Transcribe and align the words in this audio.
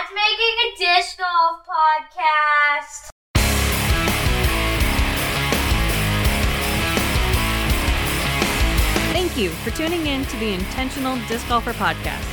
Dad's 0.00 0.12
making 0.14 0.56
a 0.64 0.96
disc 0.96 1.18
golf 1.18 1.60
podcast. 1.66 3.10
Thank 9.12 9.36
you 9.36 9.50
for 9.50 9.70
tuning 9.70 10.06
in 10.06 10.24
to 10.24 10.36
the 10.38 10.52
Intentional 10.52 11.18
Disc 11.28 11.46
Golfer 11.48 11.72
Podcast. 11.72 12.24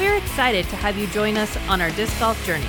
We're 0.00 0.16
excited 0.16 0.68
to 0.70 0.76
have 0.76 0.98
you 0.98 1.06
join 1.08 1.36
us 1.36 1.56
on 1.68 1.80
our 1.80 1.90
disc 1.90 2.18
golf 2.18 2.44
journey. 2.44 2.66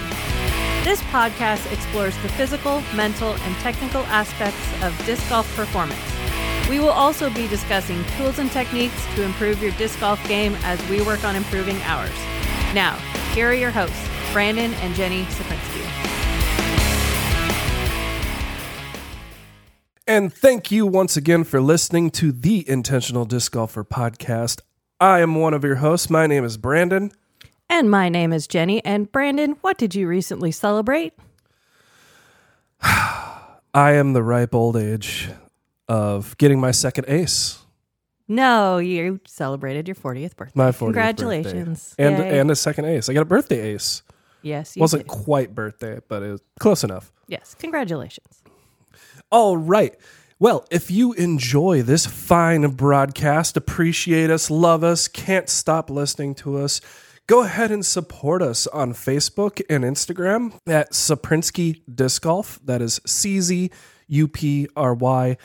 This 0.83 1.01
podcast 1.03 1.71
explores 1.73 2.15
the 2.17 2.29
physical, 2.29 2.81
mental, 2.93 3.33
and 3.33 3.55
technical 3.57 4.03
aspects 4.03 4.83
of 4.83 5.05
disc 5.07 5.27
golf 5.29 5.51
performance. 5.55 5.99
We 6.69 6.79
will 6.79 6.89
also 6.89 7.31
be 7.31 7.47
discussing 7.47 8.03
tools 8.17 8.37
and 8.37 8.51
techniques 8.51 9.05
to 9.15 9.23
improve 9.23 9.61
your 9.61 9.71
disc 9.71 9.99
golf 9.99 10.25
game 10.27 10.55
as 10.63 10.87
we 10.89 11.01
work 11.01 11.23
on 11.23 11.35
improving 11.35 11.81
ours. 11.83 12.13
Now, 12.75 12.95
here 13.33 13.49
are 13.49 13.53
your 13.53 13.71
hosts, 13.71 14.14
Brandon 14.35 14.73
and 14.73 14.93
Jenny 14.95 15.23
Czuprynski. 15.23 15.81
And 20.05 20.33
thank 20.33 20.69
you 20.69 20.85
once 20.85 21.15
again 21.15 21.45
for 21.45 21.61
listening 21.61 22.09
to 22.11 22.33
the 22.33 22.69
Intentional 22.69 23.23
Disc 23.23 23.53
Golfer 23.53 23.85
podcast. 23.85 24.59
I 24.99 25.21
am 25.21 25.35
one 25.35 25.53
of 25.53 25.63
your 25.63 25.75
hosts. 25.75 26.09
My 26.09 26.27
name 26.27 26.43
is 26.43 26.57
Brandon. 26.57 27.13
And 27.69 27.89
my 27.89 28.09
name 28.09 28.33
is 28.33 28.45
Jenny. 28.45 28.83
And 28.83 29.09
Brandon, 29.09 29.51
what 29.61 29.77
did 29.77 29.95
you 29.95 30.05
recently 30.05 30.51
celebrate? 30.51 31.13
I 32.81 33.53
am 33.73 34.11
the 34.11 34.21
ripe 34.21 34.53
old 34.53 34.75
age 34.75 35.29
of 35.87 36.37
getting 36.37 36.59
my 36.59 36.71
second 36.71 37.05
ace. 37.07 37.59
No, 38.27 38.79
you 38.79 39.21
celebrated 39.25 39.87
your 39.87 39.95
40th 39.95 40.35
birthday. 40.35 40.51
My 40.55 40.71
40th 40.71 40.79
Congratulations. 40.79 41.95
birthday. 41.97 42.03
And 42.05 42.17
Yay. 42.17 42.39
and 42.39 42.51
a 42.51 42.55
second 42.57 42.83
ace. 42.83 43.07
I 43.07 43.13
got 43.13 43.21
a 43.21 43.25
birthday 43.25 43.73
ace. 43.73 44.03
Yes, 44.45 44.75
you 44.75 44.81
Wasn't 44.81 45.03
did. 45.03 45.07
quite 45.07 45.55
birthday, 45.55 45.99
but 46.07 46.21
it 46.21 46.29
was 46.31 46.41
close 46.59 46.83
enough. 46.83 47.11
Yes, 47.27 47.55
congratulations. 47.57 48.43
All 49.31 49.57
right. 49.57 49.95
Well, 50.37 50.65
if 50.69 50.91
you 50.91 51.13
enjoy 51.13 51.81
this 51.81 52.05
fine 52.05 52.69
broadcast, 52.71 53.57
appreciate 53.57 54.29
us, 54.29 54.51
love 54.51 54.83
us, 54.83 55.07
can't 55.07 55.49
stop 55.49 55.89
listening 55.89 56.35
to 56.35 56.57
us, 56.57 56.79
go 57.25 57.41
ahead 57.43 57.71
and 57.71 57.83
support 57.83 58.43
us 58.43 58.67
on 58.67 58.93
Facebook 58.93 59.61
and 59.67 59.83
Instagram 59.83 60.59
at 60.67 60.91
Czuprynski 60.91 61.81
Disc 61.93 62.21
Golf. 62.21 62.59
That 62.63 62.83
is 62.83 63.01
C 63.07 63.41
Z 63.41 63.71
U 64.09 64.27
P 64.27 64.67
R 64.75 64.93
Y 64.93 65.37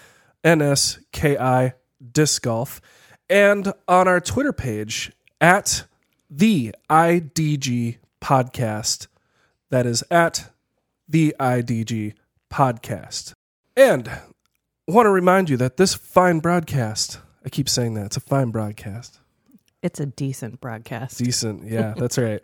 N 0.44 0.60
S 0.60 0.98
K 1.12 1.38
I 1.38 1.72
Disc 2.12 2.42
Golf. 2.42 2.82
And 3.30 3.72
on 3.88 4.08
our 4.08 4.20
Twitter 4.20 4.52
page 4.52 5.12
at 5.40 5.84
the 6.28 6.74
IDG 6.90 7.96
Podcast. 8.20 9.06
That 9.70 9.86
is 9.86 10.02
at 10.10 10.50
the 11.08 11.34
IDG 11.38 12.14
Podcast. 12.52 13.32
And 13.76 14.08
I 14.08 14.20
want 14.88 15.06
to 15.06 15.10
remind 15.10 15.48
you 15.48 15.56
that 15.58 15.76
this 15.76 15.94
fine 15.94 16.40
broadcast, 16.40 17.18
I 17.44 17.48
keep 17.48 17.68
saying 17.68 17.94
that, 17.94 18.06
it's 18.06 18.16
a 18.16 18.20
fine 18.20 18.50
broadcast. 18.50 19.20
It's 19.82 20.00
a 20.00 20.06
decent 20.06 20.60
broadcast. 20.60 21.18
Decent. 21.18 21.64
Yeah, 21.70 21.94
that's 21.96 22.18
right. 22.18 22.42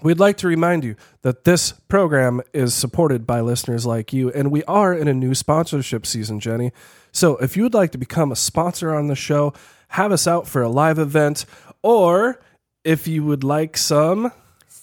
We'd 0.00 0.20
like 0.20 0.36
to 0.38 0.48
remind 0.48 0.84
you 0.84 0.94
that 1.22 1.42
this 1.42 1.72
program 1.72 2.40
is 2.52 2.72
supported 2.72 3.26
by 3.26 3.40
listeners 3.40 3.84
like 3.84 4.12
you, 4.12 4.30
and 4.30 4.52
we 4.52 4.62
are 4.64 4.94
in 4.94 5.08
a 5.08 5.14
new 5.14 5.34
sponsorship 5.34 6.06
season, 6.06 6.38
Jenny. 6.38 6.70
So 7.10 7.36
if 7.38 7.56
you 7.56 7.64
would 7.64 7.74
like 7.74 7.90
to 7.92 7.98
become 7.98 8.30
a 8.30 8.36
sponsor 8.36 8.94
on 8.94 9.08
the 9.08 9.16
show, 9.16 9.54
have 9.88 10.12
us 10.12 10.28
out 10.28 10.46
for 10.46 10.62
a 10.62 10.68
live 10.68 11.00
event, 11.00 11.46
or 11.82 12.40
if 12.84 13.08
you 13.08 13.24
would 13.24 13.42
like 13.42 13.76
some 13.76 14.30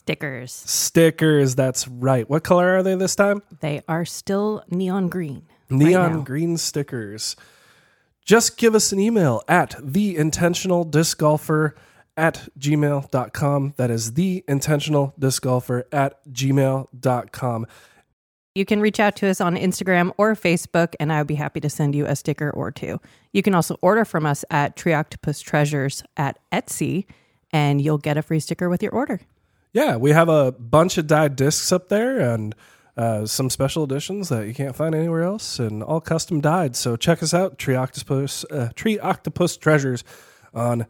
Stickers. 0.05 0.53
stickers, 0.53 1.55
that's 1.55 1.87
right. 1.87 2.29
What 2.29 2.43
color 2.43 2.77
are 2.77 2.83
they 2.83 2.93
this 2.93 3.15
time? 3.15 3.41
They 3.59 3.81
are 3.87 4.05
still 4.05 4.63
neon 4.69 5.09
green. 5.09 5.47
neon 5.67 6.17
now. 6.17 6.21
green 6.21 6.57
stickers. 6.57 7.35
Just 8.23 8.57
give 8.57 8.75
us 8.75 8.91
an 8.91 8.99
email 8.99 9.41
at 9.47 9.75
the 9.81 10.15
intentional 10.15 10.83
disc 10.83 11.17
golfer 11.17 11.75
at 12.15 12.47
gmail.com. 12.59 13.73
That 13.77 13.89
is 13.89 14.13
the 14.13 14.43
intentional 14.47 15.15
disc 15.17 15.41
golfer 15.41 15.87
at 15.91 16.23
gmail.com. 16.31 17.67
You 18.53 18.63
can 18.63 18.79
reach 18.79 18.99
out 18.99 19.15
to 19.17 19.27
us 19.27 19.41
on 19.41 19.55
Instagram 19.55 20.13
or 20.17 20.35
Facebook, 20.35 20.93
and 20.99 21.11
I 21.11 21.19
would 21.19 21.27
be 21.27 21.35
happy 21.35 21.59
to 21.61 21.69
send 21.69 21.95
you 21.95 22.05
a 22.05 22.15
sticker 22.15 22.51
or 22.51 22.71
two. 22.71 23.01
You 23.33 23.41
can 23.41 23.55
also 23.55 23.77
order 23.81 24.05
from 24.05 24.27
us 24.27 24.45
at 24.51 24.77
Trioctopus 24.77 25.43
Treasures 25.43 26.03
at 26.15 26.37
Etsy, 26.51 27.05
and 27.51 27.81
you'll 27.81 27.97
get 27.97 28.17
a 28.17 28.21
free 28.21 28.39
sticker 28.39 28.69
with 28.69 28.83
your 28.83 28.91
order. 28.91 29.19
Yeah, 29.75 29.97
we 29.97 30.11
have 30.11 30.29
a 30.29 30.53
bunch 30.53 30.97
of 30.97 31.05
dyed 31.05 31.35
discs 31.35 31.73
up 31.73 31.89
there 31.89 32.17
and 32.17 32.55
uh, 32.95 33.25
some 33.25 33.49
special 33.49 33.83
editions 33.83 34.29
that 34.29 34.47
you 34.47 34.53
can't 34.53 34.73
find 34.73 34.95
anywhere 34.95 35.23
else 35.23 35.59
and 35.59 35.83
all 35.83 35.99
custom 35.99 36.39
dyed. 36.39 36.77
So 36.77 36.95
check 36.95 37.21
us 37.21 37.33
out, 37.33 37.57
Tree 37.57 37.75
Octopus, 37.75 38.45
uh, 38.49 38.69
Tree 38.73 38.97
Octopus 38.97 39.57
Treasures 39.57 40.05
on 40.53 40.85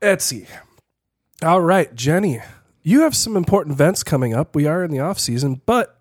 Etsy. 0.00 0.46
All 1.42 1.60
right, 1.60 1.92
Jenny, 1.92 2.38
you 2.84 3.00
have 3.00 3.16
some 3.16 3.36
important 3.36 3.72
events 3.72 4.04
coming 4.04 4.32
up. 4.32 4.54
We 4.54 4.68
are 4.68 4.84
in 4.84 4.92
the 4.92 5.00
off 5.00 5.18
season, 5.18 5.60
but 5.66 5.98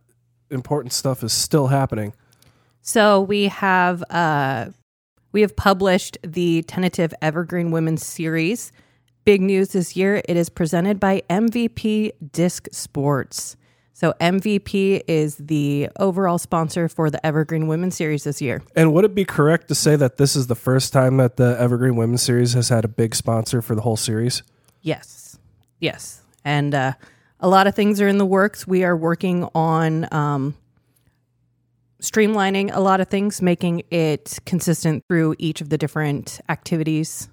important 0.51 0.93
stuff 0.93 1.23
is 1.23 1.33
still 1.33 1.69
happening. 1.69 2.13
So 2.83 3.21
we 3.21 3.47
have 3.47 4.03
uh, 4.11 4.67
we 5.31 5.41
have 5.41 5.55
published 5.55 6.19
the 6.21 6.61
tentative 6.61 7.11
Evergreen 7.23 7.71
Women's 7.71 8.05
Series. 8.05 8.71
Big 9.25 9.41
news 9.41 9.69
this 9.69 9.95
year: 9.95 10.21
it 10.27 10.37
is 10.37 10.49
presented 10.49 10.99
by 10.99 11.23
MVP 11.29 12.11
Disc 12.31 12.67
Sports. 12.71 13.55
So 13.95 14.13
MVP 14.19 15.03
is 15.07 15.37
the 15.37 15.87
overall 15.99 16.37
sponsor 16.37 16.89
for 16.89 17.09
the 17.09 17.23
Evergreen 17.25 17.67
Women's 17.67 17.95
Series 17.95 18.23
this 18.23 18.41
year. 18.41 18.61
And 18.75 18.91
would 18.91 19.05
it 19.05 19.13
be 19.13 19.23
correct 19.23 19.67
to 19.67 19.75
say 19.75 19.95
that 19.95 20.17
this 20.17 20.35
is 20.35 20.47
the 20.47 20.55
first 20.55 20.91
time 20.91 21.17
that 21.17 21.37
the 21.37 21.55
Evergreen 21.59 21.95
Women's 21.95 22.23
Series 22.23 22.53
has 22.53 22.69
had 22.69 22.83
a 22.83 22.87
big 22.87 23.13
sponsor 23.13 23.61
for 23.61 23.75
the 23.75 23.81
whole 23.81 23.95
series? 23.95 24.41
Yes, 24.81 25.37
yes, 25.79 26.21
and 26.43 26.73
uh, 26.73 26.93
a 27.39 27.47
lot 27.47 27.67
of 27.67 27.75
things 27.75 28.01
are 28.01 28.07
in 28.07 28.17
the 28.17 28.25
works. 28.25 28.65
We 28.65 28.83
are 28.83 28.97
working 28.97 29.47
on 29.53 30.07
um, 30.11 30.55
streamlining 32.01 32.71
a 32.73 32.81
lot 32.81 32.99
of 32.99 33.07
things, 33.07 33.41
making 33.41 33.83
it 33.91 34.39
consistent 34.45 35.03
through 35.07 35.35
each 35.37 35.61
of 35.61 35.69
the 35.69 35.77
different 35.77 36.41
activities. 36.49 37.29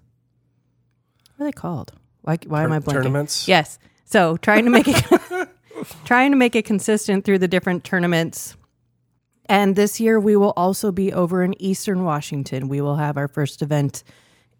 What 1.40 1.46
are 1.46 1.48
they 1.48 1.52
called? 1.52 1.92
Why, 2.20 2.36
why 2.48 2.64
am 2.64 2.72
I 2.72 2.80
blanking? 2.80 2.92
Tournaments? 2.92 3.48
Yes. 3.48 3.78
So 4.04 4.36
trying 4.36 4.66
to 4.66 4.70
make 4.70 4.86
it 4.86 5.48
trying 6.04 6.32
to 6.32 6.36
make 6.36 6.54
it 6.54 6.66
consistent 6.66 7.24
through 7.24 7.38
the 7.38 7.48
different 7.48 7.82
tournaments. 7.82 8.58
And 9.46 9.74
this 9.74 10.00
year 10.00 10.20
we 10.20 10.36
will 10.36 10.52
also 10.54 10.92
be 10.92 11.14
over 11.14 11.42
in 11.42 11.54
Eastern 11.58 12.04
Washington. 12.04 12.68
We 12.68 12.82
will 12.82 12.96
have 12.96 13.16
our 13.16 13.26
first 13.26 13.62
event 13.62 14.04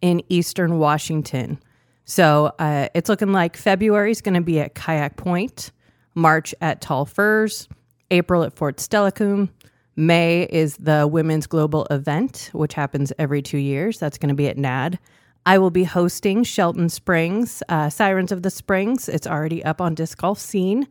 in 0.00 0.22
Eastern 0.30 0.78
Washington. 0.78 1.58
So 2.06 2.54
uh, 2.58 2.88
it's 2.94 3.10
looking 3.10 3.32
like 3.32 3.58
February 3.58 4.12
is 4.12 4.22
going 4.22 4.36
to 4.36 4.40
be 4.40 4.58
at 4.58 4.74
Kayak 4.74 5.19
Point, 5.19 5.72
March 6.14 6.54
at 6.62 6.80
Tall 6.80 7.04
Firs, 7.04 7.69
April 8.10 8.42
at 8.42 8.56
Fort 8.56 8.78
Steilacoom. 8.78 9.50
May 9.96 10.44
is 10.44 10.78
the 10.78 11.06
Women's 11.06 11.46
Global 11.46 11.86
Event, 11.90 12.48
which 12.54 12.72
happens 12.72 13.12
every 13.19 13.42
two 13.42 13.58
years. 13.58 13.98
That's 13.98 14.16
going 14.16 14.30
to 14.30 14.34
be 14.34 14.48
at 14.48 14.56
NAD. 14.56 14.98
I 15.46 15.58
will 15.58 15.70
be 15.70 15.84
hosting 15.84 16.44
Shelton 16.44 16.88
Springs, 16.88 17.62
uh, 17.68 17.88
Sirens 17.88 18.32
of 18.32 18.42
the 18.42 18.50
Springs. 18.50 19.08
It's 19.08 19.26
already 19.26 19.64
up 19.64 19.80
on 19.80 19.94
Disc 19.94 20.18
Golf 20.18 20.38
Scene 20.38 20.86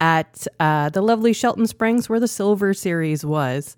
at 0.00 0.46
uh, 0.58 0.88
the 0.88 1.00
lovely 1.00 1.32
Shelton 1.32 1.66
Springs 1.66 2.08
where 2.08 2.20
the 2.20 2.28
Silver 2.28 2.74
Series 2.74 3.24
was. 3.24 3.76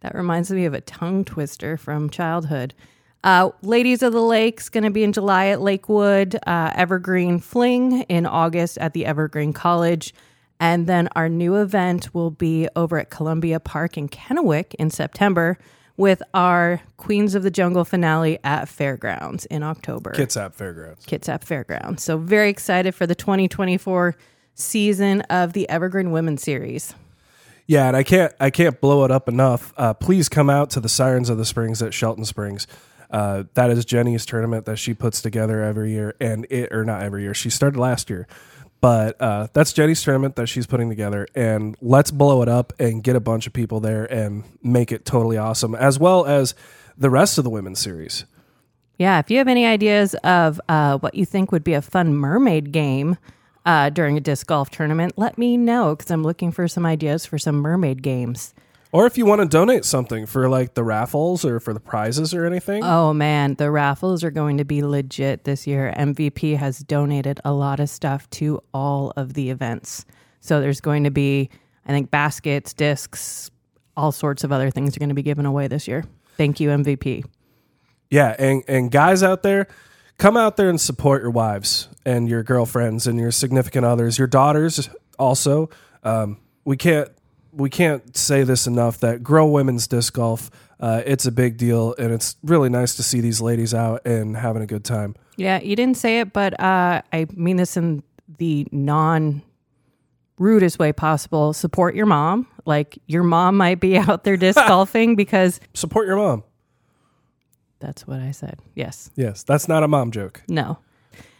That 0.00 0.14
reminds 0.14 0.50
me 0.50 0.64
of 0.64 0.74
a 0.74 0.80
tongue 0.80 1.24
twister 1.24 1.76
from 1.76 2.08
childhood. 2.08 2.74
Uh, 3.22 3.50
Ladies 3.62 4.02
of 4.02 4.12
the 4.12 4.22
Lake's 4.22 4.68
going 4.68 4.84
to 4.84 4.90
be 4.90 5.04
in 5.04 5.12
July 5.12 5.46
at 5.46 5.60
Lakewood, 5.60 6.38
uh, 6.46 6.72
Evergreen 6.74 7.38
Fling 7.38 8.02
in 8.02 8.24
August 8.24 8.78
at 8.78 8.94
the 8.94 9.04
Evergreen 9.04 9.52
College. 9.52 10.14
And 10.58 10.86
then 10.86 11.08
our 11.14 11.28
new 11.28 11.56
event 11.56 12.14
will 12.14 12.30
be 12.30 12.68
over 12.76 12.98
at 12.98 13.10
Columbia 13.10 13.60
Park 13.60 13.98
in 13.98 14.08
Kennewick 14.08 14.74
in 14.74 14.90
September 14.90 15.58
with 15.96 16.22
our 16.34 16.80
Queens 16.96 17.34
of 17.34 17.42
the 17.42 17.50
Jungle 17.50 17.84
finale 17.84 18.38
at 18.44 18.68
Fairgrounds 18.68 19.46
in 19.46 19.62
October. 19.62 20.12
Kitsap 20.12 20.54
Fairgrounds. 20.54 21.06
Kitsap 21.06 21.42
Fairgrounds. 21.42 22.02
So 22.02 22.18
very 22.18 22.50
excited 22.50 22.94
for 22.94 23.06
the 23.06 23.14
2024 23.14 24.16
season 24.54 25.22
of 25.22 25.52
the 25.52 25.68
Evergreen 25.68 26.10
Women's 26.10 26.42
Series. 26.42 26.94
Yeah, 27.66 27.88
and 27.88 27.96
I 27.96 28.04
can't 28.04 28.32
I 28.38 28.50
can't 28.50 28.80
blow 28.80 29.04
it 29.04 29.10
up 29.10 29.28
enough. 29.28 29.72
Uh, 29.76 29.92
please 29.92 30.28
come 30.28 30.48
out 30.48 30.70
to 30.70 30.80
the 30.80 30.88
Sirens 30.88 31.28
of 31.28 31.36
the 31.36 31.44
Springs 31.44 31.82
at 31.82 31.92
Shelton 31.92 32.24
Springs. 32.24 32.66
Uh, 33.10 33.44
that 33.54 33.70
is 33.70 33.84
Jenny's 33.84 34.24
tournament 34.26 34.66
that 34.66 34.76
she 34.76 34.94
puts 34.94 35.20
together 35.20 35.62
every 35.62 35.90
year, 35.92 36.14
and 36.20 36.46
it 36.50 36.72
or 36.72 36.84
not 36.84 37.02
every 37.02 37.22
year. 37.22 37.34
She 37.34 37.50
started 37.50 37.78
last 37.78 38.08
year, 38.08 38.26
but 38.80 39.20
uh, 39.20 39.48
that's 39.52 39.72
Jenny's 39.72 40.02
tournament 40.02 40.36
that 40.36 40.46
she's 40.46 40.66
putting 40.66 40.88
together. 40.88 41.26
And 41.34 41.76
let's 41.80 42.10
blow 42.10 42.42
it 42.42 42.48
up 42.48 42.72
and 42.78 43.02
get 43.02 43.16
a 43.16 43.20
bunch 43.20 43.46
of 43.46 43.52
people 43.52 43.80
there 43.80 44.04
and 44.04 44.44
make 44.62 44.92
it 44.92 45.04
totally 45.04 45.36
awesome, 45.36 45.74
as 45.74 45.98
well 45.98 46.24
as 46.24 46.54
the 46.96 47.10
rest 47.10 47.38
of 47.38 47.44
the 47.44 47.50
women's 47.50 47.78
series. 47.78 48.24
Yeah, 48.98 49.18
if 49.18 49.30
you 49.30 49.38
have 49.38 49.48
any 49.48 49.66
ideas 49.66 50.14
of 50.24 50.60
uh, 50.68 50.98
what 50.98 51.14
you 51.14 51.26
think 51.26 51.52
would 51.52 51.64
be 51.64 51.74
a 51.74 51.82
fun 51.82 52.14
mermaid 52.14 52.72
game, 52.72 53.18
uh, 53.66 53.90
during 53.90 54.16
a 54.16 54.20
disc 54.20 54.46
golf 54.46 54.70
tournament, 54.70 55.14
let 55.16 55.36
me 55.36 55.56
know 55.56 55.96
because 55.96 56.10
I'm 56.10 56.22
looking 56.22 56.52
for 56.52 56.68
some 56.68 56.86
ideas 56.86 57.26
for 57.26 57.36
some 57.36 57.56
mermaid 57.56 58.00
games. 58.00 58.54
Or 58.96 59.04
if 59.04 59.18
you 59.18 59.26
want 59.26 59.42
to 59.42 59.46
donate 59.46 59.84
something 59.84 60.24
for 60.24 60.48
like 60.48 60.72
the 60.72 60.82
raffles 60.82 61.44
or 61.44 61.60
for 61.60 61.74
the 61.74 61.80
prizes 61.80 62.32
or 62.32 62.46
anything. 62.46 62.82
Oh 62.82 63.12
man, 63.12 63.52
the 63.56 63.70
raffles 63.70 64.24
are 64.24 64.30
going 64.30 64.56
to 64.56 64.64
be 64.64 64.82
legit 64.82 65.44
this 65.44 65.66
year. 65.66 65.92
MVP 65.98 66.56
has 66.56 66.78
donated 66.78 67.38
a 67.44 67.52
lot 67.52 67.78
of 67.78 67.90
stuff 67.90 68.30
to 68.30 68.62
all 68.72 69.12
of 69.14 69.34
the 69.34 69.50
events. 69.50 70.06
So 70.40 70.62
there's 70.62 70.80
going 70.80 71.04
to 71.04 71.10
be, 71.10 71.50
I 71.84 71.92
think, 71.92 72.10
baskets, 72.10 72.72
discs, 72.72 73.50
all 73.98 74.12
sorts 74.12 74.44
of 74.44 74.50
other 74.50 74.70
things 74.70 74.96
are 74.96 74.98
going 74.98 75.10
to 75.10 75.14
be 75.14 75.22
given 75.22 75.44
away 75.44 75.68
this 75.68 75.86
year. 75.86 76.02
Thank 76.38 76.58
you, 76.58 76.70
MVP. 76.70 77.22
Yeah, 78.08 78.34
and 78.38 78.62
and 78.66 78.90
guys 78.90 79.22
out 79.22 79.42
there, 79.42 79.66
come 80.16 80.38
out 80.38 80.56
there 80.56 80.70
and 80.70 80.80
support 80.80 81.20
your 81.20 81.32
wives 81.32 81.90
and 82.06 82.30
your 82.30 82.42
girlfriends 82.42 83.06
and 83.06 83.20
your 83.20 83.30
significant 83.30 83.84
others, 83.84 84.16
your 84.16 84.26
daughters 84.26 84.88
also. 85.18 85.68
Um, 86.02 86.38
we 86.64 86.78
can't 86.78 87.10
we 87.56 87.70
can't 87.70 88.16
say 88.16 88.42
this 88.42 88.66
enough 88.66 89.00
that 89.00 89.22
grow 89.22 89.46
women's 89.46 89.88
disc 89.88 90.12
golf. 90.12 90.50
Uh, 90.78 91.02
it's 91.06 91.24
a 91.24 91.32
big 91.32 91.56
deal, 91.56 91.94
and 91.98 92.12
it's 92.12 92.36
really 92.42 92.68
nice 92.68 92.94
to 92.96 93.02
see 93.02 93.20
these 93.20 93.40
ladies 93.40 93.72
out 93.72 94.04
and 94.06 94.36
having 94.36 94.62
a 94.62 94.66
good 94.66 94.84
time. 94.84 95.14
Yeah, 95.36 95.60
you 95.60 95.74
didn't 95.74 95.96
say 95.96 96.20
it, 96.20 96.32
but 96.32 96.58
uh, 96.60 97.00
I 97.12 97.26
mean 97.32 97.56
this 97.56 97.76
in 97.76 98.02
the 98.38 98.66
non 98.70 99.42
rudest 100.38 100.78
way 100.78 100.92
possible. 100.92 101.52
Support 101.54 101.94
your 101.94 102.06
mom. 102.06 102.46
Like 102.66 102.98
your 103.06 103.22
mom 103.22 103.56
might 103.56 103.80
be 103.80 103.96
out 103.98 104.24
there 104.24 104.36
disc 104.36 104.58
golfing 104.68 105.16
because 105.16 105.60
Support 105.72 106.06
your 106.06 106.16
mom. 106.16 106.44
that's 107.80 108.06
what 108.06 108.20
I 108.20 108.32
said. 108.32 108.60
Yes. 108.74 109.10
Yes, 109.16 109.42
that's 109.42 109.68
not 109.68 109.82
a 109.82 109.88
mom 109.88 110.10
joke. 110.10 110.42
No. 110.48 110.78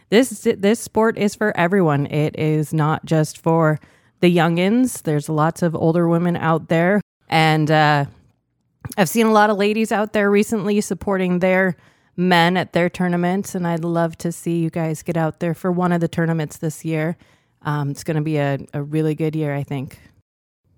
This 0.09 0.47
this 0.57 0.79
sport 0.79 1.17
is 1.17 1.35
for 1.35 1.55
everyone. 1.57 2.07
It 2.07 2.39
is 2.39 2.73
not 2.73 3.05
just 3.05 3.37
for 3.39 3.79
the 4.19 4.35
youngins. 4.35 5.03
There's 5.03 5.29
lots 5.29 5.61
of 5.61 5.75
older 5.75 6.07
women 6.07 6.35
out 6.35 6.67
there, 6.67 7.01
and 7.29 7.69
uh, 7.69 8.05
I've 8.97 9.09
seen 9.09 9.25
a 9.25 9.31
lot 9.31 9.49
of 9.49 9.57
ladies 9.57 9.91
out 9.91 10.13
there 10.13 10.29
recently 10.29 10.79
supporting 10.81 11.39
their 11.39 11.75
men 12.15 12.57
at 12.57 12.73
their 12.73 12.89
tournaments, 12.89 13.53
and 13.55 13.67
I'd 13.67 13.83
love 13.83 14.17
to 14.19 14.31
see 14.31 14.59
you 14.59 14.69
guys 14.69 15.03
get 15.03 15.17
out 15.17 15.39
there 15.39 15.53
for 15.53 15.71
one 15.71 15.91
of 15.91 16.01
the 16.01 16.07
tournaments 16.07 16.57
this 16.57 16.83
year. 16.83 17.17
Um, 17.61 17.91
it's 17.91 18.03
going 18.03 18.15
to 18.15 18.23
be 18.23 18.37
a, 18.37 18.59
a 18.73 18.81
really 18.81 19.15
good 19.15 19.35
year, 19.35 19.53
I 19.53 19.63
think. 19.63 19.99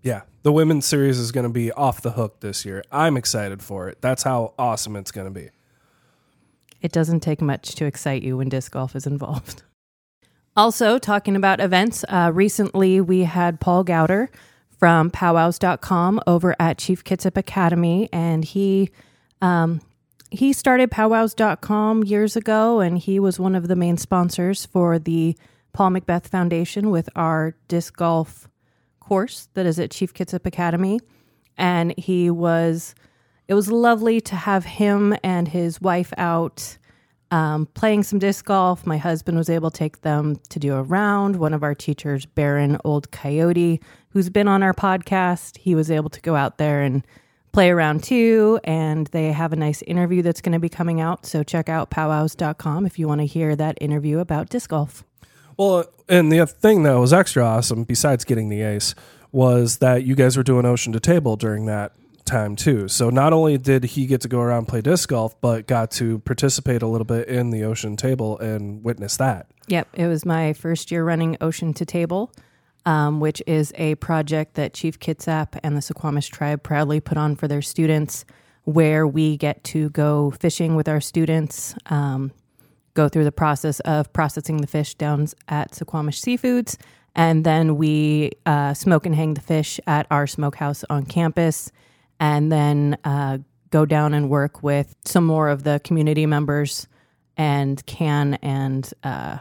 Yeah, 0.01 0.21
the 0.43 0.51
women's 0.51 0.85
series 0.85 1.19
is 1.19 1.31
going 1.31 1.45
to 1.45 1.49
be 1.49 1.71
off 1.71 2.01
the 2.01 2.11
hook 2.11 2.39
this 2.39 2.65
year. 2.65 2.83
I'm 2.91 3.17
excited 3.17 3.61
for 3.61 3.89
it. 3.89 4.01
That's 4.01 4.23
how 4.23 4.53
awesome 4.57 4.95
it's 4.95 5.11
going 5.11 5.27
to 5.27 5.31
be. 5.31 5.49
It 6.81 6.91
doesn't 6.91 7.19
take 7.19 7.41
much 7.41 7.75
to 7.75 7.85
excite 7.85 8.23
you 8.23 8.37
when 8.37 8.49
disc 8.49 8.71
golf 8.71 8.95
is 8.95 9.05
involved. 9.05 9.63
Also, 10.59 10.99
talking 10.99 11.37
about 11.37 11.61
events, 11.61 12.03
uh, 12.09 12.31
recently 12.33 12.99
we 12.99 13.21
had 13.21 13.61
Paul 13.61 13.85
Gowder 13.85 14.27
from 14.77 15.09
powwows.com 15.09 16.19
over 16.27 16.53
at 16.59 16.77
Chief 16.77 17.01
Kitsap 17.01 17.37
Academy, 17.37 18.09
and 18.11 18.43
he 18.43 18.89
um, 19.41 19.79
he 20.29 20.51
started 20.51 20.91
powwows.com 20.91 22.03
years 22.03 22.35
ago, 22.35 22.81
and 22.81 22.97
he 22.97 23.21
was 23.21 23.39
one 23.39 23.55
of 23.55 23.69
the 23.69 23.75
main 23.77 23.95
sponsors 23.95 24.65
for 24.65 24.99
the 24.99 25.37
Paul 25.71 25.91
McBeth 25.91 26.27
Foundation 26.27 26.91
with 26.91 27.07
our 27.15 27.55
disc 27.69 27.95
golf 27.95 28.49
course 28.99 29.47
that 29.53 29.65
is 29.65 29.79
at 29.79 29.91
Chief 29.91 30.13
Kitsap 30.13 30.45
Academy. 30.45 30.99
And 31.57 31.97
he 31.97 32.29
was, 32.29 32.95
it 33.47 33.53
was 33.53 33.71
lovely 33.71 34.19
to 34.19 34.35
have 34.35 34.65
him 34.65 35.15
and 35.23 35.47
his 35.47 35.79
wife 35.79 36.11
out 36.17 36.77
um, 37.31 37.67
playing 37.67 38.03
some 38.03 38.19
disc 38.19 38.45
golf. 38.45 38.85
My 38.85 38.97
husband 38.97 39.37
was 39.37 39.49
able 39.49 39.71
to 39.71 39.77
take 39.77 40.01
them 40.01 40.39
to 40.49 40.59
do 40.59 40.75
a 40.75 40.81
round. 40.81 41.35
One 41.37 41.53
of 41.53 41.63
our 41.63 41.75
teachers, 41.75 42.25
Baron 42.25 42.77
Old 42.83 43.11
Coyote, 43.11 43.81
who's 44.09 44.29
been 44.29 44.47
on 44.47 44.63
our 44.63 44.73
podcast, 44.73 45.57
he 45.57 45.75
was 45.75 45.91
able 45.91 46.09
to 46.09 46.21
go 46.21 46.35
out 46.35 46.57
there 46.57 46.81
and 46.81 47.05
play 47.51 47.69
around 47.69 48.03
too. 48.03 48.59
And 48.63 49.07
they 49.07 49.31
have 49.31 49.53
a 49.53 49.55
nice 49.55 49.81
interview 49.83 50.21
that's 50.21 50.41
going 50.41 50.53
to 50.53 50.59
be 50.59 50.69
coming 50.69 51.01
out. 51.01 51.25
So 51.25 51.43
check 51.43 51.69
out 51.69 51.89
powwows.com 51.89 52.85
if 52.85 52.97
you 52.97 53.07
want 53.07 53.21
to 53.21 53.25
hear 53.25 53.55
that 53.55 53.77
interview 53.81 54.19
about 54.19 54.49
disc 54.49 54.69
golf. 54.69 55.03
Well, 55.57 55.85
and 56.07 56.31
the 56.31 56.45
thing 56.47 56.83
that 56.83 56.93
was 56.93 57.11
extra 57.11 57.43
awesome, 57.43 57.83
besides 57.83 58.23
getting 58.23 58.49
the 58.49 58.61
ace, 58.61 58.95
was 59.31 59.77
that 59.77 60.03
you 60.03 60.15
guys 60.15 60.37
were 60.37 60.43
doing 60.43 60.65
ocean 60.65 60.93
to 60.93 60.99
table 60.99 61.35
during 61.35 61.65
that 61.65 61.91
time 62.29 62.55
too. 62.55 62.87
So 62.87 63.09
not 63.09 63.33
only 63.33 63.57
did 63.57 63.83
he 63.83 64.05
get 64.05 64.21
to 64.21 64.27
go 64.27 64.39
around 64.39 64.67
play 64.67 64.81
disc 64.81 65.09
golf, 65.09 65.39
but 65.41 65.67
got 65.67 65.91
to 65.91 66.19
participate 66.19 66.81
a 66.81 66.87
little 66.87 67.05
bit 67.05 67.27
in 67.27 67.49
the 67.49 67.63
ocean 67.63 67.97
table 67.97 68.37
and 68.39 68.83
witness 68.83 69.17
that. 69.17 69.47
Yep, 69.67 69.87
it 69.93 70.07
was 70.07 70.25
my 70.25 70.53
first 70.53 70.91
year 70.91 71.03
running 71.03 71.37
Ocean 71.41 71.73
to 71.75 71.85
Table, 71.85 72.31
um, 72.85 73.19
which 73.19 73.41
is 73.45 73.71
a 73.75 73.95
project 73.95 74.55
that 74.55 74.73
Chief 74.73 74.99
Kitsap 74.99 75.59
and 75.63 75.77
the 75.77 75.81
Suquamish 75.81 76.29
tribe 76.31 76.63
proudly 76.63 76.99
put 76.99 77.17
on 77.17 77.35
for 77.35 77.47
their 77.47 77.61
students, 77.61 78.25
where 78.63 79.05
we 79.05 79.37
get 79.37 79.63
to 79.65 79.89
go 79.91 80.31
fishing 80.31 80.75
with 80.75 80.87
our 80.89 80.99
students, 80.99 81.75
um, 81.87 82.31
go 82.95 83.07
through 83.07 83.25
the 83.25 83.31
process 83.31 83.79
of 83.81 84.11
processing 84.11 84.57
the 84.57 84.67
fish 84.67 84.95
down 84.95 85.27
at 85.47 85.71
Suquamish 85.71 86.19
Seafoods, 86.19 86.77
and 87.15 87.45
then 87.45 87.77
we 87.77 88.31
uh, 88.47 88.73
smoke 88.73 89.05
and 89.05 89.15
hang 89.15 89.35
the 89.35 89.41
fish 89.41 89.79
at 89.85 90.07
our 90.09 90.25
smokehouse 90.25 90.83
on 90.89 91.05
campus, 91.05 91.71
and 92.19 92.51
then 92.51 92.97
uh, 93.03 93.37
go 93.69 93.85
down 93.85 94.13
and 94.13 94.29
work 94.29 94.63
with 94.63 94.95
some 95.05 95.25
more 95.25 95.49
of 95.49 95.63
the 95.63 95.79
community 95.83 96.25
members 96.25 96.87
and 97.37 97.85
can 97.85 98.35
and 98.41 98.93
uh, 99.03 99.37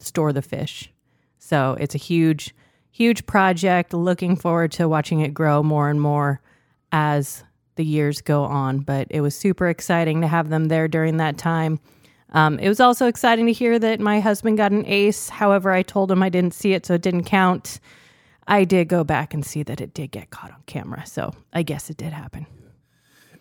store 0.00 0.32
the 0.32 0.42
fish. 0.42 0.90
So 1.38 1.76
it's 1.80 1.94
a 1.94 1.98
huge, 1.98 2.54
huge 2.90 3.26
project. 3.26 3.94
Looking 3.94 4.36
forward 4.36 4.72
to 4.72 4.88
watching 4.88 5.20
it 5.20 5.32
grow 5.32 5.62
more 5.62 5.88
and 5.88 6.00
more 6.00 6.40
as 6.92 7.44
the 7.76 7.84
years 7.84 8.20
go 8.20 8.44
on. 8.44 8.80
But 8.80 9.06
it 9.10 9.20
was 9.20 9.34
super 9.34 9.68
exciting 9.68 10.20
to 10.20 10.26
have 10.26 10.50
them 10.50 10.66
there 10.66 10.88
during 10.88 11.16
that 11.16 11.38
time. 11.38 11.80
Um, 12.32 12.58
it 12.58 12.68
was 12.68 12.78
also 12.78 13.06
exciting 13.06 13.46
to 13.46 13.52
hear 13.52 13.78
that 13.78 14.00
my 14.00 14.20
husband 14.20 14.56
got 14.56 14.70
an 14.70 14.86
ace. 14.86 15.28
However, 15.28 15.72
I 15.72 15.82
told 15.82 16.12
him 16.12 16.22
I 16.22 16.28
didn't 16.28 16.54
see 16.54 16.74
it, 16.74 16.86
so 16.86 16.94
it 16.94 17.02
didn't 17.02 17.24
count. 17.24 17.80
I 18.50 18.64
did 18.64 18.88
go 18.88 19.04
back 19.04 19.32
and 19.32 19.44
see 19.44 19.62
that 19.62 19.80
it 19.80 19.94
did 19.94 20.10
get 20.10 20.30
caught 20.30 20.50
on 20.50 20.62
camera. 20.66 21.06
So 21.06 21.32
I 21.52 21.62
guess 21.62 21.88
it 21.88 21.96
did 21.96 22.12
happen. 22.12 22.46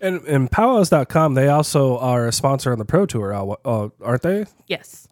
And, 0.01 0.21
and 0.25 0.49
powwows.com, 0.49 1.33
they 1.33 1.49
also 1.49 1.97
are 1.97 2.27
a 2.27 2.31
sponsor 2.31 2.71
on 2.71 2.79
the 2.79 2.85
Pro 2.85 3.05
Tour, 3.05 3.33
uh, 3.33 3.55
uh, 3.65 3.89
aren't 4.01 4.21
they? 4.21 4.45
Yes. 4.67 5.07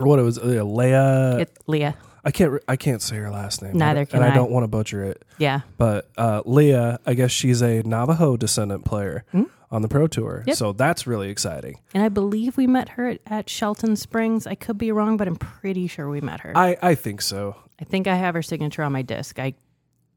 Or 0.00 0.08
what 0.08 0.18
it 0.18 0.22
was, 0.22 0.38
uh. 0.38 1.36
It's 1.40 1.52
Leah. 1.68 1.96
I 2.24 2.30
can't. 2.30 2.52
re- 2.52 2.60
I 2.66 2.76
can't 2.76 3.02
say 3.02 3.16
her 3.16 3.30
last 3.30 3.62
name. 3.62 3.76
Neither 3.76 4.00
and 4.00 4.08
can 4.08 4.22
I 4.22 4.26
and 4.26 4.32
I. 4.32 4.36
don't 4.36 4.50
want 4.50 4.64
to 4.64 4.68
butcher 4.68 5.04
it. 5.04 5.22
Yeah. 5.38 5.60
But 5.76 6.10
uh, 6.16 6.42
Leah, 6.46 6.98
I 7.06 7.14
guess 7.14 7.30
she's 7.30 7.62
a 7.62 7.82
Navajo 7.82 8.36
descendant 8.36 8.84
player 8.86 9.24
on 9.70 9.82
the 9.82 9.88
Pro 9.88 10.06
Tour? 10.06 10.42
Yep. 10.46 10.56
so 10.56 10.72
that's 10.72 11.06
really 11.06 11.28
exciting. 11.28 11.78
And 11.92 12.02
I 12.02 12.08
believe 12.08 12.56
we 12.56 12.66
met 12.66 12.90
her 12.90 13.08
at, 13.08 13.20
at 13.26 13.50
Shelton 13.50 13.94
Springs. 13.94 14.46
I 14.46 14.54
could 14.54 14.78
be 14.78 14.90
wrong, 14.90 15.16
but 15.16 15.28
I'm 15.28 15.36
pretty 15.36 15.86
sure 15.86 16.08
we 16.08 16.20
met 16.22 16.40
her. 16.40 16.52
I 16.56 16.76
I 16.82 16.94
think 16.94 17.20
so. 17.20 17.56
I 17.84 17.90
think 17.90 18.06
I 18.06 18.14
have 18.14 18.34
her 18.34 18.40
signature 18.42 18.82
on 18.82 18.92
my 18.92 19.02
disc. 19.02 19.38
I 19.38 19.52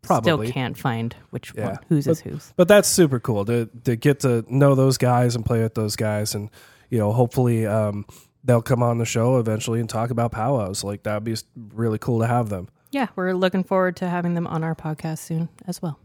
Probably. 0.01 0.47
still 0.47 0.53
can't 0.53 0.77
find 0.77 1.13
which 1.31 1.51
Yeah. 1.53 1.65
one, 1.65 1.79
whose 1.89 2.07
is 2.07 2.21
whose. 2.21 2.53
But 2.55 2.69
that's 2.69 2.87
super 2.87 3.19
cool 3.19 3.43
to 3.45 3.65
to 3.83 3.95
get 3.97 4.21
to 4.21 4.45
know 4.47 4.73
those 4.73 4.97
guys 4.97 5.35
and 5.35 5.45
play 5.45 5.61
with 5.61 5.75
those 5.75 5.95
guys, 5.97 6.33
and 6.33 6.49
you 6.89 6.97
know, 6.97 7.11
hopefully 7.11 7.65
um, 7.65 8.05
they'll 8.45 8.61
come 8.61 8.81
on 8.81 8.99
the 8.99 9.05
show 9.05 9.37
eventually 9.37 9.81
and 9.81 9.89
talk 9.89 10.09
about 10.09 10.31
powwows. 10.31 10.83
Like 10.83 11.03
that'd 11.03 11.25
be 11.25 11.33
s- 11.33 11.43
really 11.73 11.97
cool 11.97 12.19
to 12.21 12.27
have 12.27 12.47
them. 12.49 12.69
Yeah, 12.91 13.07
we're 13.17 13.33
looking 13.33 13.65
forward 13.65 13.97
to 13.97 14.07
having 14.07 14.33
them 14.33 14.47
on 14.47 14.63
our 14.63 14.73
podcast 14.75 15.17
soon 15.19 15.49
as 15.67 15.81
well. 15.81 15.99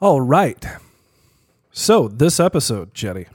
All 0.00 0.20
right. 0.20 0.64
So 1.72 2.06
this 2.08 2.38
episode, 2.38 2.94
Jenny. 2.94 3.26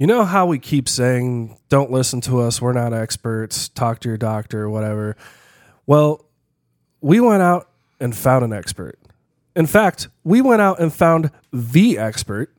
You 0.00 0.06
know 0.06 0.24
how 0.24 0.46
we 0.46 0.58
keep 0.58 0.88
saying, 0.88 1.58
don't 1.68 1.90
listen 1.90 2.22
to 2.22 2.40
us, 2.40 2.62
we're 2.62 2.72
not 2.72 2.94
experts, 2.94 3.68
talk 3.68 4.00
to 4.00 4.08
your 4.08 4.16
doctor, 4.16 4.70
whatever. 4.70 5.14
Well, 5.86 6.24
we 7.02 7.20
went 7.20 7.42
out 7.42 7.68
and 8.00 8.16
found 8.16 8.42
an 8.42 8.50
expert. 8.50 8.98
In 9.54 9.66
fact, 9.66 10.08
we 10.24 10.40
went 10.40 10.62
out 10.62 10.80
and 10.80 10.90
found 10.90 11.30
the 11.52 11.98
expert, 11.98 12.50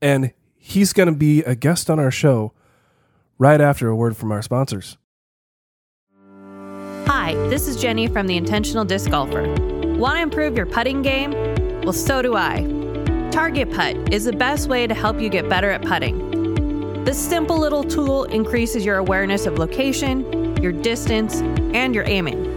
and 0.00 0.32
he's 0.56 0.94
going 0.94 1.08
to 1.08 1.14
be 1.14 1.42
a 1.42 1.54
guest 1.54 1.90
on 1.90 1.98
our 2.00 2.10
show 2.10 2.54
right 3.36 3.60
after 3.60 3.88
a 3.88 3.94
word 3.94 4.16
from 4.16 4.32
our 4.32 4.40
sponsors. 4.40 4.96
Hi, 7.04 7.34
this 7.50 7.68
is 7.68 7.76
Jenny 7.76 8.06
from 8.06 8.26
the 8.26 8.38
Intentional 8.38 8.86
Disc 8.86 9.10
Golfer. 9.10 9.46
Want 9.98 10.16
to 10.16 10.22
improve 10.22 10.56
your 10.56 10.64
putting 10.64 11.02
game? 11.02 11.32
Well, 11.82 11.92
so 11.92 12.22
do 12.22 12.34
I. 12.34 12.66
Target 13.30 13.70
Putt 13.70 14.12
is 14.12 14.24
the 14.24 14.32
best 14.32 14.68
way 14.68 14.86
to 14.86 14.94
help 14.94 15.20
you 15.20 15.28
get 15.28 15.50
better 15.50 15.70
at 15.70 15.82
putting. 15.82 16.29
This 17.04 17.18
simple 17.18 17.58
little 17.58 17.82
tool 17.82 18.24
increases 18.24 18.84
your 18.84 18.98
awareness 18.98 19.46
of 19.46 19.58
location, 19.58 20.54
your 20.62 20.70
distance, 20.70 21.40
and 21.74 21.94
your 21.94 22.04
aiming. 22.06 22.52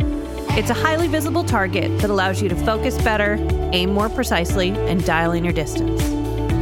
It's 0.50 0.70
a 0.70 0.74
highly 0.74 1.08
visible 1.08 1.46
target 1.46 1.98
that 2.02 2.10
allows 2.10 2.42
you 2.42 2.50
to 2.50 2.56
focus 2.58 3.02
better, 3.02 3.38
aim 3.72 3.94
more 3.94 4.10
precisely, 4.10 4.72
and 4.72 5.04
dial 5.06 5.32
in 5.32 5.46
your 5.46 5.54
distance. 5.54 6.04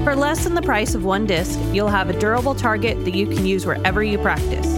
For 0.03 0.15
less 0.15 0.43
than 0.43 0.53
the 0.53 0.61
price 0.61 0.93
of 0.93 1.03
one 1.03 1.25
disc, 1.25 1.59
you'll 1.73 1.89
have 1.89 2.07
a 2.09 2.17
durable 2.17 2.53
target 2.53 3.03
that 3.03 3.15
you 3.15 3.25
can 3.25 3.47
use 3.47 3.65
wherever 3.65 4.03
you 4.03 4.19
practice. 4.19 4.77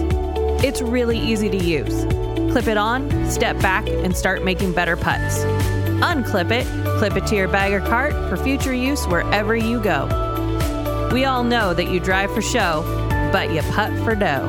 It's 0.64 0.80
really 0.80 1.18
easy 1.18 1.50
to 1.50 1.58
use. 1.58 2.06
Clip 2.52 2.68
it 2.68 2.78
on, 2.78 3.30
step 3.30 3.60
back, 3.60 3.86
and 3.86 4.16
start 4.16 4.42
making 4.42 4.72
better 4.72 4.96
putts. 4.96 5.44
Unclip 6.00 6.50
it, 6.50 6.66
clip 6.98 7.16
it 7.16 7.26
to 7.26 7.36
your 7.36 7.48
bag 7.48 7.74
or 7.74 7.80
cart 7.80 8.12
for 8.30 8.38
future 8.38 8.74
use 8.74 9.06
wherever 9.06 9.54
you 9.54 9.78
go. 9.80 10.33
We 11.14 11.24
all 11.26 11.44
know 11.44 11.74
that 11.74 11.90
you 11.90 12.00
drive 12.00 12.34
for 12.34 12.42
show, 12.42 12.82
but 13.30 13.52
you 13.52 13.62
putt 13.70 13.92
for 14.02 14.16
dough. 14.16 14.48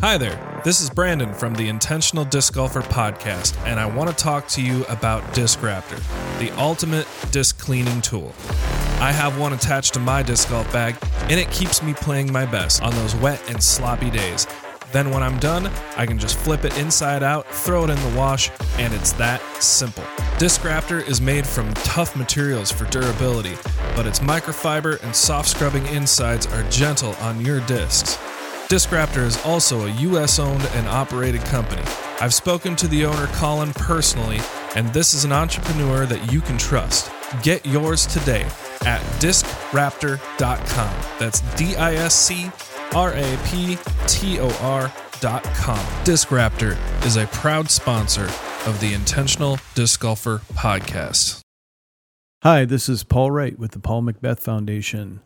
Hi 0.01 0.17
there. 0.17 0.48
This 0.61 0.81
is 0.81 0.89
Brandon 0.89 1.33
from 1.33 1.53
the 1.53 1.69
Intentional 1.69 2.25
Disc 2.25 2.53
Golfer 2.53 2.81
podcast, 2.81 3.57
and 3.65 3.79
I 3.79 3.85
want 3.85 4.09
to 4.09 4.15
talk 4.15 4.45
to 4.49 4.61
you 4.61 4.83
about 4.89 5.33
Disc 5.33 5.59
Raptor, 5.59 5.97
the 6.37 6.51
ultimate 6.57 7.07
disc 7.31 7.57
cleaning 7.57 8.01
tool. 8.01 8.33
I 8.99 9.13
have 9.13 9.39
one 9.39 9.53
attached 9.53 9.93
to 9.93 10.01
my 10.01 10.21
disc 10.21 10.49
golf 10.49 10.69
bag, 10.73 10.97
and 11.29 11.39
it 11.39 11.49
keeps 11.49 11.81
me 11.81 11.93
playing 11.93 12.33
my 12.33 12.45
best 12.45 12.83
on 12.83 12.93
those 12.95 13.15
wet 13.15 13.41
and 13.49 13.63
sloppy 13.63 14.09
days. 14.09 14.47
Then, 14.91 15.11
when 15.11 15.23
I'm 15.23 15.39
done, 15.39 15.67
I 15.95 16.05
can 16.05 16.19
just 16.19 16.37
flip 16.37 16.65
it 16.65 16.77
inside 16.77 17.23
out, 17.23 17.47
throw 17.47 17.85
it 17.85 17.89
in 17.89 18.11
the 18.11 18.17
wash, 18.17 18.51
and 18.77 18.93
it's 18.93 19.13
that 19.13 19.41
simple. 19.63 20.03
Disc 20.39 20.59
Raptor 20.61 21.07
is 21.07 21.21
made 21.21 21.47
from 21.47 21.73
tough 21.75 22.17
materials 22.17 22.69
for 22.69 22.83
durability, 22.89 23.55
but 23.95 24.05
its 24.05 24.19
microfiber 24.19 25.01
and 25.03 25.15
soft 25.15 25.47
scrubbing 25.47 25.85
insides 25.87 26.47
are 26.47 26.69
gentle 26.69 27.13
on 27.21 27.39
your 27.39 27.61
discs. 27.61 28.17
Disc 28.69 28.89
Raptor 28.91 29.25
is 29.25 29.43
also 29.43 29.87
a 29.87 29.89
US 29.89 30.37
owned 30.37 30.63
and 30.75 30.87
operated 30.87 31.41
company. 31.45 31.81
I've 32.21 32.35
spoken 32.35 32.75
to 32.75 32.87
the 32.87 33.03
owner, 33.03 33.25
Colin, 33.33 33.73
personally, 33.73 34.39
and 34.75 34.93
this 34.93 35.15
is 35.15 35.25
an 35.25 35.31
entrepreneur 35.31 36.05
that 36.05 36.31
you 36.31 36.39
can 36.39 36.55
trust. 36.59 37.11
Get 37.41 37.65
yours 37.65 38.05
today 38.05 38.47
at 38.85 39.01
discraptor.com. 39.19 40.95
That's 41.17 41.41
D 41.55 41.75
I 41.77 41.95
S 41.95 42.13
C 42.13 42.51
R 42.93 43.11
A 43.13 43.37
P 43.45 43.79
T 44.05 44.39
O 44.39 44.49
R.com. 44.61 46.03
Disc 46.03 46.27
Raptor 46.27 46.77
is 47.03 47.17
a 47.17 47.25
proud 47.25 47.71
sponsor 47.71 48.29
of 48.67 48.79
the 48.79 48.93
Intentional 48.93 49.57
Disc 49.73 49.99
Golfer 49.99 50.43
podcast. 50.53 51.41
Hi, 52.43 52.65
this 52.65 52.87
is 52.87 53.03
Paul 53.03 53.31
Wright 53.31 53.57
with 53.57 53.71
the 53.71 53.79
Paul 53.79 54.03
McBeth 54.03 54.39
Foundation. 54.39 55.21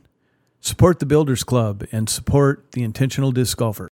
Support 0.64 1.00
the 1.00 1.06
Builders 1.06 1.44
Club 1.44 1.84
and 1.92 2.10
support 2.10 2.72
the 2.72 2.84
Intentional 2.84 3.34
Disc 3.34 3.58
Golfer. 3.58 3.90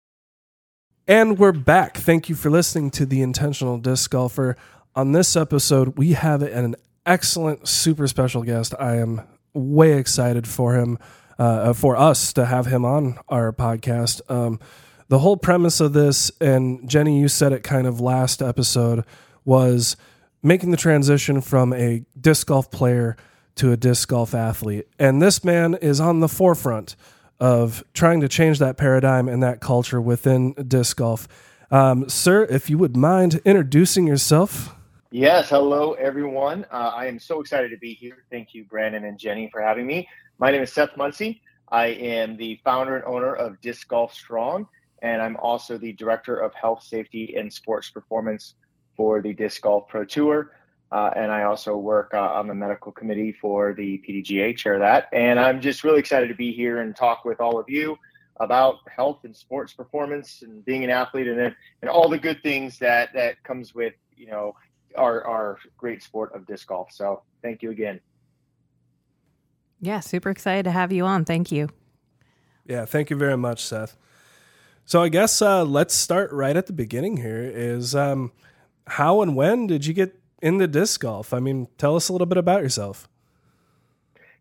And 1.06 1.38
we're 1.38 1.52
back. 1.52 1.96
Thank 1.96 2.28
you 2.28 2.34
for 2.34 2.50
listening 2.50 2.90
to 2.90 3.06
the 3.06 3.22
Intentional 3.22 3.78
Disc 3.78 4.10
Golfer. 4.10 4.56
On 4.96 5.12
this 5.12 5.36
episode, 5.36 5.96
we 5.96 6.14
have 6.14 6.42
an 6.42 6.74
excellent, 7.06 7.68
super 7.68 8.08
special 8.08 8.42
guest. 8.42 8.74
I 8.80 8.96
am 8.96 9.22
way 9.54 9.96
excited 9.96 10.48
for 10.48 10.74
him, 10.74 10.98
uh, 11.38 11.72
for 11.72 11.96
us 11.96 12.32
to 12.32 12.46
have 12.46 12.66
him 12.66 12.84
on 12.84 13.20
our 13.28 13.52
podcast. 13.52 14.20
Um, 14.28 14.58
the 15.06 15.20
whole 15.20 15.36
premise 15.36 15.78
of 15.78 15.92
this, 15.92 16.32
and 16.40 16.90
Jenny, 16.90 17.20
you 17.20 17.28
said 17.28 17.52
it 17.52 17.62
kind 17.62 17.86
of 17.86 18.00
last 18.00 18.42
episode, 18.42 19.04
was 19.44 19.96
making 20.42 20.72
the 20.72 20.76
transition 20.76 21.40
from 21.40 21.72
a 21.72 22.04
disc 22.20 22.48
golf 22.48 22.72
player 22.72 23.16
to 23.56 23.72
a 23.72 23.76
disc 23.76 24.08
golf 24.08 24.34
athlete. 24.34 24.86
And 24.98 25.20
this 25.20 25.44
man 25.44 25.74
is 25.74 26.00
on 26.00 26.20
the 26.20 26.28
forefront 26.28 26.96
of 27.40 27.84
trying 27.92 28.20
to 28.20 28.28
change 28.28 28.58
that 28.58 28.76
paradigm 28.76 29.28
and 29.28 29.42
that 29.42 29.60
culture 29.60 30.00
within 30.00 30.52
disc 30.52 30.96
golf. 30.96 31.28
Um, 31.70 32.08
sir, 32.08 32.44
if 32.44 32.70
you 32.70 32.78
would 32.78 32.96
mind 32.96 33.40
introducing 33.44 34.06
yourself. 34.06 34.74
Yes, 35.10 35.48
hello 35.50 35.92
everyone. 35.94 36.66
Uh, 36.70 36.92
I 36.94 37.06
am 37.06 37.18
so 37.18 37.40
excited 37.40 37.70
to 37.70 37.78
be 37.78 37.94
here. 37.94 38.24
Thank 38.30 38.54
you, 38.54 38.64
Brandon 38.64 39.04
and 39.04 39.18
Jenny, 39.18 39.48
for 39.50 39.60
having 39.60 39.86
me. 39.86 40.08
My 40.38 40.50
name 40.50 40.62
is 40.62 40.72
Seth 40.72 40.96
Munsey. 40.96 41.42
I 41.68 41.86
am 41.86 42.36
the 42.36 42.60
founder 42.64 42.96
and 42.96 43.04
owner 43.04 43.34
of 43.34 43.60
Disc 43.60 43.88
Golf 43.88 44.12
Strong, 44.12 44.68
and 45.02 45.20
I'm 45.20 45.36
also 45.38 45.78
the 45.78 45.92
director 45.94 46.36
of 46.36 46.54
health, 46.54 46.82
safety, 46.82 47.34
and 47.36 47.52
sports 47.52 47.90
performance 47.90 48.54
for 48.96 49.20
the 49.20 49.32
Disc 49.32 49.62
Golf 49.62 49.88
Pro 49.88 50.04
Tour. 50.04 50.52
Uh, 50.92 51.10
and 51.16 51.32
I 51.32 51.42
also 51.42 51.76
work 51.76 52.12
uh, 52.14 52.20
on 52.20 52.46
the 52.46 52.54
medical 52.54 52.92
committee 52.92 53.32
for 53.32 53.74
the 53.74 54.00
PDGA, 54.08 54.56
chair 54.56 54.78
that. 54.78 55.08
And 55.12 55.38
I'm 55.40 55.60
just 55.60 55.82
really 55.82 55.98
excited 55.98 56.28
to 56.28 56.34
be 56.34 56.52
here 56.52 56.80
and 56.80 56.94
talk 56.94 57.24
with 57.24 57.40
all 57.40 57.58
of 57.58 57.68
you 57.68 57.98
about 58.38 58.76
health 58.94 59.20
and 59.24 59.34
sports 59.34 59.72
performance 59.72 60.42
and 60.42 60.64
being 60.64 60.84
an 60.84 60.90
athlete 60.90 61.26
and 61.26 61.54
and 61.82 61.90
all 61.90 62.08
the 62.08 62.18
good 62.18 62.42
things 62.42 62.78
that 62.78 63.12
that 63.14 63.42
comes 63.44 63.74
with 63.74 63.94
you 64.14 64.26
know 64.26 64.54
our 64.96 65.26
our 65.26 65.58
great 65.76 66.02
sport 66.02 66.34
of 66.34 66.46
disc 66.46 66.68
golf. 66.68 66.92
So 66.92 67.22
thank 67.42 67.62
you 67.62 67.70
again. 67.70 68.00
Yeah, 69.80 70.00
super 70.00 70.30
excited 70.30 70.64
to 70.64 70.70
have 70.70 70.92
you 70.92 71.04
on. 71.04 71.24
Thank 71.24 71.52
you. 71.52 71.68
Yeah, 72.64 72.84
thank 72.84 73.10
you 73.10 73.16
very 73.16 73.36
much, 73.36 73.64
Seth. 73.64 73.96
So 74.84 75.02
I 75.02 75.08
guess 75.08 75.42
uh, 75.42 75.64
let's 75.64 75.94
start 75.94 76.32
right 76.32 76.56
at 76.56 76.66
the 76.66 76.72
beginning. 76.72 77.18
Here 77.18 77.42
is 77.42 77.94
um, 77.94 78.32
how 78.86 79.20
and 79.20 79.36
when 79.36 79.66
did 79.66 79.84
you 79.84 79.92
get 79.92 80.18
into 80.42 80.66
disc 80.66 81.00
golf? 81.00 81.32
I 81.32 81.40
mean, 81.40 81.68
tell 81.78 81.96
us 81.96 82.08
a 82.08 82.12
little 82.12 82.26
bit 82.26 82.38
about 82.38 82.62
yourself. 82.62 83.08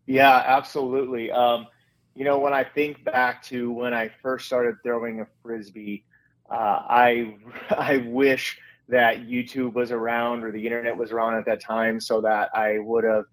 Yeah, 0.06 0.42
absolutely. 0.46 1.30
Um, 1.30 1.66
you 2.14 2.24
know, 2.24 2.38
when 2.38 2.52
I 2.52 2.64
think 2.64 3.04
back 3.04 3.42
to 3.44 3.70
when 3.70 3.92
I 3.92 4.10
first 4.22 4.46
started 4.46 4.76
throwing 4.82 5.20
a 5.20 5.26
frisbee, 5.42 6.04
uh, 6.50 6.82
I 6.88 7.36
I 7.70 7.98
wish 7.98 8.58
that 8.88 9.26
YouTube 9.26 9.74
was 9.74 9.90
around 9.90 10.44
or 10.44 10.52
the 10.52 10.64
internet 10.64 10.96
was 10.96 11.10
around 11.10 11.34
at 11.34 11.44
that 11.46 11.60
time, 11.60 12.00
so 12.00 12.20
that 12.20 12.50
I 12.54 12.78
would 12.78 13.04
have 13.04 13.24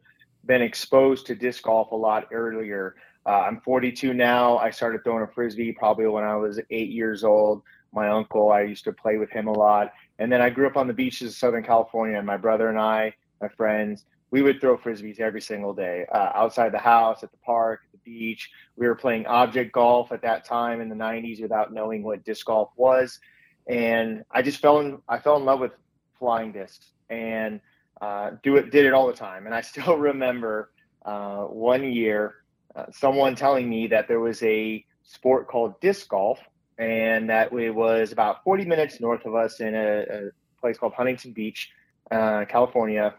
been 0.46 0.62
exposed 0.62 1.25
to 1.27 1.36
disc 1.36 1.63
golf 1.63 1.91
a 1.91 1.96
lot 1.96 2.27
earlier. 2.32 2.96
Uh, 3.25 3.41
I'm 3.41 3.62
42 3.62 4.13
now. 4.13 4.58
I 4.58 4.70
started 4.70 5.03
throwing 5.03 5.24
a 5.24 5.27
frisbee 5.27 5.72
probably 5.72 6.08
when 6.08 6.25
I 6.25 6.36
was 6.36 6.60
eight 6.70 6.89
years 6.89 7.24
old. 7.24 7.62
My 7.93 8.10
uncle, 8.10 8.51
I 8.51 8.63
used 8.63 8.84
to 8.86 8.91
play 8.91 9.17
with 9.17 9.29
him 9.29 9.48
a 9.48 9.53
lot. 9.53 9.93
And 10.24 10.32
then 10.32 10.42
I 10.42 10.50
grew 10.50 10.68
up 10.68 10.77
on 10.77 10.88
the 10.88 10.94
beaches 10.94 11.32
of 11.32 11.36
Southern 11.36 11.65
California, 11.65 12.18
and 12.18 12.25
my 12.25 12.38
brother 12.38 12.70
and 12.70 12.80
I, 12.80 13.13
my 13.42 13.50
friends, 13.50 14.06
we 14.32 14.42
would 14.42 14.62
throw 14.62 14.77
frisbees 14.77 15.20
every 15.20 15.42
single 15.42 15.74
day 15.74 16.06
uh, 16.13 16.32
outside 16.34 16.72
the 16.72 16.77
house, 16.77 17.24
at 17.24 17.32
the 17.32 17.38
park, 17.46 17.82
at 17.84 17.92
the 17.92 18.10
beach. 18.10 18.50
We 18.77 18.88
were 18.88 18.96
playing 18.96 19.25
object 19.25 19.74
golf 19.74 20.13
at 20.13 20.22
that 20.22 20.46
time 20.46 20.80
in 20.80 20.88
the 20.88 20.96
90s 20.96 21.42
without 21.42 21.74
knowing 21.74 22.03
what 22.03 22.24
disc 22.24 22.46
golf 22.46 22.70
was. 22.77 23.20
And 23.68 24.24
I 24.32 24.42
just 24.42 24.62
fell 24.62 24.80
in, 24.80 25.00
I 25.10 25.20
fell 25.20 25.36
in 25.36 25.44
love 25.44 25.60
with 25.60 25.74
flying 26.18 26.53
discs 26.53 26.94
and 27.10 27.60
uh, 28.00 28.32
do 28.44 28.56
it, 28.56 28.72
did 28.72 28.86
it 28.86 28.94
all 28.94 29.08
the 29.08 29.13
time. 29.13 29.46
And 29.46 29.53
I 29.53 29.60
still 29.74 29.98
remember 29.98 30.72
uh, 31.03 31.42
one 31.42 31.84
year 31.92 32.36
uh, 32.77 32.86
someone 32.94 33.36
telling 33.36 33.70
me 33.70 33.88
that 33.88 34.08
there 34.08 34.22
was 34.22 34.42
a 34.42 34.86
sport 35.03 35.50
called 35.50 35.82
disc 35.82 36.08
golf 36.08 36.39
and 36.77 37.30
that 37.30 37.53
it 37.53 37.72
was 37.72 38.12
about 38.12 38.44
40 38.44 38.65
minutes 38.65 39.00
north 39.00 39.25
of 39.25 39.36
us 39.36 39.60
in 39.60 39.75
a, 39.75 40.06
a 40.10 40.20
place 40.60 40.77
called 40.77 40.94
Huntington 40.94 41.32
Beach, 41.32 41.72
uh, 42.12 42.46
California. 42.48 43.15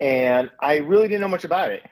And 0.00 0.50
I 0.60 0.78
really 0.78 1.08
didn't 1.08 1.20
know 1.20 1.28
much 1.28 1.44
about 1.44 1.70
it. 1.70 1.82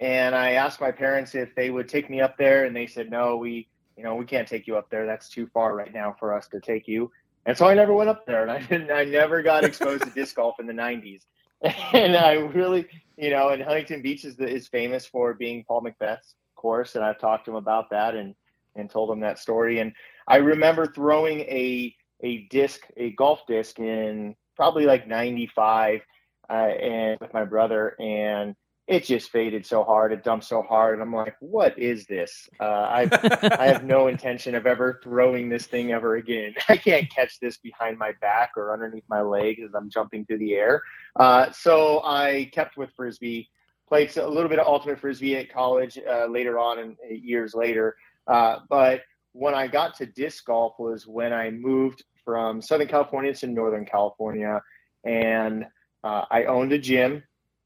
And 0.00 0.34
I 0.34 0.52
asked 0.52 0.80
my 0.80 0.90
parents 0.90 1.34
if 1.34 1.54
they 1.54 1.70
would 1.70 1.88
take 1.88 2.10
me 2.10 2.20
up 2.20 2.36
there, 2.36 2.64
and 2.64 2.74
they 2.74 2.86
said, 2.86 3.10
no, 3.10 3.36
we, 3.36 3.68
you 3.96 4.02
know, 4.02 4.16
we 4.16 4.24
can't 4.24 4.46
take 4.46 4.66
you 4.66 4.76
up 4.76 4.90
there. 4.90 5.06
That's 5.06 5.28
too 5.28 5.46
far 5.54 5.76
right 5.76 5.92
now 5.92 6.16
for 6.18 6.34
us 6.34 6.48
to 6.48 6.60
take 6.60 6.88
you. 6.88 7.10
And 7.46 7.56
so 7.56 7.66
I 7.66 7.74
never 7.74 7.92
went 7.92 8.10
up 8.10 8.26
there, 8.26 8.42
and 8.42 8.50
I 8.50 8.60
didn't. 8.60 8.90
I 8.90 9.04
never 9.04 9.42
got 9.42 9.64
exposed 9.64 10.02
to 10.04 10.10
disc 10.10 10.36
golf 10.36 10.58
in 10.60 10.66
the 10.66 10.72
'90s. 10.72 11.22
And 11.94 12.14
I 12.14 12.34
really, 12.34 12.86
you 13.16 13.30
know, 13.30 13.48
and 13.48 13.62
Huntington 13.62 14.02
Beach 14.02 14.26
is 14.26 14.36
the, 14.36 14.46
is 14.46 14.66
famous 14.66 15.06
for 15.06 15.32
being 15.32 15.64
Paul 15.64 15.82
McBeth's 15.82 16.34
course, 16.56 16.94
and 16.94 17.04
I've 17.04 17.18
talked 17.18 17.46
to 17.46 17.52
him 17.52 17.56
about 17.56 17.88
that 17.90 18.14
and 18.14 18.34
and 18.76 18.90
told 18.90 19.10
him 19.10 19.20
that 19.20 19.38
story. 19.38 19.78
And 19.78 19.92
I 20.26 20.36
remember 20.36 20.86
throwing 20.86 21.40
a 21.40 21.94
a 22.20 22.46
disc, 22.48 22.80
a 22.96 23.10
golf 23.10 23.46
disc 23.46 23.78
in 23.78 24.34
probably 24.56 24.86
like 24.86 25.06
95 25.06 26.00
uh, 26.48 26.52
and 26.52 27.18
with 27.20 27.34
my 27.34 27.44
brother 27.44 28.00
and 28.00 28.54
it 28.86 29.04
just 29.04 29.30
faded 29.30 29.64
so 29.64 29.82
hard. 29.82 30.12
It 30.12 30.24
dumped 30.24 30.44
so 30.44 30.62
hard. 30.62 30.94
And 30.94 31.02
I'm 31.02 31.14
like, 31.14 31.36
what 31.40 31.78
is 31.78 32.06
this? 32.06 32.48
Uh, 32.60 32.64
I, 32.64 33.08
I 33.58 33.66
have 33.66 33.84
no 33.84 34.08
intention 34.08 34.54
of 34.54 34.66
ever 34.66 35.00
throwing 35.02 35.48
this 35.48 35.66
thing 35.66 35.92
ever 35.92 36.16
again. 36.16 36.54
I 36.68 36.76
can't 36.76 37.10
catch 37.10 37.40
this 37.40 37.56
behind 37.56 37.98
my 37.98 38.12
back 38.20 38.52
or 38.56 38.72
underneath 38.72 39.04
my 39.08 39.22
leg 39.22 39.60
as 39.60 39.74
I'm 39.74 39.88
jumping 39.88 40.26
through 40.26 40.38
the 40.38 40.54
air. 40.54 40.82
Uh, 41.16 41.50
so 41.50 42.02
I 42.04 42.50
kept 42.52 42.76
with 42.76 42.90
Frisbee, 42.94 43.48
played 43.88 44.14
a 44.18 44.28
little 44.28 44.50
bit 44.50 44.58
of 44.58 44.66
ultimate 44.66 45.00
Frisbee 45.00 45.36
at 45.36 45.52
college 45.52 45.98
uh, 45.98 46.26
later 46.26 46.58
on 46.58 46.78
and 46.78 46.96
years 47.08 47.54
later. 47.54 47.96
Uh, 48.26 48.58
but 48.68 49.00
when 49.34 49.52
I 49.52 49.66
got 49.66 49.96
to 49.96 50.06
disc 50.06 50.46
golf 50.46 50.74
was 50.78 51.06
when 51.06 51.32
I 51.32 51.50
moved 51.50 52.04
from 52.24 52.62
Southern 52.62 52.86
California 52.86 53.34
to 53.34 53.46
Northern 53.48 53.84
California, 53.84 54.62
and 55.04 55.66
uh, 56.04 56.24
I 56.30 56.44
owned 56.44 56.72
a 56.72 56.78
gym, 56.78 57.22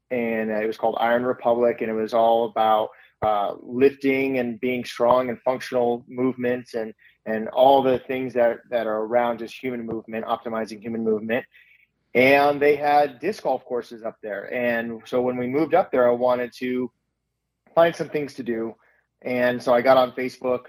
and 0.09 0.49
it 0.49 0.65
was 0.65 0.77
called 0.77 0.97
Iron 0.99 1.23
Republic, 1.23 1.81
and 1.81 1.89
it 1.89 1.93
was 1.93 2.13
all 2.13 2.45
about 2.45 2.89
uh, 3.21 3.53
lifting 3.61 4.39
and 4.39 4.59
being 4.59 4.83
strong 4.83 5.29
and 5.29 5.39
functional 5.41 6.03
movements 6.07 6.73
and 6.73 6.93
and 7.25 7.47
all 7.49 7.83
the 7.83 7.99
things 7.99 8.33
that 8.33 8.57
that 8.71 8.87
are 8.87 9.03
around 9.03 9.37
just 9.37 9.53
human 9.53 9.85
movement, 9.85 10.25
optimizing 10.25 10.81
human 10.81 11.03
movement. 11.03 11.45
And 12.15 12.59
they 12.59 12.75
had 12.75 13.19
disc 13.19 13.43
golf 13.43 13.63
courses 13.63 14.01
up 14.01 14.17
there, 14.23 14.51
and 14.51 15.03
so 15.05 15.21
when 15.21 15.37
we 15.37 15.45
moved 15.45 15.75
up 15.75 15.91
there, 15.91 16.09
I 16.09 16.13
wanted 16.13 16.51
to 16.53 16.91
find 17.75 17.95
some 17.95 18.09
things 18.09 18.33
to 18.33 18.43
do, 18.43 18.73
and 19.21 19.61
so 19.61 19.71
I 19.71 19.83
got 19.83 19.97
on 19.97 20.13
Facebook 20.13 20.61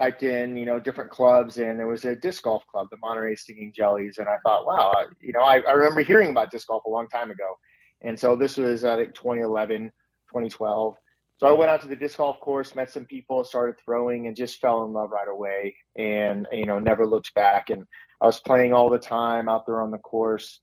typed 0.00 0.22
in, 0.22 0.56
you 0.56 0.64
know, 0.64 0.80
different 0.80 1.10
clubs, 1.10 1.58
and 1.58 1.78
there 1.78 1.86
was 1.86 2.04
a 2.04 2.16
disc 2.16 2.44
golf 2.44 2.66
club, 2.66 2.86
the 2.90 2.96
Monterey 2.98 3.36
Stinging 3.36 3.72
Jellies, 3.74 4.16
and 4.18 4.28
I 4.28 4.36
thought, 4.42 4.66
wow, 4.66 4.94
you 5.20 5.32
know, 5.32 5.42
I, 5.42 5.60
I 5.60 5.72
remember 5.72 6.00
hearing 6.00 6.30
about 6.30 6.50
disc 6.50 6.68
golf 6.68 6.84
a 6.86 6.90
long 6.90 7.06
time 7.08 7.30
ago, 7.30 7.58
and 8.00 8.18
so 8.18 8.34
this 8.34 8.56
was 8.56 8.84
I 8.84 8.96
think 8.96 9.14
2011, 9.14 9.90
2012. 10.28 10.94
So 11.36 11.46
I 11.46 11.52
went 11.52 11.70
out 11.70 11.82
to 11.82 11.88
the 11.88 11.96
disc 11.96 12.16
golf 12.16 12.40
course, 12.40 12.74
met 12.74 12.90
some 12.90 13.04
people, 13.04 13.44
started 13.44 13.76
throwing, 13.84 14.26
and 14.26 14.36
just 14.36 14.58
fell 14.58 14.84
in 14.84 14.92
love 14.92 15.10
right 15.10 15.28
away, 15.28 15.76
and 15.96 16.46
you 16.50 16.64
know, 16.64 16.78
never 16.78 17.06
looked 17.06 17.34
back. 17.34 17.68
And 17.68 17.84
I 18.22 18.26
was 18.26 18.40
playing 18.40 18.72
all 18.72 18.88
the 18.88 18.98
time 18.98 19.48
out 19.48 19.66
there 19.66 19.82
on 19.82 19.90
the 19.90 19.98
course, 19.98 20.60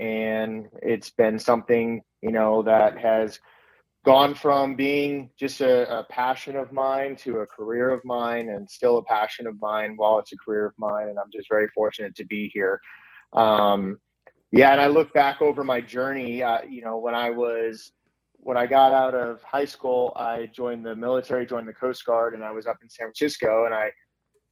and 0.00 0.66
it's 0.80 1.10
been 1.10 1.38
something 1.38 2.00
you 2.22 2.32
know 2.32 2.62
that 2.62 2.98
has 2.98 3.38
gone 4.04 4.34
from 4.34 4.74
being 4.74 5.30
just 5.38 5.60
a, 5.60 5.98
a, 5.98 6.04
passion 6.04 6.56
of 6.56 6.72
mine 6.72 7.16
to 7.16 7.38
a 7.38 7.46
career 7.46 7.90
of 7.90 8.04
mine 8.04 8.48
and 8.48 8.68
still 8.70 8.98
a 8.98 9.02
passion 9.02 9.46
of 9.46 9.60
mine 9.60 9.94
while 9.96 10.18
it's 10.18 10.32
a 10.32 10.36
career 10.36 10.66
of 10.66 10.72
mine 10.78 11.08
and 11.08 11.18
i'm 11.18 11.30
just 11.32 11.48
very 11.48 11.68
fortunate 11.74 12.14
to 12.14 12.24
be 12.24 12.50
here. 12.54 12.80
Um, 13.32 13.98
yeah 14.52 14.72
and 14.72 14.80
i 14.80 14.86
look 14.86 15.12
back 15.12 15.42
over 15.42 15.62
my 15.62 15.80
journey 15.80 16.42
uh, 16.42 16.62
you 16.62 16.80
know 16.80 16.96
when 16.96 17.14
i 17.14 17.28
was 17.28 17.92
when 18.38 18.56
i 18.56 18.66
got 18.66 18.92
out 18.92 19.14
of 19.14 19.42
high 19.42 19.66
school 19.66 20.12
i 20.16 20.48
joined 20.54 20.86
the 20.86 20.96
military 20.96 21.44
joined 21.44 21.68
the 21.68 21.74
coast 21.74 22.06
guard 22.06 22.32
and 22.32 22.42
i 22.42 22.50
was 22.50 22.66
up 22.66 22.78
in 22.82 22.88
san 22.88 23.08
francisco 23.08 23.66
and 23.66 23.74
i 23.74 23.90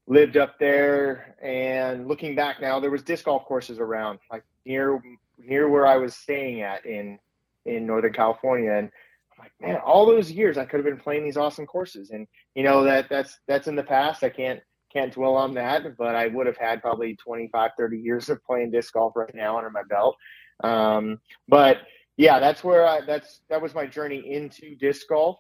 lived 0.06 0.36
up 0.36 0.58
there. 0.58 1.36
And 1.42 2.08
looking 2.08 2.34
back 2.34 2.60
now 2.60 2.80
there 2.80 2.90
was 2.90 3.02
disc 3.02 3.24
golf 3.24 3.44
courses 3.44 3.78
around 3.78 4.18
like 4.30 4.44
near 4.64 5.00
near 5.38 5.68
where 5.68 5.86
i 5.86 5.96
was 5.96 6.14
staying 6.14 6.62
at 6.62 6.86
in 6.86 7.18
in 7.64 7.86
northern 7.86 8.12
california. 8.12 8.72
And 8.72 8.90
like, 9.38 9.52
man, 9.60 9.76
all 9.76 10.06
those 10.06 10.30
years 10.30 10.58
I 10.58 10.64
could 10.64 10.78
have 10.78 10.84
been 10.84 10.98
playing 10.98 11.24
these 11.24 11.36
awesome 11.36 11.66
courses, 11.66 12.10
and 12.10 12.26
you 12.54 12.62
know 12.62 12.84
that 12.84 13.08
that's 13.08 13.38
that's 13.46 13.68
in 13.68 13.76
the 13.76 13.82
past. 13.82 14.24
I 14.24 14.28
can't 14.28 14.60
can't 14.92 15.12
dwell 15.12 15.34
on 15.34 15.54
that, 15.54 15.96
but 15.98 16.14
I 16.14 16.28
would 16.28 16.46
have 16.46 16.56
had 16.56 16.80
probably 16.80 17.16
25, 17.16 17.72
30 17.76 17.98
years 17.98 18.28
of 18.30 18.42
playing 18.44 18.70
disc 18.70 18.94
golf 18.94 19.14
right 19.14 19.34
now 19.34 19.58
under 19.58 19.70
my 19.70 19.82
belt. 19.82 20.16
Um, 20.64 21.18
but 21.48 21.78
yeah, 22.16 22.38
that's 22.38 22.64
where 22.64 22.86
I, 22.86 23.00
that's 23.02 23.40
that 23.50 23.60
was 23.60 23.74
my 23.74 23.86
journey 23.86 24.32
into 24.32 24.74
disc 24.76 25.06
golf, 25.08 25.38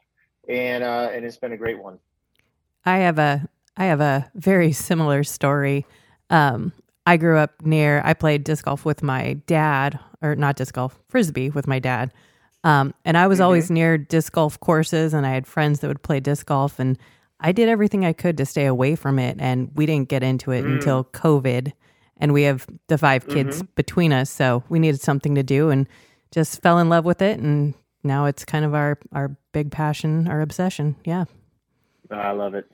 and 0.48 0.84
uh, 0.84 1.10
and 1.12 1.24
it's 1.24 1.38
been 1.38 1.52
a 1.52 1.56
great 1.56 1.82
one. 1.82 1.98
I 2.84 2.98
have 2.98 3.18
a 3.18 3.48
I 3.76 3.86
have 3.86 4.00
a 4.00 4.30
very 4.34 4.72
similar 4.72 5.24
story. 5.24 5.86
Um, 6.30 6.72
I 7.06 7.16
grew 7.16 7.38
up 7.38 7.62
near. 7.64 8.02
I 8.04 8.14
played 8.14 8.44
disc 8.44 8.64
golf 8.64 8.84
with 8.84 9.02
my 9.02 9.34
dad, 9.46 9.98
or 10.20 10.34
not 10.34 10.56
disc 10.56 10.74
golf, 10.74 10.98
frisbee 11.08 11.50
with 11.50 11.66
my 11.66 11.78
dad. 11.78 12.12
Um, 12.66 12.94
and 13.04 13.16
I 13.16 13.28
was 13.28 13.36
mm-hmm. 13.36 13.44
always 13.44 13.70
near 13.70 13.96
disc 13.96 14.32
golf 14.32 14.58
courses, 14.58 15.14
and 15.14 15.24
I 15.24 15.30
had 15.30 15.46
friends 15.46 15.78
that 15.80 15.88
would 15.88 16.02
play 16.02 16.18
disc 16.18 16.46
golf, 16.46 16.80
and 16.80 16.98
I 17.38 17.52
did 17.52 17.68
everything 17.68 18.04
I 18.04 18.12
could 18.12 18.36
to 18.38 18.44
stay 18.44 18.66
away 18.66 18.96
from 18.96 19.20
it. 19.20 19.36
And 19.38 19.70
we 19.76 19.86
didn't 19.86 20.08
get 20.08 20.24
into 20.24 20.50
it 20.50 20.64
mm. 20.64 20.74
until 20.74 21.04
COVID, 21.04 21.72
and 22.16 22.32
we 22.32 22.42
have 22.42 22.66
the 22.88 22.98
five 22.98 23.28
kids 23.28 23.58
mm-hmm. 23.58 23.66
between 23.76 24.12
us, 24.12 24.30
so 24.30 24.64
we 24.68 24.80
needed 24.80 25.00
something 25.00 25.36
to 25.36 25.44
do, 25.44 25.70
and 25.70 25.86
just 26.32 26.60
fell 26.60 26.80
in 26.80 26.88
love 26.88 27.04
with 27.04 27.22
it, 27.22 27.38
and 27.38 27.74
now 28.02 28.24
it's 28.24 28.44
kind 28.44 28.64
of 28.64 28.74
our 28.74 28.98
our 29.12 29.36
big 29.52 29.70
passion, 29.70 30.26
our 30.26 30.40
obsession. 30.40 30.96
Yeah, 31.04 31.26
I 32.10 32.32
love 32.32 32.54
it. 32.54 32.68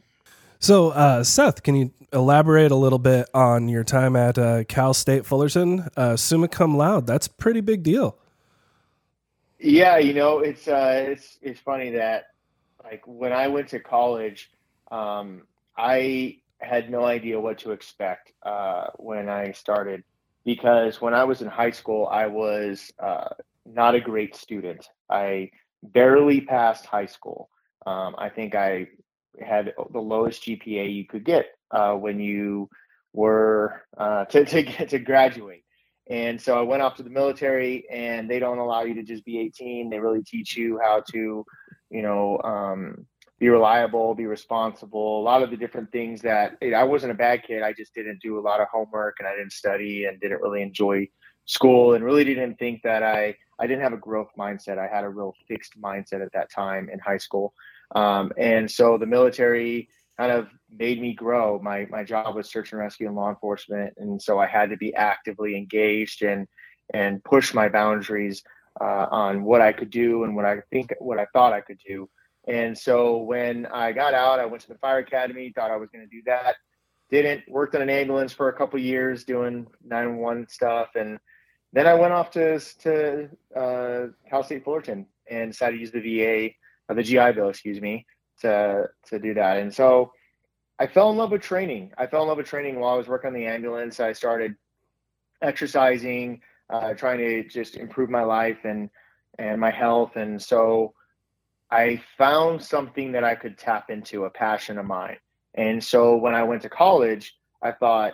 So, 0.58 0.88
uh, 0.90 1.22
Seth, 1.22 1.62
can 1.62 1.74
you 1.74 1.92
elaborate 2.14 2.70
a 2.70 2.76
little 2.76 2.98
bit 2.98 3.28
on 3.34 3.68
your 3.68 3.84
time 3.84 4.16
at 4.16 4.38
uh, 4.38 4.64
Cal 4.64 4.94
State 4.94 5.26
Fullerton, 5.26 5.90
uh, 5.98 6.16
summa 6.16 6.48
cum 6.48 6.78
laude? 6.78 7.06
That's 7.06 7.26
a 7.26 7.30
pretty 7.30 7.60
big 7.60 7.82
deal. 7.82 8.16
Yeah, 9.62 9.98
you 9.98 10.14
know, 10.14 10.40
it's 10.40 10.68
uh, 10.68 11.04
it's 11.08 11.38
it's 11.42 11.60
funny 11.60 11.92
that 11.92 12.24
like 12.84 13.02
when 13.06 13.32
I 13.32 13.48
went 13.48 13.68
to 13.70 13.80
college, 13.80 14.50
um, 14.90 15.44
I 15.76 16.38
had 16.60 16.90
no 16.90 17.04
idea 17.04 17.40
what 17.40 17.58
to 17.60 17.72
expect 17.72 18.32
uh, 18.44 18.88
when 18.98 19.28
I 19.28 19.52
started 19.52 20.04
because 20.44 21.00
when 21.00 21.14
I 21.14 21.24
was 21.24 21.42
in 21.42 21.48
high 21.48 21.72
school, 21.72 22.08
I 22.10 22.26
was 22.28 22.92
uh, 23.02 23.30
not 23.66 23.96
a 23.96 24.00
great 24.00 24.36
student. 24.36 24.86
I 25.10 25.50
barely 25.82 26.42
passed 26.42 26.86
high 26.86 27.06
school. 27.06 27.50
Um, 27.86 28.16
I 28.18 28.30
think 28.30 28.54
I 28.56 28.88
had 29.40 29.74
the 29.92 30.00
lowest 30.00 30.44
GPA 30.44 30.86
you 30.88 31.06
could 31.06 31.24
get 31.24 31.46
uh, 31.72 31.94
when 31.94 32.20
you 32.20 32.70
were 33.14 33.84
uh, 33.98 34.26
to 34.32 34.44
to 34.46 34.62
get 34.64 34.90
to 34.90 35.00
graduate. 35.00 35.61
And 36.10 36.40
so 36.40 36.58
I 36.58 36.62
went 36.62 36.82
off 36.82 36.96
to 36.96 37.02
the 37.02 37.10
military, 37.10 37.84
and 37.90 38.28
they 38.28 38.38
don't 38.38 38.58
allow 38.58 38.82
you 38.82 38.94
to 38.94 39.02
just 39.02 39.24
be 39.24 39.38
18. 39.40 39.88
They 39.88 39.98
really 39.98 40.22
teach 40.22 40.56
you 40.56 40.80
how 40.82 41.02
to, 41.12 41.44
you 41.90 42.02
know, 42.02 42.40
um, 42.42 43.06
be 43.38 43.48
reliable, 43.48 44.14
be 44.14 44.26
responsible. 44.26 45.20
A 45.20 45.24
lot 45.24 45.42
of 45.42 45.50
the 45.50 45.56
different 45.56 45.90
things 45.90 46.22
that 46.22 46.56
I 46.62 46.84
wasn't 46.84 47.12
a 47.12 47.16
bad 47.16 47.42
kid. 47.44 47.62
I 47.62 47.72
just 47.72 47.94
didn't 47.94 48.20
do 48.20 48.38
a 48.38 48.40
lot 48.40 48.60
of 48.60 48.68
homework, 48.72 49.16
and 49.18 49.28
I 49.28 49.34
didn't 49.34 49.52
study, 49.52 50.04
and 50.04 50.20
didn't 50.20 50.42
really 50.42 50.62
enjoy 50.62 51.08
school, 51.44 51.94
and 51.94 52.04
really 52.04 52.24
didn't 52.24 52.56
think 52.56 52.82
that 52.82 53.02
I 53.02 53.34
I 53.58 53.66
didn't 53.66 53.82
have 53.82 53.92
a 53.92 53.96
growth 53.96 54.30
mindset. 54.38 54.78
I 54.78 54.86
had 54.86 55.04
a 55.04 55.08
real 55.08 55.34
fixed 55.48 55.80
mindset 55.80 56.24
at 56.24 56.32
that 56.32 56.52
time 56.52 56.88
in 56.88 56.98
high 56.98 57.18
school, 57.18 57.52
um, 57.94 58.32
and 58.36 58.70
so 58.70 58.98
the 58.98 59.06
military 59.06 59.88
kind 60.18 60.32
of 60.32 60.48
made 60.70 61.00
me 61.00 61.14
grow. 61.14 61.58
My 61.62 61.86
my 61.90 62.04
job 62.04 62.34
was 62.34 62.50
search 62.50 62.72
and 62.72 62.80
rescue 62.80 63.06
and 63.06 63.16
law 63.16 63.30
enforcement, 63.30 63.94
and 63.96 64.20
so 64.20 64.38
I 64.38 64.46
had 64.46 64.70
to 64.70 64.76
be 64.76 64.94
actively 64.94 65.56
engaged 65.56 66.22
and 66.22 66.46
and 66.94 67.22
push 67.24 67.54
my 67.54 67.68
boundaries 67.68 68.42
uh, 68.80 69.06
on 69.10 69.44
what 69.44 69.60
I 69.60 69.72
could 69.72 69.90
do 69.90 70.24
and 70.24 70.34
what 70.34 70.44
I 70.44 70.60
think 70.70 70.92
what 70.98 71.18
I 71.18 71.26
thought 71.32 71.52
I 71.52 71.60
could 71.60 71.78
do. 71.86 72.08
And 72.48 72.76
so 72.76 73.18
when 73.18 73.66
I 73.66 73.92
got 73.92 74.14
out, 74.14 74.40
I 74.40 74.46
went 74.46 74.62
to 74.62 74.68
the 74.68 74.78
fire 74.78 74.98
academy. 74.98 75.52
Thought 75.54 75.70
I 75.70 75.76
was 75.76 75.90
going 75.90 76.04
to 76.04 76.10
do 76.10 76.22
that. 76.26 76.56
Didn't. 77.10 77.48
Worked 77.48 77.74
in 77.74 77.82
an 77.82 77.90
ambulance 77.90 78.32
for 78.32 78.48
a 78.48 78.52
couple 78.52 78.78
years 78.80 79.24
doing 79.24 79.66
911 79.84 80.48
stuff, 80.48 80.88
and 80.96 81.18
then 81.72 81.86
I 81.86 81.94
went 81.94 82.12
off 82.12 82.30
to 82.32 82.58
to 82.58 83.28
uh, 83.56 84.06
Cal 84.28 84.42
State 84.42 84.64
Fullerton 84.64 85.06
and 85.30 85.52
decided 85.52 85.76
to 85.76 85.80
use 85.80 85.92
the 85.92 86.00
VA 86.00 86.54
or 86.88 86.96
the 86.96 87.02
GI 87.02 87.32
Bill, 87.32 87.48
excuse 87.48 87.80
me, 87.80 88.06
to 88.42 88.88
to 89.08 89.18
do 89.18 89.34
that. 89.34 89.58
And 89.58 89.72
so 89.72 90.12
I 90.78 90.86
fell 90.86 91.10
in 91.10 91.16
love 91.16 91.30
with 91.30 91.42
training. 91.42 91.92
I 91.98 92.06
fell 92.06 92.22
in 92.22 92.28
love 92.28 92.38
with 92.38 92.46
training 92.46 92.78
while 92.78 92.94
I 92.94 92.96
was 92.96 93.08
working 93.08 93.28
on 93.28 93.34
the 93.34 93.46
ambulance. 93.46 94.00
I 94.00 94.12
started 94.12 94.54
exercising, 95.40 96.40
uh, 96.70 96.94
trying 96.94 97.18
to 97.18 97.44
just 97.48 97.76
improve 97.76 98.10
my 98.10 98.22
life 98.22 98.58
and 98.64 98.90
and 99.38 99.60
my 99.60 99.70
health. 99.70 100.16
And 100.16 100.40
so 100.40 100.94
I 101.70 102.02
found 102.18 102.62
something 102.62 103.12
that 103.12 103.24
I 103.24 103.34
could 103.34 103.56
tap 103.56 103.90
into, 103.90 104.24
a 104.24 104.30
passion 104.30 104.78
of 104.78 104.86
mine. 104.86 105.16
And 105.54 105.82
so 105.82 106.16
when 106.16 106.34
I 106.34 106.42
went 106.42 106.62
to 106.62 106.68
college, 106.68 107.34
I 107.62 107.72
thought, 107.72 108.12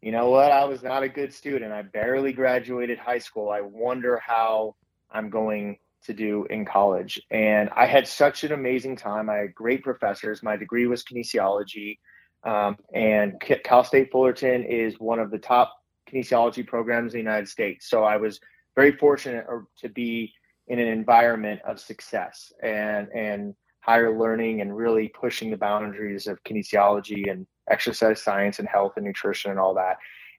you 0.00 0.12
know 0.12 0.30
what? 0.30 0.52
I 0.52 0.64
was 0.64 0.82
not 0.82 1.02
a 1.02 1.08
good 1.08 1.32
student. 1.32 1.72
I 1.72 1.82
barely 1.82 2.32
graduated 2.32 2.98
high 2.98 3.18
school. 3.18 3.50
I 3.50 3.60
wonder 3.60 4.20
how 4.24 4.76
I'm 5.10 5.30
going 5.30 5.78
to 6.04 6.12
do 6.12 6.46
in 6.50 6.64
college. 6.64 7.20
And 7.30 7.70
I 7.70 7.86
had 7.86 8.06
such 8.06 8.44
an 8.44 8.52
amazing 8.52 8.96
time. 8.96 9.28
I 9.28 9.36
had 9.36 9.54
great 9.54 9.82
professors. 9.82 10.42
My 10.42 10.56
degree 10.56 10.86
was 10.86 11.02
kinesiology. 11.02 11.98
Um, 12.44 12.76
and 12.94 13.40
Cal 13.40 13.84
State 13.84 14.10
Fullerton 14.12 14.64
is 14.64 14.94
one 14.98 15.18
of 15.18 15.30
the 15.30 15.38
top 15.38 15.72
kinesiology 16.12 16.66
programs 16.66 17.14
in 17.14 17.18
the 17.18 17.22
United 17.22 17.48
States. 17.48 17.88
So 17.88 18.04
I 18.04 18.16
was 18.16 18.38
very 18.74 18.92
fortunate 18.96 19.46
to 19.78 19.88
be 19.88 20.32
in 20.68 20.78
an 20.78 20.88
environment 20.88 21.60
of 21.66 21.80
success 21.80 22.52
and, 22.62 23.08
and 23.14 23.54
higher 23.80 24.18
learning 24.18 24.60
and 24.60 24.76
really 24.76 25.08
pushing 25.08 25.50
the 25.50 25.56
boundaries 25.56 26.26
of 26.26 26.42
kinesiology 26.44 27.30
and 27.30 27.46
exercise 27.70 28.22
science 28.22 28.58
and 28.58 28.68
health 28.68 28.92
and 28.96 29.04
nutrition 29.04 29.50
and 29.50 29.60
all 29.60 29.74
that. 29.74 29.96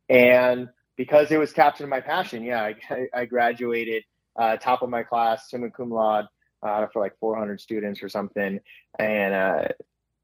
And 0.10 0.68
because 0.98 1.32
it 1.32 1.38
was 1.38 1.54
into 1.54 1.88
my 1.88 2.02
passion, 2.02 2.44
yeah, 2.44 2.64
I, 2.64 3.08
I 3.14 3.26
graduated 3.26 4.04
uh, 4.36 4.58
top 4.58 4.82
of 4.82 4.90
my 4.90 5.04
class, 5.04 5.50
summa 5.50 5.70
cum 5.70 5.90
laude, 5.90 6.28
uh, 6.64 6.88
for 6.88 7.02
like 7.02 7.18
400 7.20 7.62
students 7.62 8.02
or 8.02 8.10
something, 8.10 8.60
and 9.00 9.34
uh, 9.34 9.68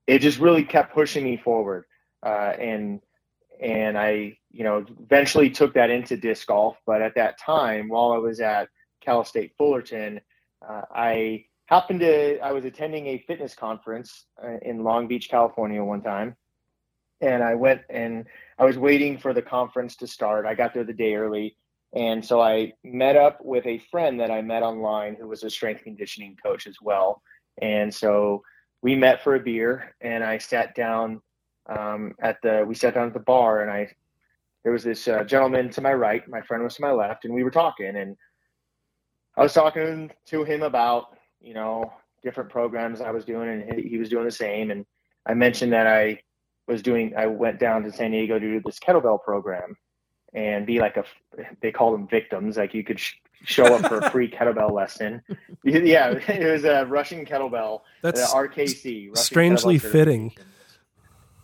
it 0.07 0.19
just 0.19 0.39
really 0.39 0.63
kept 0.63 0.93
pushing 0.93 1.23
me 1.23 1.37
forward. 1.37 1.85
Uh, 2.23 2.53
and 2.59 3.01
and 3.61 3.97
I, 3.97 4.37
you 4.51 4.63
know, 4.63 4.83
eventually 5.03 5.49
took 5.49 5.75
that 5.75 5.91
into 5.91 6.17
disc 6.17 6.47
golf. 6.47 6.77
But 6.85 7.01
at 7.01 7.15
that 7.15 7.39
time, 7.39 7.89
while 7.89 8.11
I 8.11 8.17
was 8.17 8.39
at 8.39 8.69
Cal 9.01 9.23
State 9.23 9.53
Fullerton, 9.57 10.19
uh, 10.67 10.81
I 10.91 11.45
happened 11.67 11.99
to 12.01 12.39
I 12.39 12.51
was 12.51 12.65
attending 12.65 13.07
a 13.07 13.23
fitness 13.27 13.53
conference 13.53 14.25
uh, 14.43 14.57
in 14.63 14.83
Long 14.83 15.07
Beach, 15.07 15.29
California, 15.29 15.83
one 15.83 16.01
time, 16.01 16.35
and 17.21 17.43
I 17.43 17.55
went 17.55 17.81
and 17.89 18.25
I 18.57 18.65
was 18.65 18.77
waiting 18.77 19.17
for 19.17 19.33
the 19.33 19.41
conference 19.41 19.95
to 19.97 20.07
start. 20.07 20.45
I 20.45 20.55
got 20.55 20.73
there 20.73 20.83
the 20.83 20.93
day 20.93 21.15
early 21.15 21.55
And 21.93 22.25
so 22.25 22.41
I 22.41 22.73
met 22.83 23.17
up 23.17 23.39
with 23.43 23.65
a 23.65 23.79
friend 23.91 24.19
that 24.19 24.31
I 24.31 24.41
met 24.41 24.63
online 24.63 25.15
who 25.19 25.27
was 25.27 25.43
a 25.43 25.49
strength 25.49 25.83
conditioning 25.83 26.37
coach 26.41 26.67
as 26.67 26.77
well. 26.81 27.21
And 27.61 27.93
so 27.93 28.43
we 28.81 28.95
met 28.95 29.23
for 29.23 29.35
a 29.35 29.39
beer 29.39 29.93
and 29.99 30.23
I 30.23 30.37
sat 30.37 30.73
down 30.73 31.21
um, 31.69 32.13
at 32.21 32.37
the, 32.41 32.63
we 32.65 32.75
sat 32.75 32.93
down 32.93 33.07
at 33.07 33.13
the 33.13 33.19
bar 33.19 33.61
and 33.61 33.69
I, 33.69 33.93
there 34.63 34.71
was 34.71 34.83
this 34.83 35.07
uh, 35.07 35.23
gentleman 35.23 35.69
to 35.71 35.81
my 35.81 35.93
right, 35.93 36.27
my 36.29 36.41
friend 36.41 36.63
was 36.63 36.75
to 36.75 36.81
my 36.81 36.91
left, 36.91 37.25
and 37.25 37.33
we 37.33 37.43
were 37.43 37.51
talking. 37.51 37.95
And 37.95 38.15
I 39.35 39.41
was 39.41 39.53
talking 39.53 40.11
to 40.27 40.43
him 40.43 40.61
about, 40.61 41.17
you 41.39 41.53
know, 41.53 41.91
different 42.21 42.51
programs 42.51 43.01
I 43.01 43.09
was 43.09 43.25
doing, 43.25 43.49
and 43.49 43.79
he 43.79 43.97
was 43.97 44.09
doing 44.09 44.25
the 44.25 44.31
same. 44.31 44.69
And 44.69 44.85
I 45.25 45.33
mentioned 45.33 45.73
that 45.73 45.87
I 45.87 46.21
was 46.67 46.83
doing, 46.83 47.13
I 47.17 47.25
went 47.25 47.59
down 47.59 47.83
to 47.83 47.91
San 47.91 48.11
Diego 48.11 48.37
to 48.37 48.47
do 48.47 48.61
this 48.63 48.79
kettlebell 48.79 49.23
program 49.23 49.75
and 50.33 50.65
be 50.65 50.79
like 50.79 50.97
a, 50.97 51.03
they 51.61 51.71
call 51.71 51.91
them 51.91 52.07
victims. 52.07 52.57
Like 52.57 52.73
you 52.73 52.83
could 52.83 52.99
sh- 52.99 53.15
show 53.43 53.65
up 53.65 53.87
for 53.87 53.99
a 53.99 54.09
free 54.11 54.29
kettlebell 54.31 54.71
lesson. 54.71 55.21
yeah, 55.63 56.11
it 56.11 56.51
was 56.51 56.63
a 56.63 56.85
Russian 56.85 57.25
kettlebell, 57.25 57.81
That's 58.01 58.31
the 58.31 58.37
RKC. 58.37 59.09
Russian 59.09 59.15
strangely 59.15 59.77
fitting. 59.77 60.33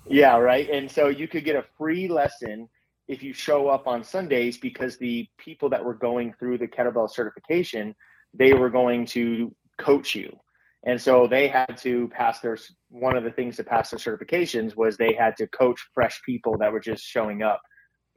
Yeah, 0.09 0.37
right. 0.37 0.69
And 0.69 0.89
so 0.89 1.07
you 1.09 1.27
could 1.27 1.43
get 1.43 1.55
a 1.55 1.65
free 1.77 2.07
lesson 2.07 2.69
if 3.07 3.23
you 3.23 3.33
show 3.33 3.67
up 3.69 3.87
on 3.87 4.03
Sundays 4.03 4.57
because 4.57 4.97
the 4.97 5.27
people 5.37 5.69
that 5.69 5.83
were 5.83 5.93
going 5.93 6.33
through 6.39 6.57
the 6.57 6.67
kettlebell 6.67 7.09
certification, 7.09 7.95
they 8.33 8.53
were 8.53 8.69
going 8.69 9.05
to 9.07 9.53
coach 9.77 10.15
you. 10.15 10.37
And 10.85 11.01
so 11.01 11.27
they 11.27 11.47
had 11.47 11.77
to 11.79 12.07
pass 12.09 12.39
their 12.39 12.57
one 12.89 13.17
of 13.17 13.23
the 13.23 13.31
things 13.31 13.57
to 13.57 13.63
pass 13.63 13.89
their 13.89 13.99
certifications 13.99 14.75
was 14.75 14.95
they 14.95 15.13
had 15.13 15.35
to 15.37 15.47
coach 15.47 15.79
fresh 15.93 16.21
people 16.25 16.57
that 16.59 16.71
were 16.71 16.79
just 16.79 17.03
showing 17.03 17.41
up 17.41 17.61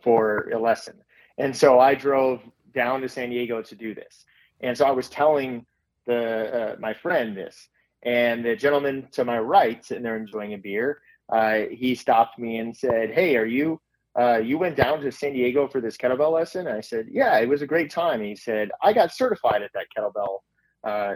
for 0.02 0.48
a 0.50 0.58
lesson. 0.58 0.94
And 1.38 1.56
so 1.56 1.80
I 1.80 1.94
drove 1.94 2.40
down 2.74 3.00
to 3.00 3.08
San 3.08 3.30
Diego 3.30 3.62
to 3.62 3.74
do 3.74 3.94
this. 3.94 4.24
And 4.60 4.76
so 4.76 4.84
I 4.86 4.90
was 4.90 5.08
telling 5.08 5.66
the 6.06 6.72
uh, 6.72 6.76
my 6.78 6.94
friend 6.94 7.36
this, 7.36 7.68
and 8.02 8.44
the 8.44 8.56
gentleman 8.56 9.08
to 9.12 9.24
my 9.24 9.38
right, 9.38 9.84
sitting 9.84 10.02
there 10.02 10.16
enjoying 10.16 10.54
a 10.54 10.58
beer, 10.58 11.00
uh, 11.32 11.60
he 11.70 11.94
stopped 11.94 12.38
me 12.38 12.58
and 12.58 12.76
said, 12.76 13.10
"Hey, 13.10 13.36
are 13.36 13.46
you 13.46 13.80
uh, 14.18 14.38
you 14.38 14.58
went 14.58 14.76
down 14.76 15.00
to 15.00 15.12
San 15.12 15.32
Diego 15.32 15.68
for 15.68 15.80
this 15.80 15.96
kettlebell 15.96 16.32
lesson?" 16.32 16.66
And 16.66 16.76
I 16.76 16.80
said, 16.80 17.06
"Yeah, 17.10 17.38
it 17.38 17.48
was 17.48 17.62
a 17.62 17.66
great 17.66 17.90
time." 17.90 18.22
He 18.22 18.36
said, 18.36 18.70
"I 18.82 18.92
got 18.92 19.14
certified 19.14 19.62
at 19.62 19.70
that 19.74 19.86
kettlebell 19.96 20.40
uh, 20.84 21.14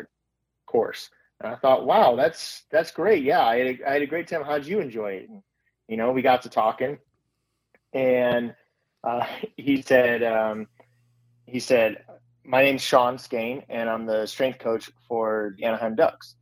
course." 0.66 1.10
And 1.40 1.52
I 1.52 1.56
thought, 1.56 1.86
"Wow, 1.86 2.16
that's 2.16 2.64
that's 2.70 2.90
great. 2.90 3.24
Yeah, 3.24 3.44
I 3.44 3.58
had 3.58 3.66
a, 3.66 3.90
I 3.90 3.92
had 3.94 4.02
a 4.02 4.06
great 4.06 4.28
time. 4.28 4.44
How'd 4.44 4.66
you 4.66 4.80
enjoy 4.80 5.12
it?" 5.12 5.28
And, 5.28 5.42
you 5.88 5.96
know, 5.96 6.12
we 6.12 6.22
got 6.22 6.42
to 6.42 6.48
talking, 6.48 6.98
and 7.92 8.54
uh, 9.04 9.26
he 9.56 9.82
said, 9.82 10.22
um, 10.22 10.66
he 11.46 11.60
said, 11.60 12.04
"My 12.44 12.62
name's 12.62 12.82
Sean 12.82 13.16
Skahan, 13.16 13.64
and 13.68 13.88
I'm 13.88 14.06
the 14.06 14.26
strength 14.26 14.58
coach 14.58 14.90
for 15.08 15.54
the 15.58 15.64
Anaheim 15.64 15.94
Ducks." 15.94 16.36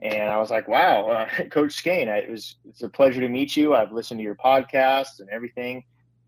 And 0.00 0.30
I 0.30 0.38
was 0.38 0.50
like, 0.50 0.68
"Wow, 0.68 1.08
uh, 1.08 1.28
Coach 1.50 1.82
Skahan, 1.82 2.08
I, 2.08 2.18
it 2.18 2.30
was 2.30 2.56
it's 2.68 2.82
a 2.82 2.88
pleasure 2.88 3.20
to 3.20 3.28
meet 3.28 3.56
you. 3.56 3.74
I've 3.74 3.92
listened 3.92 4.18
to 4.18 4.24
your 4.24 4.36
podcast 4.36 5.20
and 5.20 5.28
everything." 5.30 5.84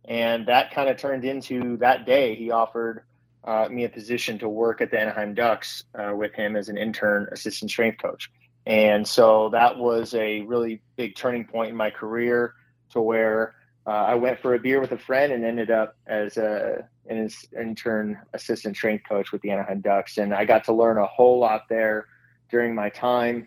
And 0.08 0.46
that 0.46 0.72
kind 0.72 0.88
of 0.88 0.96
turned 0.96 1.24
into 1.24 1.76
that 1.78 2.06
day. 2.06 2.34
He 2.36 2.50
offered 2.50 3.04
uh, 3.44 3.68
me 3.68 3.84
a 3.84 3.88
position 3.88 4.38
to 4.38 4.48
work 4.48 4.80
at 4.80 4.90
the 4.90 5.00
Anaheim 5.00 5.34
Ducks 5.34 5.84
uh, 5.94 6.14
with 6.14 6.32
him 6.34 6.56
as 6.56 6.68
an 6.68 6.76
intern 6.76 7.28
assistant 7.32 7.70
strength 7.70 8.00
coach. 8.00 8.30
And 8.66 9.06
so 9.06 9.48
that 9.50 9.78
was 9.78 10.14
a 10.14 10.42
really 10.42 10.82
big 10.96 11.16
turning 11.16 11.44
point 11.44 11.70
in 11.70 11.76
my 11.76 11.90
career 11.90 12.54
to 12.90 13.00
where 13.00 13.55
uh, 13.86 13.90
I 13.90 14.14
went 14.14 14.40
for 14.40 14.54
a 14.54 14.58
beer 14.58 14.80
with 14.80 14.92
a 14.92 14.98
friend 14.98 15.32
and 15.32 15.44
ended 15.44 15.70
up 15.70 15.96
as 16.06 16.36
a 16.36 16.88
an 17.08 17.30
intern 17.56 18.18
assistant 18.32 18.76
strength 18.76 19.04
coach 19.08 19.30
with 19.30 19.42
the 19.42 19.50
Anaheim 19.50 19.80
Ducks. 19.80 20.18
And 20.18 20.34
I 20.34 20.44
got 20.44 20.64
to 20.64 20.72
learn 20.72 20.98
a 20.98 21.06
whole 21.06 21.38
lot 21.38 21.68
there 21.68 22.06
during 22.50 22.74
my 22.74 22.88
time 22.88 23.46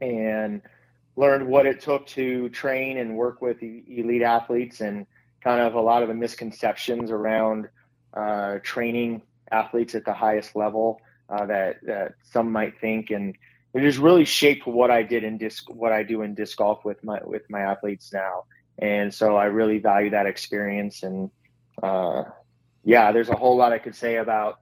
and 0.00 0.62
learned 1.16 1.46
what 1.46 1.66
it 1.66 1.80
took 1.80 2.06
to 2.06 2.48
train 2.48 2.98
and 2.98 3.16
work 3.16 3.42
with 3.42 3.62
elite 3.62 4.22
athletes 4.22 4.80
and 4.80 5.06
kind 5.42 5.60
of 5.60 5.74
a 5.74 5.80
lot 5.80 6.02
of 6.02 6.08
the 6.08 6.14
misconceptions 6.14 7.10
around 7.10 7.68
uh, 8.14 8.58
training 8.62 9.22
athletes 9.50 9.94
at 9.94 10.04
the 10.04 10.14
highest 10.14 10.56
level 10.56 11.00
uh, 11.28 11.44
that, 11.46 11.76
that 11.84 12.14
some 12.22 12.50
might 12.50 12.80
think. 12.80 13.10
And 13.10 13.36
it 13.74 13.82
has 13.82 13.98
really 13.98 14.24
shaped 14.24 14.66
what 14.66 14.90
I 14.90 15.02
did 15.02 15.22
in 15.22 15.36
disc, 15.36 15.68
what 15.68 15.92
I 15.92 16.02
do 16.02 16.22
in 16.22 16.34
disc 16.34 16.56
golf 16.56 16.84
with 16.84 17.02
my, 17.04 17.20
with 17.24 17.42
my 17.50 17.60
athletes 17.60 18.10
now. 18.12 18.44
And 18.78 19.12
so 19.12 19.36
I 19.36 19.46
really 19.46 19.78
value 19.78 20.10
that 20.10 20.26
experience. 20.26 21.02
And 21.02 21.30
uh, 21.82 22.24
yeah, 22.84 23.12
there's 23.12 23.28
a 23.28 23.36
whole 23.36 23.56
lot 23.56 23.72
I 23.72 23.78
could 23.78 23.94
say 23.94 24.16
about, 24.16 24.58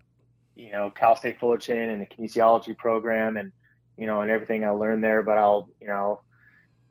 you 0.55 0.70
know, 0.70 0.90
Cal 0.90 1.16
State 1.16 1.40
Fullerton 1.40 1.90
and 1.90 2.03
the 2.03 2.07
kinesiology 2.07 2.77
program 2.77 3.37
and, 3.37 3.53
you 3.96 4.07
know, 4.07 4.20
and 4.20 4.31
everything 4.31 4.64
I 4.64 4.70
learned 4.70 5.03
there, 5.03 5.22
but 5.22 5.38
I'll, 5.38 5.68
you 5.81 5.87
know, 5.87 6.20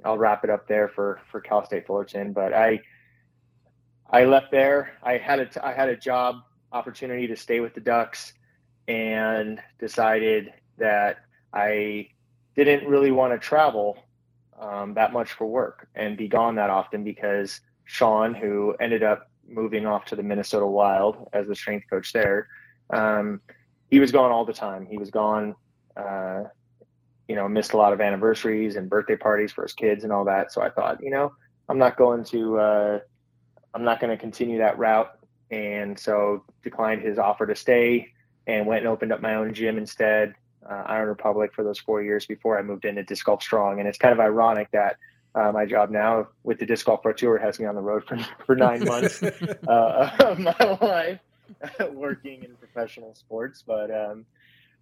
I'll 0.04 0.18
wrap 0.18 0.44
it 0.44 0.50
up 0.50 0.68
there 0.68 0.88
for, 0.88 1.20
for 1.32 1.42
Cal 1.42 1.64
State 1.66 1.86
Fullerton. 1.86 2.34
But 2.34 2.54
I, 2.54 2.82
I 4.10 4.26
left 4.26 4.52
there. 4.52 4.94
I 5.04 5.18
had 5.18 5.40
a, 5.40 5.66
I 5.66 5.74
had 5.74 5.90
a 5.90 5.96
job 5.96 6.38
opportunity 6.72 7.28
to 7.28 7.36
stay 7.36 7.60
with 7.60 7.76
the 7.76 7.82
Ducks 7.82 8.34
and 8.88 9.60
decided 9.80 10.52
that 10.78 11.18
I 11.54 12.10
didn't 12.56 12.88
really 12.88 13.12
want 13.12 13.34
to 13.34 13.40
travel 13.40 13.98
um, 14.62 14.94
that 14.94 15.12
much 15.12 15.34
for 15.34 15.48
work 15.48 15.88
and 15.96 16.16
be 16.16 16.28
gone 16.28 16.56
that 16.56 16.70
often 16.70 17.04
because 17.04 17.60
Sean, 17.86 18.34
who 18.34 18.76
ended 18.80 19.04
up 19.04 19.30
moving 19.48 19.86
off 19.86 20.06
to 20.06 20.16
the 20.16 20.24
Minnesota 20.24 20.66
Wild 20.66 21.28
as 21.34 21.48
the 21.48 21.56
strength 21.56 21.90
coach 21.90 22.14
there, 22.14 22.48
um, 22.92 23.42
he 23.90 24.00
was 24.00 24.12
gone 24.12 24.32
all 24.32 24.46
the 24.46 24.54
time. 24.54 24.86
He 24.86 24.98
was 24.98 25.10
gone, 25.10 25.56
uh, 25.98 26.44
you 27.28 27.36
know, 27.36 27.50
missed 27.50 27.74
a 27.74 27.78
lot 27.78 27.92
of 27.92 28.00
anniversaries 28.00 28.76
and 28.76 28.90
birthday 28.90 29.18
parties 29.18 29.52
for 29.52 29.64
his 29.64 29.74
kids 29.74 30.04
and 30.04 30.14
all 30.14 30.24
that. 30.26 30.54
So 30.54 30.62
I 30.62 30.70
thought, 30.70 31.04
you 31.04 31.10
know, 31.10 31.34
I'm 31.68 31.78
not 31.78 31.98
going 31.98 32.24
to, 32.26 32.60
uh, 32.60 33.00
I'm 33.74 33.84
not 33.84 34.00
going 34.00 34.12
to 34.12 34.18
continue 34.18 34.60
that 34.60 34.78
route. 34.78 35.12
And 35.50 36.00
so 36.00 36.46
declined 36.64 37.02
his 37.02 37.20
offer 37.20 37.46
to 37.48 37.56
stay 37.56 38.08
and 38.48 38.66
went 38.66 38.80
and 38.80 38.88
opened 38.88 39.12
up 39.12 39.22
my 39.22 39.36
own 39.36 39.54
gym 39.54 39.78
instead 39.78 40.34
uh, 40.70 40.84
Iron 40.86 41.08
Republic 41.08 41.54
for 41.54 41.64
those 41.64 41.80
four 41.80 42.02
years 42.02 42.26
before 42.26 42.58
I 42.58 42.62
moved 42.62 42.86
into 42.86 43.04
Disc 43.04 43.26
Golf 43.26 43.42
Strong. 43.42 43.80
And 43.80 43.88
it's 43.88 43.98
kind 43.98 44.14
of 44.14 44.20
ironic 44.20 44.70
that 44.72 44.98
uh, 45.34 45.52
my 45.52 45.66
job 45.66 45.90
now 45.90 46.28
with 46.44 46.60
the 46.60 46.66
Disc 46.66 46.86
Golf 46.86 47.02
Pro 47.02 47.14
Tour 47.14 47.38
has 47.38 47.60
me 47.60 47.66
on 47.66 47.76
the 47.76 47.82
road 47.82 48.04
for, 48.06 48.18
for 48.46 48.56
nine 48.56 48.84
months 48.84 49.24
uh, 49.68 50.12
of 50.20 50.40
my 50.40 50.78
life 50.82 51.20
working 51.92 52.44
in 52.44 52.56
professional 52.56 53.16
sports. 53.16 53.64
But 53.66 53.92
um, 53.92 54.26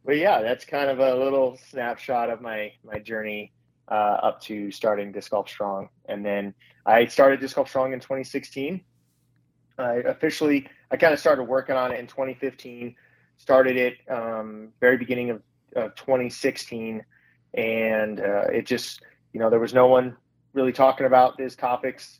but 0.06 0.18
yeah, 0.18 0.42
that's 0.42 0.66
kind 0.66 0.90
of 0.90 1.00
a 1.00 1.16
little 1.16 1.58
snapshot 1.70 2.30
of 2.30 2.42
my 2.42 2.74
my 2.84 3.00
journey 3.00 3.52
uh, 3.90 4.18
up 4.24 4.42
to 4.42 4.72
starting 4.72 5.12
Disc 5.12 5.32
Golf 5.32 5.50
Strong. 5.50 5.90
And 6.08 6.26
then 6.26 6.54
I 6.86 7.06
started 7.06 7.40
Disc 7.40 7.56
Golf 7.56 7.70
Strong 7.70 7.94
in 7.94 8.00
2016. 8.00 8.82
I 9.78 9.94
officially 9.96 10.68
I 10.92 10.98
kind 10.98 11.14
of 11.14 11.20
started 11.20 11.44
working 11.44 11.76
on 11.76 11.92
it 11.92 12.00
in 12.00 12.08
2015 12.08 12.96
started 13.40 13.78
it 13.78 13.98
um, 14.10 14.70
very 14.82 14.98
beginning 14.98 15.30
of 15.32 15.42
of 15.76 15.96
2016, 15.96 17.04
and 17.54 18.20
uh, 18.20 18.46
it 18.52 18.66
just 18.66 19.02
you 19.34 19.40
know 19.40 19.50
there 19.50 19.60
was 19.60 19.74
no 19.74 19.88
one 19.88 20.16
really 20.54 20.74
talking 20.74 21.06
about 21.06 21.38
these 21.38 21.56
topics 21.56 22.20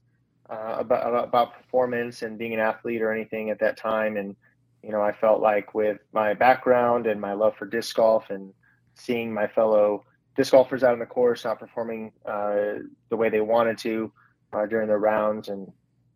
uh, 0.50 0.76
about 0.80 1.24
about 1.24 1.54
performance 1.54 2.22
and 2.22 2.38
being 2.38 2.54
an 2.54 2.60
athlete 2.60 3.02
or 3.02 3.12
anything 3.12 3.50
at 3.50 3.60
that 3.60 3.78
time, 3.78 4.18
and 4.18 4.36
you 4.84 4.92
know 4.92 5.02
I 5.02 5.12
felt 5.12 5.42
like 5.42 5.74
with 5.74 6.00
my 6.14 6.34
background 6.34 7.08
and 7.08 7.20
my 7.20 7.34
love 7.34 7.56
for 7.58 7.66
disc 7.66 7.96
golf 7.96 8.30
and 8.30 8.54
seeing 8.96 9.34
my 9.34 9.48
fellow 9.48 10.04
disc 10.36 10.52
golfers 10.52 10.84
out 10.84 10.94
on 10.94 11.00
the 11.00 11.06
course 11.06 11.44
not 11.46 11.60
performing 11.60 12.12
uh, 12.26 12.80
the 13.10 13.18
way 13.18 13.30
they 13.30 13.42
wanted 13.42 13.78
to 13.78 14.12
uh, 14.54 14.66
during 14.66 14.88
their 14.88 15.00
rounds 15.00 15.50
and 15.50 15.72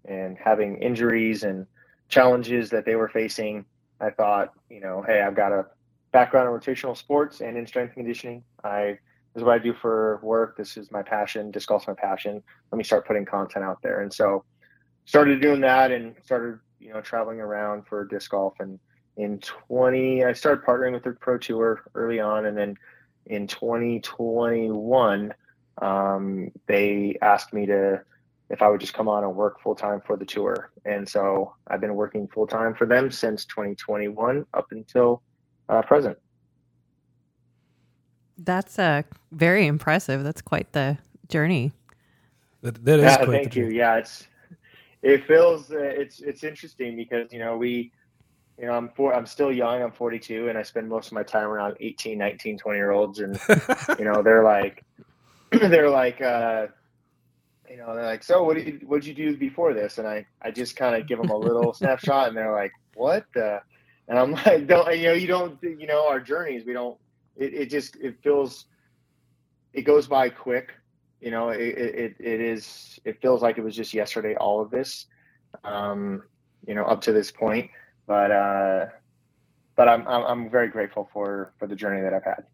and 0.05 0.37
having 0.37 0.77
injuries 0.81 1.43
and 1.43 1.65
challenges 2.09 2.69
that 2.69 2.85
they 2.85 2.95
were 2.95 3.07
facing, 3.07 3.65
I 3.99 4.09
thought, 4.09 4.53
you 4.69 4.81
know, 4.81 5.03
hey, 5.05 5.21
I've 5.21 5.35
got 5.35 5.51
a 5.51 5.65
background 6.13 6.47
in 6.47 6.53
rotational 6.57 6.95
sports 6.95 7.41
and 7.41 7.57
in 7.57 7.67
strength 7.67 7.95
conditioning. 7.95 8.43
I 8.63 8.97
this 9.33 9.41
is 9.41 9.45
what 9.45 9.55
I 9.55 9.57
do 9.57 9.73
for 9.73 10.19
work. 10.21 10.55
This 10.55 10.77
is 10.77 10.91
my 10.91 11.01
passion. 11.01 11.49
Disc 11.49 11.67
golf's 11.67 11.87
my 11.87 11.95
passion. 11.95 12.41
Let 12.71 12.77
me 12.77 12.83
start 12.83 13.07
putting 13.07 13.25
content 13.25 13.65
out 13.65 13.81
there. 13.81 14.01
And 14.01 14.13
so 14.13 14.45
started 15.05 15.41
doing 15.41 15.59
that 15.61 15.91
and 15.91 16.15
started, 16.23 16.59
you 16.79 16.93
know, 16.93 17.01
traveling 17.01 17.39
around 17.39 17.87
for 17.87 18.05
disc 18.05 18.29
golf. 18.29 18.53
And 18.59 18.79
in 19.17 19.39
20, 19.39 20.23
I 20.23 20.33
started 20.33 20.63
partnering 20.63 20.93
with 20.93 21.03
the 21.03 21.13
Pro 21.13 21.39
Tour 21.39 21.83
early 21.95 22.19
on. 22.19 22.45
And 22.45 22.55
then 22.55 22.77
in 23.25 23.47
2021, 23.47 25.33
um, 25.81 26.51
they 26.67 27.17
asked 27.23 27.53
me 27.53 27.65
to, 27.65 28.03
if 28.51 28.61
I 28.61 28.69
would 28.69 28.81
just 28.81 28.93
come 28.93 29.09
on 29.09 29.23
and 29.23 29.35
work 29.35 29.61
full 29.61 29.73
time 29.73 29.99
for 30.05 30.15
the 30.15 30.25
tour. 30.25 30.71
And 30.85 31.09
so 31.09 31.55
I've 31.67 31.81
been 31.81 31.95
working 31.95 32.27
full 32.27 32.45
time 32.45 32.75
for 32.75 32.85
them 32.85 33.09
since 33.09 33.45
2021 33.45 34.45
up 34.53 34.71
until 34.71 35.23
uh, 35.69 35.81
present. 35.81 36.17
That's 38.37 38.79
uh, 38.79 39.03
very 39.31 39.67
impressive. 39.67 40.23
That's 40.23 40.41
quite 40.41 40.71
the 40.73 40.97
journey. 41.29 41.71
That, 42.61 42.83
that 42.85 42.99
is 42.99 43.05
yeah, 43.05 43.17
quite 43.17 43.29
thank 43.29 43.53
the 43.53 43.59
you. 43.59 43.67
Yeah, 43.67 43.97
it's 43.97 44.27
it 45.01 45.25
feels 45.25 45.71
uh, 45.71 45.77
it's 45.77 46.21
it's 46.21 46.43
interesting 46.43 46.95
because 46.95 47.31
you 47.31 47.39
know 47.39 47.57
we 47.57 47.91
you 48.59 48.67
know, 48.67 48.73
I'm 48.73 48.89
four, 48.89 49.15
I'm 49.15 49.25
still 49.25 49.51
young. 49.51 49.81
I'm 49.81 49.91
42 49.91 50.49
and 50.49 50.57
I 50.57 50.63
spend 50.63 50.87
most 50.87 51.07
of 51.07 51.13
my 51.13 51.23
time 51.23 51.47
around 51.47 51.75
18, 51.79 52.17
19, 52.17 52.57
20 52.57 52.77
year 52.77 52.91
olds. 52.91 53.19
And, 53.19 53.39
you 53.99 54.05
know, 54.05 54.21
they're 54.21 54.43
like, 54.43 54.83
they're 55.51 55.89
like, 55.89 56.21
uh, 56.21 56.67
you 57.69 57.77
know, 57.77 57.95
they're 57.95 58.05
like, 58.05 58.23
so 58.23 58.43
what 58.43 58.55
did 58.55 58.67
you, 58.67 58.79
what 58.85 59.01
did 59.01 59.07
you 59.07 59.31
do 59.31 59.37
before 59.37 59.73
this? 59.73 59.97
And 59.97 60.07
I, 60.07 60.25
I 60.41 60.51
just 60.51 60.75
kind 60.75 60.95
of 60.95 61.07
give 61.07 61.17
them 61.19 61.29
a 61.29 61.37
little 61.37 61.73
snapshot 61.73 62.27
and 62.27 62.37
they're 62.37 62.53
like, 62.53 62.71
what? 62.93 63.25
Uh, 63.35 63.59
and 64.07 64.19
I'm 64.19 64.31
like, 64.45 64.67
don't, 64.67 64.97
you 64.97 65.07
know, 65.07 65.13
you 65.13 65.27
don't, 65.27 65.61
you 65.61 65.87
know, 65.87 66.07
our 66.07 66.19
journeys, 66.19 66.65
we 66.65 66.73
don't, 66.73 66.97
it, 67.35 67.53
it 67.53 67.69
just, 67.69 67.95
it 67.97 68.15
feels, 68.23 68.65
it 69.73 69.83
goes 69.83 70.07
by 70.07 70.29
quick. 70.29 70.73
You 71.21 71.31
know, 71.31 71.49
it, 71.49 71.61
it, 71.61 72.15
it 72.19 72.41
is, 72.41 72.99
it 73.05 73.21
feels 73.21 73.41
like 73.41 73.57
it 73.57 73.63
was 73.63 73.75
just 73.75 73.93
yesterday, 73.93 74.35
all 74.35 74.61
of 74.61 74.69
this, 74.69 75.05
um, 75.63 76.23
you 76.67 76.75
know, 76.75 76.83
up 76.83 76.99
to 77.01 77.13
this 77.13 77.31
point 77.31 77.69
but 78.07 78.31
uh, 78.31 78.85
but 79.75 79.89
I'm, 79.89 80.07
I'm 80.07 80.49
very 80.49 80.67
grateful 80.67 81.09
for 81.13 81.53
for 81.57 81.67
the 81.67 81.75
journey 81.75 82.01
that 82.01 82.13
I've 82.13 82.23
had. 82.23 82.45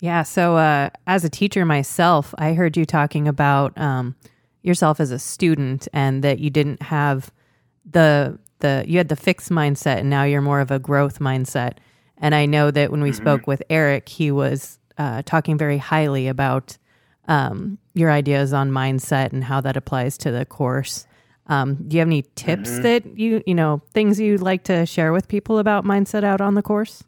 Yeah. 0.00 0.22
So 0.22 0.56
uh, 0.56 0.90
as 1.06 1.24
a 1.24 1.28
teacher 1.28 1.64
myself, 1.64 2.34
I 2.38 2.54
heard 2.54 2.76
you 2.76 2.84
talking 2.84 3.26
about 3.26 3.76
um, 3.76 4.14
yourself 4.62 5.00
as 5.00 5.10
a 5.10 5.18
student 5.18 5.88
and 5.92 6.22
that 6.22 6.38
you 6.38 6.50
didn't 6.50 6.82
have 6.82 7.32
the 7.84 8.38
the 8.60 8.84
you 8.86 8.98
had 8.98 9.08
the 9.08 9.16
fixed 9.16 9.50
mindset 9.50 9.98
and 9.98 10.10
now 10.10 10.24
you're 10.24 10.40
more 10.40 10.60
of 10.60 10.70
a 10.70 10.78
growth 10.78 11.18
mindset. 11.18 11.74
And 12.16 12.34
I 12.34 12.46
know 12.46 12.70
that 12.70 12.90
when 12.90 13.02
we 13.02 13.10
mm-hmm. 13.10 13.22
spoke 13.22 13.46
with 13.46 13.62
Eric, 13.70 14.08
he 14.08 14.30
was 14.30 14.78
uh, 14.96 15.22
talking 15.24 15.56
very 15.56 15.78
highly 15.78 16.26
about 16.26 16.76
um, 17.28 17.78
your 17.94 18.10
ideas 18.10 18.52
on 18.52 18.70
mindset 18.70 19.32
and 19.32 19.44
how 19.44 19.60
that 19.60 19.76
applies 19.76 20.18
to 20.18 20.30
the 20.32 20.44
course. 20.44 21.06
Um, 21.46 21.76
do 21.86 21.96
you 21.96 22.00
have 22.00 22.08
any 22.08 22.24
tips 22.34 22.70
mm-hmm. 22.70 22.82
that 22.82 23.18
you 23.18 23.42
you 23.46 23.54
know 23.54 23.80
things 23.92 24.20
you'd 24.20 24.42
like 24.42 24.64
to 24.64 24.84
share 24.84 25.12
with 25.12 25.28
people 25.28 25.58
about 25.58 25.84
mindset 25.84 26.24
out 26.24 26.40
on 26.40 26.54
the 26.54 26.62
course? 26.62 27.04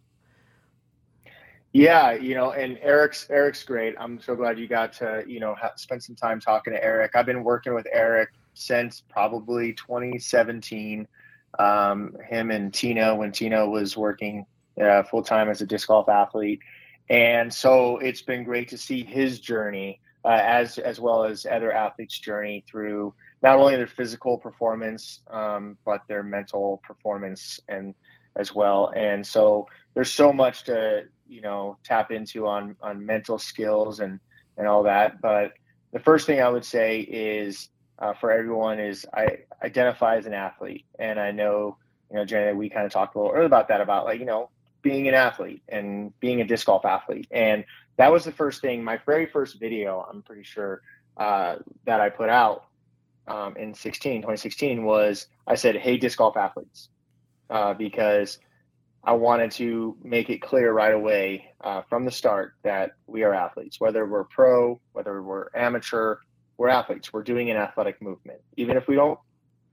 Yeah, 1.72 2.12
you 2.12 2.34
know, 2.34 2.52
and 2.52 2.78
Eric's 2.82 3.28
Eric's 3.30 3.62
great. 3.62 3.94
I'm 3.98 4.20
so 4.20 4.34
glad 4.34 4.58
you 4.58 4.66
got 4.66 4.92
to 4.94 5.24
you 5.26 5.40
know 5.40 5.54
have, 5.56 5.72
spend 5.76 6.02
some 6.02 6.16
time 6.16 6.40
talking 6.40 6.72
to 6.72 6.82
Eric. 6.82 7.12
I've 7.14 7.26
been 7.26 7.44
working 7.44 7.74
with 7.74 7.86
Eric 7.92 8.30
since 8.54 9.02
probably 9.08 9.74
2017. 9.74 11.06
Um, 11.58 12.16
him 12.28 12.50
and 12.50 12.72
Tino 12.72 13.14
when 13.16 13.32
Tino 13.32 13.68
was 13.68 13.96
working 13.96 14.46
uh, 14.80 15.02
full 15.02 15.22
time 15.22 15.48
as 15.48 15.60
a 15.60 15.66
disc 15.66 15.88
golf 15.88 16.08
athlete, 16.08 16.60
and 17.08 17.52
so 17.52 17.98
it's 17.98 18.22
been 18.22 18.44
great 18.44 18.68
to 18.68 18.78
see 18.78 19.04
his 19.04 19.40
journey 19.40 20.00
uh, 20.24 20.40
as 20.42 20.78
as 20.78 21.00
well 21.00 21.24
as 21.24 21.46
other 21.46 21.72
athletes' 21.72 22.18
journey 22.18 22.64
through 22.68 23.14
not 23.42 23.56
only 23.56 23.76
their 23.76 23.86
physical 23.86 24.36
performance, 24.38 25.20
um, 25.30 25.76
but 25.84 26.02
their 26.08 26.22
mental 26.22 26.80
performance 26.86 27.58
and 27.68 27.94
as 28.36 28.54
well. 28.54 28.92
And 28.94 29.26
so 29.26 29.66
there's 29.94 30.12
so 30.12 30.32
much 30.32 30.64
to 30.64 31.04
you 31.28 31.40
know 31.40 31.78
tap 31.84 32.10
into 32.10 32.46
on 32.46 32.76
on 32.82 33.04
mental 33.04 33.38
skills 33.38 34.00
and 34.00 34.20
and 34.56 34.66
all 34.66 34.82
that. 34.84 35.20
But 35.20 35.52
the 35.92 36.00
first 36.00 36.26
thing 36.26 36.40
I 36.40 36.48
would 36.48 36.64
say 36.64 37.00
is 37.00 37.68
uh, 38.00 38.14
for 38.14 38.30
everyone 38.30 38.80
is 38.80 39.06
I 39.12 39.38
identify 39.62 40.16
as 40.16 40.26
an 40.26 40.34
athlete, 40.34 40.86
and 40.98 41.20
I 41.20 41.32
know 41.32 41.76
you 42.10 42.16
know 42.16 42.24
Jenny 42.24 42.52
we 42.54 42.70
kind 42.70 42.86
of 42.86 42.92
talked 42.92 43.14
a 43.14 43.18
little 43.18 43.32
earlier 43.32 43.46
about 43.46 43.68
that 43.68 43.80
about 43.80 44.04
like 44.04 44.20
you 44.20 44.26
know 44.26 44.50
being 44.82 45.08
an 45.08 45.14
athlete 45.14 45.62
and 45.68 46.18
being 46.20 46.40
a 46.40 46.44
disc 46.44 46.66
golf 46.66 46.84
athlete, 46.84 47.28
and 47.30 47.64
that 47.96 48.10
was 48.10 48.24
the 48.24 48.32
first 48.32 48.62
thing. 48.62 48.82
My 48.82 48.98
very 49.04 49.26
first 49.26 49.60
video, 49.60 50.06
I'm 50.08 50.22
pretty 50.22 50.44
sure 50.44 50.80
uh, 51.16 51.56
that 51.84 52.00
I 52.00 52.08
put 52.08 52.30
out 52.30 52.64
um, 53.28 53.56
in 53.56 53.74
16, 53.74 54.22
2016 54.22 54.84
was 54.84 55.26
I 55.46 55.54
said, 55.54 55.76
hey, 55.76 55.98
disc 55.98 56.18
golf 56.18 56.36
athletes, 56.36 56.88
uh, 57.50 57.74
because 57.74 58.38
I 59.04 59.12
wanted 59.12 59.50
to 59.52 59.96
make 60.02 60.30
it 60.30 60.42
clear 60.42 60.72
right 60.72 60.94
away 60.94 61.52
uh, 61.60 61.82
from 61.88 62.04
the 62.04 62.10
start 62.10 62.54
that 62.64 62.92
we 63.06 63.22
are 63.22 63.32
athletes, 63.32 63.80
whether 63.80 64.06
we're 64.06 64.24
pro, 64.24 64.80
whether 64.92 65.22
we're 65.22 65.48
amateur, 65.54 66.16
we're 66.60 66.68
athletes. 66.68 67.10
We're 67.10 67.22
doing 67.22 67.50
an 67.50 67.56
athletic 67.56 68.02
movement, 68.02 68.42
even 68.58 68.76
if 68.76 68.86
we 68.86 68.94
don't 68.94 69.18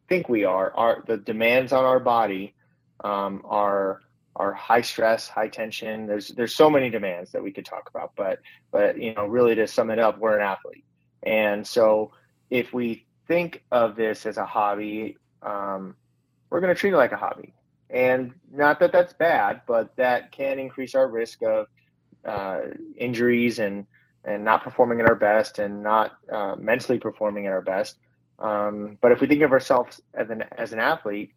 think 0.08 0.30
we 0.30 0.46
are. 0.46 0.74
Our 0.74 1.04
the 1.06 1.18
demands 1.18 1.74
on 1.74 1.84
our 1.84 2.00
body 2.00 2.56
um, 3.04 3.42
are 3.44 4.00
are 4.38 4.54
high 4.54 4.80
stress, 4.80 5.28
high 5.28 5.50
tension. 5.50 6.08
There's 6.08 6.30
there's 6.30 6.56
so 6.56 6.70
many 6.70 6.90
demands 6.90 7.34
that 7.34 7.44
we 7.44 7.52
could 7.52 7.66
talk 7.66 7.90
about, 7.94 8.14
but 8.16 8.40
but 8.72 8.98
you 8.98 9.14
know, 9.14 9.26
really 9.26 9.54
to 9.56 9.68
sum 9.68 9.90
it 9.90 10.00
up, 10.00 10.18
we're 10.18 10.38
an 10.38 10.42
athlete, 10.42 10.86
and 11.24 11.68
so 11.68 12.14
if 12.50 12.74
we 12.74 13.06
think 13.28 13.66
of 13.70 13.98
this 13.98 14.26
as 14.26 14.38
a 14.38 14.46
hobby, 14.46 15.18
um, 15.42 15.94
we're 16.50 16.62
going 16.62 16.74
to 16.74 16.80
treat 16.80 16.94
it 16.94 16.98
like 16.98 17.12
a 17.12 17.18
hobby. 17.18 17.54
And 17.90 18.34
not 18.50 18.80
that 18.80 18.94
that's 18.94 19.12
bad, 19.12 19.64
but 19.68 19.94
that 19.98 20.32
can 20.32 20.58
increase 20.58 20.96
our 20.96 21.10
risk 21.10 21.44
of 21.44 21.68
uh, 22.24 22.60
injuries 22.98 23.60
and, 23.60 23.88
and 24.28 24.44
not 24.44 24.64
performing 24.64 25.00
at 25.00 25.08
our 25.08 25.16
best 25.16 25.58
and 25.58 25.82
not 25.82 26.12
uh, 26.32 26.56
mentally 26.60 27.00
performing 27.00 27.48
at 27.48 27.54
our 27.54 27.62
best. 27.62 27.98
Um, 28.40 28.98
but 29.02 29.12
if 29.12 29.22
we 29.22 29.28
think 29.28 29.42
of 29.42 29.52
ourselves 29.52 30.02
as 30.14 30.30
an, 30.30 30.44
as 30.58 30.74
an 30.74 30.80
athlete, 30.80 31.32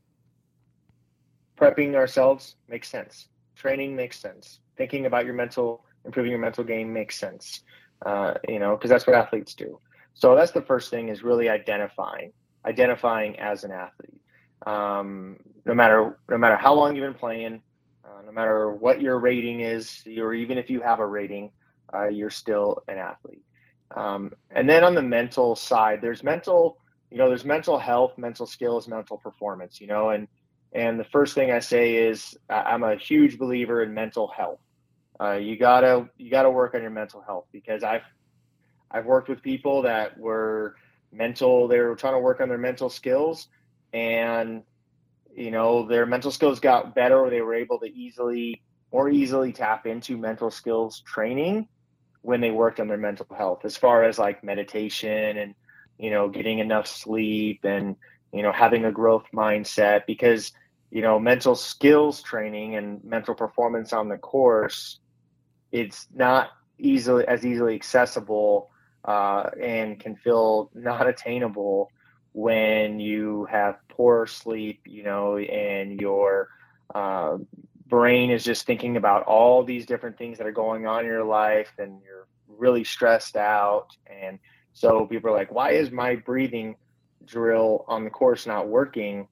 prepping 1.59 1.95
ourselves 1.95 2.57
makes 2.69 2.89
sense. 2.89 3.29
Training 3.55 3.95
makes 3.95 4.19
sense. 4.19 4.59
Thinking 4.77 5.07
about 5.07 5.25
your 5.25 5.35
mental, 5.35 5.85
improving 6.05 6.33
your 6.33 6.41
mental 6.41 6.65
game 6.65 6.93
makes 6.93 7.19
sense. 7.19 7.63
Uh, 8.05 8.35
you 8.49 8.59
know, 8.59 8.77
because 8.77 8.91
that's 8.91 9.07
what 9.07 9.15
athletes 9.15 9.55
do. 9.55 9.79
So 10.15 10.35
that's 10.35 10.53
the 10.53 10.63
first 10.63 10.91
thing 10.91 11.09
is 11.09 11.23
really 11.23 11.49
identifying, 11.49 12.33
identifying 12.67 13.39
as 13.39 13.63
an 13.63 13.71
athlete. 13.71 14.21
Um, 14.67 15.39
no 15.65 15.75
matter 15.75 16.19
no 16.29 16.37
matter 16.37 16.57
how 16.57 16.75
long 16.75 16.97
you've 16.97 17.05
been 17.05 17.15
playing, 17.15 17.63
uh, 18.05 18.23
no 18.27 18.33
matter 18.33 18.73
what 18.73 19.01
your 19.01 19.19
rating 19.19 19.61
is, 19.61 20.03
or 20.19 20.35
even 20.35 20.59
if 20.59 20.69
you 20.69 20.81
have 20.81 20.99
a 20.99 21.07
rating, 21.07 21.51
uh, 21.95 22.09
you're 22.09 22.31
still 22.31 22.83
an 22.89 22.99
athlete. 22.99 23.45
Um, 23.97 24.33
and 24.51 24.69
then 24.69 24.85
on 24.85 24.95
the 24.95 25.03
mental 25.03 25.57
side, 25.57 26.01
there's 26.01 26.23
mental, 26.23 26.79
you 27.11 27.19
know, 27.19 27.29
there's 27.29 27.45
mental 27.45 27.79
health, 27.79 28.17
mental 28.17 28.47
skills, 28.47 28.87
mental 28.87 29.19
performance. 29.19 29.81
You 29.81 29.89
know, 29.89 30.11
and 30.11 30.29
and 30.73 30.99
the 30.99 31.05
first 31.05 31.35
thing 31.35 31.51
I 31.51 31.59
say 31.59 31.97
is 31.97 32.37
I'm 32.49 32.85
a 32.85 32.97
huge 32.97 33.39
believer 33.39 33.83
in 33.83 33.93
mental 33.93 34.29
health. 34.29 34.61
Uh, 35.21 35.33
you 35.33 35.57
gotta 35.57 36.09
you 36.17 36.31
gotta 36.31 36.51
work 36.51 36.75
on 36.75 36.83
your 36.83 36.91
mental 36.91 37.21
health 37.21 37.47
because 37.53 37.83
I've 37.83 38.05
I've 38.91 39.07
worked 39.07 39.29
with 39.29 39.43
people 39.43 39.83
that 39.83 40.19
were 40.19 40.77
mental, 41.13 41.67
they 41.69 41.79
were 41.81 41.97
trying 41.97 42.15
to 42.15 42.21
work 42.21 42.41
on 42.41 42.49
their 42.49 42.59
mental 42.59 42.89
skills 42.89 43.49
and 43.93 44.63
you 45.35 45.51
know, 45.51 45.87
their 45.87 46.07
mental 46.07 46.31
skills 46.31 46.59
got 46.59 46.95
better 46.95 47.19
or 47.19 47.31
they 47.31 47.41
were 47.41 47.55
able 47.55 47.79
to 47.79 47.87
easily 47.87 48.63
more 48.93 49.09
easily 49.09 49.53
tap 49.53 49.87
into 49.87 50.17
mental 50.17 50.51
skills 50.51 51.01
training 51.01 51.69
when 52.23 52.41
they 52.41 52.51
worked 52.51 52.81
on 52.81 52.89
their 52.89 52.99
mental 52.99 53.27
health 53.37 53.65
as 53.65 53.77
far 53.77 54.05
as 54.05 54.19
like 54.19 54.45
meditation 54.45 55.39
and 55.39 55.55
you 55.99 56.11
know 56.11 56.29
getting 56.29 56.59
enough 56.59 56.87
sleep 56.87 57.61
and 57.65 57.97
you 58.33 58.43
know 58.43 58.53
having 58.53 58.85
a 58.85 58.93
growth 58.93 59.25
mindset 59.35 60.03
because 60.07 60.53
you 60.91 61.03
know 61.03 61.19
mental 61.19 61.55
skills 61.55 62.23
training 62.23 62.77
and 62.77 63.03
mental 63.05 63.35
performance 63.35 63.93
on 63.93 64.09
the 64.09 64.19
course 64.19 64.99
it's 65.73 66.07
not 66.15 66.51
easily 66.79 67.27
as 67.27 67.45
easily 67.45 67.75
accessible 67.75 68.71
uh, 69.05 69.49
and 69.61 69.99
can 69.99 70.17
feel 70.17 70.71
not 70.75 71.07
attainable 71.07 71.91
when 72.33 73.01
you 73.01 73.47
have 73.51 73.77
poor 73.89 74.27
sleep, 74.27 74.83
you 74.87 75.03
know, 75.03 75.37
and 75.37 76.01
your 76.01 76.49
uh, 76.95 77.37
brain 77.91 78.31
is 78.31 78.45
just 78.45 78.65
thinking 78.65 78.97
about 78.97 79.25
all 79.25 79.65
these 79.65 79.85
different 79.85 80.17
things 80.17 80.39
that 80.39 80.47
are 80.47 80.53
going 80.53 80.87
on 80.87 81.01
in 81.01 81.07
your 81.07 81.25
life 81.25 81.73
and 81.79 82.01
you're 82.03 82.27
really 82.47 82.85
stressed 82.85 83.37
out. 83.37 83.89
And 84.07 84.39
so 84.73 85.07
people 85.07 85.31
are 85.31 85.37
like, 85.37 85.53
why 85.53 85.73
is 85.73 85.91
my 85.91 86.15
breathing 86.17 86.77
drill 87.25 87.85
on 87.89 88.05
the 88.05 88.11
course 88.11 88.47
not 88.47 88.69
working? 88.69 89.27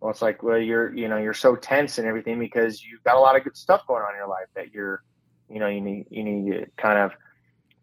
Well, 0.00 0.10
it's 0.10 0.22
like, 0.22 0.42
well, 0.42 0.58
you're, 0.58 0.92
you 0.94 1.08
know, 1.08 1.18
you're 1.18 1.34
so 1.34 1.54
tense 1.54 1.98
and 1.98 2.06
everything 2.08 2.38
because 2.38 2.82
you've 2.82 3.04
got 3.04 3.16
a 3.16 3.20
lot 3.20 3.36
of 3.36 3.44
good 3.44 3.56
stuff 3.56 3.86
going 3.86 4.02
on 4.02 4.14
in 4.14 4.18
your 4.18 4.28
life 4.28 4.48
that 4.56 4.72
you're, 4.72 5.04
you 5.48 5.60
know, 5.60 5.68
you 5.68 5.80
need, 5.80 6.06
you 6.10 6.24
need 6.24 6.50
to 6.52 6.66
kind 6.76 6.98
of 6.98 7.12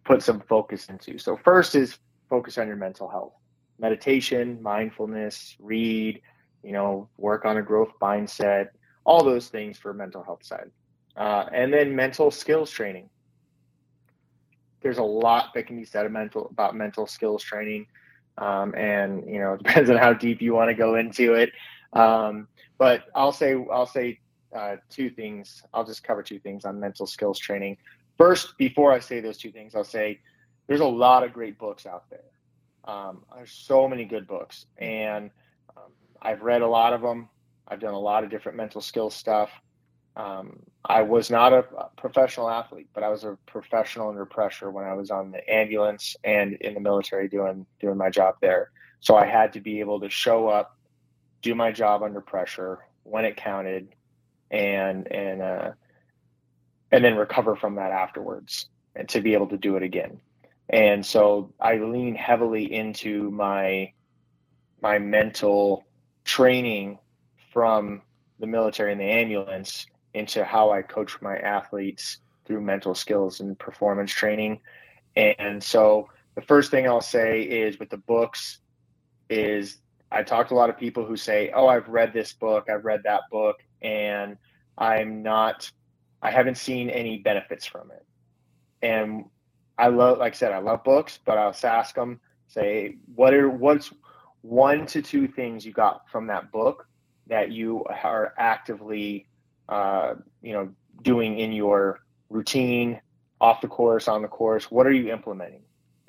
put 0.04 0.24
some 0.24 0.42
focus 0.42 0.88
into. 0.90 1.18
So 1.18 1.38
first 1.38 1.76
is 1.76 1.98
focus 2.30 2.58
on 2.58 2.68
your 2.68 2.76
mental 2.76 3.08
health. 3.08 3.34
Meditation, 3.80 4.62
mindfulness, 4.62 5.56
read, 5.60 6.22
you 6.64 6.74
know, 6.74 7.08
work 7.18 7.46
on 7.46 7.58
a 7.58 7.62
growth 7.62 7.94
mindset, 8.02 8.68
all 9.06 9.24
those 9.24 9.48
things 9.48 9.78
for 9.78 9.94
mental 9.94 10.24
health 10.24 10.44
side. 10.44 10.72
Uh, 11.16 11.46
and 11.54 11.74
then 11.74 11.96
mental 11.96 12.32
skills 12.32 12.72
training. 12.72 13.10
There's 14.82 14.98
a 14.98 15.04
lot 15.04 15.54
that 15.56 15.68
can 15.68 15.76
be 15.78 15.84
said 15.84 16.10
mental, 16.12 16.48
about 16.52 16.76
mental 16.76 17.06
skills 17.08 17.44
training. 17.44 17.88
Um, 18.38 18.74
and 18.76 19.28
you 19.28 19.40
know, 19.40 19.54
it 19.60 19.64
depends 19.64 19.90
on 19.90 19.98
how 19.98 20.14
deep 20.14 20.42
you 20.42 20.54
want 20.54 20.70
to 20.70 20.76
go 20.76 20.96
into 20.96 21.34
it. 21.34 21.52
Um, 21.94 22.48
but 22.78 23.04
I'll 23.16 23.34
say 23.34 23.56
I'll 23.72 23.86
say 23.86 24.20
uh, 24.56 24.78
two 24.90 25.10
things. 25.10 25.64
I'll 25.74 25.86
just 25.86 26.04
cover 26.04 26.24
two 26.24 26.40
things 26.40 26.66
on 26.66 26.80
mental 26.80 27.06
skills 27.06 27.38
training. 27.40 27.78
First, 28.18 28.58
before 28.58 28.92
I 28.92 29.00
say 29.00 29.20
those 29.20 29.38
two 29.38 29.52
things, 29.52 29.76
I'll 29.76 29.84
say 29.84 30.20
there's 30.68 30.80
a 30.82 30.86
lot 30.86 31.24
of 31.24 31.34
great 31.34 31.58
books 31.58 31.86
out 31.86 32.10
there. 32.10 32.24
Um, 32.86 33.24
there's 33.36 33.52
so 33.52 33.88
many 33.88 34.06
good 34.06 34.28
books, 34.28 34.66
and 34.78 35.30
um, 35.76 35.92
I've 36.22 36.42
read 36.42 36.62
a 36.62 36.68
lot 36.68 36.94
of 36.94 37.02
them. 37.02 37.30
I've 37.70 37.80
done 37.80 37.94
a 37.94 38.00
lot 38.00 38.24
of 38.24 38.30
different 38.30 38.58
mental 38.58 38.82
skill 38.82 39.10
stuff. 39.10 39.52
Um, 40.16 40.60
I 40.84 41.04
was 41.04 41.30
not 41.30 41.54
a 41.54 41.64
professional 41.96 42.50
athlete, 42.50 42.90
but 42.94 43.04
I 43.04 43.10
was 43.10 43.24
a 43.24 43.38
professional 43.46 44.10
under 44.10 44.26
pressure 44.26 44.72
when 44.72 44.86
I 44.86 44.94
was 44.94 45.12
on 45.12 45.32
the 45.32 45.48
ambulance 45.50 46.16
and 46.24 46.54
in 46.56 46.74
the 46.74 46.80
military 46.80 47.30
doing 47.30 47.66
doing 47.80 47.98
my 47.98 48.10
job 48.10 48.36
there. 48.42 48.72
So 49.00 49.16
I 49.16 49.26
had 49.26 49.54
to 49.54 49.62
be 49.62 49.80
able 49.80 50.00
to 50.02 50.10
show 50.10 50.48
up, 50.48 50.78
do 51.42 51.56
my 51.56 51.72
job 51.72 52.04
under 52.04 52.22
pressure 52.22 52.80
when 53.04 53.24
it 53.24 53.38
counted, 53.38 53.96
and 54.52 55.10
and 55.12 55.42
uh, 55.42 55.72
and 56.92 57.04
then 57.04 57.16
recover 57.16 57.56
from 57.56 57.76
that 57.76 57.92
afterwards, 57.92 58.68
and 58.96 59.08
to 59.10 59.22
be 59.22 59.34
able 59.34 59.48
to 59.48 59.58
do 59.58 59.76
it 59.78 59.84
again. 59.84 60.20
And 60.70 61.06
so 61.06 61.54
I 61.60 61.78
lean 61.78 62.16
heavily 62.16 62.74
into 62.74 63.32
my 63.32 63.94
my 64.82 65.00
mental 65.00 65.86
training 66.26 67.00
from 67.52 68.02
the 68.40 68.48
military 68.48 68.92
and 68.92 69.02
the 69.02 69.06
ambulance 69.06 69.86
into 70.14 70.44
how 70.44 70.72
I 70.72 70.82
coach 70.82 71.22
my 71.22 71.38
athletes 71.38 72.18
through 72.46 72.62
mental 72.62 72.96
skills 72.96 73.42
and 73.42 73.58
performance 73.60 74.12
training. 74.12 74.60
And 75.16 75.64
so 75.64 76.10
the 76.36 76.42
first 76.42 76.72
thing 76.72 76.88
I'll 76.88 77.02
say 77.02 77.42
is 77.42 77.80
with 77.80 77.90
the 77.90 77.98
books 77.98 78.60
is 79.30 79.78
I 80.12 80.24
talk 80.24 80.48
to 80.48 80.56
a 80.56 80.56
lot 80.56 80.70
of 80.70 80.78
people 80.78 81.06
who 81.06 81.16
say, 81.16 81.52
"Oh, 81.54 81.68
I've 81.68 81.88
read 81.88 82.14
this 82.14 82.34
book, 82.34 82.68
I've 82.70 82.86
read 82.86 83.02
that 83.04 83.24
book, 83.32 83.58
and 83.82 84.38
I'm 84.78 85.22
not 85.22 85.72
I 86.22 86.32
haven't 86.32 86.58
seen 86.58 86.90
any 86.90 87.20
benefits 87.20 87.66
from 87.66 87.92
it." 87.92 88.06
And 88.82 89.26
I 89.78 89.90
love 89.90 90.18
like 90.18 90.34
I 90.34 90.36
said, 90.36 90.52
I 90.52 90.58
love 90.60 90.84
books, 90.84 91.20
but 91.24 91.38
I'll 91.38 91.56
ask 91.64 91.94
them, 91.94 92.20
say, 92.48 92.98
"What 93.14 93.34
are 93.34 93.50
what's 93.50 93.94
one 94.42 94.88
to 94.88 95.02
two 95.02 95.28
things 95.28 95.66
you 95.66 95.74
got 95.74 96.10
from 96.10 96.28
that 96.28 96.52
book 96.52 96.89
that 97.30 97.52
you 97.52 97.86
are 97.86 98.34
actively 98.38 99.28
uh, 99.70 100.16
you 100.42 100.52
know, 100.52 100.70
doing 101.04 101.40
in 101.40 101.52
your 101.52 102.00
routine, 102.30 103.00
off 103.40 103.62
the 103.62 103.68
course, 103.68 104.08
on 104.08 104.22
the 104.22 104.28
course? 104.28 104.70
What 104.70 104.88
are 104.88 104.92
you 104.92 105.12
implementing? 105.12 105.62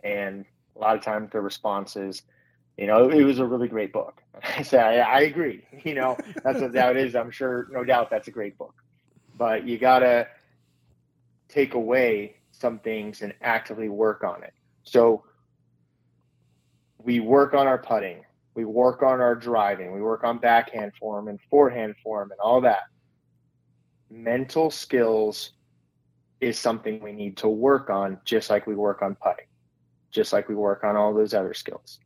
And 0.03 0.47
a 0.75 0.79
lot 0.79 0.97
of 0.97 1.03
times 1.03 1.31
the 1.31 1.41
response 1.41 1.95
is, 1.95 2.23
you 2.79 2.87
know, 2.87 3.11
it 3.11 3.23
was 3.23 3.39
a 3.39 3.47
really 3.47 3.69
great 3.69 3.93
book. 3.93 4.23
I 4.57 4.63
say, 4.63 4.79
I, 4.79 5.19
I 5.19 5.21
agree. 5.21 5.65
You 5.85 5.95
know, 5.95 6.19
that's 6.45 6.61
what 6.61 6.73
that 6.73 6.97
is. 6.97 7.15
I'm 7.15 7.31
sure, 7.31 7.69
no 7.71 7.85
doubt, 7.85 8.11
that's 8.11 8.29
a 8.29 8.31
great 8.31 8.59
book. 8.59 8.75
But 9.37 9.67
you 9.67 9.79
gotta 9.79 10.29
take 11.49 11.73
away 11.75 12.37
some 12.51 12.79
things 12.79 13.23
and 13.23 13.33
actively 13.41 13.89
work 13.89 14.23
on 14.23 14.43
it. 14.43 14.53
So 14.83 15.25
we 16.99 17.21
work 17.21 17.55
on 17.55 17.67
our 17.67 17.79
putting, 17.79 18.25
we 18.55 18.65
work 18.65 19.03
on 19.03 19.21
our 19.21 19.35
driving, 19.35 19.93
we 19.93 20.01
work 20.03 20.25
on 20.25 20.39
backhand 20.39 20.93
form 20.99 21.29
and 21.29 21.39
forehand 21.51 21.95
form 22.03 22.31
and 22.31 22.41
all 22.41 22.61
that 22.61 22.83
mental 24.11 24.71
skills 24.71 25.53
is 26.41 26.59
something 26.59 27.01
we 27.01 27.13
need 27.13 27.37
to 27.39 27.49
work 27.49 27.91
on, 27.91 28.19
just 28.25 28.51
like 28.51 28.67
we 28.67 28.75
work 28.75 29.03
on 29.03 29.15
putting, 29.15 29.47
just 30.11 30.33
like 30.33 30.49
we 30.49 30.55
work 30.55 30.85
on 30.85 30.97
all 30.97 31.15
those 31.15 31.33
other 31.33 31.55
skills. 31.55 32.01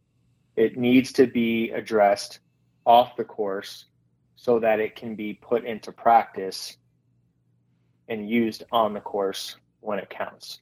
It 0.57 0.77
needs 0.77 1.13
to 1.15 1.27
be 1.27 1.71
addressed 1.71 2.41
off 2.85 3.17
the 3.17 3.25
course 3.25 3.87
so 4.37 4.59
that 4.61 4.81
it 4.81 4.95
can 4.95 5.15
be 5.15 5.35
put 5.35 5.65
into 5.65 5.91
practice 5.91 6.77
and 8.09 8.29
used 8.29 8.65
on 8.71 8.93
the 8.93 9.01
course 9.01 9.57
when 9.81 9.99
it 9.99 10.11
counts. 10.11 10.61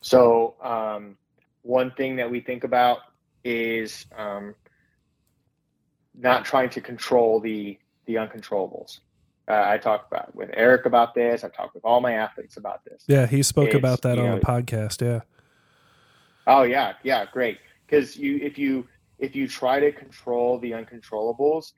So, 0.00 0.54
um, 0.62 1.16
one 1.62 1.90
thing 1.92 2.16
that 2.16 2.30
we 2.30 2.40
think 2.40 2.64
about 2.64 2.98
is 3.44 4.06
um, 4.16 4.54
not 6.18 6.44
trying 6.44 6.70
to 6.70 6.80
control 6.80 7.40
the 7.40 7.78
the 8.06 8.14
uncontrollables. 8.14 9.00
Uh, 9.48 9.64
I 9.66 9.78
talked 9.78 10.12
about 10.12 10.34
with 10.34 10.50
Eric 10.52 10.84
about 10.84 11.14
this. 11.14 11.42
I've 11.42 11.54
talked 11.54 11.74
with 11.74 11.84
all 11.84 12.00
my 12.00 12.12
athletes 12.12 12.56
about 12.56 12.84
this. 12.84 13.04
Yeah, 13.06 13.26
he 13.26 13.42
spoke 13.42 13.68
It's, 13.68 13.76
about 13.76 14.02
that 14.02 14.18
on 14.18 14.26
know, 14.26 14.38
the 14.38 14.44
podcast. 14.44 15.00
Yeah. 15.00 15.20
Oh 16.46 16.62
yeah, 16.62 16.94
yeah, 17.02 17.24
great. 17.32 17.58
Because 17.86 18.16
you, 18.16 18.38
if 18.42 18.58
you, 18.58 18.86
if 19.18 19.34
you 19.34 19.48
try 19.48 19.80
to 19.80 19.90
control 19.90 20.58
the 20.58 20.72
uncontrollables, 20.72 21.72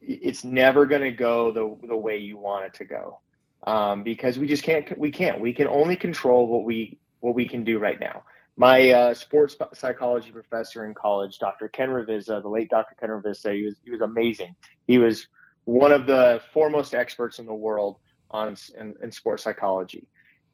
it's 0.00 0.44
never 0.44 0.86
going 0.86 1.02
to 1.02 1.10
go 1.10 1.52
the 1.52 1.88
the 1.88 1.96
way 1.96 2.16
you 2.16 2.38
want 2.38 2.64
it 2.64 2.74
to 2.74 2.84
go. 2.84 3.20
Um, 3.66 4.02
because 4.02 4.38
we 4.38 4.46
just 4.46 4.62
can't. 4.62 4.96
We 4.98 5.10
can't. 5.10 5.40
We 5.40 5.52
can 5.52 5.68
only 5.68 5.96
control 5.96 6.46
what 6.46 6.64
we 6.64 6.98
what 7.20 7.34
we 7.34 7.46
can 7.46 7.64
do 7.64 7.78
right 7.78 8.00
now. 8.00 8.22
My 8.56 8.90
uh, 8.90 9.14
sports 9.14 9.56
psychology 9.74 10.30
professor 10.30 10.84
in 10.84 10.94
college, 10.94 11.38
Dr. 11.38 11.68
Ken 11.68 11.88
Ravizza, 11.88 12.42
the 12.42 12.48
late 12.48 12.68
Dr. 12.68 12.94
Ken 12.98 13.08
Ravizza, 13.08 13.54
he 13.54 13.64
was 13.64 13.76
he 13.84 13.90
was 13.90 14.00
amazing. 14.00 14.54
He 14.86 14.98
was 14.98 15.26
one 15.64 15.92
of 15.92 16.06
the 16.06 16.42
foremost 16.52 16.94
experts 16.94 17.38
in 17.38 17.46
the 17.46 17.54
world 17.54 17.98
on 18.30 18.56
in, 18.78 18.94
in 19.02 19.10
sports 19.10 19.44
psychology, 19.44 20.06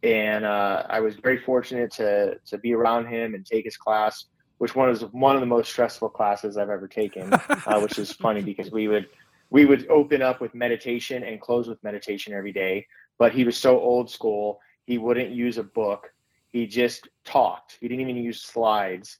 and 0.02 0.44
uh, 0.44 0.84
I 0.88 1.00
was 1.00 1.16
very 1.16 1.38
fortunate 1.38 1.90
to 1.92 2.38
to 2.46 2.58
be 2.58 2.74
around 2.74 3.06
him 3.06 3.34
and 3.34 3.44
take 3.44 3.64
his 3.64 3.76
class, 3.76 4.26
which 4.58 4.74
one 4.74 4.88
was 4.88 5.02
one 5.12 5.34
of 5.34 5.40
the 5.40 5.46
most 5.46 5.70
stressful 5.70 6.10
classes 6.10 6.56
I've 6.56 6.70
ever 6.70 6.86
taken. 6.86 7.32
uh, 7.32 7.80
which 7.80 7.98
is 7.98 8.12
funny 8.12 8.42
because 8.42 8.70
we 8.70 8.88
would 8.88 9.08
we 9.50 9.64
would 9.64 9.88
open 9.88 10.22
up 10.22 10.40
with 10.40 10.54
meditation 10.54 11.22
and 11.22 11.40
close 11.40 11.68
with 11.68 11.82
meditation 11.82 12.32
every 12.34 12.52
day. 12.52 12.86
But 13.18 13.32
he 13.32 13.44
was 13.44 13.56
so 13.56 13.80
old 13.80 14.10
school, 14.10 14.60
he 14.86 14.98
wouldn't 14.98 15.30
use 15.30 15.58
a 15.58 15.62
book. 15.62 16.12
He 16.56 16.66
just 16.66 17.06
talked. 17.26 17.76
He 17.82 17.86
didn't 17.86 18.08
even 18.08 18.16
use 18.16 18.40
slides. 18.40 19.18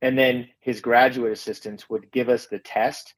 And 0.00 0.18
then 0.18 0.48
his 0.58 0.80
graduate 0.80 1.32
assistants 1.32 1.90
would 1.90 2.10
give 2.12 2.30
us 2.30 2.46
the 2.46 2.60
test 2.60 3.12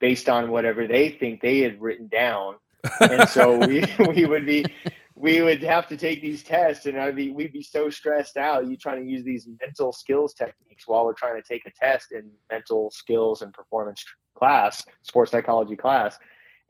based 0.00 0.28
on 0.28 0.50
whatever 0.50 0.88
they 0.88 1.10
think 1.10 1.40
they 1.40 1.60
had 1.60 1.80
written 1.80 2.08
down. 2.08 2.56
And 2.98 3.28
so 3.28 3.58
we, 3.68 3.84
we 4.08 4.24
would 4.24 4.44
be 4.44 4.66
we 5.14 5.40
would 5.40 5.62
have 5.62 5.86
to 5.86 5.96
take 5.96 6.20
these 6.20 6.42
tests 6.42 6.86
and 6.86 6.98
I'd 6.98 7.14
be 7.14 7.30
we'd 7.30 7.52
be 7.52 7.62
so 7.62 7.90
stressed 7.90 8.36
out. 8.36 8.66
You 8.66 8.76
trying 8.76 9.04
to 9.04 9.08
use 9.08 9.22
these 9.22 9.46
mental 9.60 9.92
skills 9.92 10.34
techniques 10.34 10.88
while 10.88 11.04
we're 11.04 11.12
trying 11.12 11.40
to 11.40 11.48
take 11.48 11.64
a 11.64 11.70
test 11.80 12.10
in 12.10 12.28
mental 12.50 12.90
skills 12.90 13.40
and 13.40 13.52
performance 13.52 14.04
class, 14.36 14.84
sports 15.02 15.30
psychology 15.30 15.76
class. 15.76 16.18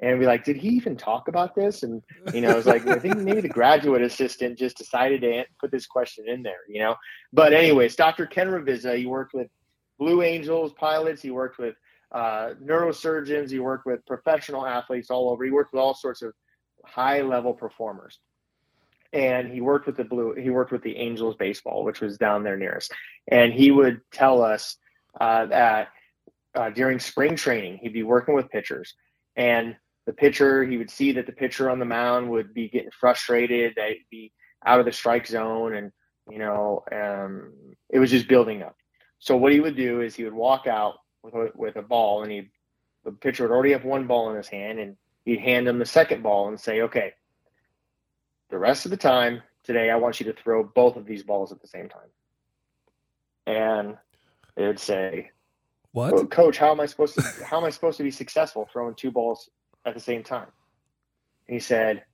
And 0.00 0.18
we 0.18 0.26
like, 0.26 0.44
did 0.44 0.56
he 0.56 0.68
even 0.68 0.96
talk 0.96 1.28
about 1.28 1.54
this? 1.54 1.82
And 1.82 2.02
you 2.34 2.42
know, 2.42 2.56
it's 2.56 2.66
like 2.66 2.86
I 2.86 2.98
think 2.98 3.16
maybe 3.18 3.40
the 3.40 3.48
graduate 3.60 4.02
assistant 4.02 4.58
just 4.58 4.76
decided 4.76 5.22
to 5.22 5.44
put 5.58 5.70
this 5.70 5.86
question 5.86 6.28
in 6.28 6.42
there, 6.42 6.60
you 6.68 6.80
know. 6.80 6.96
But 7.32 7.52
anyways, 7.52 7.96
Dr. 7.96 8.26
Ken 8.26 8.48
Ravizza, 8.48 8.96
he 8.98 9.06
worked 9.06 9.32
with 9.32 9.48
Blue 9.98 10.22
Angels 10.22 10.74
pilots, 10.78 11.22
he 11.22 11.30
worked 11.30 11.58
with 11.58 11.74
uh, 12.12 12.50
neurosurgeons, 12.62 13.50
he 13.50 13.58
worked 13.58 13.86
with 13.86 14.04
professional 14.06 14.66
athletes 14.66 15.10
all 15.10 15.30
over. 15.30 15.44
He 15.44 15.50
worked 15.50 15.72
with 15.72 15.80
all 15.80 15.94
sorts 15.94 16.20
of 16.22 16.34
high 16.84 17.22
level 17.22 17.54
performers 17.54 18.18
and 19.12 19.50
he 19.50 19.60
worked 19.60 19.86
with 19.86 19.96
the 19.96 20.04
blue 20.04 20.34
he 20.34 20.50
worked 20.50 20.72
with 20.72 20.82
the 20.82 20.96
angels 20.96 21.36
baseball 21.36 21.84
which 21.84 22.00
was 22.00 22.18
down 22.18 22.42
there 22.42 22.56
nearest 22.56 22.92
and 23.28 23.52
he 23.52 23.70
would 23.70 24.00
tell 24.12 24.42
us 24.42 24.76
uh, 25.20 25.46
that 25.46 25.88
uh, 26.54 26.70
during 26.70 26.98
spring 26.98 27.36
training 27.36 27.78
he'd 27.82 27.92
be 27.92 28.02
working 28.02 28.34
with 28.34 28.48
pitchers 28.50 28.94
and 29.36 29.76
the 30.06 30.12
pitcher 30.12 30.64
he 30.64 30.76
would 30.76 30.90
see 30.90 31.12
that 31.12 31.26
the 31.26 31.32
pitcher 31.32 31.68
on 31.70 31.78
the 31.78 31.84
mound 31.84 32.28
would 32.30 32.54
be 32.54 32.68
getting 32.68 32.90
frustrated 32.90 33.74
they'd 33.76 34.04
be 34.10 34.32
out 34.64 34.80
of 34.80 34.86
the 34.86 34.92
strike 34.92 35.26
zone 35.26 35.74
and 35.74 35.92
you 36.30 36.38
know 36.38 36.82
um, 36.92 37.52
it 37.90 37.98
was 37.98 38.10
just 38.10 38.28
building 38.28 38.62
up 38.62 38.76
so 39.18 39.36
what 39.36 39.52
he 39.52 39.60
would 39.60 39.76
do 39.76 40.00
is 40.00 40.14
he 40.14 40.24
would 40.24 40.34
walk 40.34 40.66
out 40.66 40.94
with 41.22 41.34
a, 41.34 41.50
with 41.54 41.76
a 41.76 41.82
ball 41.82 42.22
and 42.22 42.32
he 42.32 42.48
the 43.04 43.12
pitcher 43.12 43.44
would 43.44 43.54
already 43.54 43.72
have 43.72 43.84
one 43.84 44.06
ball 44.06 44.30
in 44.30 44.36
his 44.36 44.48
hand 44.48 44.78
and 44.78 44.96
he'd 45.24 45.40
hand 45.40 45.68
him 45.68 45.78
the 45.78 45.86
second 45.86 46.22
ball 46.22 46.48
and 46.48 46.58
say 46.58 46.82
okay 46.82 47.12
the 48.50 48.58
rest 48.58 48.84
of 48.84 48.90
the 48.90 48.96
time 48.96 49.42
today, 49.66 49.90
I 49.90 49.96
want 49.96 50.20
you 50.20 50.26
to 50.26 50.32
throw 50.32 50.62
both 50.62 50.96
of 50.96 51.04
these 51.04 51.22
balls 51.22 51.52
at 51.52 51.60
the 51.60 51.66
same 51.66 51.88
time. 51.88 52.08
And 53.46 53.96
they 54.56 54.66
would 54.66 54.78
say, 54.78 55.30
What? 55.92 56.14
"Well, 56.14 56.26
Coach, 56.26 56.56
how 56.56 56.70
am 56.70 56.80
I 56.80 56.86
supposed 56.86 57.14
to 57.16 57.44
how 57.44 57.58
am 57.58 57.64
I 57.64 57.70
supposed 57.70 57.98
to 57.98 58.04
be 58.04 58.10
successful 58.10 58.68
throwing 58.72 58.94
two 58.94 59.10
balls 59.10 59.50
at 59.86 59.94
the 59.94 60.00
same 60.00 60.22
time?" 60.22 60.48
And 61.48 61.54
he 61.54 61.60
said, 61.60 62.04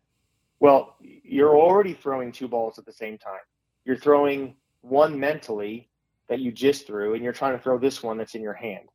"Well, 0.60 0.96
you're 1.00 1.56
already 1.56 1.94
throwing 1.94 2.30
two 2.30 2.48
balls 2.48 2.78
at 2.78 2.86
the 2.86 2.92
same 2.92 3.18
time. 3.18 3.40
You're 3.84 3.96
throwing 3.96 4.56
one 4.82 5.18
mentally 5.18 5.88
that 6.28 6.40
you 6.40 6.52
just 6.52 6.86
threw, 6.86 7.14
and 7.14 7.24
you're 7.24 7.32
trying 7.32 7.56
to 7.56 7.62
throw 7.62 7.78
this 7.78 8.02
one 8.02 8.18
that's 8.18 8.34
in 8.34 8.42
your 8.42 8.52
hand. 8.52 8.88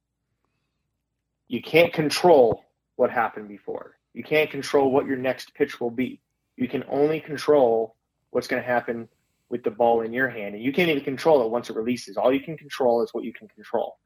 You 1.48 1.62
can't 1.62 1.94
control 1.94 2.64
what 2.96 3.10
happened 3.10 3.48
before. 3.48 3.98
You 4.14 4.24
can't 4.24 4.50
control 4.50 4.92
what 4.92 5.06
your 5.06 5.18
next 5.18 5.54
pitch 5.54 5.80
will 5.80 5.92
be. 5.92 6.20
You 6.56 6.68
can 6.68 6.84
only 6.90 7.20
control 7.20 7.96
what's 8.32 8.48
going 8.48 8.62
to 8.62 8.68
happen 8.68 9.08
with 9.50 9.64
the 9.64 9.72
ball 9.72 10.02
in 10.02 10.12
your 10.12 10.28
hand. 10.28 10.56
And 10.56 10.64
you 10.64 10.74
can't 10.74 10.90
even 10.90 11.04
control 11.04 11.46
it 11.46 11.52
once 11.52 11.70
it 11.70 11.76
releases. 11.76 12.18
All 12.18 12.34
you 12.34 12.42
can 12.42 12.58
control 12.58 13.04
is 13.04 13.14
what 13.14 13.24
you 13.24 13.32
can 13.32 13.48
control. 13.48 13.98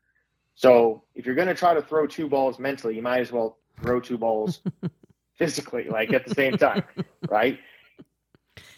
So 0.56 1.04
if 1.16 1.26
you're 1.26 1.36
going 1.36 1.48
to 1.48 1.56
try 1.56 1.74
to 1.74 1.82
throw 1.82 2.06
two 2.06 2.28
balls 2.28 2.60
mentally, 2.60 2.96
you 2.96 3.02
might 3.02 3.22
as 3.22 3.32
well 3.32 3.58
throw 3.82 4.00
two 4.00 4.18
balls 4.18 4.62
physically, 5.38 5.86
like 5.90 6.14
at 6.14 6.26
the 6.26 6.36
same 6.36 6.58
time, 6.58 6.84
right? 7.30 7.60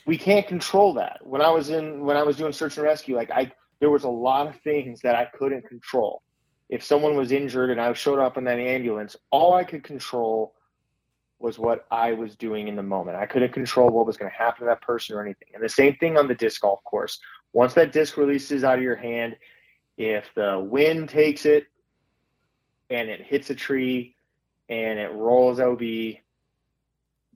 We 0.06 0.18
can't 0.18 0.48
control 0.48 0.94
that. 0.96 1.26
When 1.26 1.42
I 1.42 1.50
was 1.50 1.70
in, 1.70 2.02
when 2.02 2.18
I 2.18 2.24
was 2.24 2.38
doing 2.38 2.54
search 2.54 2.78
and 2.78 2.86
rescue, 2.86 3.16
like 3.16 3.32
I, 3.32 3.52
there 3.80 3.90
was 3.90 4.04
a 4.04 4.10
lot 4.10 4.48
of 4.48 4.56
things 4.62 5.02
that 5.02 5.16
I 5.16 5.26
couldn't 5.26 5.68
control. 5.68 6.22
If 6.70 6.84
someone 6.84 7.16
was 7.16 7.32
injured 7.32 7.70
and 7.70 7.80
I 7.80 7.92
showed 7.94 8.20
up 8.20 8.38
in 8.38 8.46
that 8.46 8.60
ambulance, 8.60 9.16
all 9.32 9.54
I 9.54 9.64
could 9.64 9.84
control 9.84 10.54
was 11.44 11.60
what 11.60 11.86
I 11.92 12.14
was 12.14 12.38
doing 12.38 12.70
in 12.70 12.78
the 12.78 12.84
moment. 12.84 13.18
I 13.18 13.26
couldn't 13.26 13.52
control 13.52 13.90
what 13.90 14.08
was 14.08 14.16
going 14.16 14.32
to 14.32 14.38
happen 14.38 14.62
to 14.62 14.66
that 14.68 14.82
person 14.82 15.18
or 15.18 15.22
anything. 15.22 15.50
And 15.54 15.62
the 15.62 15.70
same 15.70 15.96
thing 15.98 16.18
on 16.18 16.28
the 16.28 16.36
disc 16.36 16.62
golf 16.62 16.82
course. 16.86 17.20
Once 17.52 17.74
that 17.74 17.92
disc 17.92 18.16
releases 18.16 18.64
out 18.64 18.78
of 18.78 18.84
your 18.84 18.96
hand, 18.96 19.36
if 19.98 20.26
the 20.36 20.66
wind 20.66 21.10
takes 21.10 21.46
it 21.46 21.66
and 22.90 23.10
it 23.10 23.22
hits 23.22 23.50
a 23.50 23.56
tree 23.56 24.13
and 24.74 24.98
it 24.98 25.12
rolls 25.12 25.60
OB, 25.60 25.82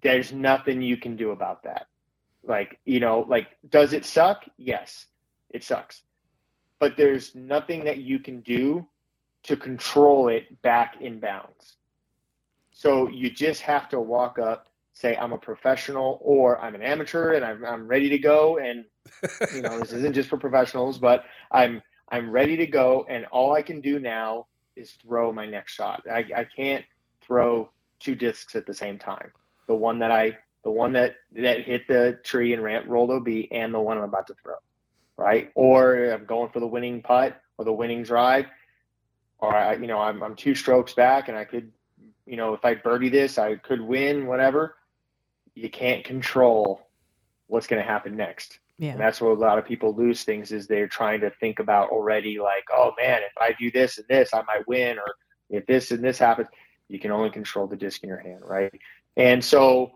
there's 0.01 0.33
nothing 0.33 0.81
you 0.81 0.97
can 0.97 1.15
do 1.15 1.29
about 1.29 1.63
that. 1.63 1.85
Like, 2.43 2.79
you 2.83 2.99
know, 2.99 3.25
like, 3.29 3.47
does 3.69 3.93
it 3.93 4.05
suck? 4.05 4.45
Yes, 4.57 5.05
it 5.51 5.63
sucks. 5.63 6.01
But 6.79 6.97
there's 6.97 7.35
nothing 7.35 7.83
that 7.85 7.99
you 7.99 8.17
can 8.17 8.41
do 8.41 8.87
to 9.43 9.55
control 9.55 10.29
it 10.29 10.59
back 10.63 10.95
in 10.99 11.19
bounds. 11.19 11.77
So 12.71 13.07
you 13.07 13.29
just 13.29 13.61
have 13.61 13.87
to 13.89 13.99
walk 13.99 14.39
up, 14.39 14.69
say, 14.93 15.15
I'm 15.15 15.33
a 15.33 15.37
professional 15.37 16.19
or 16.23 16.59
I'm 16.59 16.73
an 16.73 16.81
amateur 16.81 17.33
and 17.33 17.45
I'm, 17.45 17.63
I'm 17.63 17.87
ready 17.87 18.09
to 18.09 18.17
go. 18.17 18.57
And, 18.57 18.83
you 19.53 19.61
know, 19.61 19.79
this 19.79 19.93
isn't 19.93 20.13
just 20.13 20.29
for 20.29 20.37
professionals, 20.37 20.97
but 20.97 21.25
I'm, 21.51 21.83
I'm 22.09 22.31
ready 22.31 22.57
to 22.57 22.65
go. 22.65 23.05
And 23.07 23.25
all 23.25 23.53
I 23.53 23.61
can 23.61 23.79
do 23.79 23.99
now 23.99 24.47
is 24.75 24.91
throw 25.03 25.31
my 25.31 25.45
next 25.45 25.73
shot. 25.73 26.03
I, 26.11 26.25
I 26.35 26.47
can't 26.55 26.83
throw 27.27 27.69
two 27.99 28.15
discs 28.15 28.55
at 28.55 28.65
the 28.65 28.73
same 28.73 28.97
time. 28.97 29.31
The 29.67 29.75
one 29.75 29.99
that 29.99 30.11
I, 30.11 30.37
the 30.63 30.71
one 30.71 30.93
that, 30.93 31.17
that 31.35 31.61
hit 31.61 31.87
the 31.87 32.19
tree 32.23 32.53
and 32.53 32.63
ran, 32.63 32.87
rolled 32.87 33.11
OB 33.11 33.27
and 33.51 33.73
the 33.73 33.79
one 33.79 33.97
I'm 33.97 34.03
about 34.03 34.27
to 34.27 34.35
throw. 34.41 34.55
Right. 35.17 35.51
Or 35.55 36.11
I'm 36.11 36.25
going 36.25 36.51
for 36.51 36.59
the 36.59 36.67
winning 36.67 37.01
putt 37.01 37.39
or 37.57 37.65
the 37.65 37.73
winning 37.73 38.03
drive 38.03 38.45
or 39.39 39.55
I, 39.55 39.75
you 39.75 39.87
know, 39.87 39.99
I'm, 39.99 40.23
I'm 40.23 40.35
two 40.35 40.55
strokes 40.55 40.93
back 40.93 41.27
and 41.27 41.37
I 41.37 41.43
could 41.43 41.71
you 42.27 42.35
know, 42.35 42.53
if 42.53 42.63
I 42.65 42.75
birdie 42.75 43.09
this, 43.09 43.37
I 43.37 43.55
could 43.55 43.81
win, 43.81 44.27
whatever. 44.27 44.75
You 45.55 45.69
can't 45.69 46.03
control 46.03 46.87
what's 47.47 47.67
going 47.67 47.81
to 47.81 47.87
happen 47.87 48.15
next. 48.15 48.59
Yeah. 48.77 48.91
And 48.91 48.99
that's 48.99 49.21
where 49.21 49.31
a 49.31 49.35
lot 49.35 49.57
of 49.57 49.65
people 49.65 49.95
lose 49.95 50.23
things 50.23 50.51
is 50.51 50.67
they're 50.67 50.89
trying 50.89 51.21
to 51.21 51.31
think 51.39 51.59
about 51.59 51.89
already 51.89 52.37
like, 52.37 52.65
oh 52.71 52.91
man, 53.01 53.21
if 53.23 53.31
I 53.39 53.55
do 53.57 53.71
this 53.71 53.97
and 53.97 54.05
this, 54.09 54.33
I 54.33 54.43
might 54.43 54.67
win, 54.67 54.99
or 54.99 55.15
if 55.49 55.65
this 55.65 55.89
and 55.91 56.03
this 56.03 56.19
happens, 56.19 56.49
you 56.89 56.99
can 56.99 57.11
only 57.11 57.29
control 57.29 57.67
the 57.67 57.75
disc 57.75 58.03
in 58.03 58.09
your 58.09 58.19
hand, 58.19 58.41
right? 58.45 58.73
And 59.15 59.43
so 59.43 59.93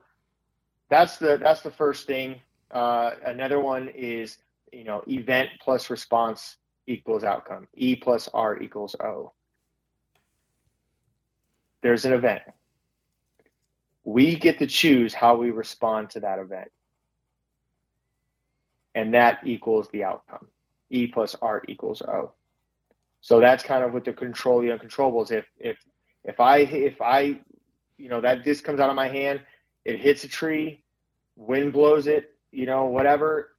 that's 0.89 1.17
the 1.17 1.37
that's 1.37 1.61
the 1.61 1.71
first 1.71 2.07
thing. 2.07 2.41
Uh, 2.71 3.11
another 3.25 3.59
one 3.59 3.89
is 3.89 4.37
you 4.71 4.83
know 4.83 5.03
event 5.07 5.49
plus 5.61 5.89
response 5.89 6.57
equals 6.87 7.23
outcome. 7.23 7.67
E 7.75 7.95
plus 7.95 8.27
R 8.33 8.61
equals 8.61 8.95
O 8.99 9.31
there's 11.81 12.05
an 12.05 12.13
event. 12.13 12.43
We 14.03 14.35
get 14.35 14.59
to 14.59 14.67
choose 14.67 15.13
how 15.13 15.35
we 15.35 15.51
respond 15.51 16.09
to 16.11 16.19
that 16.21 16.39
event. 16.39 16.71
And 18.95 19.13
that 19.13 19.39
equals 19.45 19.87
the 19.91 20.03
outcome. 20.03 20.47
E 20.89 21.07
plus 21.07 21.35
R 21.41 21.63
equals 21.67 22.01
O. 22.01 22.31
So 23.21 23.39
that's 23.39 23.63
kind 23.63 23.83
of 23.83 23.93
what 23.93 24.03
the 24.03 24.13
control 24.13 24.61
the 24.61 24.69
uncontrollables. 24.69 25.31
If 25.31 25.45
if 25.57 25.77
if 26.23 26.39
I 26.39 26.59
if 26.59 27.01
I 27.01 27.39
you 27.97 28.09
know 28.09 28.21
that 28.21 28.43
disc 28.43 28.63
comes 28.63 28.79
out 28.79 28.89
of 28.89 28.95
my 28.95 29.07
hand, 29.07 29.41
it 29.85 29.99
hits 29.99 30.23
a 30.23 30.27
tree, 30.27 30.83
wind 31.35 31.73
blows 31.73 32.07
it, 32.07 32.35
you 32.51 32.65
know, 32.65 32.85
whatever, 32.85 33.55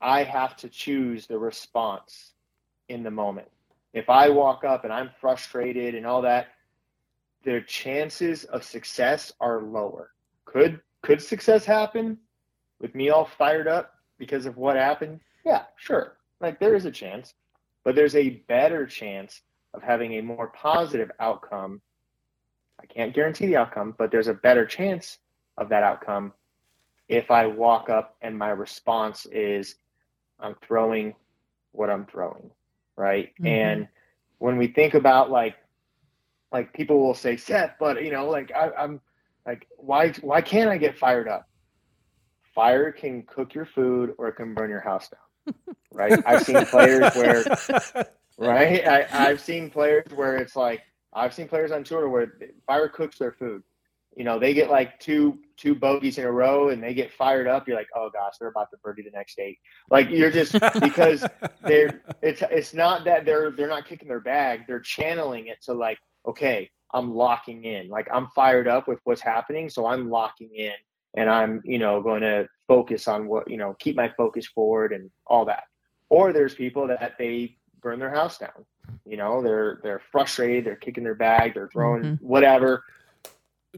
I 0.00 0.22
have 0.24 0.56
to 0.56 0.68
choose 0.68 1.26
the 1.26 1.38
response 1.38 2.32
in 2.88 3.02
the 3.02 3.10
moment. 3.10 3.48
If 3.92 4.10
I 4.10 4.28
walk 4.28 4.64
up 4.64 4.84
and 4.84 4.92
I'm 4.92 5.10
frustrated 5.20 5.94
and 5.94 6.06
all 6.06 6.22
that, 6.22 6.48
their 7.44 7.60
chances 7.60 8.44
of 8.44 8.64
success 8.64 9.32
are 9.40 9.62
lower. 9.62 10.10
Could 10.44 10.80
could 11.02 11.22
success 11.22 11.64
happen 11.64 12.18
with 12.80 12.94
me 12.94 13.10
all 13.10 13.24
fired 13.38 13.68
up 13.68 13.94
because 14.18 14.46
of 14.46 14.56
what 14.56 14.76
happened? 14.76 15.20
Yeah, 15.44 15.64
sure. 15.76 16.16
Like 16.40 16.58
there 16.58 16.74
is 16.74 16.86
a 16.86 16.90
chance, 16.90 17.34
but 17.84 17.94
there's 17.94 18.16
a 18.16 18.42
better 18.48 18.86
chance 18.86 19.42
of 19.74 19.82
having 19.82 20.14
a 20.14 20.22
more 20.22 20.48
positive 20.48 21.10
outcome. 21.20 21.80
I 22.80 22.86
can't 22.86 23.14
guarantee 23.14 23.46
the 23.46 23.56
outcome, 23.56 23.94
but 23.98 24.10
there's 24.10 24.28
a 24.28 24.34
better 24.34 24.64
chance 24.64 25.18
of 25.58 25.68
that 25.68 25.82
outcome 25.82 26.32
if 27.08 27.30
I 27.30 27.46
walk 27.46 27.90
up 27.90 28.16
and 28.22 28.38
my 28.38 28.50
response 28.50 29.26
is 29.26 29.76
I'm 30.40 30.54
throwing 30.66 31.14
what 31.72 31.90
I'm 31.90 32.06
throwing, 32.06 32.50
right? 32.96 33.32
Mm-hmm. 33.34 33.46
And 33.46 33.88
when 34.38 34.56
we 34.56 34.68
think 34.68 34.94
about 34.94 35.30
like 35.30 35.56
like 36.52 36.72
people 36.72 37.00
will 37.00 37.14
say 37.14 37.36
Seth, 37.36 37.72
but 37.80 38.02
you 38.04 38.12
know, 38.12 38.28
like 38.28 38.52
I, 38.54 38.70
I'm 38.78 39.00
like, 39.46 39.66
why 39.76 40.10
why 40.20 40.40
can't 40.40 40.70
I 40.70 40.78
get 40.78 40.98
fired 40.98 41.28
up? 41.28 41.48
Fire 42.54 42.92
can 42.92 43.22
cook 43.24 43.54
your 43.54 43.66
food 43.66 44.14
or 44.16 44.28
it 44.28 44.34
can 44.34 44.54
burn 44.54 44.70
your 44.70 44.80
house 44.80 45.08
down. 45.08 45.54
Right? 45.92 46.22
I've 46.26 46.42
seen 46.42 46.64
players 46.66 47.14
where 47.14 47.44
right? 48.38 48.86
I, 48.88 49.06
I've 49.28 49.40
seen 49.40 49.70
players 49.70 50.06
where 50.14 50.36
it's 50.36 50.56
like 50.56 50.82
I've 51.12 51.34
seen 51.34 51.48
players 51.48 51.72
on 51.72 51.84
tour 51.84 52.08
where 52.08 52.32
fire 52.66 52.88
cooks 52.88 53.18
their 53.18 53.32
food. 53.32 53.62
You 54.16 54.22
know, 54.22 54.38
they 54.38 54.54
get 54.54 54.70
like 54.70 55.00
two 55.00 55.38
two 55.56 55.74
bogeys 55.74 56.18
in 56.18 56.24
a 56.24 56.30
row 56.30 56.68
and 56.68 56.82
they 56.82 56.94
get 56.94 57.12
fired 57.12 57.48
up. 57.48 57.66
You're 57.66 57.76
like, 57.76 57.88
oh 57.96 58.10
gosh, 58.12 58.34
they're 58.38 58.48
about 58.48 58.70
to 58.70 58.76
birdie 58.78 59.02
the 59.02 59.10
next 59.10 59.38
eight. 59.40 59.58
Like 59.90 60.08
you're 60.08 60.30
just 60.30 60.52
because 60.80 61.26
they're 61.64 62.00
it's 62.22 62.42
it's 62.42 62.74
not 62.74 63.04
that 63.04 63.24
they're 63.24 63.50
they're 63.50 63.68
not 63.68 63.88
kicking 63.88 64.08
their 64.08 64.20
bag. 64.20 64.62
They're 64.68 64.80
channeling 64.80 65.48
it 65.48 65.60
to 65.64 65.74
like, 65.74 65.98
okay, 66.28 66.70
I'm 66.92 67.12
locking 67.12 67.64
in. 67.64 67.88
Like 67.88 68.06
I'm 68.12 68.28
fired 68.36 68.68
up 68.68 68.86
with 68.86 69.00
what's 69.02 69.20
happening, 69.20 69.68
so 69.68 69.86
I'm 69.86 70.08
locking 70.08 70.54
in 70.54 70.74
and 71.16 71.30
I'm, 71.30 71.60
you 71.64 71.78
know, 71.78 72.00
going 72.02 72.22
to 72.22 72.48
focus 72.66 73.08
on 73.08 73.26
what, 73.26 73.48
you 73.50 73.56
know, 73.56 73.74
keep 73.78 73.96
my 73.96 74.12
focus 74.16 74.46
forward 74.46 74.92
and 74.92 75.10
all 75.26 75.44
that. 75.46 75.64
Or 76.08 76.32
there's 76.32 76.54
people 76.54 76.86
that 76.88 77.14
they 77.18 77.56
burn 77.84 78.00
their 78.00 78.10
house 78.10 78.38
down. 78.38 78.64
You 79.06 79.16
know, 79.16 79.42
they're 79.42 79.78
they're 79.82 80.02
frustrated, 80.10 80.64
they're 80.64 80.74
kicking 80.74 81.04
their 81.04 81.14
bag, 81.14 81.54
they're 81.54 81.68
throwing 81.68 82.02
mm-hmm. 82.02 82.26
whatever. 82.26 82.82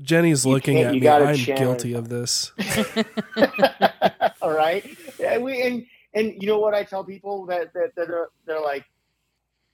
Jenny's 0.00 0.46
you 0.46 0.52
looking 0.52 0.78
at 0.78 0.92
me. 0.92 1.07
I'm 1.07 1.36
guilty 1.36 1.92
of 1.92 2.09
this. 2.09 2.52
all 4.40 4.52
right. 4.52 4.86
And 5.22 5.42
we 5.42 5.62
and 5.62 5.86
and 6.14 6.34
you 6.40 6.48
know 6.48 6.59
what 6.59 6.72
I 6.72 6.84
tell 6.84 7.04
people 7.04 7.44
that 7.46 7.74
that, 7.74 7.94
that 7.96 8.09
are 8.09 8.30
they're 8.46 8.61
like 8.61 8.86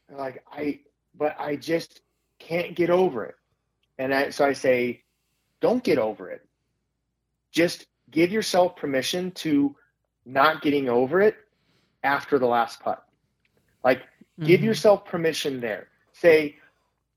they're 0.09 0.19
like 0.19 0.43
I 0.51 0.81
but 1.15 1.37
I 1.39 1.57
just 1.57 2.01
can't 2.39 2.75
get 2.75 2.91
over 2.91 3.25
it. 3.25 3.35
And 3.99 4.15
I, 4.15 4.31
so 4.31 4.45
I 4.45 4.53
say, 4.53 5.03
don't 5.61 5.85
get 5.85 5.99
over 5.99 6.31
it. 6.31 6.47
Just 7.53 7.87
give 8.11 8.33
yourself 8.33 8.77
permission 8.77 9.31
to 9.33 9.77
not 10.25 10.63
getting 10.63 10.89
over 10.89 11.21
it 11.21 11.37
after 12.03 12.39
the 12.39 12.47
last 12.47 12.81
putt. 12.81 13.05
Like, 13.85 14.03
mm-hmm. 14.39 14.47
give 14.47 14.63
yourself 14.63 15.05
permission 15.05 15.61
there. 15.61 15.89
Say, 16.13 16.57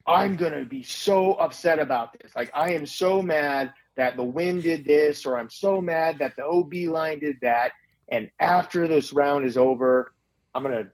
I'm 0.07 0.35
going 0.35 0.53
to 0.53 0.65
be 0.65 0.83
so 0.83 1.33
upset 1.33 1.79
about 1.79 2.13
this. 2.13 2.31
Like, 2.35 2.51
I 2.53 2.73
am 2.73 2.85
so 2.85 3.21
mad 3.21 3.73
that 3.95 4.17
the 4.17 4.23
wind 4.23 4.63
did 4.63 4.85
this, 4.85 5.25
or 5.25 5.37
I'm 5.37 5.49
so 5.49 5.81
mad 5.81 6.19
that 6.19 6.35
the 6.35 6.45
OB 6.45 6.73
line 6.93 7.19
did 7.19 7.37
that. 7.41 7.71
And 8.09 8.29
after 8.39 8.87
this 8.87 9.13
round 9.13 9.45
is 9.45 9.57
over, 9.57 10.13
I'm 10.53 10.63
going 10.63 10.83
to 10.83 10.91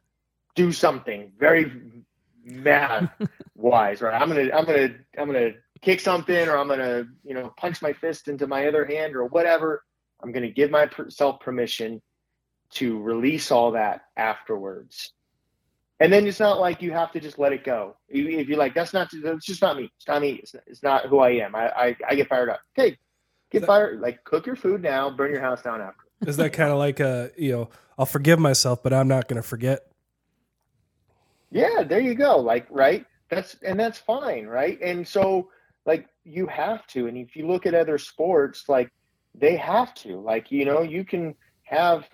do 0.56 0.72
something 0.72 1.32
very 1.38 1.72
math 2.44 3.12
wise, 3.56 4.02
right? 4.02 4.20
I'm 4.20 4.28
gonna 4.28 4.50
I'm 4.54 4.66
gonna 4.66 4.90
I'm 5.18 5.28
gonna 5.28 5.52
kick 5.82 6.00
something, 6.00 6.48
or 6.48 6.58
I'm 6.58 6.68
gonna 6.68 7.06
you 7.24 7.34
know 7.34 7.54
punch 7.58 7.82
my 7.82 7.94
fist 7.94 8.28
into 8.28 8.48
my 8.48 8.68
other 8.68 8.86
hand, 8.86 9.16
or 9.16 9.26
whatever. 9.26 9.84
I'm 10.22 10.32
gonna 10.32 10.50
give 10.50 10.72
myself 10.72 11.40
permission 11.40 12.02
to 12.72 13.00
release 13.00 13.52
all 13.52 13.72
that 13.72 14.02
afterwards. 14.16 15.14
And 16.02 16.12
then 16.12 16.26
it's 16.26 16.40
not 16.40 16.60
like 16.60 16.82
you 16.82 16.92
have 16.92 17.12
to 17.12 17.20
just 17.20 17.38
let 17.38 17.54
it 17.54 17.64
go. 17.64 17.96
If 18.10 18.50
you're 18.50 18.58
like, 18.58 18.74
that's 18.74 18.92
not, 18.92 19.10
that's 19.24 19.46
just 19.46 19.62
not 19.62 19.78
me. 19.78 19.92
It's 19.98 20.08
not 20.08 20.22
me. 20.22 20.32
It's, 20.42 20.56
it's 20.66 20.82
not 20.82 21.06
who 21.06 21.20
I 21.20 21.30
am. 21.34 21.54
I, 21.54 21.70
I, 21.70 21.96
I 22.10 22.16
get 22.16 22.28
fired 22.28 22.50
up. 22.50 22.60
Okay, 22.78 22.98
get 23.52 23.62
that, 23.62 23.68
fired. 23.68 24.02
Like, 24.02 24.24
cook 24.24 24.48
your 24.48 24.56
food 24.56 24.82
now. 24.82 25.12
Burn 25.12 25.32
your 25.32 25.42
house 25.42 25.62
down 25.62 25.80
after. 25.80 26.02
Is 26.26 26.38
that 26.38 26.54
kind 26.54 26.72
of 26.72 26.80
like 26.80 27.00
a, 27.00 27.30
you 27.38 27.52
know, 27.52 27.70
I'll 28.00 28.08
forgive 28.08 28.40
myself, 28.40 28.82
but 28.82 28.94
I'm 28.94 29.08
not 29.08 29.28
going 29.28 29.40
to 29.40 29.48
forget. 29.48 29.92
Yeah, 31.52 31.84
there 31.84 32.00
you 32.00 32.16
go. 32.16 32.38
Like, 32.38 32.66
right? 32.72 33.06
That's 33.30 33.56
and 33.64 33.80
that's 33.80 33.98
fine, 34.00 34.46
right? 34.48 34.80
And 34.82 35.08
so 35.08 35.50
like 35.86 36.08
you 36.24 36.48
have 36.48 36.86
to. 36.88 37.08
And 37.08 37.18
if 37.18 37.36
you 37.36 37.48
look 37.48 37.66
at 37.66 37.74
other 37.74 37.98
sports, 37.98 38.68
like 38.68 38.92
they 39.36 39.56
have 39.56 39.94
to. 39.96 40.20
Like, 40.20 40.52
you 40.52 40.66
know, 40.66 40.82
you 40.82 41.06
can 41.06 41.36
have 41.64 42.10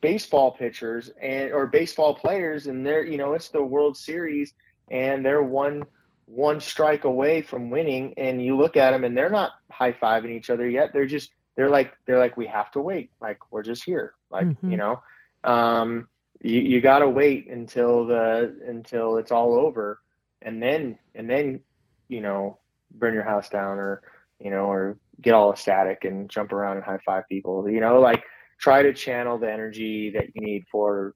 baseball 0.00 0.52
pitchers 0.52 1.10
and 1.20 1.52
or 1.52 1.66
baseball 1.66 2.14
players 2.14 2.66
and 2.66 2.86
they're, 2.86 3.04
you 3.04 3.18
know, 3.18 3.34
it's 3.34 3.48
the 3.48 3.62
World 3.62 3.96
Series 3.96 4.52
and 4.90 5.24
they're 5.24 5.42
one 5.42 5.84
one 6.26 6.60
strike 6.60 7.04
away 7.04 7.40
from 7.40 7.70
winning 7.70 8.12
and 8.16 8.44
you 8.44 8.56
look 8.56 8.76
at 8.76 8.90
them 8.90 9.04
and 9.04 9.16
they're 9.16 9.30
not 9.30 9.52
high-fiving 9.70 10.30
each 10.30 10.50
other 10.50 10.68
yet. 10.68 10.92
They're 10.92 11.06
just 11.06 11.30
they're 11.56 11.70
like 11.70 11.92
they're 12.06 12.18
like 12.18 12.36
we 12.36 12.46
have 12.46 12.70
to 12.72 12.80
wait. 12.80 13.10
Like 13.20 13.38
we're 13.50 13.62
just 13.62 13.84
here. 13.84 14.14
Like, 14.30 14.46
mm-hmm. 14.46 14.70
you 14.70 14.76
know. 14.76 15.02
Um 15.44 16.08
you, 16.40 16.60
you 16.60 16.80
got 16.80 17.00
to 17.00 17.08
wait 17.08 17.48
until 17.48 18.06
the 18.06 18.54
until 18.66 19.16
it's 19.16 19.32
all 19.32 19.54
over 19.54 20.00
and 20.42 20.62
then 20.62 20.98
and 21.14 21.28
then 21.28 21.60
you 22.08 22.20
know 22.20 22.58
burn 22.92 23.14
your 23.14 23.24
house 23.24 23.48
down 23.48 23.78
or 23.78 24.02
you 24.38 24.50
know 24.50 24.70
or 24.70 24.96
get 25.20 25.34
all 25.34 25.52
ecstatic 25.52 26.04
and 26.04 26.28
jump 26.28 26.52
around 26.52 26.76
and 26.76 26.84
high 26.84 26.98
five 27.04 27.24
people. 27.28 27.68
You 27.68 27.80
know, 27.80 28.00
like 28.00 28.22
try 28.58 28.82
to 28.82 28.92
channel 28.92 29.38
the 29.38 29.50
energy 29.50 30.10
that 30.10 30.26
you 30.34 30.40
need 30.40 30.64
for 30.70 31.14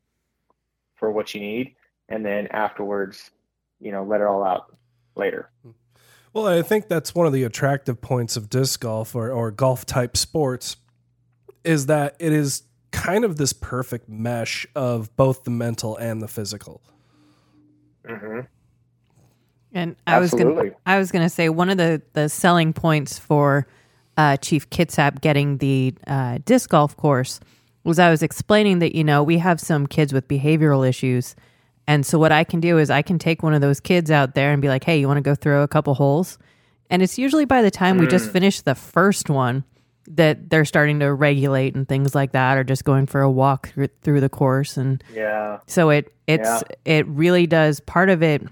for 0.96 1.10
what 1.10 1.34
you 1.34 1.40
need, 1.40 1.74
and 2.08 2.24
then 2.24 2.46
afterwards, 2.48 3.30
you 3.80 3.90
know, 3.92 4.04
let 4.04 4.20
it 4.20 4.26
all 4.26 4.44
out 4.44 4.76
later. 5.16 5.50
Well, 6.32 6.46
I 6.46 6.62
think 6.62 6.88
that's 6.88 7.14
one 7.14 7.26
of 7.26 7.32
the 7.32 7.44
attractive 7.44 8.00
points 8.00 8.36
of 8.36 8.48
disc 8.48 8.80
golf 8.80 9.14
or, 9.14 9.30
or 9.30 9.50
golf 9.50 9.84
type 9.84 10.16
sports 10.16 10.76
is 11.62 11.86
that 11.86 12.16
it 12.18 12.32
is 12.32 12.62
kind 12.90 13.24
of 13.24 13.36
this 13.36 13.52
perfect 13.52 14.08
mesh 14.08 14.66
of 14.74 15.14
both 15.16 15.44
the 15.44 15.50
mental 15.50 15.96
and 15.96 16.22
the 16.22 16.28
physical. 16.28 16.82
Mm-hmm. 18.08 18.40
And 19.74 19.96
I 20.06 20.18
was 20.18 20.32
gonna 20.32 20.70
I 20.84 20.98
was 20.98 21.10
gonna 21.10 21.30
say 21.30 21.48
one 21.48 21.70
of 21.70 21.78
the 21.78 22.02
the 22.12 22.28
selling 22.28 22.72
points 22.72 23.18
for 23.18 23.66
uh, 24.16 24.36
Chief 24.38 24.68
Kitsap 24.70 25.20
getting 25.20 25.58
the 25.58 25.94
uh, 26.06 26.38
disc 26.44 26.70
golf 26.70 26.96
course 26.96 27.40
was 27.84 27.98
I 27.98 28.10
was 28.10 28.22
explaining 28.22 28.78
that 28.80 28.94
you 28.94 29.04
know 29.04 29.22
we 29.22 29.38
have 29.38 29.60
some 29.60 29.86
kids 29.86 30.12
with 30.12 30.28
behavioral 30.28 30.86
issues, 30.88 31.34
and 31.86 32.04
so 32.06 32.18
what 32.18 32.30
I 32.32 32.44
can 32.44 32.60
do 32.60 32.78
is 32.78 32.90
I 32.90 33.02
can 33.02 33.18
take 33.18 33.42
one 33.42 33.54
of 33.54 33.60
those 33.60 33.80
kids 33.80 34.10
out 34.10 34.34
there 34.34 34.52
and 34.52 34.62
be 34.62 34.68
like, 34.68 34.84
hey, 34.84 34.98
you 35.00 35.08
want 35.08 35.18
to 35.18 35.22
go 35.22 35.34
throw 35.34 35.62
a 35.62 35.68
couple 35.68 35.94
holes, 35.94 36.38
and 36.90 37.02
it's 37.02 37.18
usually 37.18 37.44
by 37.44 37.62
the 37.62 37.70
time 37.70 37.98
we 37.98 38.06
just 38.06 38.30
finish 38.30 38.60
the 38.60 38.74
first 38.74 39.28
one 39.30 39.64
that 40.08 40.50
they're 40.50 40.64
starting 40.64 40.98
to 40.98 41.12
regulate 41.14 41.74
and 41.76 41.88
things 41.88 42.14
like 42.14 42.32
that, 42.32 42.58
or 42.58 42.64
just 42.64 42.84
going 42.84 43.06
for 43.06 43.20
a 43.20 43.30
walk 43.30 43.68
through, 43.70 43.88
through 44.02 44.20
the 44.20 44.28
course 44.28 44.76
and 44.76 45.02
Yeah. 45.14 45.58
so 45.66 45.90
it 45.90 46.12
it's 46.26 46.48
Yeah. 46.48 46.60
it 46.84 47.06
really 47.06 47.46
does 47.46 47.78
part 47.80 48.10
of 48.10 48.22
it 48.22 48.42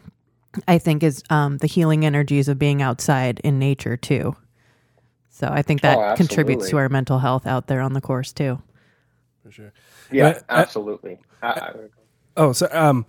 I 0.68 0.78
think 0.78 1.02
is 1.02 1.22
um, 1.30 1.58
the 1.58 1.66
healing 1.66 2.04
energies 2.04 2.48
of 2.48 2.58
being 2.58 2.82
outside 2.82 3.40
in 3.44 3.58
nature 3.58 3.96
too. 3.96 4.34
So 5.40 5.48
I 5.50 5.62
think 5.62 5.80
that 5.80 5.98
Oh, 5.98 6.16
contributes 6.16 6.68
to 6.68 6.76
our 6.76 6.90
mental 6.90 7.18
health 7.18 7.46
out 7.46 7.66
there 7.66 7.80
on 7.80 7.94
the 7.94 8.00
course 8.02 8.30
too. 8.32 8.60
For 9.42 9.50
sure. 9.50 9.72
Yeah, 10.12 10.38
I- 10.50 10.60
absolutely. 10.60 11.18
I, 11.42 11.46
I, 11.48 11.72
Oh, 12.36 12.52
so 12.52 12.68
um, 12.72 13.06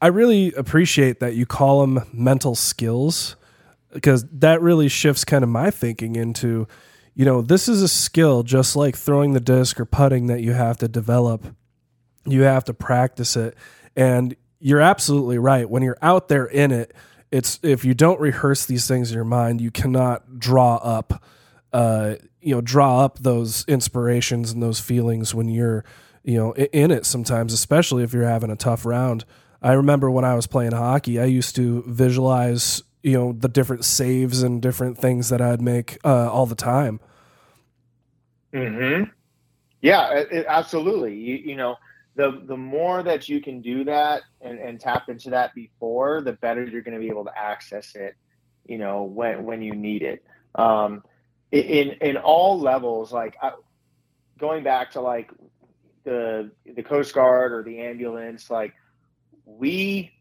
I 0.00 0.08
really 0.08 0.52
appreciate 0.52 1.20
that 1.20 1.34
you 1.34 1.46
call 1.46 1.80
them 1.80 2.04
mental 2.12 2.54
skills 2.54 3.36
because 3.92 4.24
that 4.30 4.60
really 4.60 4.88
shifts 4.88 5.24
kind 5.24 5.42
of 5.42 5.48
my 5.48 5.70
thinking 5.70 6.16
into, 6.16 6.68
you 7.14 7.24
know, 7.24 7.40
this 7.40 7.66
is 7.68 7.80
a 7.80 7.88
skill 7.88 8.42
just 8.42 8.76
like 8.76 8.94
throwing 8.96 9.32
the 9.32 9.40
disc 9.40 9.80
or 9.80 9.84
putting 9.86 10.26
that 10.26 10.42
you 10.42 10.52
have 10.52 10.76
to 10.78 10.88
develop. 10.88 11.46
You 12.26 12.42
have 12.42 12.64
to 12.64 12.74
practice 12.74 13.36
it, 13.36 13.54
and 13.96 14.34
you're 14.60 14.80
absolutely 14.80 15.38
right. 15.38 15.68
When 15.68 15.82
you're 15.82 15.98
out 16.00 16.28
there 16.28 16.46
in 16.46 16.72
it, 16.72 16.92
it's 17.30 17.58
if 17.62 17.84
you 17.84 17.94
don't 17.94 18.20
rehearse 18.20 18.66
these 18.66 18.86
things 18.88 19.10
in 19.10 19.14
your 19.14 19.24
mind, 19.24 19.60
you 19.60 19.70
cannot 19.70 20.38
draw 20.38 20.76
up 20.76 21.22
uh, 21.74 22.16
you 22.42 22.54
know, 22.56 22.62
draw 22.62 23.04
up 23.04 23.20
those 23.20 23.66
inspirations 23.68 24.52
and 24.52 24.62
those 24.62 24.80
feelings 24.80 25.34
when 25.34 25.48
you're, 25.50 25.84
you 26.24 26.38
know, 26.38 26.54
in 26.56 26.92
it 26.92 27.06
sometimes, 27.06 27.52
especially 27.54 28.04
if 28.04 28.14
you're 28.14 28.24
having 28.28 28.50
a 28.52 28.56
tough 28.56 28.86
round. 28.86 29.26
I 29.62 29.74
remember 29.74 30.10
when 30.10 30.24
I 30.26 30.36
was 30.36 30.48
playing 30.48 30.72
hockey, 30.72 31.20
I 31.20 31.26
used 31.26 31.56
to 31.56 31.84
visualize, 31.88 32.84
you 33.02 33.14
know, 33.14 33.32
the 33.34 33.48
different 33.50 33.84
saves 33.86 34.42
and 34.42 34.62
different 34.62 34.98
things 34.98 35.30
that 35.30 35.42
I'd 35.42 35.62
make 35.62 35.98
uh, 36.04 36.32
all 36.32 36.46
the 36.46 36.56
time. 36.56 37.00
mm-hmm 38.54 39.04
Yeah, 39.82 40.14
it, 40.14 40.28
it- 40.32 40.46
absolutely. 40.48 41.14
You, 41.16 41.36
you 41.36 41.56
know, 41.56 41.76
the 42.16 42.42
the 42.46 42.56
more 42.56 43.02
that 43.04 43.28
you 43.28 43.40
can 43.42 43.62
do 43.62 43.84
that 43.84 44.22
and, 44.42 44.58
and 44.58 44.80
tap 44.80 45.08
into 45.08 45.30
that 45.30 45.54
before, 45.54 46.22
the 46.22 46.34
better 46.34 46.64
you're 46.64 46.82
going 46.82 46.94
to 46.94 47.00
be 47.00 47.08
able 47.10 47.24
to 47.26 47.38
access 47.38 47.94
it. 47.96 48.14
You 48.66 48.78
know, 48.78 49.04
when 49.04 49.44
when 49.44 49.62
you 49.62 49.74
need 49.76 50.02
it. 50.02 50.24
Um, 50.56 51.02
in 51.60 51.90
in 52.00 52.16
all 52.16 52.58
levels, 52.58 53.12
like 53.12 53.36
I, 53.40 53.52
going 54.38 54.64
back 54.64 54.90
to 54.92 55.00
like 55.00 55.30
the 56.04 56.50
the 56.74 56.82
Coast 56.82 57.14
Guard 57.14 57.52
or 57.52 57.62
the 57.62 57.80
ambulance, 57.80 58.50
like 58.50 58.74
we 59.44 60.12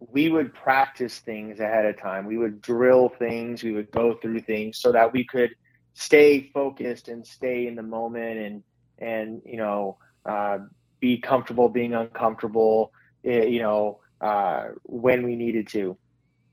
we 0.00 0.28
would 0.28 0.54
practice 0.54 1.18
things 1.18 1.58
ahead 1.58 1.84
of 1.84 1.98
time. 1.98 2.26
We 2.26 2.38
would 2.38 2.60
drill 2.60 3.08
things. 3.08 3.62
We 3.62 3.72
would 3.72 3.90
go 3.90 4.14
through 4.14 4.40
things 4.40 4.78
so 4.78 4.92
that 4.92 5.12
we 5.12 5.24
could 5.24 5.50
stay 5.94 6.50
focused 6.54 7.08
and 7.08 7.26
stay 7.26 7.66
in 7.66 7.74
the 7.74 7.82
moment 7.82 8.38
and 8.38 8.62
and 8.98 9.42
you 9.44 9.56
know 9.56 9.98
uh, 10.26 10.58
be 11.00 11.18
comfortable 11.18 11.68
being 11.68 11.94
uncomfortable 11.94 12.92
eh, 13.24 13.44
you 13.44 13.60
know 13.60 13.98
uh, 14.20 14.66
when 14.84 15.24
we 15.24 15.34
needed 15.34 15.66
to 15.66 15.96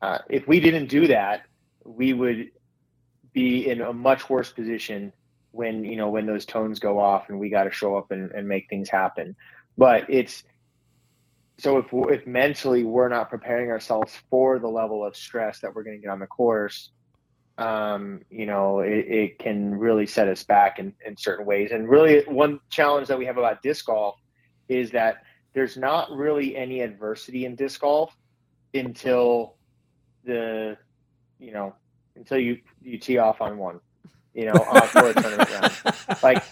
uh, 0.01 0.19
if 0.29 0.47
we 0.47 0.59
didn't 0.59 0.87
do 0.87 1.05
that 1.07 1.43
we 1.83 2.13
would 2.13 2.49
be 3.35 3.69
in 3.69 3.81
a 3.81 3.93
much 3.93 4.27
worse 4.29 4.51
position 4.51 5.13
when 5.51 5.83
you 5.83 5.95
know 5.95 6.09
when 6.09 6.25
those 6.25 6.45
tones 6.45 6.79
go 6.79 6.99
off 6.99 7.29
and 7.29 7.39
we 7.39 7.49
got 7.49 7.65
to 7.65 7.71
show 7.71 7.95
up 7.95 8.09
and, 8.09 8.31
and 8.31 8.47
make 8.47 8.67
things 8.69 8.89
happen 8.89 9.35
but 9.77 10.03
it's 10.09 10.43
so 11.59 11.77
if 11.77 11.85
if 12.09 12.25
mentally 12.25 12.83
we're 12.83 13.09
not 13.09 13.29
preparing 13.29 13.69
ourselves 13.69 14.13
for 14.31 14.57
the 14.57 14.67
level 14.67 15.05
of 15.05 15.15
stress 15.15 15.59
that 15.59 15.73
we're 15.75 15.83
going 15.83 15.95
to 15.95 16.01
get 16.01 16.09
on 16.09 16.19
the 16.19 16.27
course 16.27 16.89
um, 17.57 18.21
you 18.29 18.45
know, 18.45 18.79
it, 18.79 19.05
it 19.07 19.39
can 19.39 19.73
really 19.75 20.05
set 20.05 20.27
us 20.27 20.43
back 20.43 20.79
in, 20.79 20.93
in 21.05 21.15
certain 21.15 21.45
ways. 21.45 21.71
And 21.71 21.87
really, 21.87 22.23
one 22.25 22.59
challenge 22.69 23.07
that 23.07 23.17
we 23.17 23.25
have 23.25 23.37
about 23.37 23.61
disc 23.61 23.85
golf 23.85 24.15
is 24.67 24.91
that 24.91 25.23
there's 25.53 25.77
not 25.77 26.11
really 26.11 26.57
any 26.57 26.81
adversity 26.81 27.45
in 27.45 27.55
disc 27.55 27.79
golf 27.79 28.15
until 28.73 29.55
the, 30.25 30.77
you 31.39 31.53
know, 31.53 31.73
until 32.15 32.39
you 32.39 32.59
you 32.81 32.97
tee 32.97 33.17
off 33.17 33.41
on 33.41 33.57
one, 33.57 33.79
you 34.33 34.45
know, 34.45 34.53
on 34.53 34.87
for 34.87 35.07
a 35.07 35.13
tournament 35.21 35.49
round. 35.51 36.21
Like, 36.23 36.43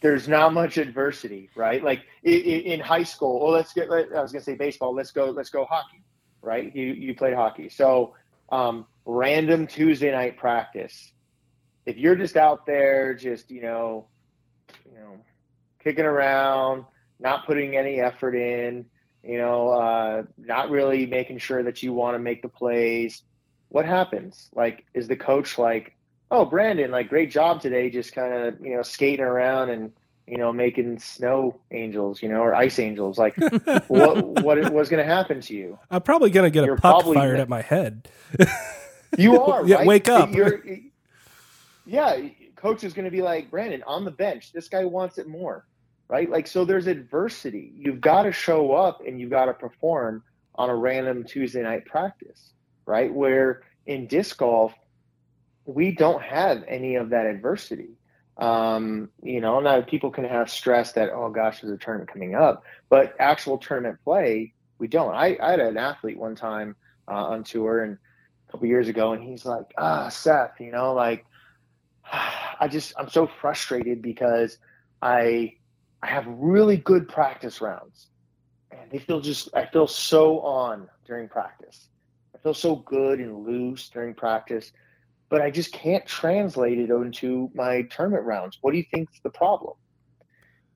there's 0.00 0.28
not 0.28 0.52
much 0.54 0.78
adversity, 0.78 1.50
right? 1.54 1.82
Like 1.82 2.00
i- 2.26 2.30
i- 2.30 2.64
in 2.72 2.80
high 2.80 3.02
school. 3.02 3.40
Well, 3.40 3.52
let's 3.52 3.72
get. 3.72 3.90
I 3.90 4.20
was 4.22 4.32
gonna 4.32 4.42
say 4.44 4.54
baseball. 4.54 4.94
Let's 4.94 5.10
go. 5.10 5.26
Let's 5.30 5.50
go 5.50 5.64
hockey, 5.64 6.02
right? 6.42 6.74
You 6.74 6.86
you 6.86 7.14
played 7.14 7.34
hockey, 7.34 7.68
so 7.68 8.14
um, 8.50 8.86
random 9.04 9.66
Tuesday 9.66 10.10
night 10.10 10.36
practice. 10.38 11.12
If 11.86 11.96
you're 11.96 12.16
just 12.16 12.36
out 12.36 12.66
there, 12.66 13.14
just 13.14 13.50
you 13.50 13.62
know, 13.62 14.06
you 14.86 14.98
know, 14.98 15.16
kicking 15.82 16.04
around, 16.04 16.84
not 17.18 17.46
putting 17.46 17.76
any 17.76 18.00
effort 18.00 18.34
in, 18.34 18.84
you 19.22 19.38
know, 19.38 19.68
uh, 19.70 20.22
not 20.38 20.70
really 20.70 21.06
making 21.06 21.38
sure 21.38 21.62
that 21.62 21.82
you 21.82 21.92
want 21.92 22.14
to 22.14 22.18
make 22.18 22.42
the 22.42 22.48
plays, 22.48 23.22
what 23.70 23.86
happens? 23.86 24.50
Like, 24.54 24.84
is 24.94 25.08
the 25.08 25.16
coach 25.16 25.58
like, 25.58 25.96
oh, 26.30 26.44
Brandon, 26.44 26.90
like, 26.90 27.08
great 27.08 27.30
job 27.30 27.60
today, 27.60 27.90
just 27.90 28.12
kind 28.12 28.32
of 28.34 28.60
you 28.60 28.76
know 28.76 28.82
skating 28.82 29.24
around 29.24 29.70
and 29.70 29.92
you 30.26 30.36
know 30.36 30.52
making 30.52 30.98
snow 30.98 31.58
angels, 31.72 32.22
you 32.22 32.28
know, 32.28 32.40
or 32.42 32.54
ice 32.54 32.78
angels? 32.78 33.18
Like, 33.18 33.36
what 33.88 34.42
what 34.44 34.72
was 34.72 34.88
going 34.88 35.04
to 35.04 35.12
happen 35.12 35.40
to 35.40 35.54
you? 35.54 35.78
I'm 35.90 36.02
probably 36.02 36.30
gonna 36.30 36.50
get 36.50 36.64
You're 36.64 36.74
a 36.74 36.78
puck 36.78 37.00
probably 37.02 37.16
fired 37.16 37.36
ne- 37.36 37.40
at 37.42 37.48
my 37.48 37.62
head. 37.62 38.08
You 39.16 39.40
are 39.42 39.66
Yeah, 39.66 39.76
right? 39.76 39.86
wake 39.86 40.08
up. 40.08 40.32
You're, 40.32 40.62
yeah, 41.86 42.20
coach 42.56 42.84
is 42.84 42.92
going 42.92 43.06
to 43.06 43.10
be 43.10 43.22
like 43.22 43.50
Brandon 43.50 43.82
on 43.86 44.04
the 44.04 44.10
bench. 44.10 44.52
This 44.52 44.68
guy 44.68 44.84
wants 44.84 45.18
it 45.18 45.26
more, 45.26 45.66
right? 46.08 46.28
Like 46.30 46.46
so. 46.46 46.64
There's 46.64 46.86
adversity. 46.86 47.72
You've 47.76 48.00
got 48.00 48.22
to 48.24 48.32
show 48.32 48.72
up 48.72 49.00
and 49.06 49.20
you've 49.20 49.30
got 49.30 49.46
to 49.46 49.54
perform 49.54 50.22
on 50.56 50.68
a 50.70 50.76
random 50.76 51.24
Tuesday 51.24 51.62
night 51.62 51.86
practice, 51.86 52.52
right? 52.86 53.12
Where 53.12 53.62
in 53.86 54.06
disc 54.06 54.36
golf, 54.38 54.72
we 55.64 55.92
don't 55.92 56.22
have 56.22 56.64
any 56.68 56.96
of 56.96 57.10
that 57.10 57.26
adversity. 57.26 57.90
Um, 58.38 59.10
you 59.22 59.40
know, 59.40 59.60
now 59.60 59.82
people 59.82 60.10
can 60.10 60.24
have 60.24 60.50
stress 60.50 60.92
that 60.92 61.10
oh 61.10 61.30
gosh, 61.30 61.60
there's 61.60 61.72
a 61.72 61.76
tournament 61.76 62.10
coming 62.10 62.34
up, 62.34 62.64
but 62.88 63.14
actual 63.18 63.58
tournament 63.58 63.98
play, 64.02 64.54
we 64.78 64.88
don't. 64.88 65.14
I, 65.14 65.36
I 65.40 65.50
had 65.50 65.60
an 65.60 65.76
athlete 65.76 66.18
one 66.18 66.34
time 66.34 66.74
uh, 67.06 67.14
on 67.14 67.44
tour 67.44 67.84
and 67.84 67.98
a 68.48 68.52
couple 68.52 68.66
years 68.66 68.88
ago, 68.88 69.12
and 69.12 69.22
he's 69.22 69.44
like, 69.44 69.66
ah, 69.76 70.08
Seth, 70.08 70.58
you 70.58 70.72
know, 70.72 70.94
like 70.94 71.26
I 72.12 72.68
just 72.68 72.94
I'm 72.98 73.08
so 73.08 73.26
frustrated 73.40 74.02
because 74.02 74.58
I 75.02 75.54
I 76.02 76.06
have 76.06 76.26
really 76.26 76.78
good 76.78 77.08
practice 77.08 77.60
rounds, 77.60 78.08
and 78.70 78.90
they 78.90 78.98
feel 78.98 79.20
just 79.20 79.54
I 79.54 79.66
feel 79.66 79.86
so 79.86 80.40
on 80.40 80.88
during 81.06 81.28
practice. 81.28 81.88
Feel 82.42 82.54
so 82.54 82.76
good 82.76 83.20
and 83.20 83.46
loose 83.46 83.88
during 83.90 84.14
practice, 84.14 84.72
but 85.28 85.42
I 85.42 85.50
just 85.50 85.72
can't 85.72 86.06
translate 86.06 86.78
it 86.78 86.90
into 86.90 87.50
my 87.54 87.82
tournament 87.82 88.24
rounds. 88.24 88.58
What 88.60 88.72
do 88.72 88.78
you 88.78 88.84
think's 88.92 89.20
the 89.22 89.30
problem? 89.30 89.74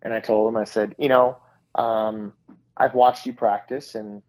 And 0.02 0.12
I 0.12 0.20
told 0.20 0.48
him, 0.48 0.56
I 0.56 0.64
said, 0.64 0.94
you 0.98 1.08
know, 1.08 1.38
um, 1.74 2.34
I've 2.76 2.94
watched 2.94 3.24
you 3.26 3.32
practice, 3.32 3.94
and 3.94 4.22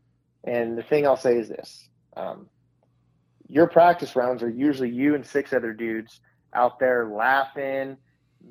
and 0.43 0.77
the 0.77 0.83
thing 0.83 1.05
I'll 1.05 1.17
say 1.17 1.37
is 1.37 1.49
this: 1.49 1.89
um, 2.15 2.47
your 3.47 3.67
practice 3.67 4.15
rounds 4.15 4.41
are 4.41 4.49
usually 4.49 4.89
you 4.89 5.15
and 5.15 5.25
six 5.25 5.53
other 5.53 5.73
dudes 5.73 6.21
out 6.53 6.79
there 6.79 7.07
laughing, 7.07 7.97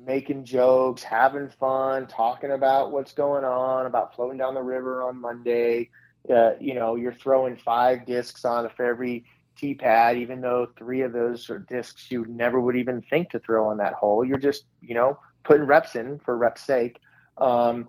making 0.05 0.45
jokes, 0.45 1.03
having 1.03 1.49
fun, 1.49 2.07
talking 2.07 2.51
about 2.51 2.91
what's 2.91 3.13
going 3.13 3.43
on, 3.43 3.85
about 3.85 4.15
floating 4.15 4.37
down 4.37 4.53
the 4.53 4.61
river 4.61 5.03
on 5.03 5.19
Monday. 5.19 5.89
You 6.27 6.73
know, 6.73 6.95
you're 6.95 7.13
throwing 7.13 7.57
five 7.57 8.05
discs 8.05 8.45
on 8.45 8.69
for 8.75 8.85
every 8.85 9.25
tee 9.57 9.73
pad, 9.73 10.17
even 10.17 10.41
though 10.41 10.67
three 10.77 11.01
of 11.01 11.13
those 11.13 11.49
are 11.49 11.59
discs 11.59 12.11
you 12.11 12.25
never 12.27 12.59
would 12.59 12.75
even 12.75 13.01
think 13.01 13.29
to 13.31 13.39
throw 13.39 13.69
on 13.69 13.77
that 13.77 13.93
hole. 13.93 14.25
You're 14.25 14.37
just, 14.37 14.65
you 14.81 14.95
know, 14.95 15.19
putting 15.43 15.65
reps 15.65 15.95
in 15.95 16.19
for 16.19 16.37
reps' 16.37 16.63
sake. 16.63 16.99
Um, 17.37 17.87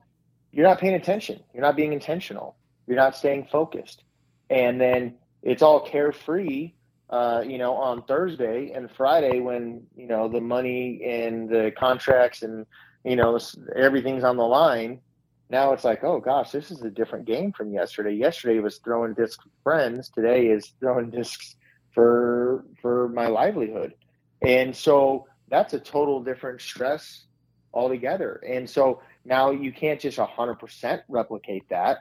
you're 0.53 0.67
not 0.67 0.79
paying 0.79 0.95
attention. 0.95 1.41
You're 1.53 1.63
not 1.63 1.77
being 1.77 1.93
intentional. 1.93 2.57
You're 2.87 2.97
not 2.97 3.17
staying 3.17 3.49
focused. 3.51 4.05
And 4.49 4.81
then 4.81 5.15
it's 5.43 5.63
all 5.63 5.81
carefree, 5.81 6.73
uh, 7.11 7.43
you 7.47 7.59
know, 7.59 7.75
on 7.75 8.03
Thursday 8.05 8.73
and 8.75 8.91
Friday 8.91 9.41
when, 9.41 9.83
you 9.97 10.07
know, 10.07 10.29
the 10.29 10.41
money 10.41 11.03
and 11.05 11.49
the 11.49 11.73
contracts 11.77 12.43
and, 12.43 12.67
you 13.05 13.17
know, 13.17 13.39
everything's 13.75 14.25
on 14.25 14.37
the 14.37 14.45
line. 14.47 15.01
Now 15.49 15.73
it's 15.73 15.85
like, 15.85 16.03
oh 16.03 16.21
gosh, 16.21 16.51
this 16.51 16.71
is 16.71 16.83
a 16.83 16.91
different 16.91 17.25
game 17.25 17.53
from 17.53 17.73
yesterday. 17.73 18.13
Yesterday 18.15 18.59
was 18.59 18.79
throwing 18.79 19.15
discs 19.15 19.45
with 19.45 19.53
friends. 19.63 20.09
Today 20.09 20.47
is 20.47 20.73
throwing 20.81 21.11
discs 21.11 21.57
for 21.93 22.65
for 22.83 23.09
my 23.11 23.29
livelihood. 23.29 23.95
And 24.43 24.75
so 24.75 25.27
that's 25.49 25.73
a 25.75 25.79
total 25.79 26.23
different 26.23 26.61
stress 26.61 27.27
altogether. 27.73 28.43
And 28.49 28.69
so 28.69 29.03
now 29.25 29.51
you 29.51 29.73
can't 29.73 30.01
just 30.01 30.19
100% 30.19 31.03
replicate 31.09 31.69
that, 31.69 31.99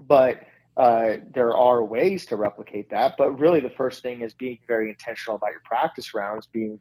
but 0.00 0.40
uh, 0.76 1.16
there 1.32 1.56
are 1.56 1.82
ways 1.82 2.26
to 2.26 2.36
replicate 2.36 2.90
that. 2.90 3.14
But 3.16 3.38
really, 3.38 3.60
the 3.60 3.70
first 3.70 4.02
thing 4.02 4.20
is 4.20 4.34
being 4.34 4.58
very 4.66 4.90
intentional 4.90 5.36
about 5.36 5.52
your 5.52 5.62
practice 5.64 6.14
rounds, 6.14 6.46
being 6.46 6.78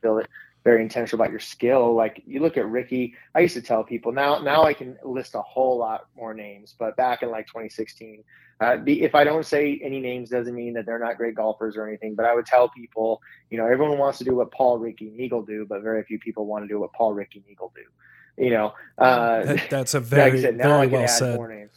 very, 0.65 0.81
intentional 0.81 1.21
about 1.21 1.31
your 1.31 1.39
skill. 1.39 1.93
Like 1.93 2.23
you 2.25 2.41
look 2.41 2.57
at 2.57 2.67
Ricky, 2.67 3.13
I 3.33 3.39
used 3.39 3.53
to 3.53 3.61
tell 3.61 3.83
people 3.83 4.11
now. 4.11 4.39
Now 4.39 4.63
I 4.63 4.73
can 4.73 4.97
list 5.03 5.35
a 5.35 5.41
whole 5.41 5.77
lot 5.77 6.07
more 6.17 6.33
names, 6.33 6.75
but 6.77 6.97
back 6.97 7.21
in 7.21 7.29
like 7.29 7.45
2016, 7.47 8.23
uh, 8.61 8.77
if 8.85 9.13
I 9.15 9.23
don't 9.23 9.45
say 9.45 9.79
any 9.83 9.99
names, 9.99 10.29
doesn't 10.29 10.55
mean 10.55 10.73
that 10.73 10.85
they're 10.85 10.99
not 10.99 11.17
great 11.17 11.35
golfers 11.35 11.75
or 11.75 11.87
anything. 11.87 12.15
But 12.15 12.25
I 12.25 12.33
would 12.33 12.45
tell 12.45 12.69
people, 12.69 13.21
you 13.49 13.57
know, 13.57 13.65
everyone 13.65 13.97
wants 13.97 14.17
to 14.19 14.23
do 14.23 14.35
what 14.35 14.51
Paul, 14.51 14.79
Ricky, 14.79 15.09
and 15.09 15.19
Eagle 15.19 15.43
do, 15.43 15.65
but 15.67 15.81
very 15.81 16.03
few 16.03 16.19
people 16.19 16.45
want 16.45 16.63
to 16.63 16.67
do 16.67 16.79
what 16.79 16.93
Paul, 16.93 17.13
Ricky, 17.13 17.39
and 17.39 17.49
Eagle 17.49 17.71
do. 17.75 18.43
You 18.43 18.51
know, 18.51 18.73
uh, 18.97 19.43
that, 19.43 19.65
that's 19.69 19.93
a 19.93 19.99
very, 19.99 20.31
like 20.31 20.41
said, 20.41 20.57
very 20.57 20.87
well 20.87 21.07
said. 21.07 21.69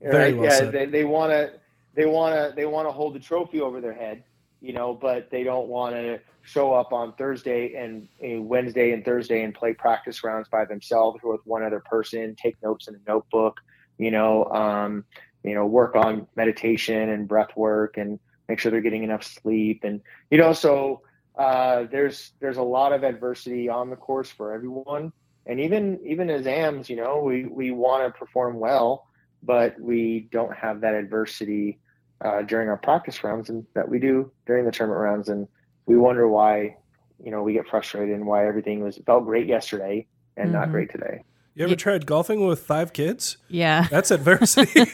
Very 0.00 0.34
well 0.34 0.44
yeah, 0.44 0.58
said. 0.58 0.72
they 0.72 0.86
they 0.86 1.04
want 1.04 1.32
to 1.32 1.52
they 1.94 2.06
want 2.06 2.34
to 2.34 2.54
they 2.54 2.66
want 2.66 2.86
to 2.86 2.92
hold 2.92 3.14
the 3.14 3.18
trophy 3.18 3.60
over 3.60 3.80
their 3.80 3.92
head, 3.92 4.22
you 4.60 4.72
know, 4.72 4.94
but 4.94 5.30
they 5.30 5.44
don't 5.44 5.68
want 5.68 5.94
to 5.94 6.20
show 6.42 6.72
up 6.72 6.92
on 6.92 7.12
Thursday 7.14 7.74
and 7.74 8.08
uh, 8.24 8.40
Wednesday 8.40 8.92
and 8.92 9.04
Thursday 9.04 9.42
and 9.42 9.54
play 9.54 9.74
practice 9.74 10.24
rounds 10.24 10.48
by 10.48 10.64
themselves 10.64 11.20
or 11.22 11.32
with 11.32 11.40
one 11.44 11.62
other 11.62 11.80
person, 11.80 12.34
take 12.34 12.56
notes 12.62 12.88
in 12.88 12.94
a 12.94 12.98
notebook, 13.06 13.60
you 13.98 14.10
know, 14.10 14.44
um, 14.46 15.04
you 15.44 15.54
know, 15.54 15.66
work 15.66 15.94
on 15.94 16.26
meditation 16.36 17.10
and 17.10 17.28
breath 17.28 17.56
work 17.56 17.96
and 17.96 18.18
make 18.48 18.58
sure 18.58 18.70
they're 18.70 18.80
getting 18.80 19.04
enough 19.04 19.22
sleep 19.22 19.84
and 19.84 20.00
you 20.30 20.38
know, 20.38 20.52
so 20.52 21.02
uh, 21.38 21.84
there's 21.92 22.32
there's 22.40 22.56
a 22.56 22.62
lot 22.62 22.92
of 22.92 23.04
adversity 23.04 23.68
on 23.68 23.90
the 23.90 23.96
course 23.96 24.28
for 24.28 24.52
everyone. 24.52 25.12
And 25.46 25.60
even 25.60 26.00
even 26.04 26.28
as 26.28 26.46
AMs, 26.46 26.90
you 26.90 26.96
know, 26.96 27.22
we 27.22 27.44
we 27.44 27.70
want 27.70 28.12
to 28.12 28.18
perform 28.18 28.58
well, 28.58 29.06
but 29.42 29.80
we 29.80 30.28
don't 30.32 30.54
have 30.54 30.80
that 30.80 30.94
adversity 30.94 31.78
uh, 32.20 32.42
during 32.42 32.68
our 32.68 32.76
practice 32.76 33.22
rounds, 33.22 33.48
and 33.48 33.64
that 33.74 33.88
we 33.88 33.98
do 33.98 34.30
during 34.46 34.64
the 34.64 34.72
tournament 34.72 35.00
rounds, 35.00 35.28
and 35.28 35.48
we 35.86 35.96
wonder 35.96 36.28
why, 36.28 36.76
you 37.22 37.30
know, 37.30 37.42
we 37.42 37.52
get 37.52 37.66
frustrated 37.68 38.14
and 38.14 38.26
why 38.26 38.46
everything 38.46 38.82
was 38.82 38.98
felt 39.06 39.24
great 39.24 39.46
yesterday 39.46 40.06
and 40.36 40.50
mm-hmm. 40.50 40.58
not 40.58 40.70
great 40.70 40.90
today. 40.90 41.22
You 41.54 41.64
ever 41.64 41.74
tried 41.74 42.06
golfing 42.06 42.46
with 42.46 42.60
five 42.60 42.92
kids? 42.92 43.36
Yeah, 43.48 43.88
that's 43.90 44.12
adversity. 44.12 44.80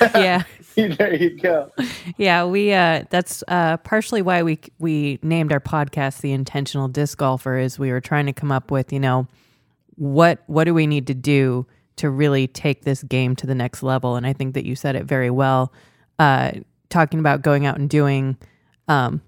yeah. 0.00 0.42
there 0.74 1.14
you 1.14 1.38
go. 1.38 1.70
Yeah, 2.16 2.44
we 2.44 2.72
uh 2.72 3.04
that's 3.10 3.44
uh 3.46 3.76
partially 3.78 4.22
why 4.22 4.42
we 4.42 4.58
we 4.80 5.20
named 5.22 5.52
our 5.52 5.60
podcast 5.60 6.20
the 6.20 6.32
intentional 6.32 6.88
disc 6.88 7.16
golfer 7.18 7.58
is 7.58 7.78
we 7.78 7.92
were 7.92 8.00
trying 8.00 8.26
to 8.26 8.32
come 8.32 8.50
up 8.50 8.72
with, 8.72 8.92
you 8.92 8.98
know, 8.98 9.28
what 9.94 10.42
what 10.46 10.64
do 10.64 10.74
we 10.74 10.88
need 10.88 11.06
to 11.06 11.14
do 11.14 11.66
to 11.96 12.10
really 12.10 12.46
take 12.46 12.82
this 12.82 13.02
game 13.02 13.36
to 13.36 13.46
the 13.46 13.54
next 13.54 13.82
level 13.82 14.16
and 14.16 14.26
I 14.26 14.32
think 14.32 14.54
that 14.54 14.64
you 14.64 14.74
said 14.74 14.96
it 14.96 15.04
very 15.04 15.30
well 15.30 15.72
uh 16.18 16.52
talking 16.88 17.18
about 17.18 17.42
going 17.42 17.66
out 17.66 17.78
and 17.78 17.88
doing 17.88 18.36
um 18.88 19.22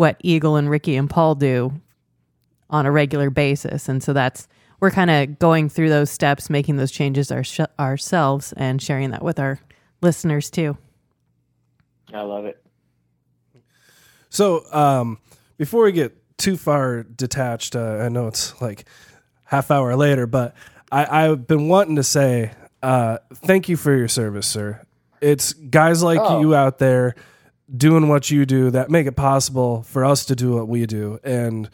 what 0.00 0.16
Eagle 0.22 0.56
and 0.56 0.70
Ricky 0.70 0.96
and 0.96 1.10
Paul 1.10 1.34
do 1.34 1.78
on 2.70 2.86
a 2.86 2.90
regular 2.90 3.28
basis. 3.28 3.86
And 3.86 4.02
so 4.02 4.14
that's 4.14 4.48
we're 4.80 4.90
kind 4.90 5.10
of 5.10 5.38
going 5.38 5.68
through 5.68 5.90
those 5.90 6.10
steps, 6.10 6.48
making 6.48 6.76
those 6.76 6.90
changes 6.90 7.30
our, 7.30 7.44
ourselves 7.78 8.54
and 8.56 8.80
sharing 8.80 9.10
that 9.10 9.22
with 9.22 9.38
our 9.38 9.60
listeners 10.00 10.48
too. 10.48 10.78
I 12.14 12.22
love 12.22 12.46
it. 12.46 12.64
So, 14.30 14.64
um, 14.72 15.18
before 15.58 15.84
we 15.84 15.92
get 15.92 16.16
too 16.38 16.56
far 16.56 17.02
detached, 17.02 17.76
uh, 17.76 17.98
I 17.98 18.08
know 18.08 18.26
it's 18.26 18.58
like 18.62 18.86
half 19.44 19.70
hour 19.70 19.94
later, 19.96 20.26
but 20.26 20.54
I, 20.90 21.24
I've 21.24 21.46
been 21.46 21.68
wanting 21.68 21.96
to 21.96 22.02
say 22.02 22.52
uh, 22.82 23.18
thank 23.34 23.68
you 23.68 23.76
for 23.76 23.96
your 23.96 24.08
service, 24.08 24.46
sir. 24.46 24.82
It's 25.20 25.52
guys 25.52 26.02
like 26.02 26.20
oh. 26.20 26.40
you 26.40 26.54
out 26.54 26.78
there 26.78 27.14
doing 27.74 28.08
what 28.08 28.30
you 28.30 28.46
do 28.46 28.70
that 28.70 28.90
make 28.90 29.06
it 29.06 29.16
possible 29.16 29.82
for 29.82 30.04
us 30.04 30.24
to 30.26 30.34
do 30.34 30.54
what 30.54 30.66
we 30.66 30.86
do, 30.86 31.20
and 31.22 31.68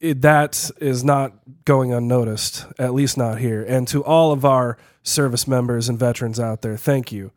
it, 0.00 0.20
that 0.22 0.70
is 0.80 1.04
not 1.04 1.32
going 1.64 1.92
unnoticed, 1.92 2.66
at 2.78 2.92
least 2.92 3.16
not 3.16 3.38
here. 3.38 3.62
And 3.62 3.86
to 3.88 4.04
all 4.04 4.32
of 4.32 4.44
our 4.44 4.76
service 5.02 5.46
members 5.46 5.88
and 5.88 5.98
veterans 5.98 6.40
out 6.40 6.62
there, 6.62 6.76
thank 6.76 7.12
you. 7.12 7.30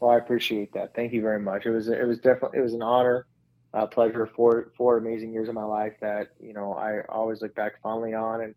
Well, 0.00 0.10
I 0.10 0.16
appreciate 0.18 0.72
that. 0.72 0.94
Thank 0.94 1.12
you 1.12 1.22
very 1.22 1.40
much. 1.40 1.66
It 1.66 1.70
was 1.70 1.88
it 1.88 2.06
was 2.06 2.18
definitely 2.18 2.58
it 2.58 2.62
was 2.62 2.74
an 2.74 2.82
honor, 2.82 3.26
a 3.72 3.86
pleasure 3.86 4.28
for 4.34 4.70
four 4.76 4.96
amazing 4.96 5.32
years 5.32 5.48
of 5.48 5.54
my 5.54 5.64
life 5.64 5.92
that 6.00 6.28
you 6.40 6.54
know 6.54 6.72
I 6.72 7.02
always 7.08 7.42
look 7.42 7.54
back 7.54 7.80
fondly 7.82 8.14
on, 8.14 8.40
and 8.40 8.54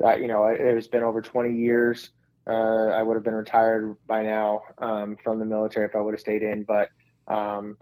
that 0.00 0.20
you 0.20 0.26
know 0.26 0.44
it, 0.46 0.60
has 0.60 0.88
been 0.88 1.02
over 1.02 1.22
20 1.22 1.54
years. 1.54 2.10
Uh, 2.46 2.88
I 2.88 3.02
would 3.02 3.14
have 3.14 3.22
been 3.22 3.34
retired 3.34 3.96
by 4.06 4.22
now 4.22 4.62
um, 4.78 5.16
from 5.22 5.38
the 5.38 5.44
military 5.44 5.86
if 5.86 5.94
I 5.94 6.00
would 6.00 6.14
have 6.14 6.20
stayed 6.20 6.42
in, 6.42 6.64
but 6.64 6.88
um, 7.28 7.76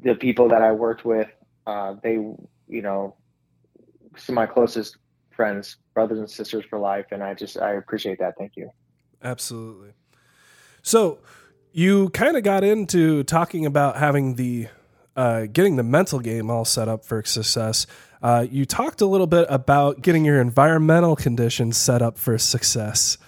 the 0.00 0.14
people 0.14 0.48
that 0.50 0.62
I 0.62 0.72
worked 0.72 1.04
with, 1.04 1.28
uh, 1.66 1.94
they 2.02 2.12
you 2.12 2.82
know, 2.82 3.16
some 4.16 4.34
of 4.34 4.36
my 4.36 4.46
closest 4.46 4.96
friends, 5.30 5.76
brothers 5.94 6.18
and 6.18 6.30
sisters 6.30 6.64
for 6.68 6.78
life, 6.78 7.06
and 7.10 7.22
I 7.22 7.34
just 7.34 7.58
I 7.58 7.72
appreciate 7.72 8.18
that. 8.20 8.34
Thank 8.38 8.52
you. 8.56 8.70
Absolutely. 9.22 9.92
So 10.82 11.18
you 11.72 12.10
kind 12.10 12.36
of 12.36 12.42
got 12.42 12.64
into 12.64 13.24
talking 13.24 13.64
about 13.66 13.96
having 13.96 14.34
the 14.34 14.68
uh, 15.16 15.46
getting 15.46 15.76
the 15.76 15.82
mental 15.82 16.20
game 16.20 16.50
all 16.50 16.64
set 16.64 16.88
up 16.88 17.04
for 17.04 17.22
success. 17.24 17.86
Uh, 18.22 18.46
you 18.50 18.64
talked 18.64 19.00
a 19.00 19.06
little 19.06 19.26
bit 19.26 19.46
about 19.48 20.00
getting 20.00 20.24
your 20.24 20.40
environmental 20.40 21.16
conditions 21.16 21.76
set 21.76 22.02
up 22.02 22.16
for 22.16 22.38
success. 22.38 23.18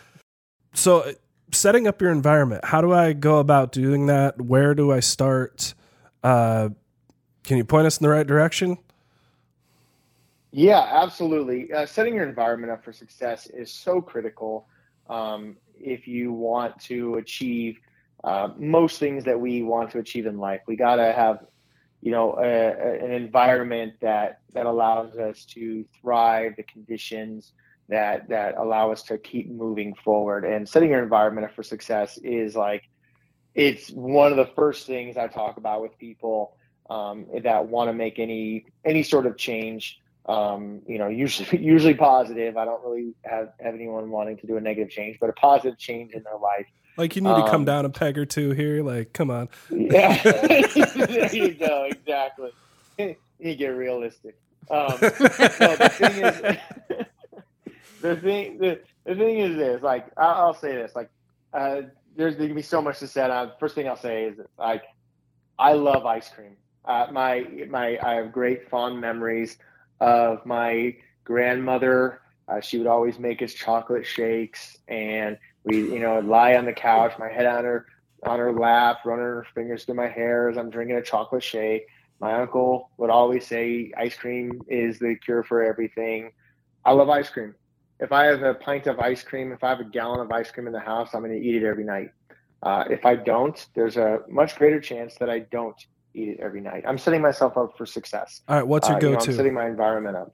So, 0.72 1.00
uh, 1.00 1.12
setting 1.52 1.86
up 1.86 2.00
your 2.00 2.10
environment, 2.10 2.64
how 2.64 2.80
do 2.80 2.92
I 2.92 3.12
go 3.12 3.38
about 3.38 3.72
doing 3.72 4.06
that? 4.06 4.40
Where 4.40 4.74
do 4.74 4.92
I 4.92 5.00
start? 5.00 5.74
Uh, 6.22 6.70
can 7.44 7.56
you 7.56 7.64
point 7.64 7.86
us 7.86 7.98
in 7.98 8.04
the 8.04 8.10
right 8.10 8.26
direction? 8.26 8.78
Yeah, 10.50 10.88
absolutely. 10.88 11.72
Uh, 11.72 11.84
setting 11.84 12.14
your 12.14 12.28
environment 12.28 12.72
up 12.72 12.84
for 12.84 12.92
success 12.92 13.48
is 13.48 13.72
so 13.72 14.00
critical 14.00 14.68
um, 15.10 15.56
if 15.78 16.06
you 16.06 16.32
want 16.32 16.78
to 16.82 17.16
achieve 17.16 17.78
uh, 18.22 18.48
most 18.56 18.98
things 18.98 19.24
that 19.24 19.38
we 19.38 19.62
want 19.62 19.90
to 19.90 19.98
achieve 19.98 20.26
in 20.26 20.38
life. 20.38 20.60
We 20.66 20.76
got 20.76 20.96
to 20.96 21.12
have, 21.12 21.44
you 22.04 22.10
know, 22.10 22.36
a, 22.38 22.44
a, 22.44 23.02
an 23.02 23.12
environment 23.12 23.94
that 24.02 24.40
that 24.52 24.66
allows 24.66 25.16
us 25.16 25.46
to 25.46 25.86
thrive, 25.98 26.52
the 26.54 26.62
conditions 26.64 27.54
that 27.88 28.28
that 28.28 28.58
allow 28.58 28.92
us 28.92 29.04
to 29.04 29.16
keep 29.16 29.50
moving 29.50 29.94
forward. 29.94 30.44
And 30.44 30.68
setting 30.68 30.90
your 30.90 31.02
environment 31.02 31.46
up 31.46 31.54
for 31.54 31.62
success 31.62 32.18
is 32.18 32.54
like 32.54 32.82
it's 33.54 33.88
one 33.88 34.32
of 34.32 34.36
the 34.36 34.52
first 34.54 34.86
things 34.86 35.16
I 35.16 35.28
talk 35.28 35.56
about 35.56 35.80
with 35.80 35.96
people 35.96 36.58
um, 36.90 37.24
that 37.42 37.68
want 37.68 37.88
to 37.88 37.94
make 37.94 38.18
any 38.18 38.66
any 38.84 39.02
sort 39.02 39.24
of 39.24 39.38
change. 39.38 39.98
Um, 40.26 40.82
you 40.86 40.98
know, 40.98 41.08
usually 41.08 41.58
usually 41.64 41.94
positive. 41.94 42.58
I 42.58 42.66
don't 42.66 42.84
really 42.84 43.14
have, 43.24 43.48
have 43.60 43.74
anyone 43.74 44.10
wanting 44.10 44.36
to 44.38 44.46
do 44.46 44.58
a 44.58 44.60
negative 44.60 44.90
change, 44.90 45.16
but 45.22 45.30
a 45.30 45.34
positive 45.34 45.78
change 45.78 46.12
in 46.12 46.22
their 46.22 46.36
life 46.36 46.66
like 46.96 47.16
you 47.16 47.22
need 47.22 47.30
um, 47.30 47.42
to 47.42 47.50
come 47.50 47.62
um, 47.62 47.64
down 47.64 47.84
a 47.84 47.90
peg 47.90 48.18
or 48.18 48.26
two 48.26 48.50
here. 48.50 48.82
Like, 48.82 49.12
come 49.12 49.30
on. 49.30 49.48
Yeah, 49.70 50.22
there 50.22 51.34
you 51.34 51.54
go. 51.54 51.88
Exactly. 51.90 52.50
you 53.38 53.54
get 53.54 53.68
realistic. 53.68 54.36
Um, 54.70 54.96
the 54.98 55.90
thing 55.92 56.24
is, 56.24 57.06
the 58.00 58.16
thing 58.16 58.58
the, 58.58 58.80
the 59.04 59.14
thing 59.14 59.38
is 59.38 59.56
this. 59.56 59.82
Like, 59.82 60.06
I'll, 60.16 60.46
I'll 60.46 60.54
say 60.54 60.72
this. 60.72 60.92
Like, 60.94 61.10
uh, 61.52 61.82
there's 62.16 62.36
gonna 62.36 62.54
be 62.54 62.62
so 62.62 62.80
much 62.80 62.98
to 63.00 63.08
say. 63.08 63.22
Uh, 63.22 63.48
first 63.58 63.74
thing 63.74 63.88
I'll 63.88 63.96
say 63.96 64.24
is 64.24 64.38
like, 64.58 64.84
I 65.58 65.72
love 65.72 66.06
ice 66.06 66.28
cream. 66.28 66.56
Uh, 66.84 67.08
my 67.10 67.46
my 67.68 67.98
I 68.02 68.14
have 68.14 68.32
great 68.32 68.68
fond 68.68 69.00
memories 69.00 69.58
of 70.00 70.44
my 70.46 70.96
grandmother. 71.24 72.20
Uh, 72.46 72.60
she 72.60 72.78
would 72.78 72.86
always 72.86 73.18
make 73.18 73.42
us 73.42 73.52
chocolate 73.54 74.06
shakes, 74.06 74.78
and 74.86 75.38
we, 75.64 75.78
you 75.78 75.98
know, 75.98 76.20
lie 76.20 76.54
on 76.54 76.64
the 76.64 76.72
couch, 76.72 77.12
my 77.18 77.28
head 77.28 77.46
on 77.46 77.64
her 77.64 77.86
on 78.26 78.38
her 78.38 78.52
lap, 78.52 78.98
running 79.04 79.24
her 79.24 79.46
fingers 79.54 79.84
through 79.84 79.96
my 79.96 80.08
hair 80.08 80.48
as 80.48 80.56
I'm 80.56 80.70
drinking 80.70 80.96
a 80.96 81.02
chocolate 81.02 81.42
shake. 81.42 81.82
My 82.20 82.40
uncle 82.40 82.90
would 82.96 83.10
always 83.10 83.46
say 83.46 83.92
ice 83.96 84.16
cream 84.16 84.62
is 84.68 84.98
the 84.98 85.16
cure 85.24 85.42
for 85.42 85.62
everything. 85.62 86.30
I 86.84 86.92
love 86.92 87.10
ice 87.10 87.28
cream. 87.28 87.54
If 88.00 88.12
I 88.12 88.24
have 88.26 88.42
a 88.42 88.54
pint 88.54 88.86
of 88.86 88.98
ice 88.98 89.22
cream, 89.22 89.52
if 89.52 89.62
I 89.62 89.68
have 89.70 89.80
a 89.80 89.84
gallon 89.84 90.20
of 90.20 90.30
ice 90.32 90.50
cream 90.50 90.66
in 90.66 90.72
the 90.72 90.80
house, 90.80 91.10
I'm 91.14 91.20
going 91.20 91.32
to 91.32 91.38
eat 91.38 91.56
it 91.62 91.66
every 91.66 91.84
night. 91.84 92.08
Uh, 92.62 92.84
if 92.88 93.04
I 93.04 93.14
don't, 93.14 93.66
there's 93.74 93.96
a 93.96 94.20
much 94.28 94.56
greater 94.56 94.80
chance 94.80 95.16
that 95.20 95.28
I 95.28 95.40
don't 95.40 95.76
eat 96.14 96.30
it 96.30 96.40
every 96.40 96.60
night. 96.60 96.84
I'm 96.86 96.98
setting 96.98 97.20
myself 97.20 97.56
up 97.56 97.72
for 97.76 97.84
success. 97.84 98.40
All 98.48 98.56
right, 98.56 98.66
what's 98.66 98.88
your 98.88 98.96
Uh, 98.96 99.00
you 99.00 99.10
know, 99.10 99.16
go-to? 99.16 99.30
I'm 99.30 99.36
setting 99.36 99.54
my 99.54 99.66
environment 99.66 100.16
up. 100.16 100.30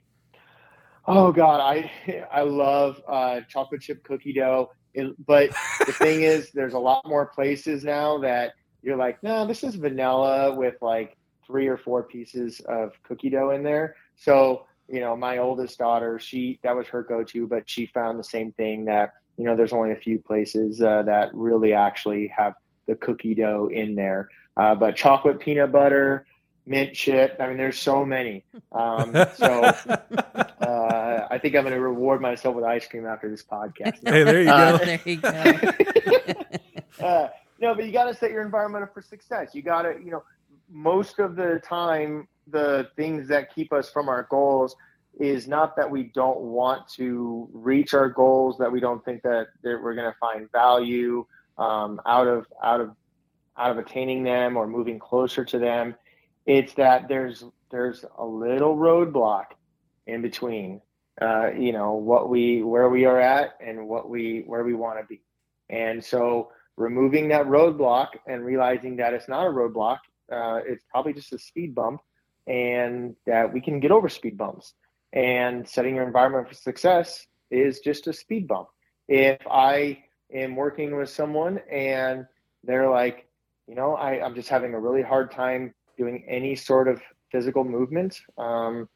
Oh 1.06 1.32
God, 1.32 1.60
I 1.60 1.90
I 2.32 2.42
love 2.42 3.00
uh, 3.08 3.40
chocolate 3.48 3.80
chip 3.80 4.04
cookie 4.04 4.32
dough. 4.32 4.70
It, 4.94 5.14
but 5.24 5.50
the 5.86 5.92
thing 5.92 6.22
is, 6.22 6.50
there's 6.52 6.74
a 6.74 6.78
lot 6.78 7.06
more 7.06 7.26
places 7.26 7.84
now 7.84 8.18
that 8.18 8.54
you're 8.82 8.96
like, 8.96 9.22
no, 9.22 9.46
this 9.46 9.62
is 9.62 9.74
vanilla 9.76 10.54
with 10.54 10.74
like 10.80 11.16
three 11.46 11.68
or 11.68 11.76
four 11.76 12.02
pieces 12.02 12.60
of 12.66 12.92
cookie 13.02 13.30
dough 13.30 13.50
in 13.50 13.62
there. 13.62 13.96
So 14.16 14.66
you 14.88 15.00
know, 15.00 15.16
my 15.16 15.38
oldest 15.38 15.78
daughter, 15.78 16.18
she 16.18 16.58
that 16.62 16.74
was 16.74 16.86
her 16.88 17.02
go-to, 17.02 17.46
but 17.46 17.68
she 17.70 17.86
found 17.86 18.18
the 18.18 18.24
same 18.24 18.52
thing 18.52 18.84
that 18.86 19.12
you 19.40 19.46
know, 19.46 19.56
there's 19.56 19.72
only 19.72 19.92
a 19.92 19.96
few 19.96 20.18
places 20.18 20.82
uh, 20.82 21.02
that 21.04 21.30
really 21.32 21.72
actually 21.72 22.28
have 22.28 22.52
the 22.86 22.94
cookie 22.94 23.34
dough 23.34 23.70
in 23.72 23.94
there. 23.94 24.28
Uh, 24.56 24.74
but 24.74 24.96
chocolate 24.96 25.40
peanut 25.40 25.72
butter, 25.72 26.26
mint 26.70 26.94
chip. 26.94 27.36
I 27.40 27.48
mean, 27.48 27.56
there's 27.56 27.78
so 27.78 28.04
many. 28.06 28.44
Um, 28.72 29.12
so 29.34 29.64
uh, 29.64 31.26
I 31.28 31.38
think 31.42 31.56
I'm 31.56 31.62
going 31.62 31.74
to 31.74 31.80
reward 31.80 32.20
myself 32.20 32.54
with 32.54 32.64
ice 32.64 32.86
cream 32.86 33.04
after 33.04 33.28
this 33.28 33.42
podcast. 33.42 33.98
hey, 34.08 34.22
there 34.22 34.42
you 34.42 34.48
Uh, 34.48 34.78
go. 34.78 34.84
there 34.84 35.00
you 35.04 35.16
go. 35.16 37.04
uh, 37.04 37.28
no, 37.60 37.74
but 37.74 37.84
you 37.84 37.90
got 37.92 38.04
to 38.04 38.14
set 38.14 38.30
your 38.30 38.42
environment 38.42 38.84
up 38.84 38.94
for 38.94 39.02
success. 39.02 39.50
You 39.54 39.62
got 39.62 39.82
to, 39.82 39.94
you 40.04 40.12
know, 40.12 40.22
most 40.70 41.18
of 41.18 41.34
the 41.34 41.60
time, 41.64 42.28
the 42.46 42.88
things 42.94 43.26
that 43.28 43.52
keep 43.52 43.72
us 43.72 43.90
from 43.90 44.08
our 44.08 44.28
goals 44.30 44.76
is 45.18 45.48
not 45.48 45.74
that 45.76 45.90
we 45.90 46.04
don't 46.14 46.38
want 46.40 46.88
to 46.90 47.48
reach 47.52 47.92
our 47.92 48.08
goals, 48.08 48.56
that 48.58 48.70
we 48.70 48.78
don't 48.78 49.04
think 49.04 49.22
that, 49.22 49.48
that 49.62 49.80
we're 49.82 49.94
going 49.96 50.10
to 50.10 50.16
find 50.20 50.50
value 50.52 51.26
um, 51.58 52.00
out 52.06 52.28
of 52.28 52.46
out 52.62 52.80
of 52.80 52.94
out 53.58 53.72
of 53.72 53.78
attaining 53.78 54.22
them 54.22 54.56
or 54.56 54.68
moving 54.68 54.98
closer 55.00 55.44
to 55.44 55.58
them. 55.58 55.94
It's 56.46 56.74
that 56.74 57.08
there's 57.08 57.44
there's 57.70 58.04
a 58.18 58.24
little 58.24 58.76
roadblock 58.76 59.46
in 60.06 60.22
between, 60.22 60.80
uh, 61.20 61.52
you 61.52 61.72
know, 61.72 61.94
what 61.94 62.28
we 62.28 62.62
where 62.62 62.88
we 62.88 63.04
are 63.04 63.20
at 63.20 63.56
and 63.64 63.86
what 63.88 64.08
we 64.08 64.42
where 64.46 64.64
we 64.64 64.74
want 64.74 64.98
to 64.98 65.06
be, 65.06 65.20
and 65.68 66.02
so 66.04 66.50
removing 66.76 67.28
that 67.28 67.46
roadblock 67.46 68.08
and 68.26 68.44
realizing 68.44 68.96
that 68.96 69.12
it's 69.12 69.28
not 69.28 69.46
a 69.46 69.50
roadblock, 69.50 69.98
uh, 70.32 70.60
it's 70.66 70.84
probably 70.90 71.12
just 71.12 71.32
a 71.32 71.38
speed 71.38 71.74
bump, 71.74 72.00
and 72.46 73.14
that 73.26 73.52
we 73.52 73.60
can 73.60 73.80
get 73.80 73.90
over 73.90 74.08
speed 74.08 74.36
bumps. 74.36 74.74
And 75.12 75.68
setting 75.68 75.96
your 75.96 76.06
environment 76.06 76.48
for 76.48 76.54
success 76.54 77.26
is 77.50 77.80
just 77.80 78.06
a 78.06 78.12
speed 78.12 78.46
bump. 78.46 78.68
If 79.08 79.40
I 79.50 80.04
am 80.32 80.54
working 80.54 80.96
with 80.96 81.10
someone 81.10 81.58
and 81.70 82.26
they're 82.62 82.88
like, 82.88 83.26
you 83.66 83.74
know, 83.74 83.94
I, 83.94 84.24
I'm 84.24 84.36
just 84.36 84.48
having 84.48 84.72
a 84.72 84.80
really 84.80 85.02
hard 85.02 85.32
time 85.32 85.74
doing 86.00 86.24
any 86.26 86.56
sort 86.56 86.88
of 86.88 86.96
physical 87.30 87.62
movement. 87.62 88.12
Um, 88.38 88.88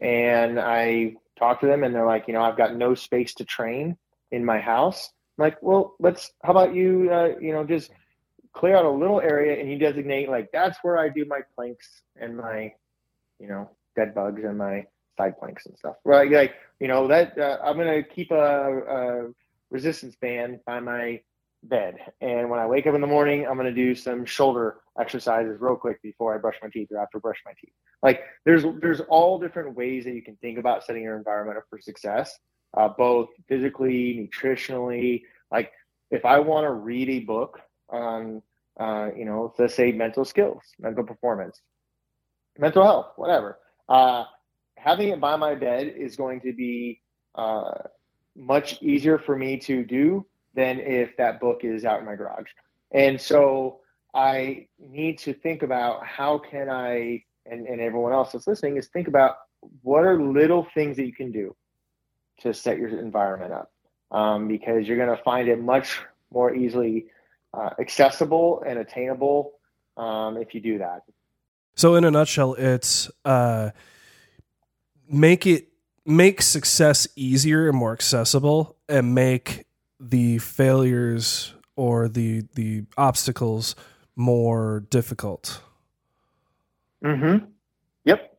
and 0.00 0.60
I 0.60 1.16
talk 1.36 1.60
to 1.60 1.66
them 1.66 1.82
and 1.82 1.92
they're 1.92 2.06
like, 2.06 2.24
you 2.28 2.34
know, 2.34 2.42
I've 2.42 2.56
got 2.56 2.76
no 2.76 2.94
space 2.94 3.34
to 3.34 3.44
train 3.44 3.96
in 4.30 4.44
my 4.44 4.60
house. 4.60 5.10
I'm 5.36 5.42
like, 5.46 5.58
well, 5.60 5.96
let's, 5.98 6.30
how 6.44 6.52
about 6.52 6.74
you, 6.74 7.10
uh, 7.12 7.30
you 7.40 7.52
know, 7.52 7.64
just 7.64 7.90
clear 8.52 8.76
out 8.76 8.84
a 8.84 8.90
little 9.02 9.20
area 9.20 9.60
and 9.60 9.68
you 9.70 9.78
designate 9.78 10.28
like, 10.28 10.48
that's 10.52 10.78
where 10.82 10.96
I 10.96 11.08
do 11.08 11.24
my 11.24 11.40
planks 11.56 12.02
and 12.16 12.36
my, 12.36 12.72
you 13.40 13.48
know, 13.48 13.68
dead 13.96 14.14
bugs 14.14 14.44
and 14.44 14.56
my 14.56 14.86
side 15.18 15.36
planks 15.40 15.66
and 15.66 15.76
stuff. 15.76 15.96
Right. 16.04 16.30
Like, 16.30 16.54
you 16.78 16.86
know, 16.86 17.08
that 17.08 17.36
uh, 17.36 17.58
I'm 17.64 17.76
to 17.78 18.02
keep 18.04 18.30
a, 18.30 18.82
a 18.98 19.30
resistance 19.70 20.14
band 20.20 20.60
by 20.64 20.78
my 20.78 21.20
bed. 21.68 21.96
And 22.20 22.50
when 22.50 22.60
I 22.60 22.66
wake 22.66 22.86
up 22.86 22.94
in 22.94 23.00
the 23.00 23.06
morning, 23.06 23.46
I'm 23.46 23.54
going 23.54 23.66
to 23.66 23.72
do 23.72 23.94
some 23.94 24.24
shoulder 24.24 24.76
exercises 24.98 25.60
real 25.60 25.76
quick 25.76 26.00
before 26.02 26.34
I 26.34 26.38
brush 26.38 26.56
my 26.62 26.68
teeth 26.68 26.88
or 26.90 26.98
after 26.98 27.18
I 27.18 27.20
brush 27.20 27.42
my 27.44 27.52
teeth. 27.60 27.72
Like 28.02 28.22
there's 28.44 28.64
there's 28.80 29.00
all 29.08 29.38
different 29.38 29.76
ways 29.76 30.04
that 30.04 30.14
you 30.14 30.22
can 30.22 30.36
think 30.36 30.58
about 30.58 30.84
setting 30.84 31.02
your 31.02 31.16
environment 31.16 31.58
up 31.58 31.64
for 31.70 31.80
success, 31.80 32.38
uh, 32.76 32.88
both 32.88 33.28
physically, 33.48 34.30
nutritionally. 34.30 35.22
Like 35.50 35.72
if 36.10 36.24
I 36.24 36.38
want 36.38 36.64
to 36.64 36.70
read 36.70 37.08
a 37.08 37.20
book 37.20 37.60
on, 37.88 38.42
uh, 38.78 39.08
you 39.16 39.24
know, 39.24 39.54
let's 39.58 39.74
say 39.74 39.92
mental 39.92 40.24
skills, 40.24 40.62
mental 40.78 41.04
performance, 41.04 41.60
mental 42.58 42.84
health, 42.84 43.12
whatever. 43.16 43.58
Uh, 43.88 44.24
having 44.76 45.08
it 45.08 45.20
by 45.20 45.36
my 45.36 45.54
bed 45.54 45.94
is 45.96 46.16
going 46.16 46.40
to 46.40 46.52
be 46.52 47.00
uh, 47.34 47.72
much 48.36 48.82
easier 48.82 49.18
for 49.18 49.36
me 49.36 49.58
to 49.58 49.84
do 49.84 50.26
than 50.54 50.80
if 50.80 51.16
that 51.16 51.40
book 51.40 51.60
is 51.62 51.84
out 51.84 52.00
in 52.00 52.06
my 52.06 52.14
garage. 52.14 52.48
And 52.92 53.20
so 53.20 53.80
I 54.14 54.68
need 54.78 55.18
to 55.20 55.34
think 55.34 55.62
about 55.62 56.06
how 56.06 56.38
can 56.38 56.70
I, 56.70 57.24
and, 57.46 57.66
and 57.66 57.80
everyone 57.80 58.12
else 58.12 58.32
that's 58.32 58.46
listening, 58.46 58.76
is 58.76 58.86
think 58.88 59.08
about 59.08 59.36
what 59.82 60.04
are 60.04 60.22
little 60.22 60.66
things 60.74 60.96
that 60.96 61.06
you 61.06 61.12
can 61.12 61.32
do 61.32 61.56
to 62.40 62.54
set 62.54 62.78
your 62.78 62.88
environment 63.00 63.52
up. 63.52 63.70
Um, 64.10 64.46
because 64.46 64.86
you're 64.86 64.96
going 64.96 65.16
to 65.16 65.22
find 65.24 65.48
it 65.48 65.60
much 65.60 66.00
more 66.32 66.54
easily 66.54 67.06
uh, 67.52 67.70
accessible 67.80 68.62
and 68.64 68.78
attainable 68.78 69.54
um, 69.96 70.36
if 70.36 70.54
you 70.54 70.60
do 70.60 70.78
that. 70.78 71.02
So, 71.74 71.96
in 71.96 72.04
a 72.04 72.10
nutshell, 72.10 72.54
it's 72.54 73.10
uh, 73.24 73.70
make 75.08 75.46
it 75.46 75.68
make 76.06 76.42
success 76.42 77.08
easier 77.16 77.68
and 77.68 77.76
more 77.76 77.92
accessible, 77.92 78.76
and 78.88 79.14
make 79.14 79.63
the 80.00 80.38
failures 80.38 81.54
or 81.76 82.08
the 82.08 82.42
the 82.54 82.84
obstacles 82.96 83.74
more 84.16 84.84
difficult. 84.90 85.60
Mm-hmm. 87.04 87.46
Yep. 88.04 88.38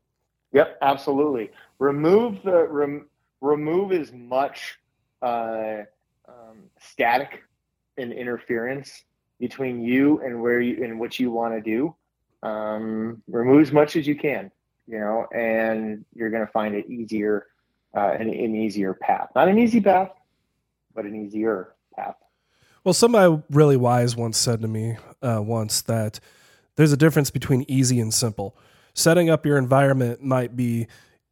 Yep. 0.53 0.77
Absolutely. 0.81 1.51
Remove 1.79 2.41
the 2.43 2.67
rem, 2.67 3.07
remove 3.41 3.91
as 3.91 4.11
much 4.11 4.79
uh, 5.21 5.83
um, 6.27 6.63
static 6.79 7.43
and 7.97 8.11
interference 8.13 9.03
between 9.39 9.81
you 9.81 10.21
and 10.21 10.41
where 10.41 10.61
you 10.61 10.83
and 10.83 10.99
what 10.99 11.19
you 11.19 11.31
want 11.31 11.53
to 11.53 11.61
do. 11.61 11.95
Um, 12.43 13.21
remove 13.27 13.61
as 13.61 13.71
much 13.71 13.95
as 13.95 14.07
you 14.07 14.15
can, 14.15 14.51
you 14.87 14.99
know, 14.99 15.25
and 15.33 16.05
you're 16.13 16.29
going 16.29 16.45
to 16.45 16.51
find 16.51 16.75
it 16.75 16.87
easier, 16.89 17.47
uh, 17.95 18.11
an, 18.11 18.29
an 18.29 18.55
easier 18.55 18.93
path. 18.93 19.29
Not 19.35 19.47
an 19.47 19.57
easy 19.57 19.81
path, 19.81 20.11
but 20.95 21.05
an 21.05 21.15
easier 21.15 21.73
path. 21.95 22.15
Well, 22.83 22.93
somebody 22.93 23.41
really 23.49 23.77
wise 23.77 24.15
once 24.15 24.37
said 24.37 24.61
to 24.61 24.67
me 24.67 24.97
uh, 25.21 25.41
once 25.43 25.81
that 25.83 26.19
there's 26.75 26.91
a 26.91 26.97
difference 26.97 27.29
between 27.29 27.65
easy 27.67 27.99
and 27.99 28.13
simple. 28.13 28.55
Setting 28.93 29.29
up 29.29 29.45
your 29.45 29.57
environment 29.57 30.23
might 30.23 30.55
be, 30.55 30.87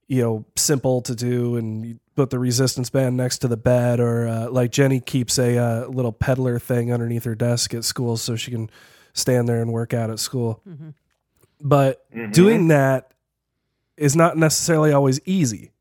you 0.08 0.22
know, 0.22 0.46
simple 0.56 1.02
to 1.04 1.16
do, 1.16 1.56
and 1.56 1.86
you 1.86 2.00
put 2.16 2.30
the 2.30 2.40
resistance 2.40 2.90
band 2.90 3.16
next 3.18 3.40
to 3.40 3.48
the 3.48 3.58
bed, 3.58 4.00
or 4.00 4.28
uh, 4.28 4.50
like 4.50 4.72
Jenny 4.72 5.00
keeps 5.00 5.38
a 5.40 5.58
uh, 5.58 5.88
little 5.88 6.12
peddler 6.12 6.60
thing 6.60 6.92
underneath 6.92 7.24
her 7.24 7.36
desk 7.36 7.74
at 7.74 7.84
school 7.84 8.18
so 8.18 8.36
she 8.36 8.52
can 8.52 8.70
stand 9.14 9.48
there 9.48 9.62
and 9.62 9.72
work 9.72 9.94
out 9.94 10.10
at 10.10 10.20
school. 10.20 10.62
But 11.62 12.10
Mhm. 12.12 12.34
doing 12.34 12.68
that 12.70 13.14
is 13.96 14.16
not 14.16 14.38
necessarily 14.38 14.92
always 14.92 15.20
easy. 15.26 15.72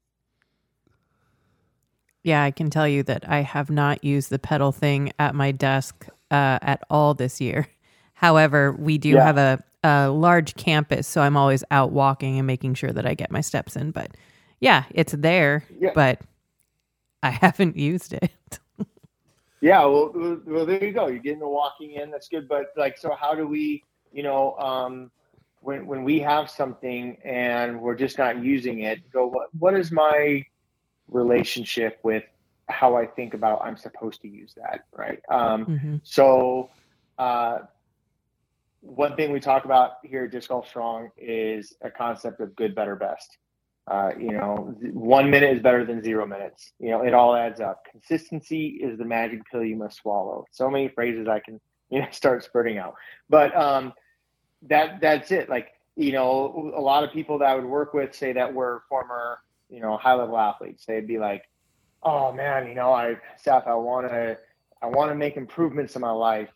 Yeah, 2.24 2.42
I 2.44 2.50
can 2.52 2.70
tell 2.70 2.86
you 2.86 3.02
that 3.04 3.28
I 3.28 3.40
have 3.42 3.70
not 3.70 4.04
used 4.04 4.30
the 4.30 4.38
pedal 4.38 4.72
thing 4.72 5.12
at 5.18 5.34
my 5.34 5.50
desk 5.52 6.06
uh, 6.30 6.58
at 6.62 6.82
all 6.90 7.14
this 7.14 7.40
year. 7.40 7.68
However, 8.14 8.72
we 8.72 8.98
do 8.98 9.10
Yeah. 9.10 9.24
have 9.24 9.38
a, 9.38 9.64
a 9.82 10.08
large 10.10 10.54
campus, 10.54 11.08
so 11.08 11.22
I'm 11.22 11.36
always 11.36 11.64
out 11.72 11.90
walking 11.90 12.38
and 12.38 12.46
making 12.46 12.74
sure 12.74 12.92
that 12.92 13.06
I 13.06 13.14
get 13.14 13.32
my 13.32 13.40
steps 13.40 13.74
in. 13.74 13.90
But 13.90 14.16
yeah, 14.60 14.84
it's 14.90 15.12
there, 15.12 15.64
Yeah. 15.80 15.90
but 15.94 16.20
I 17.22 17.30
haven't 17.44 17.76
used 17.76 18.12
it. 18.12 18.30
Yeah, 19.60 19.84
well, 19.84 20.12
well, 20.46 20.66
there 20.66 20.82
you 20.84 20.92
go. 20.92 21.06
You're 21.08 21.20
getting 21.20 21.38
the 21.38 21.48
walking 21.48 21.92
in. 21.92 22.10
That's 22.10 22.28
good. 22.28 22.48
But 22.48 22.66
like, 22.76 22.98
so 22.98 23.14
how 23.14 23.34
do 23.34 23.46
we, 23.46 23.84
you 24.12 24.22
know, 24.24 24.56
um, 24.58 25.10
when 25.60 25.86
when 25.86 26.02
we 26.02 26.18
have 26.20 26.50
something 26.50 27.16
and 27.24 27.80
we're 27.80 27.94
just 27.94 28.18
not 28.18 28.42
using 28.42 28.80
it, 28.80 29.08
go. 29.12 29.26
What 29.28 29.48
what 29.58 29.74
is 29.74 29.92
my 29.92 30.44
relationship 31.12 31.98
with 32.02 32.24
how 32.68 32.96
I 32.96 33.06
think 33.06 33.34
about 33.34 33.62
I'm 33.64 33.76
supposed 33.76 34.20
to 34.22 34.28
use 34.28 34.54
that, 34.54 34.84
right? 34.96 35.20
Um, 35.28 35.66
Mhm. 35.66 36.00
so, 36.02 36.70
uh, 37.18 37.60
one 38.80 39.14
thing 39.14 39.32
we 39.32 39.40
talk 39.40 39.64
about 39.64 39.98
here 40.02 40.24
at 40.24 40.32
Disc 40.32 40.48
Golf 40.48 40.66
Strong 40.66 41.10
is 41.16 41.72
a 41.82 41.90
concept 41.90 42.40
of 42.40 42.54
good, 42.56 42.74
better, 42.74 42.96
best. 42.96 43.38
Uh, 43.86 44.12
you 44.18 44.32
know, 44.32 44.74
one 44.92 45.30
minute 45.30 45.56
is 45.56 45.62
better 45.62 45.84
than 45.84 46.02
zero 46.02 46.26
minutes. 46.26 46.72
You 46.78 46.90
know, 46.90 47.02
it 47.02 47.14
all 47.14 47.34
adds 47.34 47.60
up. 47.60 47.84
Consistency 47.90 48.78
is 48.82 48.98
the 48.98 49.04
magic 49.04 49.40
pill 49.50 49.64
you 49.64 49.76
must 49.76 49.98
swallow. 49.98 50.44
So 50.52 50.70
many 50.70 50.88
phrases 50.88 51.28
I 51.28 51.40
can 51.40 51.60
you 51.90 52.00
know, 52.00 52.06
start 52.10 52.42
spurting 52.42 52.78
out. 52.78 52.94
But 53.28 53.54
um, 53.56 53.92
that 54.62 55.00
that's 55.00 55.30
it. 55.30 55.48
Like 55.48 55.72
you 55.94 56.12
know, 56.12 56.72
a 56.74 56.80
lot 56.80 57.04
of 57.04 57.12
people 57.12 57.38
that 57.38 57.48
I 57.48 57.54
would 57.54 57.64
work 57.64 57.92
with 57.92 58.14
say 58.14 58.32
that 58.32 58.52
we're 58.52 58.80
former 58.88 59.38
you 59.72 59.80
know 59.80 59.96
high 59.96 60.14
level 60.14 60.38
athletes. 60.38 60.84
They'd 60.86 61.06
be 61.06 61.18
like, 61.18 61.48
oh 62.02 62.32
man, 62.32 62.68
you 62.68 62.74
know, 62.74 62.92
I 62.92 63.16
Seth, 63.38 63.66
I 63.66 63.74
want 63.74 64.08
to 64.08 64.38
I 64.82 64.86
want 64.86 65.10
to 65.10 65.14
make 65.14 65.36
improvements 65.36 65.96
in 65.96 66.02
my 66.02 66.10
life, 66.10 66.50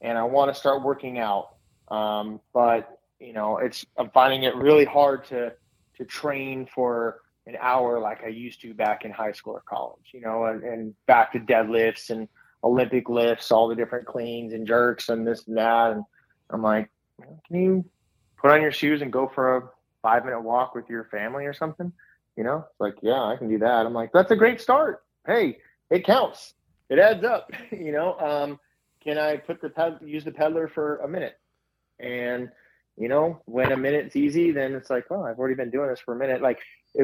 and 0.00 0.18
I 0.18 0.24
want 0.24 0.52
to 0.52 0.58
start 0.58 0.82
working 0.82 1.18
out. 1.18 1.54
Um, 1.88 2.40
but 2.52 2.98
you 3.20 3.32
know, 3.32 3.58
it's 3.58 3.86
I'm 3.96 4.10
finding 4.10 4.42
it 4.42 4.56
really 4.56 4.84
hard 4.84 5.24
to 5.26 5.52
to 5.96 6.04
train 6.04 6.68
for 6.74 7.20
an 7.46 7.56
hour 7.60 8.00
like 8.00 8.24
I 8.24 8.28
used 8.28 8.60
to 8.62 8.74
back 8.74 9.04
in 9.04 9.12
high 9.12 9.32
school 9.32 9.54
or 9.54 9.62
college. 9.66 10.10
You 10.12 10.20
know, 10.20 10.46
and, 10.46 10.64
and 10.64 10.94
back 11.06 11.32
to 11.32 11.38
deadlifts 11.38 12.10
and 12.10 12.28
Olympic 12.64 13.08
lifts, 13.08 13.52
all 13.52 13.68
the 13.68 13.76
different 13.76 14.06
cleans 14.06 14.52
and 14.52 14.66
jerks 14.66 15.08
and 15.08 15.24
this 15.24 15.46
and 15.46 15.56
that. 15.56 15.92
And 15.92 16.04
I'm 16.50 16.62
like, 16.62 16.90
can 17.46 17.62
you 17.62 17.84
put 18.36 18.50
on 18.50 18.60
your 18.60 18.72
shoes 18.72 19.02
and 19.02 19.12
go 19.12 19.30
for 19.32 19.56
a 19.56 19.62
five 20.02 20.24
minute 20.24 20.40
walk 20.40 20.74
with 20.74 20.88
your 20.90 21.04
family 21.04 21.46
or 21.46 21.52
something? 21.52 21.92
You 22.36 22.44
know, 22.44 22.66
it's 22.68 22.80
like, 22.80 22.96
yeah, 23.02 23.22
I 23.22 23.36
can 23.36 23.48
do 23.48 23.58
that. 23.58 23.86
I'm 23.86 23.94
like, 23.94 24.12
that's 24.12 24.30
a 24.30 24.36
great 24.36 24.60
start. 24.60 25.02
Hey, 25.26 25.58
it 25.90 26.04
counts. 26.04 26.54
It 26.88 26.98
adds 26.98 27.24
up. 27.24 27.50
you 27.70 27.92
know, 27.92 28.18
um, 28.18 28.60
can 29.02 29.18
I 29.18 29.36
put 29.36 29.60
the 29.60 29.70
ped- 29.70 30.02
use 30.02 30.24
the 30.24 30.32
peddler 30.32 30.68
for 30.68 30.98
a 30.98 31.08
minute? 31.08 31.38
And 31.98 32.50
you 32.98 33.08
know, 33.08 33.42
when 33.44 33.72
a 33.72 33.76
minute's 33.76 34.16
easy, 34.16 34.52
then 34.52 34.74
it's 34.74 34.88
like, 34.88 35.04
oh, 35.10 35.22
I've 35.22 35.38
already 35.38 35.54
been 35.54 35.70
doing 35.70 35.90
this 35.90 36.00
for 36.00 36.14
a 36.14 36.18
minute. 36.18 36.40
Like 36.40 36.58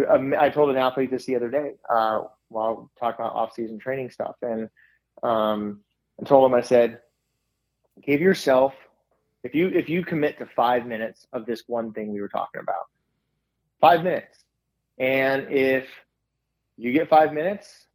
um, 0.08 0.34
I 0.38 0.48
told 0.48 0.70
an 0.70 0.76
athlete 0.76 1.10
this 1.10 1.26
the 1.26 1.36
other 1.36 1.50
day 1.50 1.72
uh, 1.90 2.22
while 2.48 2.90
talking 2.98 3.24
about 3.24 3.34
off-season 3.34 3.78
training 3.78 4.10
stuff, 4.10 4.36
and 4.42 4.70
um, 5.22 5.80
I 6.20 6.24
told 6.24 6.50
him, 6.50 6.56
I 6.56 6.62
said, 6.62 7.00
give 8.02 8.20
yourself 8.20 8.74
if 9.42 9.54
you 9.54 9.68
if 9.68 9.88
you 9.88 10.04
commit 10.04 10.38
to 10.38 10.46
five 10.46 10.86
minutes 10.86 11.26
of 11.32 11.46
this 11.46 11.64
one 11.66 11.92
thing 11.92 12.12
we 12.12 12.20
were 12.20 12.28
talking 12.28 12.60
about, 12.60 12.86
five 13.80 14.04
minutes, 14.04 14.41
and 15.02 15.50
if 15.50 15.88
you 16.76 16.92
get 16.92 17.08
five 17.08 17.32
minutes, 17.32 17.86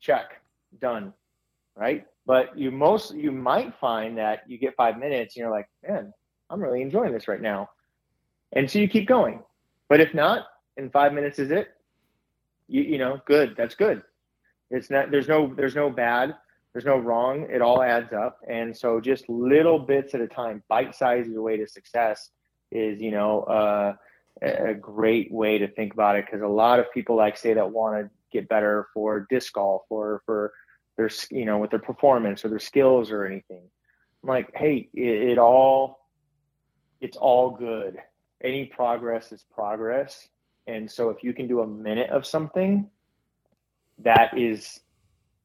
check, 0.00 0.42
done, 0.80 1.12
right? 1.76 2.04
But 2.26 2.58
you 2.58 2.70
most 2.70 3.14
you 3.14 3.30
might 3.32 3.74
find 3.80 4.18
that 4.18 4.40
you 4.48 4.58
get 4.58 4.74
five 4.76 4.98
minutes 4.98 5.36
and 5.36 5.42
you're 5.42 5.50
like, 5.50 5.68
man, 5.88 6.12
I'm 6.50 6.60
really 6.60 6.82
enjoying 6.82 7.12
this 7.12 7.28
right 7.28 7.40
now, 7.40 7.70
and 8.52 8.70
so 8.70 8.78
you 8.78 8.88
keep 8.88 9.06
going. 9.06 9.40
But 9.88 10.00
if 10.00 10.12
not, 10.12 10.46
and 10.76 10.92
five 10.92 11.14
minutes 11.14 11.38
is 11.38 11.50
it, 11.50 11.68
you 12.66 12.82
you 12.82 12.98
know, 12.98 13.20
good, 13.24 13.54
that's 13.56 13.74
good. 13.74 14.02
It's 14.70 14.90
not 14.90 15.10
there's 15.10 15.28
no 15.28 15.54
there's 15.54 15.76
no 15.76 15.88
bad 15.88 16.34
there's 16.72 16.84
no 16.84 16.98
wrong. 16.98 17.46
It 17.50 17.62
all 17.62 17.82
adds 17.82 18.12
up. 18.12 18.38
And 18.48 18.76
so 18.76 19.00
just 19.00 19.28
little 19.28 19.78
bits 19.78 20.14
at 20.14 20.20
a 20.20 20.28
time, 20.28 20.62
bite 20.68 20.94
size 20.94 21.26
the 21.26 21.40
way 21.40 21.56
to 21.56 21.66
success 21.66 22.30
is, 22.70 23.00
you 23.00 23.10
know, 23.10 23.42
uh, 23.42 23.94
a 24.42 24.74
great 24.74 25.32
way 25.32 25.58
to 25.58 25.68
think 25.68 25.92
about 25.92 26.16
it. 26.16 26.26
Cause 26.30 26.40
a 26.42 26.46
lot 26.46 26.78
of 26.78 26.92
people 26.92 27.16
like 27.16 27.36
say 27.36 27.54
that 27.54 27.70
want 27.70 28.04
to 28.04 28.10
get 28.32 28.48
better 28.48 28.86
for 28.94 29.26
disc 29.30 29.52
golf 29.52 29.82
or 29.88 30.22
for 30.26 30.52
their, 30.96 31.10
you 31.30 31.44
know, 31.44 31.58
with 31.58 31.70
their 31.70 31.78
performance 31.78 32.44
or 32.44 32.48
their 32.48 32.58
skills 32.58 33.10
or 33.10 33.26
anything. 33.26 33.62
I'm 34.22 34.28
like, 34.28 34.50
Hey, 34.54 34.88
it, 34.94 35.30
it 35.30 35.38
all, 35.38 36.06
it's 37.00 37.16
all 37.16 37.50
good. 37.50 37.96
Any 38.42 38.66
progress 38.66 39.32
is 39.32 39.44
progress. 39.52 40.28
And 40.66 40.90
so 40.90 41.10
if 41.10 41.24
you 41.24 41.32
can 41.32 41.48
do 41.48 41.60
a 41.60 41.66
minute 41.66 42.10
of 42.10 42.26
something, 42.26 42.88
that 44.00 44.36
is 44.38 44.80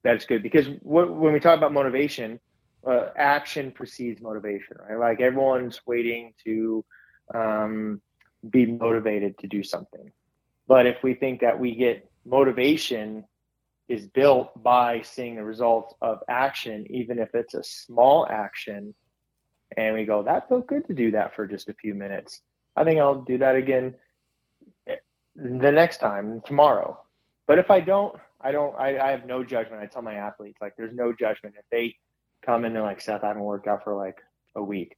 that's 0.03 0.25
good 0.25 0.43
because 0.43 0.67
what, 0.81 1.13
when 1.13 1.33
we 1.33 1.39
talk 1.39 1.57
about 1.57 1.73
motivation, 1.73 2.39
uh, 2.85 3.07
action 3.15 3.71
precedes 3.71 4.21
motivation, 4.21 4.77
right? 4.89 4.99
Like 4.99 5.21
everyone's 5.21 5.79
waiting 5.85 6.33
to 6.43 6.83
um, 7.33 8.01
be 8.49 8.65
motivated 8.65 9.37
to 9.39 9.47
do 9.47 9.63
something. 9.63 10.11
But 10.67 10.85
if 10.85 11.03
we 11.03 11.13
think 11.13 11.41
that 11.41 11.59
we 11.59 11.75
get 11.75 12.09
motivation 12.25 13.25
is 13.89 14.07
built 14.07 14.61
by 14.63 15.01
seeing 15.01 15.35
the 15.35 15.43
results 15.43 15.93
of 16.01 16.19
action, 16.29 16.85
even 16.89 17.19
if 17.19 17.35
it's 17.35 17.53
a 17.53 17.63
small 17.63 18.27
action, 18.29 18.93
and 19.75 19.95
we 19.95 20.05
go, 20.05 20.23
that 20.23 20.47
felt 20.47 20.67
good 20.67 20.87
to 20.87 20.93
do 20.93 21.11
that 21.11 21.35
for 21.35 21.47
just 21.47 21.69
a 21.69 21.73
few 21.73 21.93
minutes. 21.93 22.41
I 22.75 22.83
think 22.83 22.99
I'll 22.99 23.21
do 23.21 23.37
that 23.39 23.55
again 23.55 23.95
the 25.35 25.71
next 25.71 25.97
time 25.97 26.41
tomorrow. 26.45 26.99
But 27.47 27.59
if 27.59 27.69
I 27.71 27.79
don't, 27.79 28.15
I 28.39 28.51
don't. 28.51 28.75
I, 28.77 28.97
I 28.97 29.11
have 29.11 29.25
no 29.25 29.43
judgment. 29.43 29.81
I 29.81 29.85
tell 29.85 30.01
my 30.01 30.15
athletes 30.15 30.59
like, 30.61 30.75
there's 30.77 30.93
no 30.93 31.13
judgment 31.13 31.55
if 31.57 31.65
they 31.71 31.95
come 32.45 32.65
in 32.65 32.75
and 32.75 32.85
like, 32.85 33.01
Seth, 33.01 33.23
I 33.23 33.27
haven't 33.27 33.43
worked 33.43 33.67
out 33.67 33.83
for 33.83 33.95
like 33.95 34.17
a 34.55 34.63
week. 34.63 34.97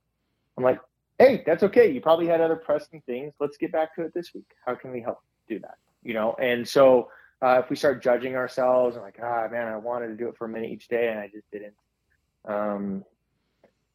I'm 0.58 0.64
like, 0.64 0.80
hey, 1.20 1.43
that's 1.45 1.63
okay. 1.63 1.91
You 1.91 2.01
probably 2.01 2.28
had 2.28 2.41
other 2.41 2.55
pressing 2.55 3.01
things. 3.05 3.34
Let's 3.39 3.57
get 3.57 3.72
back 3.72 3.95
to 3.95 4.03
it 4.03 4.13
this 4.13 4.34
week. 4.34 4.49
How 4.66 4.76
can 4.76 4.91
we 4.91 5.01
help 5.01 5.20
do 5.47 5.59
that? 5.59 5.78
You 6.03 6.13
know. 6.13 6.36
And 6.39 6.68
so 6.68 7.09
uh, 7.41 7.61
if 7.63 7.70
we 7.70 7.76
start 7.76 8.03
judging 8.03 8.36
ourselves 8.36 8.95
and 8.95 9.03
like, 9.03 9.20
ah, 9.22 9.47
man, 9.51 9.68
I 9.68 9.78
wanted 9.78 10.07
to 10.07 10.16
do 10.16 10.28
it 10.28 10.38
for 10.38 10.45
a 10.45 10.49
minute 10.49 10.72
each 10.72 10.88
day 10.88 11.09
and 11.09 11.20
I 11.20 11.28
just 11.28 11.49
didn't. 11.51 11.76
Um, 12.47 13.03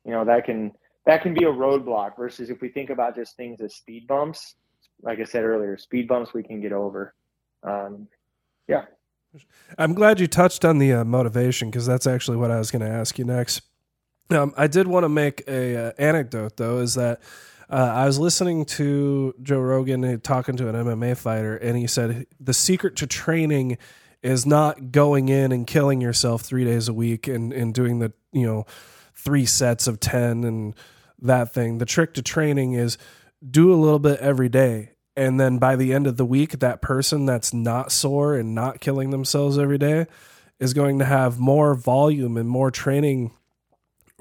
you 0.04 0.12
know, 0.12 0.24
that 0.24 0.44
can 0.44 0.72
that 1.06 1.22
can 1.22 1.34
be 1.34 1.44
a 1.44 1.48
roadblock. 1.48 2.16
Versus 2.16 2.50
if 2.50 2.60
we 2.60 2.68
think 2.68 2.90
about 2.90 3.14
just 3.14 3.36
things 3.36 3.60
as 3.60 3.74
speed 3.74 4.06
bumps, 4.06 4.54
like 5.02 5.20
I 5.20 5.24
said 5.24 5.44
earlier, 5.44 5.76
speed 5.76 6.08
bumps 6.08 6.34
we 6.34 6.42
can 6.42 6.60
get 6.60 6.72
over. 6.72 7.14
Um, 7.62 8.08
yeah. 8.68 8.84
I'm 9.78 9.94
glad 9.94 10.18
you 10.18 10.26
touched 10.26 10.64
on 10.64 10.78
the 10.78 10.92
uh, 10.92 11.04
motivation 11.04 11.70
because 11.70 11.86
that's 11.86 12.06
actually 12.06 12.36
what 12.36 12.50
I 12.50 12.58
was 12.58 12.70
going 12.70 12.82
to 12.82 12.88
ask 12.88 13.18
you 13.18 13.24
next. 13.24 13.62
Um, 14.30 14.54
I 14.56 14.66
did 14.66 14.86
want 14.86 15.04
to 15.04 15.08
make 15.08 15.42
a 15.48 15.88
uh, 15.88 15.92
anecdote 15.98 16.56
though, 16.56 16.78
is 16.78 16.94
that 16.94 17.20
uh, 17.68 17.74
I 17.74 18.06
was 18.06 18.18
listening 18.18 18.64
to 18.66 19.34
Joe 19.42 19.60
Rogan 19.60 20.04
uh, 20.04 20.18
talking 20.22 20.56
to 20.56 20.68
an 20.68 20.74
MMA 20.74 21.16
fighter, 21.16 21.56
and 21.56 21.76
he 21.76 21.86
said 21.86 22.26
the 22.38 22.54
secret 22.54 22.96
to 22.96 23.06
training 23.06 23.78
is 24.22 24.46
not 24.46 24.92
going 24.92 25.28
in 25.28 25.50
and 25.50 25.66
killing 25.66 26.00
yourself 26.00 26.42
three 26.42 26.64
days 26.64 26.88
a 26.88 26.92
week 26.92 27.26
and, 27.26 27.52
and 27.52 27.74
doing 27.74 27.98
the 27.98 28.12
you 28.32 28.46
know 28.46 28.66
three 29.14 29.46
sets 29.46 29.86
of 29.86 29.98
ten 29.98 30.44
and 30.44 30.74
that 31.20 31.52
thing. 31.52 31.78
The 31.78 31.86
trick 31.86 32.14
to 32.14 32.22
training 32.22 32.74
is 32.74 32.98
do 33.48 33.72
a 33.72 33.76
little 33.76 33.98
bit 33.98 34.20
every 34.20 34.48
day 34.48 34.90
and 35.16 35.40
then 35.40 35.58
by 35.58 35.76
the 35.76 35.92
end 35.92 36.06
of 36.06 36.16
the 36.16 36.24
week 36.24 36.58
that 36.58 36.80
person 36.80 37.26
that's 37.26 37.52
not 37.52 37.90
sore 37.90 38.34
and 38.36 38.54
not 38.54 38.80
killing 38.80 39.10
themselves 39.10 39.58
every 39.58 39.78
day 39.78 40.06
is 40.58 40.74
going 40.74 40.98
to 40.98 41.04
have 41.04 41.38
more 41.38 41.74
volume 41.74 42.36
and 42.36 42.48
more 42.48 42.70
training 42.70 43.32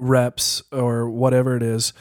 reps 0.00 0.62
or 0.72 1.08
whatever 1.08 1.56
it 1.56 1.62
is 1.62 1.92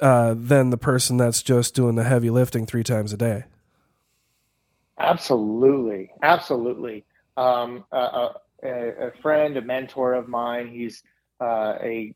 uh, 0.00 0.34
than 0.36 0.70
the 0.70 0.78
person 0.78 1.16
that's 1.16 1.42
just 1.42 1.74
doing 1.74 1.94
the 1.94 2.04
heavy 2.04 2.30
lifting 2.30 2.66
three 2.66 2.84
times 2.84 3.12
a 3.12 3.16
day 3.16 3.44
absolutely 4.98 6.10
absolutely 6.22 7.04
um, 7.36 7.84
a, 7.92 8.30
a, 8.64 9.12
friend 9.22 9.56
a 9.56 9.62
mentor 9.62 10.14
of 10.14 10.28
mine 10.28 10.68
he's 10.68 11.02
uh, 11.40 11.74
a 11.82 12.14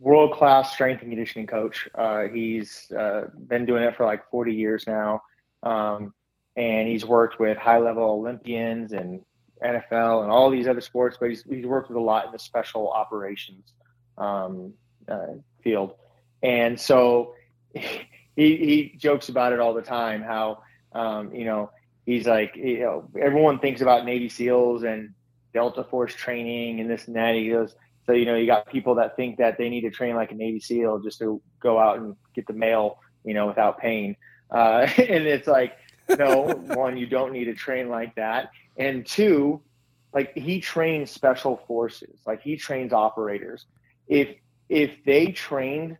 world 0.00 0.32
class 0.32 0.72
strength 0.72 1.02
and 1.02 1.10
conditioning 1.10 1.46
coach. 1.46 1.88
Uh, 1.94 2.22
he's 2.24 2.90
uh, 2.92 3.28
been 3.48 3.66
doing 3.66 3.82
it 3.82 3.96
for 3.96 4.06
like 4.06 4.28
40 4.30 4.54
years 4.54 4.86
now. 4.86 5.22
Um, 5.62 6.14
and 6.56 6.88
he's 6.88 7.04
worked 7.04 7.38
with 7.38 7.56
high 7.56 7.78
level 7.78 8.04
Olympians 8.04 8.92
and 8.92 9.20
NFL 9.64 10.22
and 10.22 10.30
all 10.30 10.50
these 10.50 10.66
other 10.66 10.80
sports, 10.80 11.16
but 11.18 11.30
he's, 11.30 11.44
he's 11.44 11.66
worked 11.66 11.88
with 11.88 11.96
a 11.96 12.00
lot 12.00 12.26
in 12.26 12.32
the 12.32 12.38
special 12.38 12.90
operations 12.90 13.72
um, 14.22 14.74
uh, 15.08 15.34
field. 15.62 15.94
And 16.42 16.78
so 16.78 17.34
he, 17.74 17.96
he 18.36 18.94
jokes 18.96 19.28
about 19.28 19.52
it 19.52 19.60
all 19.60 19.74
the 19.74 19.82
time 19.82 20.22
how, 20.22 20.62
um, 20.92 21.34
you 21.34 21.44
know, 21.44 21.70
he's 22.06 22.26
like, 22.26 22.56
you 22.56 22.80
know, 22.80 23.08
everyone 23.20 23.58
thinks 23.58 23.80
about 23.80 24.04
Navy 24.04 24.28
SEALs 24.28 24.82
and 24.82 25.10
Delta 25.52 25.84
Force 25.84 26.14
training 26.14 26.80
and 26.80 26.90
this 26.90 27.06
and 27.06 27.16
that. 27.16 27.34
He 27.34 27.50
goes, 27.50 27.74
so, 28.06 28.12
you 28.12 28.24
know, 28.24 28.34
you 28.34 28.46
got 28.46 28.66
people 28.66 28.96
that 28.96 29.16
think 29.16 29.38
that 29.38 29.58
they 29.58 29.68
need 29.68 29.82
to 29.82 29.90
train 29.90 30.16
like 30.16 30.32
a 30.32 30.34
Navy 30.34 30.60
SEAL 30.60 31.00
just 31.00 31.18
to 31.20 31.40
go 31.60 31.78
out 31.78 31.98
and 31.98 32.16
get 32.34 32.46
the 32.46 32.52
mail, 32.52 32.98
you 33.24 33.34
know, 33.34 33.46
without 33.46 33.78
pain. 33.78 34.16
Uh, 34.50 34.86
and 34.98 35.26
it's 35.26 35.46
like, 35.46 35.76
no, 36.18 36.42
one, 36.74 36.96
you 36.96 37.06
don't 37.06 37.32
need 37.32 37.44
to 37.44 37.54
train 37.54 37.88
like 37.88 38.14
that. 38.16 38.50
And 38.76 39.06
two, 39.06 39.60
like 40.12 40.34
he 40.36 40.60
trains 40.60 41.10
special 41.10 41.62
forces, 41.66 42.20
like 42.26 42.42
he 42.42 42.56
trains 42.56 42.92
operators. 42.92 43.66
If, 44.12 44.36
if 44.68 44.90
they 45.04 45.26
trained 45.26 45.96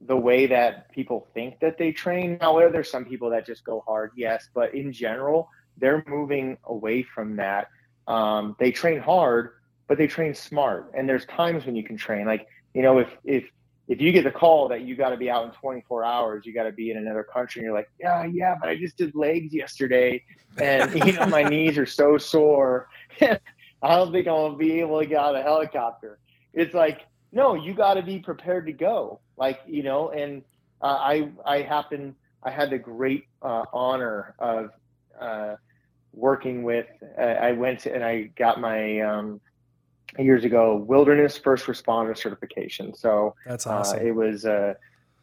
the 0.00 0.16
way 0.16 0.46
that 0.46 0.90
people 0.92 1.28
think 1.34 1.60
that 1.60 1.78
they 1.78 1.92
train, 1.92 2.38
now 2.40 2.56
there's 2.70 2.90
some 2.90 3.04
people 3.04 3.30
that 3.30 3.46
just 3.46 3.64
go 3.64 3.82
hard, 3.86 4.12
yes, 4.16 4.48
but 4.54 4.74
in 4.74 4.92
general, 4.92 5.48
they're 5.78 6.04
moving 6.06 6.58
away 6.64 7.02
from 7.02 7.36
that. 7.36 7.68
Um, 8.06 8.56
they 8.58 8.70
train 8.70 9.00
hard, 9.00 9.50
but 9.88 9.98
they 9.98 10.06
train 10.06 10.34
smart. 10.34 10.92
And 10.94 11.08
there's 11.08 11.26
times 11.26 11.66
when 11.66 11.76
you 11.76 11.82
can 11.82 11.96
train. 11.96 12.26
Like, 12.26 12.46
you 12.74 12.82
know, 12.82 12.98
if 12.98 13.08
if 13.24 13.44
if 13.88 14.00
you 14.00 14.12
get 14.12 14.22
the 14.22 14.30
call 14.30 14.68
that 14.68 14.82
you 14.82 14.94
got 14.94 15.10
to 15.10 15.16
be 15.16 15.28
out 15.28 15.44
in 15.44 15.50
24 15.50 16.04
hours, 16.04 16.46
you 16.46 16.54
got 16.54 16.62
to 16.62 16.72
be 16.72 16.92
in 16.92 16.96
another 16.96 17.24
country, 17.24 17.60
and 17.60 17.66
you're 17.66 17.74
like, 17.74 17.90
yeah, 17.98 18.24
yeah, 18.24 18.54
but 18.60 18.68
I 18.68 18.76
just 18.76 18.96
did 18.96 19.14
legs 19.16 19.52
yesterday, 19.52 20.22
and 20.58 20.94
you 21.04 21.12
know 21.12 21.26
my 21.26 21.42
knees 21.42 21.76
are 21.76 21.86
so 21.86 22.16
sore. 22.16 22.88
I 23.20 23.96
don't 23.96 24.12
think 24.12 24.28
I'm 24.28 24.34
gonna 24.34 24.56
be 24.56 24.80
able 24.80 25.00
to 25.00 25.06
get 25.06 25.18
out 25.18 25.34
of 25.34 25.40
the 25.40 25.42
helicopter. 25.42 26.18
It's 26.52 26.74
like 26.74 27.00
no, 27.32 27.54
you 27.54 27.74
got 27.74 27.94
to 27.94 28.02
be 28.02 28.18
prepared 28.18 28.66
to 28.66 28.72
go. 28.72 29.20
Like 29.36 29.60
you 29.66 29.82
know, 29.82 30.10
and 30.10 30.42
uh, 30.82 30.98
I 30.98 31.30
I 31.44 31.62
happen 31.62 32.14
I 32.42 32.50
had 32.50 32.70
the 32.70 32.78
great 32.78 33.24
uh, 33.42 33.64
honor 33.72 34.34
of 34.38 34.70
uh, 35.20 35.56
working 36.12 36.62
with. 36.62 36.86
Uh, 37.18 37.22
I 37.22 37.52
went 37.52 37.86
and 37.86 38.02
I 38.02 38.30
got 38.36 38.60
my 38.60 39.00
um, 39.00 39.40
years 40.18 40.44
ago 40.44 40.76
wilderness 40.76 41.36
first 41.36 41.66
responder 41.66 42.16
certification. 42.16 42.94
So 42.94 43.34
That's 43.46 43.66
uh, 43.66 43.70
awesome. 43.70 44.06
it 44.06 44.14
was, 44.14 44.44
uh, 44.44 44.74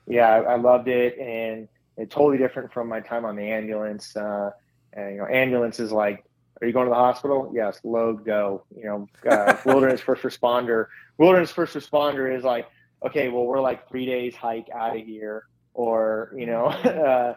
yeah, 0.08 0.30
I, 0.30 0.53
I 0.53 0.55
loved 0.55 0.88
it, 0.88 1.18
and 1.18 1.68
it's 1.97 2.14
totally 2.14 2.38
different 2.38 2.72
from 2.72 2.88
my 2.88 3.01
time 3.01 3.26
on 3.26 3.36
the 3.36 3.49
ambulance. 3.49 4.16
Uh, 4.16 4.51
and, 4.93 5.12
you 5.12 5.18
know, 5.18 5.28
ambulance 5.28 5.80
is 5.80 5.91
like, 5.91 6.24
are 6.62 6.68
you 6.68 6.74
going 6.74 6.86
to 6.86 6.89
the 6.89 6.95
hospital? 6.95 7.51
Yes, 7.53 7.80
load, 7.84 8.26
go. 8.26 8.64
You 8.76 8.86
know, 8.86 9.10
uh, 9.30 9.58
wilderness 9.66 10.01
first 10.01 10.24
responder. 10.24 10.88
Wilderness 11.18 11.51
first 11.51 11.76
responder 11.76 12.36
is 12.36 12.43
like, 12.43 12.68
okay, 13.05 13.30
well, 13.30 13.43
we're 13.43 13.62
like 13.62 13.88
three 13.89 14.05
days 14.05 14.36
hike 14.36 14.68
out 14.74 14.97
of 14.97 15.05
here, 15.05 15.45
or 15.74 16.34
you 16.36 16.45
know, 16.45 16.66
uh, 16.66 17.36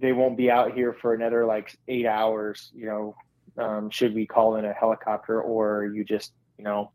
they 0.00 0.12
won't 0.12 0.36
be 0.36 0.50
out 0.50 0.74
here 0.74 0.92
for 0.92 1.14
another 1.14 1.46
like 1.46 1.76
eight 1.88 2.06
hours. 2.06 2.70
You 2.74 2.86
know, 2.86 3.16
um, 3.58 3.90
should 3.90 4.14
we 4.14 4.26
call 4.26 4.56
in 4.56 4.64
a 4.64 4.72
helicopter, 4.72 5.40
or 5.40 5.86
you 5.86 6.04
just, 6.04 6.32
you 6.58 6.64
know, 6.64 6.90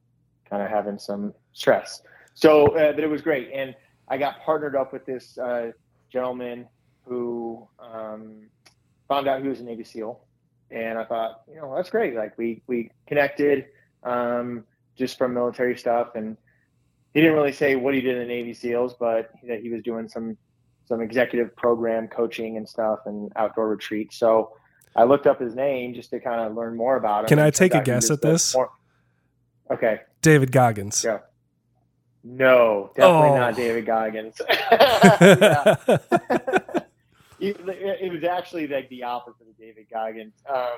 kind 0.50 0.62
of 0.62 0.70
having 0.70 1.00
some 1.00 1.34
stress. 1.54 2.02
So, 2.34 2.68
uh, 2.78 2.94
but 2.94 3.04
it 3.04 3.10
was 3.10 3.22
great, 3.22 3.52
and 3.54 3.76
I 4.08 4.18
got 4.18 4.42
partnered 4.42 4.76
up 4.76 4.94
with 4.94 5.06
this 5.06 5.38
uh, 5.38 5.72
gentleman 6.12 6.68
who 7.06 7.68
um, 7.80 8.48
found 9.08 9.28
out 9.28 9.42
he 9.42 9.48
was 9.48 9.60
a 9.60 9.64
Navy 9.64 9.84
SEAL, 9.84 10.22
and 10.72 10.98
I 10.98 11.06
thought, 11.06 11.42
you 11.50 11.56
know, 11.58 11.74
that's 11.76 11.90
great. 11.90 12.16
Like 12.16 12.38
we 12.38 12.64
we 12.68 12.92
connected 13.08 13.66
um, 14.04 14.64
just 14.98 15.18
from 15.18 15.34
military 15.34 15.78
stuff, 15.78 16.16
and 16.16 16.38
he 17.14 17.22
didn't 17.22 17.36
really 17.36 17.52
say 17.52 17.76
what 17.76 17.94
he 17.94 18.02
did 18.02 18.16
in 18.16 18.20
the 18.24 18.28
Navy 18.28 18.54
SEALs, 18.54 18.96
but 19.00 19.32
that 19.48 19.62
he 19.62 19.70
was 19.70 19.82
doing 19.84 20.08
some 20.10 20.38
some 20.86 21.02
executive 21.02 21.56
program 21.56 22.08
coaching 22.08 22.58
and 22.58 22.68
stuff 22.68 23.00
and 23.06 23.32
outdoor 23.36 23.70
retreats. 23.70 24.18
So 24.18 24.54
I 24.96 25.04
looked 25.04 25.28
up 25.28 25.40
his 25.40 25.56
name 25.56 25.94
just 25.94 26.10
to 26.10 26.20
kind 26.20 26.42
of 26.42 26.56
learn 26.56 26.76
more 26.76 26.98
about 26.98 27.24
him. 27.24 27.28
Can 27.30 27.40
I 27.40 27.50
take 27.50 27.72
a 27.74 27.78
turned 27.78 27.90
out 27.90 27.96
he 27.96 28.02
guess 28.02 28.12
at 28.12 28.22
this? 28.22 28.52
for- 28.54 28.72
Okay. 29.70 30.02
David 30.22 30.52
Goggins. 30.52 31.02
Yeah. 31.04 31.20
No, 32.26 32.92
definitely 32.96 33.30
Oh. 33.30 33.38
not 33.38 33.56
David 33.56 33.86
Goggins. 33.86 34.42
Yeah. 37.42 37.54
it, 37.68 37.98
it 38.02 38.12
was 38.12 38.24
actually 38.24 38.68
like 38.68 38.90
the 38.90 39.04
opposite 39.04 39.48
of 39.48 39.58
David 39.58 39.88
Goggins. 39.92 40.34
Um, 40.48 40.78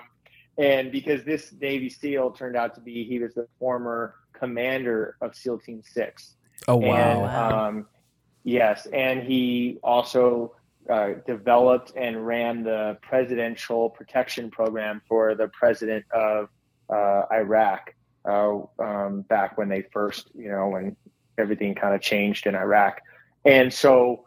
and 0.58 0.92
because 0.92 1.24
this 1.24 1.54
Navy 1.60 1.90
SEAL 1.90 2.32
turned 2.32 2.56
out 2.56 2.76
to 2.76 2.82
be, 2.82 3.04
he 3.04 3.20
was 3.20 3.34
the 3.34 3.48
former 3.60 4.16
commander 4.34 5.16
of 5.22 5.36
SEAL 5.36 5.60
Team 5.60 5.82
Six. 5.84 6.36
oh 6.68 6.76
wow. 6.76 7.22
Wow. 7.22 7.68
um, 7.68 7.88
yes, 8.44 8.86
and 8.88 9.24
he 9.24 9.80
also 9.84 10.56
uh, 10.90 11.14
developed 11.26 11.94
and 11.96 12.26
ran 12.26 12.64
the 12.64 12.98
presidential 13.02 13.90
protection 13.90 14.52
program 14.52 15.02
for 15.08 15.34
the 15.34 15.48
president 15.48 16.06
of 16.12 16.50
uh, 16.90 17.24
Iraq 17.32 17.94
uh, 18.26 18.60
um, 18.80 19.22
back 19.22 19.58
when 19.58 19.70
they 19.70 19.82
first, 19.94 20.30
you 20.36 20.50
know, 20.50 20.68
when 20.68 20.96
everything 21.38 21.74
kind 21.74 21.96
of 21.96 22.02
changed 22.02 22.46
in 22.46 22.56
Iraq. 22.56 23.02
And 23.46 23.74
so 23.74 24.26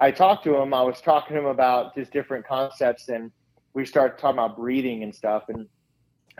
I 0.00 0.10
talked 0.10 0.44
to 0.44 0.56
him. 0.56 0.72
I 0.72 0.82
was 0.82 1.00
talking 1.00 1.34
to 1.34 1.42
him 1.42 1.46
about 1.48 1.94
just 1.94 2.12
different 2.12 2.46
concepts, 2.46 3.08
and 3.08 3.32
we 3.74 3.84
started 3.84 4.18
talking 4.18 4.38
about 4.38 4.56
breathing 4.56 5.02
and 5.02 5.14
stuff. 5.14 5.44
And 5.48 5.66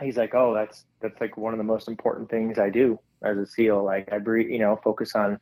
he's 0.00 0.16
like, 0.16 0.34
"Oh, 0.34 0.54
that's 0.54 0.84
that's 1.00 1.20
like 1.20 1.36
one 1.36 1.54
of 1.54 1.58
the 1.58 1.64
most 1.64 1.88
important 1.88 2.30
things 2.30 2.58
I 2.58 2.70
do 2.70 2.98
as 3.22 3.36
a 3.36 3.46
SEAL. 3.46 3.84
Like 3.84 4.12
I 4.12 4.18
breathe, 4.18 4.48
you 4.48 4.58
know, 4.58 4.78
focus 4.82 5.14
on, 5.14 5.38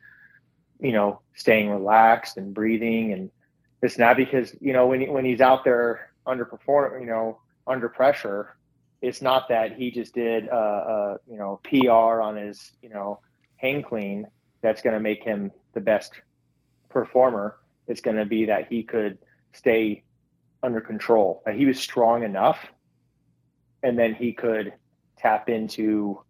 you 0.79 0.91
know, 0.91 1.21
staying 1.35 1.69
relaxed 1.69 2.37
and 2.37 2.53
breathing 2.53 3.13
and 3.13 3.29
it's 3.81 3.97
not 3.97 4.17
because 4.17 4.55
you 4.59 4.73
know 4.73 4.87
when 4.87 5.11
when 5.11 5.25
he's 5.25 5.41
out 5.41 5.63
there 5.63 6.11
underperform, 6.25 6.99
you 6.99 7.05
know, 7.05 7.39
under 7.67 7.89
pressure, 7.89 8.57
it's 9.01 9.21
not 9.21 9.47
that 9.49 9.73
he 9.73 9.91
just 9.91 10.13
did 10.13 10.47
a, 10.47 10.55
uh 10.55 11.17
you 11.29 11.37
know 11.37 11.59
PR 11.63 12.21
on 12.21 12.35
his 12.35 12.71
you 12.81 12.89
know 12.89 13.19
hang 13.57 13.83
clean 13.83 14.25
that's 14.61 14.81
going 14.81 14.93
to 14.93 14.99
make 14.99 15.23
him 15.23 15.51
the 15.73 15.79
best 15.79 16.13
performer. 16.89 17.57
It's 17.87 18.01
going 18.01 18.17
to 18.17 18.25
be 18.25 18.45
that 18.45 18.67
he 18.69 18.83
could 18.83 19.17
stay 19.53 20.03
under 20.63 20.81
control. 20.81 21.41
That 21.45 21.55
he 21.55 21.65
was 21.65 21.79
strong 21.79 22.23
enough, 22.23 22.59
and 23.83 23.97
then 23.97 24.13
he 24.13 24.33
could 24.33 24.73
tap 25.17 25.49
into 25.49 26.21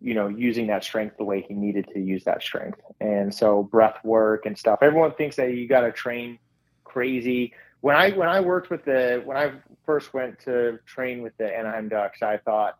you 0.00 0.14
know 0.14 0.28
using 0.28 0.68
that 0.68 0.84
strength 0.84 1.16
the 1.16 1.24
way 1.24 1.44
he 1.46 1.54
needed 1.54 1.86
to 1.94 2.00
use 2.00 2.24
that 2.24 2.42
strength. 2.42 2.80
And 3.00 3.34
so 3.34 3.64
breath 3.64 3.98
work 4.04 4.46
and 4.46 4.56
stuff. 4.56 4.78
Everyone 4.82 5.12
thinks 5.12 5.36
that 5.36 5.54
you 5.54 5.66
got 5.68 5.80
to 5.80 5.92
train 5.92 6.38
crazy. 6.84 7.52
When 7.80 7.94
i 7.94 8.10
when 8.10 8.28
i 8.28 8.40
worked 8.40 8.70
with 8.70 8.84
the 8.84 9.22
when 9.24 9.36
i 9.36 9.52
first 9.86 10.12
went 10.12 10.40
to 10.40 10.78
train 10.84 11.22
with 11.22 11.36
the 11.36 11.46
anaheim 11.46 11.88
ducks 11.88 12.22
i 12.22 12.36
thought 12.38 12.76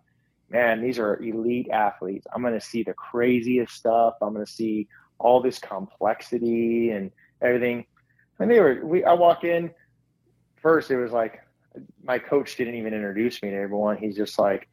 man 0.51 0.82
these 0.82 0.99
are 0.99 1.22
elite 1.22 1.68
athletes. 1.70 2.26
I'm 2.34 2.42
going 2.42 2.55
to 2.55 2.61
see 2.61 2.82
the 2.82 2.94
craziest 2.94 3.72
stuff. 3.72 4.14
I'm 4.20 4.34
going 4.34 4.44
to 4.44 4.51
see 4.51 4.88
all 5.18 5.40
this 5.40 5.59
complexity 5.59 6.90
and 6.90 7.11
everything 7.43 7.84
and 8.39 8.51
they 8.51 8.61
were 8.61 8.80
we 8.84 9.05
i 9.05 9.12
walk 9.12 9.45
in 9.45 9.70
first 10.57 10.91
it 10.91 10.97
was 10.97 11.12
like 11.12 11.41
my 12.03 12.18
coach 12.18 12.57
didn't 12.57 12.74
even 12.74 12.93
introduce 12.95 13.43
me 13.43 13.51
to 13.51 13.57
everyone 13.57 13.97
he's 13.97 14.16
just 14.16 14.39
like 14.39 14.68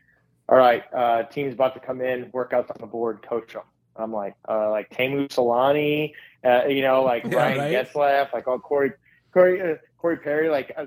all 0.47 0.57
right, 0.57 0.83
uh, 0.93 1.23
team's 1.23 1.53
about 1.53 1.73
to 1.73 1.79
come 1.79 2.01
in, 2.01 2.31
workouts 2.31 2.69
on 2.69 2.77
the 2.79 2.87
board, 2.87 3.25
coach 3.27 3.53
them. 3.53 3.63
I'm 3.95 4.11
like, 4.11 4.35
uh, 4.47 4.69
like 4.69 4.89
Teemu 4.89 5.27
Selanne, 5.29 6.11
uh, 6.43 6.67
you 6.67 6.81
know, 6.81 7.03
like 7.03 7.23
Yeah, 7.23 7.37
Ryan 7.37 7.57
right. 7.57 7.71
Getzlaf, 7.87 8.33
like 8.33 8.47
all 8.47 8.59
Corey, 8.59 8.91
Corey, 9.33 9.61
uh, 9.61 9.75
Corey 9.97 10.17
Perry, 10.17 10.49
like 10.49 10.71
uh, 10.77 10.85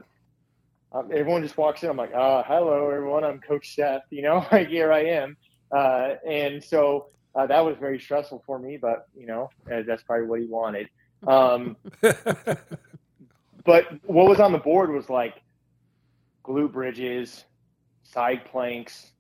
um, 0.93 1.11
everyone 1.13 1.43
just 1.43 1.57
walks 1.57 1.83
in. 1.83 1.91
I'm 1.91 1.97
like, 1.97 2.15
uh, 2.15 2.43
hello 2.47 2.89
everyone, 2.91 3.25
I'm 3.25 3.41
Coach 3.41 3.75
Seth. 3.75 4.03
You 4.11 4.23
know, 4.23 4.47
like 4.53 4.69
here 4.69 4.93
I 4.93 5.05
am, 5.07 5.37
uh, 5.75 6.15
and 6.27 6.63
so 6.63 7.07
uh, 7.35 7.47
that 7.47 7.65
was 7.65 7.77
very 7.81 7.99
stressful 7.99 8.45
for 8.47 8.59
me, 8.59 8.77
but 8.77 9.07
you 9.19 9.27
know, 9.27 9.51
uh, 9.73 9.83
that's 9.87 10.03
probably 10.05 10.27
what 10.27 10.41
he 10.41 10.47
wanted. 10.47 10.89
Um, 11.27 11.77
but 13.65 13.85
what 14.05 14.29
was 14.29 14.41
on 14.41 14.53
the 14.53 14.59
board 14.59 14.91
was 14.91 15.11
like 15.11 15.43
glute 16.45 16.73
bridges, 16.73 17.45
side 18.03 18.45
planks, 18.45 19.13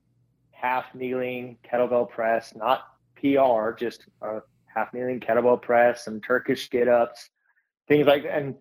half 0.53 0.95
kneeling 0.95 1.59
kettlebell 1.71 2.09
press, 2.09 2.55
not 2.55 2.85
PR, 3.17 3.73
just 3.73 4.07
a 4.23 4.41
half 4.67 4.93
kneeling 4.95 5.21
kettlebell 5.21 5.61
press, 5.61 6.05
some 6.05 6.21
Turkish 6.21 6.71
get 6.71 6.89
ups, 6.89 7.31
things 7.87 8.07
like 8.07 8.23
that. 8.25 8.37
And 8.37 8.55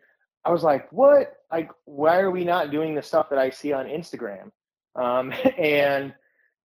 I 0.45 0.51
was 0.51 0.63
like, 0.63 0.91
what? 0.91 1.33
Like, 1.51 1.71
why 1.85 2.19
are 2.19 2.31
we 2.31 2.43
not 2.43 2.71
doing 2.71 2.95
the 2.95 3.01
stuff 3.01 3.29
that 3.29 3.39
I 3.39 3.49
see 3.49 3.73
on 3.73 3.85
Instagram? 3.85 4.51
Um, 4.95 5.33
and 5.57 6.13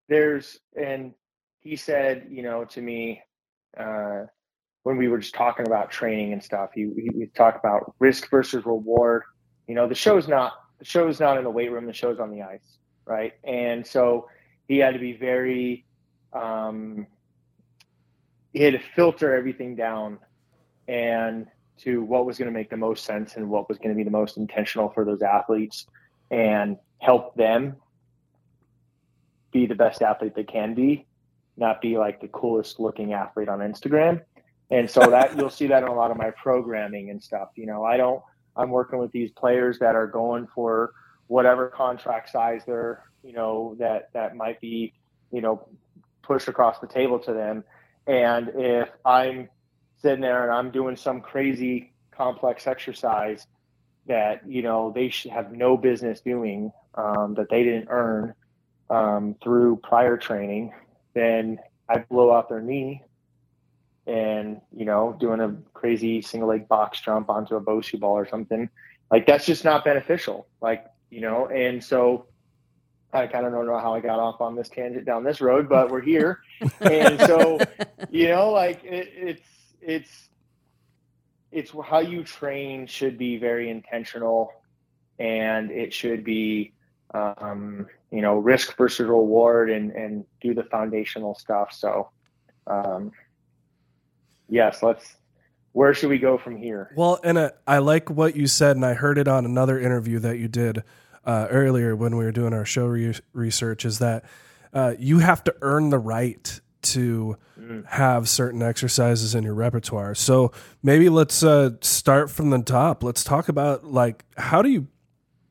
there's, 0.09 0.59
and 0.77 1.13
he 1.61 1.77
said, 1.77 2.27
you 2.31 2.43
know, 2.43 2.65
to 2.67 2.81
me, 2.81 3.23
uh, 3.79 4.25
when 4.83 4.97
we 4.97 5.09
were 5.09 5.19
just 5.19 5.35
talking 5.35 5.67
about 5.67 5.91
training 5.91 6.33
and 6.33 6.43
stuff, 6.43 6.71
he, 6.75 6.91
he 6.97 7.11
we 7.15 7.27
talked 7.35 7.59
about 7.59 7.95
risk 7.99 8.31
versus 8.31 8.65
reward. 8.67 9.23
You 9.67 9.75
know, 9.75 9.89
the 9.89 9.95
show's 9.95 10.29
not 10.29 10.55
the 10.79 10.85
show's 10.85 11.21
not 11.21 11.39
in 11.39 11.45
the 11.45 11.51
weight 11.51 11.71
room, 11.71 11.87
the 11.87 11.93
show's 11.93 12.19
on 12.19 12.31
the 12.31 12.43
ice, 12.43 12.79
right? 13.05 13.35
And 13.45 13.87
so 13.87 14.29
he 14.67 14.79
had 14.79 14.95
to 14.95 15.01
be 15.01 15.13
very 15.13 15.85
um, 16.33 17.07
he 18.53 18.63
had 18.63 18.75
to 18.75 18.81
filter 18.95 19.35
everything 19.35 19.77
down 19.77 20.19
and 20.89 21.47
to 21.79 22.03
what 22.03 22.27
was 22.27 22.39
going 22.39 22.51
to 22.51 22.57
make 22.57 22.71
the 22.71 22.77
most 22.77 23.05
sense 23.05 23.37
and 23.37 23.49
what 23.49 23.69
was 23.69 23.79
going 23.79 23.91
to 23.91 23.95
be 23.95 24.05
the 24.05 24.11
most 24.11 24.37
intentional 24.37 24.91
for 24.91 25.05
those 25.05 25.23
athletes 25.23 25.87
and 26.31 26.77
help 26.99 27.35
them 27.35 27.77
be 29.53 29.67
the 29.67 29.75
best 29.75 30.03
athlete 30.03 30.35
they 30.35 30.45
can 30.45 30.75
be 30.75 31.07
not 31.57 31.81
be 31.81 31.99
like 31.99 32.21
the 32.21 32.29
coolest 32.29 32.81
looking 32.81 33.13
athlete 33.13 33.49
on 33.49 33.59
instagram 33.59 34.21
and 34.73 34.91
so 34.91 35.01
that 35.11 35.37
you'll 35.37 35.51
see 35.51 35.67
that 35.69 35.83
in 35.83 35.89
a 35.89 35.95
lot 35.95 36.11
of 36.11 36.17
my 36.17 36.31
programming 36.31 37.11
and 37.11 37.23
stuff 37.23 37.49
you 37.55 37.67
know 37.67 37.85
i 37.85 37.97
don't 37.97 38.23
i'm 38.57 38.71
working 38.71 38.99
with 38.99 39.13
these 39.13 39.31
players 39.33 39.79
that 39.79 39.95
are 39.95 40.07
going 40.07 40.47
for 40.55 40.93
whatever 41.29 41.69
contract 41.69 42.31
size 42.31 42.63
they're 42.67 43.05
you 43.23 43.33
know 43.33 43.77
that 43.79 44.11
that 44.13 44.37
might 44.37 44.61
be 44.61 44.93
you 45.31 45.41
know 45.41 45.69
pushed 46.23 46.49
across 46.49 46.79
the 46.79 46.87
table 46.87 47.19
to 47.19 47.33
them. 47.33 47.65
And 48.07 48.51
if 48.55 48.89
i'm 49.05 49.49
sitting 50.01 50.21
there 50.21 50.43
and 50.43 50.53
i'm 50.53 50.71
doing 50.71 50.97
some 50.97 51.21
crazy 51.21 51.93
complex 52.11 52.67
exercise 52.67 53.47
that 54.07 54.43
you 54.47 54.63
know 54.63 54.93
they 54.93 55.09
should 55.09 55.31
have 55.31 55.53
no 55.53 55.77
business 55.77 56.21
doing 56.21 56.73
um, 56.95 57.35
that 57.35 57.49
they 57.49 57.63
didn't 57.63 57.87
earn 57.89 58.35
um, 58.91 59.37
through 59.43 59.77
prior 59.85 60.17
training 60.17 60.73
then 61.15 61.59
i 61.89 61.99
blow 62.11 62.33
out 62.33 62.49
their 62.49 62.61
knee 62.61 63.01
and 64.07 64.61
you 64.75 64.85
know 64.85 65.17
doing 65.21 65.41
a 65.41 65.55
crazy 65.75 66.21
single 66.21 66.49
leg 66.49 66.67
box 66.69 67.01
jump 67.01 67.31
onto 67.31 67.55
a 67.55 67.61
Bosu 67.61 67.99
ball 68.01 68.17
or 68.17 68.27
something 68.27 68.69
like 69.11 69.27
that's 69.27 69.47
just 69.47 69.65
not 69.65 69.85
beneficial 69.85 70.47
like 70.61 70.85
you 71.11 71.21
know 71.21 71.47
and 71.49 71.83
so 71.83 72.27
I 73.13 73.27
kind 73.27 73.45
of 73.45 73.53
don't 73.53 73.67
know 73.67 73.79
how 73.79 73.95
I 73.95 74.01
got 74.01 74.19
off 74.19 74.41
on 74.41 74.57
this 74.57 74.69
tangent 74.69 75.05
down 75.05 75.23
this 75.23 75.41
road, 75.41 75.69
but 75.69 75.91
we're 75.91 76.01
here, 76.01 76.41
and 76.81 77.21
so 77.21 77.59
you 78.11 78.29
know, 78.29 78.51
like 78.51 78.83
it, 78.85 79.11
it's 79.15 79.49
it's 79.83 80.29
it's 81.51 81.73
how 81.85 81.99
you 81.99 82.25
train 82.25 82.87
should 82.87 83.19
be 83.19 83.37
very 83.37 83.69
intentional, 83.69 84.53
and 85.19 85.71
it 85.71 85.93
should 85.93 86.25
be 86.25 86.73
um, 87.13 87.87
you 88.11 88.23
know 88.23 88.37
risk 88.37 88.77
versus 88.79 89.07
reward, 89.07 89.71
and 89.71 89.91
and 89.91 90.25
do 90.41 90.55
the 90.55 90.65
foundational 90.65 91.35
stuff. 91.35 91.71
So, 91.73 92.11
um, 92.67 93.13
yes, 94.49 94.83
let's. 94.83 95.17
Where 95.73 95.95
should 95.95 96.11
we 96.11 96.19
go 96.19 96.37
from 96.37 96.57
here? 96.57 96.93
Well, 96.97 97.19
and 97.25 97.39
uh, 97.39 97.51
I 97.67 97.79
like 97.79 98.11
what 98.11 98.37
you 98.37 98.47
said, 98.47 98.77
and 98.77 98.85
I 98.85 98.93
heard 98.93 99.17
it 99.17 99.27
on 99.27 99.47
another 99.47 99.81
interview 99.81 100.19
that 100.19 100.39
you 100.39 100.47
did 100.47 100.83
uh, 101.25 101.47
earlier 101.51 101.97
when 101.97 102.17
we 102.17 102.25
were 102.27 102.33
doing 102.33 102.53
our 102.53 102.67
show 102.67 102.87
re- 102.87 103.15
research. 103.33 103.87
Is 103.87 103.99
that 104.01 104.25
uh, 104.75 104.95
you 104.99 105.21
have 105.21 105.43
to 105.45 105.55
earn 105.63 105.89
the 105.91 105.99
right 105.99 106.61
to 106.83 107.39
Mm. 107.63 107.87
have 107.87 108.29
certain 108.29 108.61
exercises 108.61 109.37
in 109.37 109.45
your 109.45 109.55
repertoire. 109.55 110.17
So 110.17 110.51
maybe 110.83 111.09
let's 111.09 111.45
uh, 111.45 111.71
start 111.81 112.29
from 112.29 112.51
the 112.51 112.61
top. 112.61 113.05
Let's 113.05 113.23
talk 113.23 113.49
about 113.49 113.85
like 113.85 114.25
how 114.37 114.63
do 114.63 114.69
you 114.69 114.89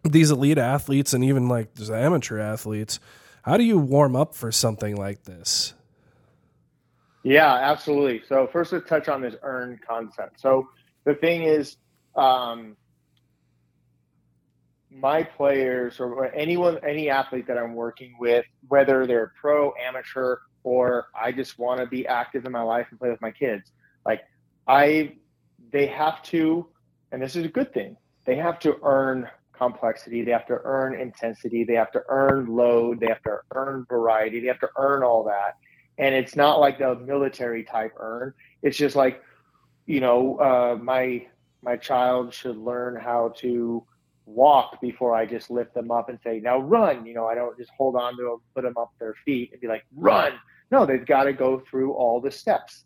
these 0.03 0.29
elite 0.29 0.57
athletes 0.57 1.13
and 1.13 1.23
even 1.23 1.47
like 1.47 1.75
these 1.75 1.89
amateur 1.89 2.37
athletes, 2.37 2.99
how 3.43 3.55
do 3.55 3.63
you 3.63 3.77
warm 3.77 4.15
up 4.15 4.35
for 4.35 4.51
something 4.51 4.97
like 4.97 5.23
this? 5.23 5.73
Yeah, 7.23 7.53
absolutely. 7.53 8.23
So 8.27 8.47
first, 8.51 8.73
let's 8.73 8.87
touch 8.89 9.07
on 9.07 9.21
this 9.21 9.35
earn 9.43 9.79
concept. 9.87 10.39
So 10.39 10.69
the 11.05 11.13
thing 11.15 11.43
is, 11.43 11.77
um, 12.15 12.75
my 14.89 15.23
players 15.23 15.99
or 15.99 16.33
anyone, 16.33 16.77
any 16.87 17.09
athlete 17.09 17.47
that 17.47 17.57
I'm 17.57 17.75
working 17.75 18.15
with, 18.19 18.45
whether 18.67 19.05
they're 19.07 19.31
pro, 19.39 19.73
amateur, 19.75 20.37
or 20.63 21.07
I 21.19 21.31
just 21.31 21.57
want 21.57 21.79
to 21.79 21.85
be 21.85 22.05
active 22.07 22.45
in 22.45 22.51
my 22.51 22.61
life 22.61 22.87
and 22.91 22.99
play 22.99 23.09
with 23.09 23.21
my 23.21 23.31
kids, 23.31 23.71
like 24.05 24.21
I, 24.67 25.13
they 25.71 25.87
have 25.87 26.21
to, 26.23 26.67
and 27.11 27.21
this 27.21 27.35
is 27.35 27.45
a 27.45 27.49
good 27.49 27.73
thing. 27.73 27.95
They 28.25 28.35
have 28.35 28.59
to 28.59 28.77
earn 28.83 29.27
complexity. 29.53 30.23
They 30.23 30.31
have 30.31 30.47
to 30.47 30.59
earn 30.63 30.99
intensity. 30.99 31.63
They 31.63 31.75
have 31.75 31.91
to 31.91 32.01
earn 32.09 32.47
load. 32.47 32.99
They 32.99 33.07
have 33.07 33.23
to 33.23 33.37
earn 33.53 33.85
variety. 33.87 34.39
They 34.39 34.47
have 34.47 34.59
to 34.59 34.69
earn 34.77 35.03
all 35.03 35.23
that 35.25 35.55
and 35.97 36.15
it's 36.15 36.35
not 36.35 36.59
like 36.59 36.79
the 36.79 36.95
military 36.95 37.63
type 37.63 37.93
earn. 37.97 38.33
It's 38.61 38.77
just 38.77 38.95
like, 38.95 39.21
you 39.85 39.99
know, 39.99 40.37
uh, 40.37 40.77
my 40.81 41.27
my 41.63 41.77
child 41.77 42.33
should 42.33 42.57
learn 42.57 42.95
how 42.95 43.33
to 43.37 43.85
walk 44.25 44.79
before 44.81 45.13
I 45.15 45.25
just 45.25 45.49
lift 45.49 45.73
them 45.73 45.91
up 45.91 46.09
and 46.09 46.17
say, 46.23 46.39
now 46.39 46.59
run. 46.59 47.05
You 47.05 47.13
know, 47.13 47.27
I 47.27 47.35
don't 47.35 47.57
just 47.57 47.71
hold 47.77 47.95
on 47.95 48.15
to 48.17 48.23
them, 48.23 48.37
put 48.55 48.63
them 48.63 48.77
up 48.77 48.91
their 48.99 49.15
feet 49.25 49.51
and 49.51 49.61
be 49.61 49.67
like, 49.67 49.83
run. 49.95 50.33
No, 50.71 50.85
they've 50.85 51.05
got 51.05 51.25
to 51.25 51.33
go 51.33 51.59
through 51.59 51.93
all 51.93 52.21
the 52.21 52.31
steps 52.31 52.85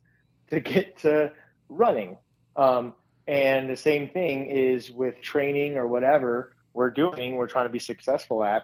to 0.49 0.59
get 0.59 0.97
to 0.99 1.31
running. 1.69 2.17
Um, 2.55 2.93
and 3.27 3.69
the 3.69 3.77
same 3.77 4.09
thing 4.09 4.47
is 4.47 4.91
with 4.91 5.21
training 5.21 5.77
or 5.77 5.87
whatever 5.87 6.55
we're 6.73 6.91
doing, 6.91 7.35
we're 7.35 7.47
trying 7.47 7.65
to 7.65 7.71
be 7.71 7.79
successful 7.79 8.43
at. 8.43 8.63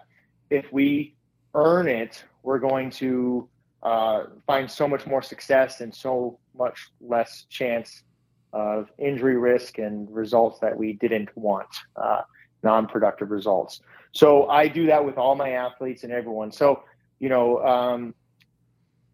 If 0.50 0.70
we 0.72 1.16
earn 1.54 1.88
it, 1.88 2.24
we're 2.42 2.58
going 2.58 2.90
to 2.90 3.48
uh, 3.82 4.24
find 4.46 4.70
so 4.70 4.86
much 4.86 5.06
more 5.06 5.22
success 5.22 5.80
and 5.80 5.94
so 5.94 6.38
much 6.56 6.90
less 7.00 7.46
chance 7.50 8.04
of 8.52 8.90
injury 8.98 9.36
risk 9.36 9.78
and 9.78 10.08
results 10.14 10.58
that 10.60 10.76
we 10.76 10.92
didn't 10.94 11.28
want, 11.36 11.68
uh, 11.96 12.20
non-productive 12.62 13.30
results. 13.30 13.80
So 14.12 14.48
I 14.48 14.68
do 14.68 14.86
that 14.86 15.04
with 15.04 15.16
all 15.16 15.34
my 15.34 15.50
athletes 15.50 16.04
and 16.04 16.12
everyone. 16.12 16.52
So 16.52 16.84
you 17.22 17.28
know, 17.28 17.64
um, 17.64 18.14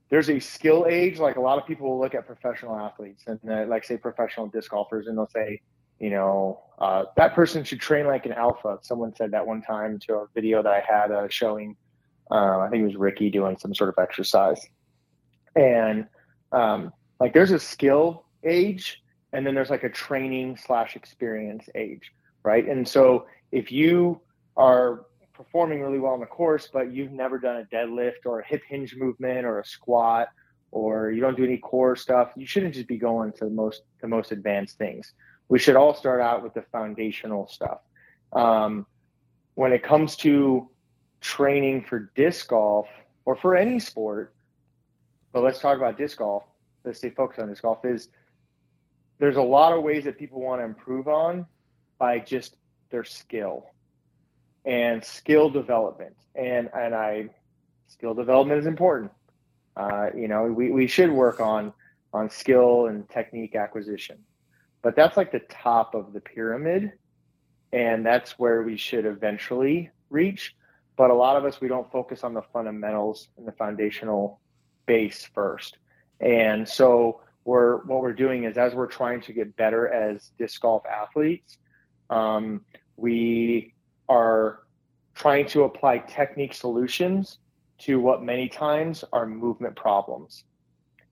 there's 0.09 0.31
a 0.31 0.41
skill 0.41 0.87
age. 0.89 1.19
Like 1.19 1.37
a 1.37 1.41
lot 1.41 1.59
of 1.59 1.67
people 1.67 1.91
will 1.91 2.01
look 2.01 2.15
at 2.15 2.27
professional 2.27 2.75
athletes 2.75 3.25
and 3.27 3.39
uh, 3.49 3.67
like 3.69 3.85
say 3.85 3.99
professional 3.99 4.47
disc 4.47 4.71
golfers, 4.71 5.07
and 5.07 5.19
they'll 5.19 5.29
say, 5.29 5.61
you 6.01 6.09
know, 6.09 6.63
uh, 6.79 7.05
that 7.19 7.35
person 7.35 7.63
should 7.63 7.81
train 7.81 8.07
like 8.07 8.25
an 8.25 8.33
alpha. 8.33 8.79
Someone 8.81 9.15
said 9.15 9.31
that 9.33 9.47
one 9.47 9.61
time 9.61 9.99
to 10.07 10.15
a 10.15 10.27
video 10.35 10.63
that 10.63 10.73
I 10.73 10.81
had 10.81 11.13
uh, 11.13 11.29
showing 11.29 11.77
uh, 12.31 12.59
I 12.59 12.69
think 12.71 12.83
it 12.83 12.87
was 12.87 12.97
Ricky 12.97 13.31
doing 13.31 13.57
some 13.59 13.75
sort 13.75 13.91
of 13.91 13.97
exercise. 13.99 14.61
And 15.57 16.07
um, 16.53 16.93
like 17.21 17.33
there's 17.33 17.51
a 17.51 17.59
skill 17.59 18.25
age, 18.45 19.03
and 19.33 19.47
then 19.47 19.55
there's 19.55 19.71
like 19.71 19.85
a 19.85 19.91
training 19.91 20.57
slash 20.57 20.97
experience 20.97 21.69
age, 21.75 22.13
right? 22.43 22.67
And 22.67 22.87
so 22.87 23.27
if 23.53 23.73
you 23.73 24.21
are 24.57 25.07
performing 25.33 25.81
really 25.81 25.99
well 25.99 26.13
on 26.13 26.21
the 26.21 26.27
course, 26.27 26.69
but 26.73 26.93
you've 26.93 27.13
never 27.13 27.39
done 27.39 27.57
a 27.57 27.75
deadlift 27.75 28.27
or 28.27 28.41
a 28.41 28.47
hip 28.47 28.63
hinge 28.69 28.97
movement 28.97 29.47
or 29.47 29.61
a 29.61 29.65
squat, 29.65 30.29
or 30.71 31.11
you 31.11 31.21
don't 31.21 31.37
do 31.37 31.45
any 31.45 31.57
core 31.57 31.97
stuff, 31.97 32.31
you 32.37 32.47
shouldn't 32.47 32.75
just 32.75 32.89
be 32.89 32.99
going 32.99 33.33
to 33.33 33.45
the 33.45 33.51
most 33.51 33.83
the 34.01 34.09
most 34.09 34.33
advanced 34.33 34.77
things. 34.77 35.13
We 35.49 35.59
should 35.59 35.77
all 35.77 35.95
start 35.95 36.21
out 36.21 36.43
with 36.43 36.55
the 36.55 36.63
foundational 36.73 37.49
stuff. 37.49 37.79
Um, 38.33 38.87
when 39.55 39.73
it 39.73 39.83
comes 39.83 40.15
to 40.17 40.69
training 41.21 41.85
for 41.85 42.11
disc 42.15 42.49
golf 42.49 42.89
or 43.25 43.37
for 43.37 43.57
any 43.57 43.79
sport, 43.79 44.35
but 45.33 45.43
let's 45.43 45.61
talk 45.61 45.77
about 45.77 45.99
disc 45.99 46.19
golf. 46.19 46.45
Let's 46.85 46.99
stay 46.99 47.11
focused 47.11 47.41
on 47.41 47.49
disc 47.49 47.63
golf. 47.63 47.85
Is 47.85 48.09
there's 49.19 49.37
a 49.37 49.43
lot 49.43 49.73
of 49.73 49.83
ways 49.83 50.05
that 50.05 50.19
people 50.19 50.41
want 50.41 50.61
to 50.61 50.65
improve 50.65 51.09
on 51.09 51.47
by 51.99 52.19
just 52.19 52.57
their 52.91 53.05
skill 53.05 53.67
and 54.65 55.05
skill 55.05 55.51
development. 55.51 56.17
And 56.35 56.71
and 56.75 56.95
I 56.95 57.31
skill 57.89 58.15
development 58.15 58.61
is 58.61 58.67
important. 58.67 59.13
Uh, 59.77 60.11
you 60.17 60.29
know, 60.29 60.45
we, 60.45 60.71
we 60.71 60.87
should 60.87 61.11
work 61.11 61.41
on 61.41 61.73
on 62.13 62.31
skill 62.31 62.87
and 62.87 63.09
technique 63.09 63.55
acquisition. 63.55 64.19
But 64.83 64.97
that's 64.97 65.17
like 65.17 65.33
the 65.33 65.41
top 65.41 65.95
of 65.95 66.13
the 66.13 66.21
pyramid. 66.21 66.93
And 67.73 68.05
that's 68.07 68.39
where 68.39 68.63
we 68.63 68.77
should 68.77 69.05
eventually 69.05 69.91
reach. 70.09 70.55
But 70.99 71.11
a 71.11 71.15
lot 71.15 71.37
of 71.37 71.45
us 71.45 71.61
we 71.61 71.69
don't 71.69 71.91
focus 71.93 72.25
on 72.25 72.35
the 72.35 72.43
fundamentals 72.53 73.29
and 73.39 73.47
the 73.47 73.53
foundational 73.53 74.41
base 74.85 75.25
first. 75.33 75.79
And 76.21 76.69
so 76.69 77.21
we're 77.45 77.85
what 77.85 78.03
we're 78.03 78.13
doing 78.13 78.45
is 78.45 78.59
as 78.59 78.75
we're 78.75 78.89
trying 78.89 79.21
to 79.23 79.33
get 79.33 79.57
better 79.57 79.89
as 79.89 80.33
disc 80.39 80.61
golf 80.61 80.83
athletes, 80.85 81.59
um, 82.11 82.63
we 82.97 83.75
are 84.09 84.65
trying 85.15 85.47
to 85.47 85.63
apply 85.63 85.99
technique 85.99 86.53
solutions 86.53 87.39
to 87.79 88.01
what 88.01 88.25
many 88.25 88.49
times 88.49 89.05
are 89.13 89.25
movement 89.25 89.77
problems. 89.77 90.43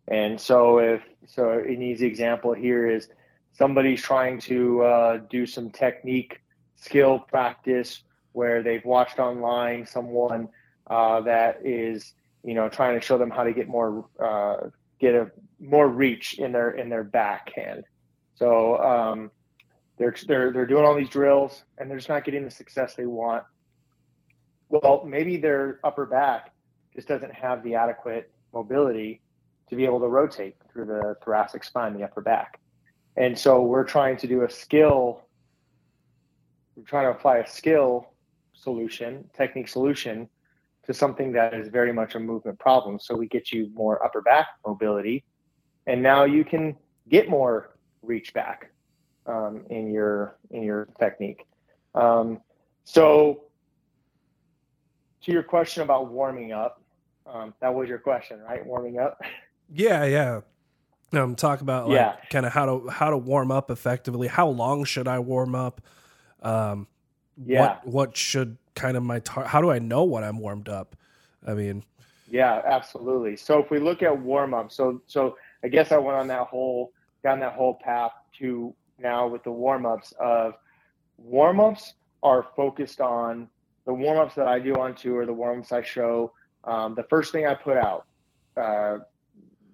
And 0.09 0.41
so 0.41 0.79
if 0.81 1.03
so 1.27 1.53
an 1.53 1.81
easy 1.81 2.07
example 2.07 2.53
here 2.53 2.89
is 2.89 3.09
somebody's 3.53 4.03
trying 4.03 4.41
to 4.41 4.83
uh, 4.83 5.17
do 5.31 5.47
some 5.47 5.71
technique 5.71 6.41
skill 6.75 7.21
practice 7.21 8.03
where 8.37 8.63
they've 8.63 8.85
watched 8.85 9.19
online 9.19 9.87
someone 9.87 10.49
uh, 10.89 11.21
that 11.23 11.59
is 11.65 12.15
you 12.47 12.55
know, 12.55 12.69
trying 12.69 12.99
to 12.99 13.05
show 13.05 13.19
them 13.19 13.29
how 13.29 13.43
to 13.43 13.53
get 13.53 13.67
more 13.69 14.07
uh, 14.23 14.69
get 15.01 15.15
a 15.15 15.31
more 15.59 15.89
reach 15.89 16.39
in 16.39 16.53
their 16.53 16.71
in 16.71 16.89
their 16.89 17.03
backhand. 17.03 17.85
So 18.37 18.79
um, 18.79 19.33
they're 19.99 20.15
they're 20.29 20.53
they're 20.53 20.67
doing 20.67 20.85
all 20.85 20.95
these 20.95 21.11
drills 21.11 21.65
and 21.77 21.91
they're 21.91 21.99
just 21.99 22.09
not 22.09 22.25
getting 22.25 22.45
the 22.45 22.51
success 22.51 22.95
they 22.95 23.05
want. 23.05 23.43
Well, 24.69 25.05
maybe 25.05 25.39
their 25.39 25.81
upper 25.83 26.07
back 26.07 26.53
just 26.95 27.09
doesn't 27.09 27.35
have 27.35 27.65
the 27.65 27.75
adequate 27.75 28.31
mobility 28.55 29.23
to 29.69 29.75
be 29.75 29.85
able 29.85 29.99
to 29.99 30.07
rotate 30.07 30.55
through 30.73 30.87
the 30.87 31.17
thoracic 31.25 31.65
spine, 31.65 31.95
the 31.95 32.05
upper 32.05 32.21
back. 32.21 32.61
And 33.17 33.37
so 33.37 33.61
we're 33.63 33.85
trying 33.85 34.19
to 34.19 34.29
do 34.29 34.45
a 34.45 34.51
skill. 34.51 35.23
We're 36.77 36.85
trying 36.85 37.07
to 37.07 37.19
apply 37.19 37.39
a 37.39 37.49
skill 37.49 38.13
solution, 38.57 39.29
technique 39.37 39.69
solution 39.69 40.29
to 40.85 40.95
something 40.95 41.33
that 41.33 41.55
is 41.55 41.69
very 41.69 41.93
much 41.93 42.15
a 42.15 42.21
movement 42.21 42.59
problem. 42.59 42.99
So 42.99 43.15
we 43.15 43.27
get 43.29 43.53
you 43.53 43.71
more 43.75 44.05
upper 44.05 44.23
back 44.23 44.47
mobility, 44.67 45.25
and 45.87 46.03
now 46.03 46.25
you 46.25 46.45
can 46.45 46.77
get 47.09 47.29
more 47.29 47.77
reach 48.03 48.33
back 48.35 48.71
um, 49.27 49.65
in 49.71 49.91
your 49.91 50.39
in 50.51 50.63
your 50.63 50.89
technique. 50.99 51.45
Um, 51.95 52.41
so 52.85 53.45
to 55.23 55.33
your 55.33 55.43
question 55.43 55.83
about 55.83 56.09
warming 56.09 56.53
up, 56.53 56.83
um, 57.27 57.53
that 57.61 57.75
was 57.75 57.89
your 57.89 57.99
question, 57.99 58.41
right? 58.41 58.65
Warming 58.65 58.99
up. 58.99 59.21
Yeah, 59.73 60.05
yeah. 60.05 60.41
Um, 61.13 61.35
talk 61.35 61.61
about 61.61 61.89
like 61.89 61.97
Yeah. 61.97 62.17
kind 62.31 62.47
of 62.47 62.53
how 62.53 62.67
to 62.67 62.89
how 62.89 63.11
to 63.11 63.17
warm 63.17 63.51
up 63.51 63.71
effectively. 63.71 64.29
How 64.29 64.49
long 64.49 64.85
should 64.85 65.09
I 65.09 65.19
warm 65.19 65.55
up? 65.55 65.81
Um, 66.43 66.87
Yeah. 67.45 67.61
What 67.61 67.87
what 67.87 68.17
should 68.17 68.57
kind 68.75 68.97
of 68.97 69.03
my 69.03 69.21
tar- 69.21 69.45
how 69.45 69.61
do 69.61 69.71
I 69.71 69.79
know 69.79 70.05
when 70.05 70.25
I'm 70.25 70.39
warmed 70.39 70.69
up? 70.69 70.97
I 71.47 71.55
mean, 71.55 71.85
Yeah, 72.29 72.63
absolutely. 72.65 73.37
So 73.37 73.63
if 73.63 73.71
we 73.71 73.79
look 73.79 74.03
at 74.03 74.19
warm 74.19 74.55
up, 74.55 74.73
so 74.73 75.03
so 75.07 75.37
I 75.63 75.69
guess 75.69 75.93
I 75.93 75.99
went 75.99 76.17
on 76.17 76.29
that 76.29 76.47
whole 76.47 76.93
down 77.23 77.41
that 77.41 77.53
whole 77.53 77.75
path 77.75 78.13
to 78.39 78.75
now 78.99 79.27
with 79.27 79.43
the 79.45 79.51
warm 79.51 79.85
ups 79.85 80.13
of 80.19 80.55
warm 81.19 81.61
ups 81.61 81.95
are 82.23 82.47
focused 82.57 83.01
on 83.01 83.49
the 83.85 83.93
warm 83.93 84.19
ups 84.19 84.35
that 84.35 84.49
I 84.49 84.59
do 84.59 84.75
on 84.77 84.95
tour, 84.95 85.27
the 85.27 85.33
warm 85.33 85.61
ups 85.61 85.73
I 85.73 85.83
show, 85.83 86.33
um, 86.65 86.95
the 86.95 87.05
first 87.05 87.33
thing 87.33 87.47
I 87.47 87.55
put 87.55 87.77
out 87.77 88.07
uh, 88.57 88.99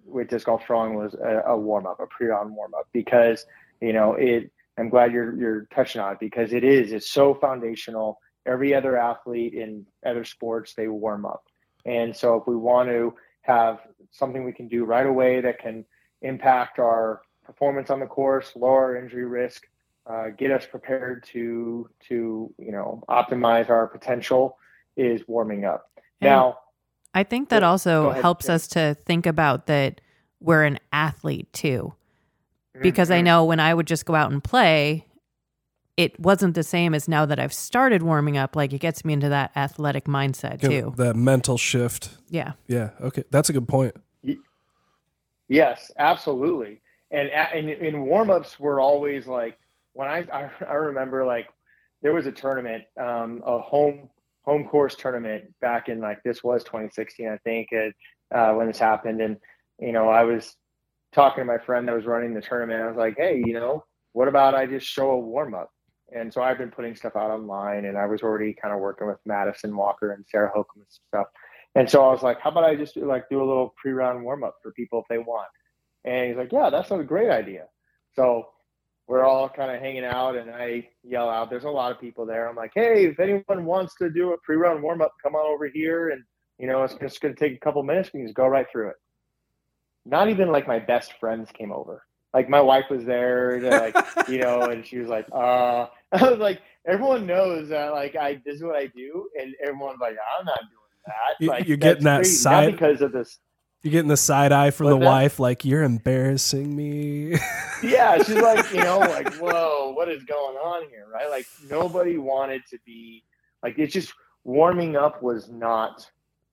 with 0.04 0.28
disc 0.28 0.46
golf 0.46 0.62
throwing 0.66 0.94
was 0.94 1.14
a, 1.14 1.42
a 1.46 1.56
warm 1.56 1.86
up, 1.86 2.00
a 2.00 2.06
pre-on 2.06 2.54
warm 2.54 2.74
up, 2.74 2.88
because 2.92 3.46
you 3.80 3.92
know 3.92 4.14
it. 4.14 4.50
I'm 4.78 4.88
glad 4.88 5.12
you're 5.12 5.38
you're 5.38 5.66
touching 5.74 6.00
on 6.00 6.14
it 6.14 6.20
because 6.20 6.52
it 6.52 6.64
is. 6.64 6.92
It's 6.92 7.10
so 7.10 7.34
foundational. 7.34 8.18
Every 8.46 8.74
other 8.74 8.96
athlete 8.96 9.54
in 9.54 9.86
other 10.04 10.24
sports 10.24 10.74
they 10.74 10.88
warm 10.88 11.24
up, 11.26 11.44
and 11.84 12.14
so 12.14 12.36
if 12.36 12.46
we 12.46 12.56
want 12.56 12.88
to 12.88 13.14
have 13.42 13.80
something 14.10 14.44
we 14.44 14.52
can 14.52 14.68
do 14.68 14.84
right 14.84 15.06
away 15.06 15.40
that 15.40 15.58
can 15.58 15.84
impact 16.22 16.78
our 16.78 17.22
performance 17.44 17.90
on 17.90 18.00
the 18.00 18.06
course, 18.06 18.52
lower 18.56 18.96
injury 18.96 19.24
risk, 19.24 19.64
uh, 20.06 20.28
get 20.36 20.50
us 20.50 20.66
prepared 20.66 21.24
to 21.24 21.88
to 22.08 22.52
you 22.58 22.72
know 22.72 23.02
optimize 23.08 23.70
our 23.70 23.86
potential 23.86 24.56
is 24.96 25.22
warming 25.28 25.64
up. 25.64 25.90
And 26.20 26.30
now, 26.30 26.58
I 27.14 27.24
think 27.24 27.50
that 27.50 27.62
also 27.62 28.10
ahead, 28.10 28.22
helps 28.22 28.48
us 28.48 28.66
to 28.68 28.96
think 29.06 29.26
about 29.26 29.66
that 29.66 30.00
we're 30.40 30.64
an 30.64 30.78
athlete 30.92 31.52
too. 31.52 31.94
Because 32.80 33.10
I 33.10 33.20
Mhm. 33.20 33.24
know 33.24 33.44
when 33.44 33.60
I 33.60 33.74
would 33.74 33.86
just 33.86 34.06
go 34.06 34.14
out 34.14 34.32
and 34.32 34.42
play, 34.42 35.06
it 35.96 36.18
wasn't 36.18 36.54
the 36.54 36.62
same 36.62 36.94
as 36.94 37.06
now 37.06 37.26
that 37.26 37.38
I've 37.38 37.52
started 37.52 38.02
warming 38.02 38.38
up. 38.38 38.56
Like 38.56 38.72
it 38.72 38.78
gets 38.78 39.04
me 39.04 39.12
into 39.12 39.28
that 39.28 39.50
athletic 39.54 40.04
mindset 40.06 40.62
You 40.62 40.68
know, 40.82 40.90
too. 40.90 40.94
that 40.96 41.14
mental 41.16 41.58
shift. 41.58 42.16
Yeah. 42.30 42.52
Yeah. 42.66 42.90
Okay. 43.00 43.24
That's 43.30 43.50
a 43.50 43.52
good 43.52 43.68
point. 43.68 43.94
Yes, 45.48 45.90
absolutely. 45.98 46.80
And 47.10 47.28
a- 47.28 47.54
and 47.54 47.68
in 47.68 48.02
warm-ups 48.06 48.58
were 48.58 48.80
always 48.80 49.26
like 49.26 49.58
when 49.92 50.08
I, 50.08 50.24
I 50.32 50.50
I 50.66 50.74
remember 50.74 51.26
like 51.26 51.48
there 52.00 52.14
was 52.14 52.26
a 52.26 52.32
tournament, 52.32 52.84
um, 52.98 53.42
a 53.44 53.58
home 53.58 54.08
home 54.44 54.66
course 54.66 54.94
tournament 54.96 55.52
back 55.60 55.88
in 55.88 56.00
like 56.00 56.22
this 56.22 56.42
was 56.42 56.64
2016, 56.64 57.28
I 57.28 57.36
think, 57.38 57.68
uh, 57.72 58.34
uh, 58.34 58.54
when 58.54 58.66
this 58.66 58.78
happened. 58.78 59.20
And 59.20 59.36
you 59.78 59.92
know, 59.92 60.08
I 60.08 60.24
was 60.24 60.56
talking 61.14 61.42
to 61.42 61.44
my 61.44 61.58
friend 61.58 61.86
that 61.88 61.94
was 61.94 62.06
running 62.06 62.34
the 62.34 62.40
tournament. 62.40 62.82
I 62.82 62.88
was 62.88 62.96
like, 62.96 63.16
hey, 63.16 63.42
you 63.44 63.54
know, 63.54 63.84
what 64.12 64.28
about 64.28 64.54
I 64.54 64.66
just 64.66 64.86
show 64.86 65.10
a 65.10 65.18
warm-up? 65.18 65.70
And 66.14 66.32
so 66.32 66.42
I've 66.42 66.58
been 66.58 66.70
putting 66.70 66.94
stuff 66.94 67.16
out 67.16 67.30
online, 67.30 67.86
and 67.86 67.96
I 67.96 68.06
was 68.06 68.22
already 68.22 68.54
kind 68.54 68.74
of 68.74 68.80
working 68.80 69.06
with 69.06 69.18
Madison 69.24 69.74
Walker 69.76 70.12
and 70.12 70.24
Sarah 70.28 70.50
Hokom 70.54 70.76
and 70.76 70.86
stuff. 71.08 71.26
And 71.74 71.88
so 71.88 72.04
I 72.06 72.12
was 72.12 72.22
like, 72.22 72.38
how 72.40 72.50
about 72.50 72.64
I 72.64 72.76
just 72.76 72.96
like 72.96 73.28
do 73.30 73.38
a 73.42 73.46
little 73.46 73.74
pre-round 73.80 74.22
warm-up 74.22 74.56
for 74.62 74.72
people 74.72 75.00
if 75.00 75.06
they 75.08 75.18
want? 75.18 75.48
And 76.04 76.28
he's 76.28 76.36
like, 76.36 76.52
yeah, 76.52 76.68
that's 76.68 76.90
a 76.90 76.98
great 76.98 77.30
idea. 77.30 77.64
So 78.14 78.48
we're 79.08 79.24
all 79.24 79.48
kind 79.48 79.70
of 79.70 79.80
hanging 79.80 80.04
out, 80.04 80.36
and 80.36 80.50
I 80.50 80.88
yell 81.02 81.30
out, 81.30 81.48
there's 81.48 81.64
a 81.64 81.70
lot 81.70 81.92
of 81.92 82.00
people 82.00 82.26
there. 82.26 82.48
I'm 82.48 82.56
like, 82.56 82.72
hey, 82.74 83.06
if 83.06 83.18
anyone 83.18 83.64
wants 83.64 83.94
to 83.96 84.10
do 84.10 84.32
a 84.32 84.38
pre-round 84.44 84.82
warm-up, 84.82 85.12
come 85.22 85.34
on 85.34 85.46
over 85.46 85.66
here, 85.66 86.10
and 86.10 86.22
you 86.58 86.66
know, 86.66 86.82
it's 86.84 86.94
just 86.94 87.20
going 87.20 87.34
to 87.34 87.40
take 87.40 87.56
a 87.56 87.60
couple 87.60 87.82
minutes. 87.82 88.10
We 88.12 88.20
can 88.20 88.26
just 88.26 88.36
go 88.36 88.46
right 88.46 88.66
through 88.70 88.90
it. 88.90 88.96
Not 90.04 90.28
even 90.28 90.50
like 90.50 90.66
my 90.66 90.78
best 90.78 91.14
friends 91.20 91.50
came 91.52 91.72
over. 91.72 92.04
Like 92.34 92.48
my 92.48 92.60
wife 92.60 92.86
was 92.90 93.04
there, 93.04 93.60
to, 93.60 93.68
like 93.68 93.96
you 94.28 94.38
know, 94.38 94.62
and 94.62 94.86
she 94.86 94.98
was 94.98 95.08
like, 95.08 95.26
uh, 95.32 95.86
I 96.12 96.30
was 96.30 96.38
like, 96.38 96.60
everyone 96.86 97.26
knows 97.26 97.68
that 97.68 97.92
like 97.92 98.16
I 98.16 98.40
this 98.44 98.56
is 98.56 98.62
what 98.62 98.76
I 98.76 98.86
do, 98.86 99.28
and 99.40 99.54
everyone's 99.62 100.00
like, 100.00 100.16
I'm 100.38 100.44
not 100.44 100.60
doing 100.60 101.06
that. 101.06 101.46
Like 101.46 101.68
you're 101.68 101.76
getting 101.76 102.04
that 102.04 102.18
crazy. 102.18 102.36
side- 102.36 102.64
not 102.64 102.72
because 102.72 103.00
of 103.02 103.12
this. 103.12 103.38
You're 103.82 103.90
getting 103.90 104.08
the 104.08 104.16
side 104.16 104.52
eye 104.52 104.70
from 104.70 104.86
What's 104.86 104.94
the 104.94 105.00
that? 105.00 105.10
wife, 105.10 105.40
like 105.40 105.64
you're 105.64 105.82
embarrassing 105.82 106.74
me. 106.74 107.32
yeah, 107.82 108.16
she's 108.22 108.36
like, 108.36 108.72
you 108.72 108.78
know, 108.78 109.00
like, 109.00 109.34
whoa, 109.34 109.92
what 109.96 110.08
is 110.08 110.22
going 110.22 110.56
on 110.56 110.88
here, 110.88 111.06
right? 111.12 111.28
Like, 111.28 111.46
nobody 111.68 112.16
wanted 112.16 112.62
to 112.70 112.78
be 112.86 113.24
like, 113.60 113.80
it's 113.80 113.92
just 113.92 114.14
warming 114.44 114.94
up 114.96 115.20
was 115.20 115.48
not 115.50 116.08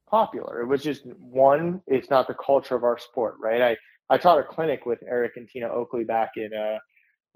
popular. 0.09 0.61
It 0.61 0.67
was 0.67 0.83
just 0.83 1.05
one, 1.17 1.81
it's 1.87 2.09
not 2.09 2.27
the 2.27 2.35
culture 2.35 2.75
of 2.75 2.83
our 2.83 2.97
sport, 2.97 3.35
right? 3.39 3.61
I 3.61 3.77
I 4.11 4.17
taught 4.17 4.39
a 4.39 4.43
clinic 4.43 4.85
with 4.85 4.99
Eric 5.07 5.33
and 5.37 5.47
Tina 5.47 5.69
Oakley 5.69 6.03
back 6.03 6.31
in, 6.35 6.49
uh, 6.51 6.79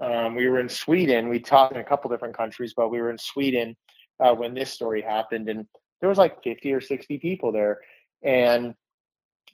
um, 0.03 0.35
we 0.35 0.47
were 0.47 0.59
in 0.59 0.69
Sweden. 0.69 1.29
We 1.29 1.39
taught 1.39 1.71
in 1.71 1.79
a 1.79 1.83
couple 1.83 2.09
different 2.09 2.35
countries, 2.35 2.73
but 2.75 2.89
we 2.89 2.99
were 2.99 3.11
in 3.11 3.17
Sweden 3.17 3.75
uh, 4.19 4.33
when 4.33 4.53
this 4.53 4.71
story 4.71 5.01
happened, 5.01 5.49
and 5.49 5.67
there 5.99 6.09
was 6.09 6.17
like 6.17 6.43
50 6.43 6.73
or 6.73 6.81
60 6.81 7.17
people 7.19 7.51
there, 7.51 7.79
and 8.23 8.73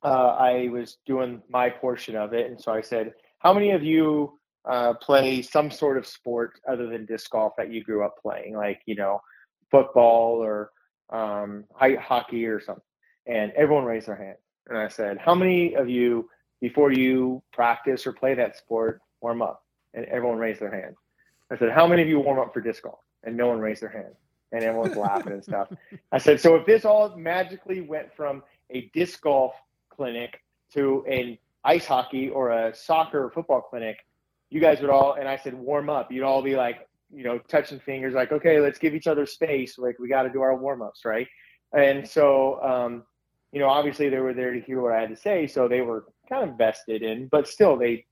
uh, 0.04 0.36
I 0.40 0.70
was 0.70 0.98
doing 1.06 1.42
my 1.50 1.70
portion 1.70 2.16
of 2.16 2.34
it, 2.34 2.50
and 2.50 2.60
so 2.60 2.72
I 2.72 2.82
said, 2.82 3.14
"How 3.40 3.54
many 3.54 3.72
of 3.72 3.84
you 3.84 4.40
uh, 4.66 4.94
play 4.94 5.42
some 5.42 5.70
sort 5.70 5.98
of 5.98 6.08
sport 6.08 6.60
other 6.68 6.88
than 6.88 7.06
disc 7.06 7.30
golf 7.32 7.54
that 7.58 7.72
you 7.72 7.84
grew 7.84 8.06
up 8.06 8.16
playing, 8.22 8.56
like 8.56 8.82
you 8.86 8.96
know, 8.96 9.20
football 9.72 10.42
or 10.42 10.72
um, 11.12 11.66
hockey 11.78 12.46
or 12.46 12.62
something?" 12.62 12.84
And 13.30 13.52
everyone 13.54 13.86
raised 13.86 14.08
their 14.08 14.16
hand, 14.16 14.38
and 14.68 14.78
I 14.78 14.88
said, 14.88 15.18
"How 15.18 15.36
many 15.36 15.76
of 15.76 15.90
you, 15.90 16.30
before 16.62 16.92
you 16.92 17.42
practice 17.54 18.06
or 18.08 18.14
play 18.14 18.34
that 18.36 18.58
sport, 18.58 19.02
warm 19.22 19.42
up?" 19.42 19.64
And 19.94 20.06
everyone 20.06 20.38
raised 20.38 20.62
their 20.62 20.72
hand. 20.72 20.96
I 21.52 21.58
said, 21.58 21.72
"How 21.72 21.88
many 21.88 22.02
of 22.02 22.08
you 22.08 22.20
warm 22.20 22.40
up 22.40 22.54
for 22.54 22.62
disc 22.62 22.84
golf?" 22.84 23.00
And 23.24 23.38
no 23.38 23.48
one 23.48 23.60
raised 23.60 23.82
their 23.82 23.90
hand, 23.90 24.16
and 24.52 24.64
everyone's 24.64 24.96
laughing 24.96 25.34
and 25.34 25.44
stuff. 25.44 25.70
I 26.12 26.18
said, 26.18 26.42
"So 26.42 26.56
if 26.56 26.66
this 26.66 26.86
all 26.86 27.16
magically 27.16 27.82
went 27.82 28.14
from 28.16 28.44
a 28.72 28.90
disc 28.94 29.22
golf 29.22 29.54
clinic 29.90 30.42
to 30.74 31.06
an 31.08 31.38
ice 31.64 31.86
hockey 31.86 32.30
or 32.30 32.52
a 32.52 32.74
soccer 32.74 33.26
or 33.26 33.30
football 33.30 33.62
clinic, 33.62 33.98
you 34.50 34.60
guys 34.60 34.82
would 34.82 34.90
all, 34.90 35.14
and 35.14 35.28
I 35.28 35.38
said, 35.38 35.54
warm 35.54 35.90
up. 35.90 36.12
You'd 36.12 36.24
all 36.24 36.42
be 36.42 36.56
like, 36.56 36.88
you 37.12 37.24
know, 37.24 37.40
touching 37.40 37.80
fingers, 37.80 38.14
like, 38.14 38.32
okay, 38.32 38.60
let's 38.60 38.80
give 38.80 38.96
each 38.96 39.08
other 39.08 39.26
space. 39.26 39.78
Like, 39.78 40.00
we 40.00 40.08
got 40.08 40.24
to 40.24 40.30
do 40.30 40.42
our 40.42 40.56
warm 40.56 40.82
ups, 40.82 41.06
right? 41.06 41.28
And 41.74 42.08
so, 42.08 42.62
um, 42.64 43.04
you 43.52 43.60
know, 43.60 43.68
obviously 43.68 44.10
they 44.10 44.20
were 44.20 44.34
there 44.34 44.54
to 44.54 44.62
hear 44.62 44.82
what 44.82 44.94
I 44.94 45.02
had 45.02 45.10
to 45.10 45.16
say. 45.16 45.48
So 45.48 45.68
they 45.68 45.82
were 45.82 46.06
kind 46.28 46.50
of 46.50 46.58
vested 46.58 47.02
in, 47.02 47.28
but 47.28 47.48
still, 47.48 47.78
they, 47.78 48.06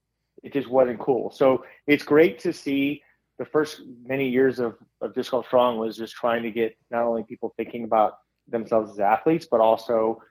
it 0.43 0.53
just 0.53 0.69
wasn't 0.69 0.99
cool. 0.99 1.31
So 1.31 1.64
it's 1.85 2.03
great 2.03 2.39
to 2.39 2.53
see 2.53 3.03
the 3.38 3.45
first 3.45 3.81
many 4.03 4.27
years 4.30 4.59
of, 4.59 4.76
of 5.01 5.14
Disc 5.14 5.31
Golf 5.31 5.45
Strong 5.45 5.77
was 5.77 5.95
just 5.97 6.15
trying 6.15 6.43
to 6.43 6.51
get 6.51 6.76
not 6.89 7.03
only 7.03 7.23
people 7.23 7.53
thinking 7.55 7.84
about 7.84 8.18
themselves 8.47 8.91
as 8.91 8.99
athletes, 8.99 9.47
but 9.49 9.59
also 9.59 10.22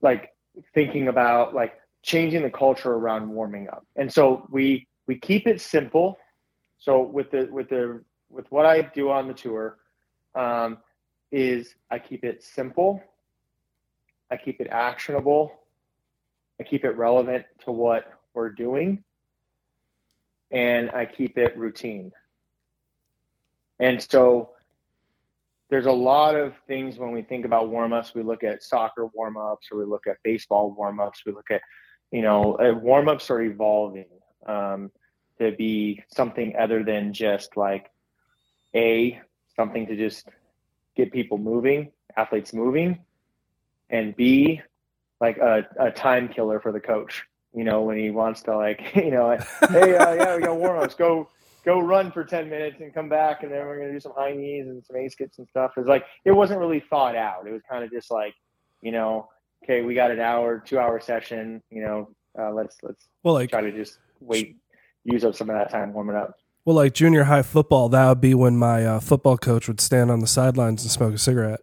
like 0.00 0.30
thinking 0.74 1.08
about 1.08 1.54
like 1.54 1.74
changing 2.02 2.42
the 2.42 2.50
culture 2.50 2.92
around 2.92 3.28
warming 3.28 3.68
up. 3.68 3.84
And 3.96 4.12
so 4.12 4.46
we 4.50 4.86
we 5.06 5.18
keep 5.18 5.46
it 5.46 5.60
simple. 5.60 6.18
So 6.78 7.02
with 7.02 7.30
the 7.30 7.48
with 7.50 7.68
the 7.68 8.02
with 8.30 8.50
what 8.50 8.66
I 8.66 8.82
do 8.82 9.10
on 9.10 9.26
the 9.26 9.34
tour, 9.34 9.78
um, 10.34 10.78
is 11.32 11.74
I 11.90 11.98
keep 11.98 12.24
it 12.24 12.44
simple. 12.44 13.02
I 14.30 14.36
keep 14.36 14.60
it 14.60 14.68
actionable. 14.70 15.52
I 16.60 16.64
keep 16.64 16.84
it 16.84 16.90
relevant 16.90 17.44
to 17.64 17.72
what 17.72 18.04
we're 18.34 18.50
doing. 18.50 19.04
And 20.50 20.90
I 20.90 21.06
keep 21.06 21.36
it 21.38 21.56
routine. 21.56 22.12
And 23.78 24.00
so 24.02 24.50
there's 25.70 25.86
a 25.86 25.92
lot 25.92 26.36
of 26.36 26.54
things 26.68 26.98
when 26.98 27.10
we 27.10 27.22
think 27.22 27.44
about 27.44 27.68
warm 27.68 27.92
ups. 27.92 28.14
We 28.14 28.22
look 28.22 28.44
at 28.44 28.62
soccer 28.62 29.06
warm 29.06 29.36
ups, 29.36 29.68
or 29.72 29.78
we 29.78 29.84
look 29.84 30.06
at 30.06 30.18
baseball 30.22 30.72
warm 30.76 31.00
ups. 31.00 31.22
We 31.26 31.32
look 31.32 31.50
at, 31.50 31.62
you 32.12 32.22
know, 32.22 32.54
uh, 32.54 32.74
warm 32.74 33.08
ups 33.08 33.30
are 33.30 33.42
evolving 33.42 34.06
um, 34.46 34.90
to 35.40 35.52
be 35.52 36.02
something 36.08 36.54
other 36.58 36.84
than 36.84 37.12
just 37.12 37.56
like 37.56 37.90
a 38.74 39.20
something 39.56 39.86
to 39.86 39.96
just 39.96 40.28
get 40.96 41.12
people 41.12 41.38
moving, 41.38 41.90
athletes 42.16 42.52
moving, 42.52 43.00
and 43.90 44.14
be 44.16 44.60
like 45.20 45.38
a, 45.38 45.66
a 45.78 45.90
time 45.90 46.28
killer 46.28 46.60
for 46.60 46.72
the 46.72 46.80
coach. 46.80 47.24
You 47.54 47.64
know, 47.64 47.82
when 47.82 47.96
he 47.96 48.10
wants 48.10 48.42
to 48.42 48.56
like, 48.56 48.82
you 48.94 49.10
know, 49.10 49.36
hey, 49.70 49.96
uh, 49.96 50.14
yeah, 50.14 50.36
we 50.36 50.42
got 50.42 50.56
warm 50.56 50.82
ups. 50.82 50.94
Go 50.94 51.28
go 51.64 51.80
run 51.80 52.12
for 52.12 52.24
10 52.24 52.50
minutes 52.50 52.76
and 52.80 52.92
come 52.92 53.08
back 53.08 53.42
and 53.42 53.50
then 53.50 53.64
we're 53.64 53.76
going 53.76 53.88
to 53.88 53.94
do 53.94 54.00
some 54.00 54.12
high 54.14 54.32
knees 54.32 54.66
and 54.66 54.84
some 54.84 54.96
a 54.96 55.08
skips 55.08 55.38
and 55.38 55.48
stuff 55.48 55.72
it's 55.78 55.88
like 55.88 56.04
it 56.26 56.30
wasn't 56.30 56.60
really 56.60 56.80
thought 56.90 57.16
out 57.16 57.46
it 57.46 57.52
was 57.52 57.62
kind 57.68 57.82
of 57.82 57.90
just 57.90 58.10
like 58.10 58.34
you 58.82 58.92
know 58.92 59.26
okay 59.62 59.80
we 59.80 59.94
got 59.94 60.10
an 60.10 60.20
hour 60.20 60.58
two 60.58 60.78
hour 60.78 61.00
session 61.00 61.62
you 61.70 61.80
know 61.80 62.10
uh, 62.38 62.52
let's 62.52 62.76
let's 62.82 63.06
well, 63.22 63.32
like 63.32 63.48
try 63.48 63.62
to 63.62 63.72
just 63.72 63.98
wait 64.20 64.58
use 65.04 65.24
up 65.24 65.34
some 65.34 65.48
of 65.48 65.56
that 65.56 65.70
time 65.70 65.94
warming 65.94 66.16
up 66.16 66.34
well, 66.66 66.76
like 66.76 66.94
junior 66.94 67.24
high 67.24 67.42
football, 67.42 67.90
that 67.90 68.08
would 68.08 68.22
be 68.22 68.32
when 68.32 68.56
my 68.56 68.86
uh, 68.86 69.00
football 69.00 69.36
coach 69.36 69.68
would 69.68 69.82
stand 69.82 70.10
on 70.10 70.20
the 70.20 70.26
sidelines 70.26 70.82
and 70.82 70.90
smoke 70.90 71.12
a 71.12 71.18
cigarette. 71.18 71.60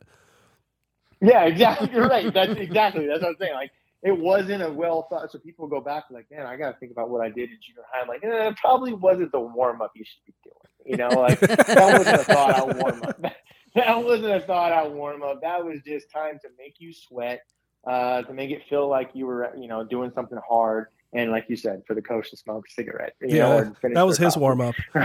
Yeah 1.21 1.45
exactly. 1.45 1.89
You're 1.93 2.07
right. 2.07 2.33
That's 2.33 2.53
exactly 2.53 3.07
that's 3.07 3.21
what 3.21 3.29
i'm 3.29 3.35
saying. 3.39 3.53
Like 3.53 3.71
it 4.03 4.17
wasn't 4.17 4.63
a 4.63 4.71
well 4.71 5.07
thought 5.09 5.31
so 5.31 5.39
people 5.39 5.67
go 5.67 5.79
back 5.79 6.05
and 6.09 6.15
like 6.15 6.25
man 6.31 6.45
i 6.45 6.55
gotta 6.55 6.75
think 6.79 6.91
about 6.91 7.09
what 7.09 7.21
i 7.21 7.29
did 7.29 7.49
in 7.49 7.57
junior 7.61 7.83
high. 7.91 8.01
I'm 8.01 8.07
like 8.07 8.23
eh, 8.23 8.49
it 8.49 8.57
probably 8.57 8.93
wasn't 8.93 9.31
the 9.31 9.39
warm 9.39 9.81
up 9.81 9.91
you 9.95 10.03
should 10.03 10.25
be 10.25 10.33
doing. 10.43 10.55
You 10.85 10.97
know 10.97 11.19
like 11.19 11.39
that 11.39 11.97
wasn't 11.97 12.15
a 12.15 12.23
thought 12.23 12.55
out 12.55 12.75
warm 12.75 13.03
up 13.03 13.21
that 13.75 14.03
wasn't 14.03 14.33
a 14.33 14.39
thought 14.41 14.71
out 14.71 14.91
warm 14.93 15.21
up 15.23 15.41
that 15.41 15.63
was 15.63 15.79
just 15.85 16.11
time 16.11 16.39
to 16.41 16.49
make 16.57 16.75
you 16.79 16.93
sweat 16.93 17.41
uh, 17.87 18.21
to 18.23 18.33
make 18.33 18.51
it 18.51 18.61
feel 18.69 18.87
like 18.87 19.09
you 19.13 19.25
were 19.25 19.51
you 19.57 19.67
know 19.67 19.83
doing 19.83 20.11
something 20.13 20.39
hard 20.47 20.87
and 21.13 21.31
like 21.31 21.45
you 21.47 21.55
said 21.55 21.81
for 21.87 21.95
the 21.95 22.01
coach 22.01 22.29
to 22.29 22.37
smoke 22.37 22.65
a 22.67 22.71
cigarette 22.71 23.13
you 23.21 23.39
know, 23.39 23.55
Yeah, 23.55 23.61
and 23.61 23.77
finish 23.77 23.95
that 23.95 24.05
was 24.05 24.17
his 24.17 24.37
warm 24.37 24.61
up. 24.61 24.75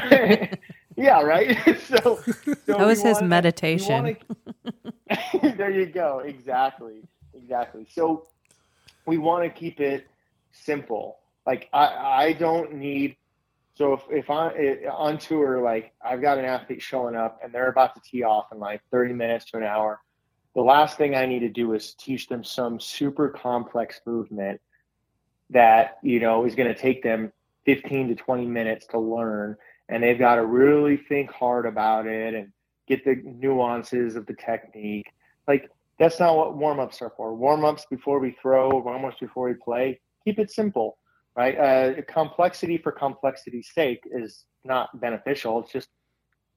yeah, 0.96 1.22
right. 1.22 1.56
so, 1.86 2.20
so 2.24 2.54
That 2.66 2.78
was 2.86 3.02
his 3.02 3.16
wanna- 3.16 3.28
meditation. 3.28 4.16
wanna- 5.42 5.52
there 5.56 5.70
you 5.70 5.86
go. 5.86 6.20
Exactly. 6.20 7.02
Exactly. 7.34 7.86
So 7.90 8.26
we 9.06 9.18
want 9.18 9.44
to 9.44 9.50
keep 9.50 9.80
it 9.80 10.06
simple. 10.52 11.18
Like 11.46 11.68
I, 11.72 12.24
I 12.24 12.32
don't 12.32 12.74
need. 12.74 13.16
So 13.74 13.92
if, 13.92 14.00
if 14.10 14.30
I 14.30 14.48
eh, 14.54 14.88
on 14.90 15.18
tour, 15.18 15.60
like 15.62 15.92
I've 16.04 16.22
got 16.22 16.38
an 16.38 16.44
athlete 16.44 16.82
showing 16.82 17.14
up 17.14 17.38
and 17.44 17.52
they're 17.52 17.68
about 17.68 17.94
to 17.94 18.00
tee 18.00 18.22
off 18.22 18.46
in 18.52 18.58
like 18.58 18.80
30 18.90 19.12
minutes 19.14 19.44
to 19.50 19.58
an 19.58 19.62
hour, 19.62 20.00
the 20.54 20.62
last 20.62 20.96
thing 20.96 21.14
I 21.14 21.26
need 21.26 21.40
to 21.40 21.50
do 21.50 21.74
is 21.74 21.94
teach 21.94 22.26
them 22.26 22.42
some 22.42 22.80
super 22.80 23.28
complex 23.28 24.00
movement 24.06 24.60
that 25.50 25.98
you 26.02 26.18
know 26.18 26.44
is 26.46 26.54
going 26.56 26.72
to 26.72 26.74
take 26.80 27.02
them 27.02 27.30
15 27.66 28.08
to 28.08 28.14
20 28.14 28.46
minutes 28.46 28.86
to 28.86 28.98
learn 28.98 29.56
and 29.88 30.02
they've 30.02 30.18
got 30.18 30.36
to 30.36 30.44
really 30.44 30.96
think 30.96 31.30
hard 31.30 31.66
about 31.66 32.06
it 32.06 32.34
and 32.34 32.52
get 32.88 33.04
the 33.04 33.16
nuances 33.24 34.16
of 34.16 34.26
the 34.26 34.34
technique. 34.34 35.06
Like 35.46 35.70
that's 35.98 36.20
not 36.20 36.36
what 36.36 36.56
warm-ups 36.56 37.00
are 37.02 37.12
for. 37.16 37.34
Warm-ups 37.34 37.86
before 37.90 38.18
we 38.18 38.36
throw 38.42 38.68
warm-ups 38.80 39.18
before 39.20 39.48
we 39.48 39.54
play 39.54 40.00
keep 40.24 40.38
it 40.38 40.50
simple 40.50 40.98
right? 41.36 41.58
Uh, 41.58 42.02
complexity 42.08 42.78
for 42.78 42.90
complexity's 42.90 43.70
sake 43.74 44.02
is 44.10 44.46
not 44.64 45.00
beneficial 45.00 45.60
it's 45.60 45.70
just 45.70 45.88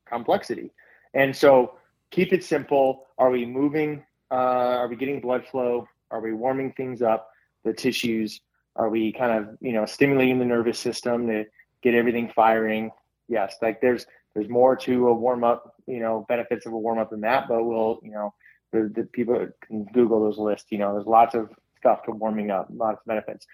complexity. 0.08 0.72
And 1.14 1.36
so 1.36 1.74
keep 2.12 2.34
it 2.34 2.44
simple. 2.44 3.06
Are 3.18 3.30
we 3.30 3.46
moving 3.46 4.04
uh, 4.32 4.78
are 4.80 4.88
we 4.88 4.96
getting 4.96 5.20
blood 5.20 5.46
flow? 5.52 5.88
Are 6.12 6.22
we 6.22 6.34
warming 6.34 6.74
things 6.74 7.02
up 7.02 7.30
the 7.64 7.74
tissues? 7.74 8.42
Are 8.76 8.90
we 8.90 9.12
kind 9.12 9.32
of 9.32 9.58
you 9.62 9.74
know 9.74 9.86
stimulating 9.86 10.40
the 10.40 10.46
nervous 10.46 10.80
system 10.80 11.28
to 11.28 11.46
get 11.84 11.94
everything 11.94 12.32
firing 12.36 12.92
yes 13.30 13.56
like 13.62 13.80
there's 13.82 14.06
there's 14.34 14.50
more 14.50 14.76
to 14.76 15.08
a 15.08 15.14
warm 15.14 15.44
up 15.44 15.76
you 15.88 16.00
know 16.00 16.26
benefits 16.28 16.66
of 16.66 16.74
a 16.74 16.78
warm 16.78 17.00
up 17.00 17.10
than 17.10 17.22
that 17.22 17.48
but 17.48 17.64
we'll 17.64 18.00
you 18.04 18.12
know 18.12 18.34
the, 18.72 18.92
the 18.96 19.04
people 19.04 19.48
can 19.66 19.86
google 19.94 20.20
those 20.20 20.38
lists 20.38 20.72
you 20.72 20.78
know 20.78 20.94
there's 20.94 21.08
lots 21.08 21.36
of 21.36 21.50
stuff 21.78 22.04
to 22.04 22.12
warming 22.12 22.52
up 22.52 22.68
lots 22.72 23.00
of 23.00 23.06
benefits 23.06 23.48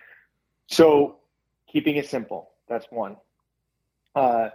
so 0.67 1.17
keeping 1.71 1.97
it 1.97 2.09
simple 2.09 2.51
that's 2.67 2.87
one 2.89 3.15
uh, 4.15 4.49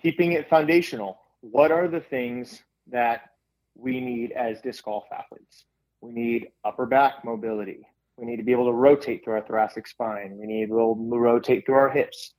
keeping 0.00 0.32
it 0.32 0.48
foundational 0.48 1.20
what 1.40 1.70
are 1.70 1.86
the 1.86 2.00
things 2.00 2.62
that 2.90 3.30
we 3.74 4.00
need 4.00 4.32
as 4.32 4.60
disc 4.60 4.84
golf 4.84 5.04
athletes 5.12 5.64
we 6.00 6.10
need 6.12 6.48
upper 6.64 6.86
back 6.86 7.24
mobility 7.24 7.86
we 8.16 8.26
need 8.26 8.36
to 8.36 8.42
be 8.42 8.52
able 8.52 8.66
to 8.66 8.72
rotate 8.72 9.24
through 9.24 9.34
our 9.34 9.42
thoracic 9.42 9.86
spine. 9.86 10.36
We 10.38 10.46
need 10.46 10.66
to 10.66 10.74
be 10.74 10.80
able 10.80 10.94
to 10.94 11.18
rotate 11.18 11.66
through 11.66 11.76
our 11.76 11.90
hips. 11.90 12.34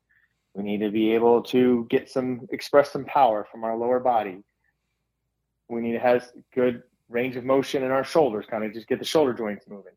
We 0.53 0.63
need 0.63 0.79
to 0.79 0.91
be 0.91 1.13
able 1.13 1.41
to 1.43 1.87
get 1.89 2.09
some, 2.09 2.47
express 2.51 2.91
some 2.91 3.05
power 3.05 3.47
from 3.51 3.63
our 3.63 3.75
lower 3.75 3.99
body. 3.99 4.43
We 5.69 5.81
need 5.81 5.93
to 5.93 5.99
have 5.99 6.27
good 6.53 6.83
range 7.09 7.35
of 7.35 7.43
motion 7.43 7.83
in 7.83 7.91
our 7.91 8.03
shoulders, 8.03 8.45
kind 8.49 8.63
of 8.63 8.73
just 8.73 8.87
get 8.87 8.99
the 8.99 9.05
shoulder 9.05 9.33
joints 9.33 9.65
moving. 9.67 9.93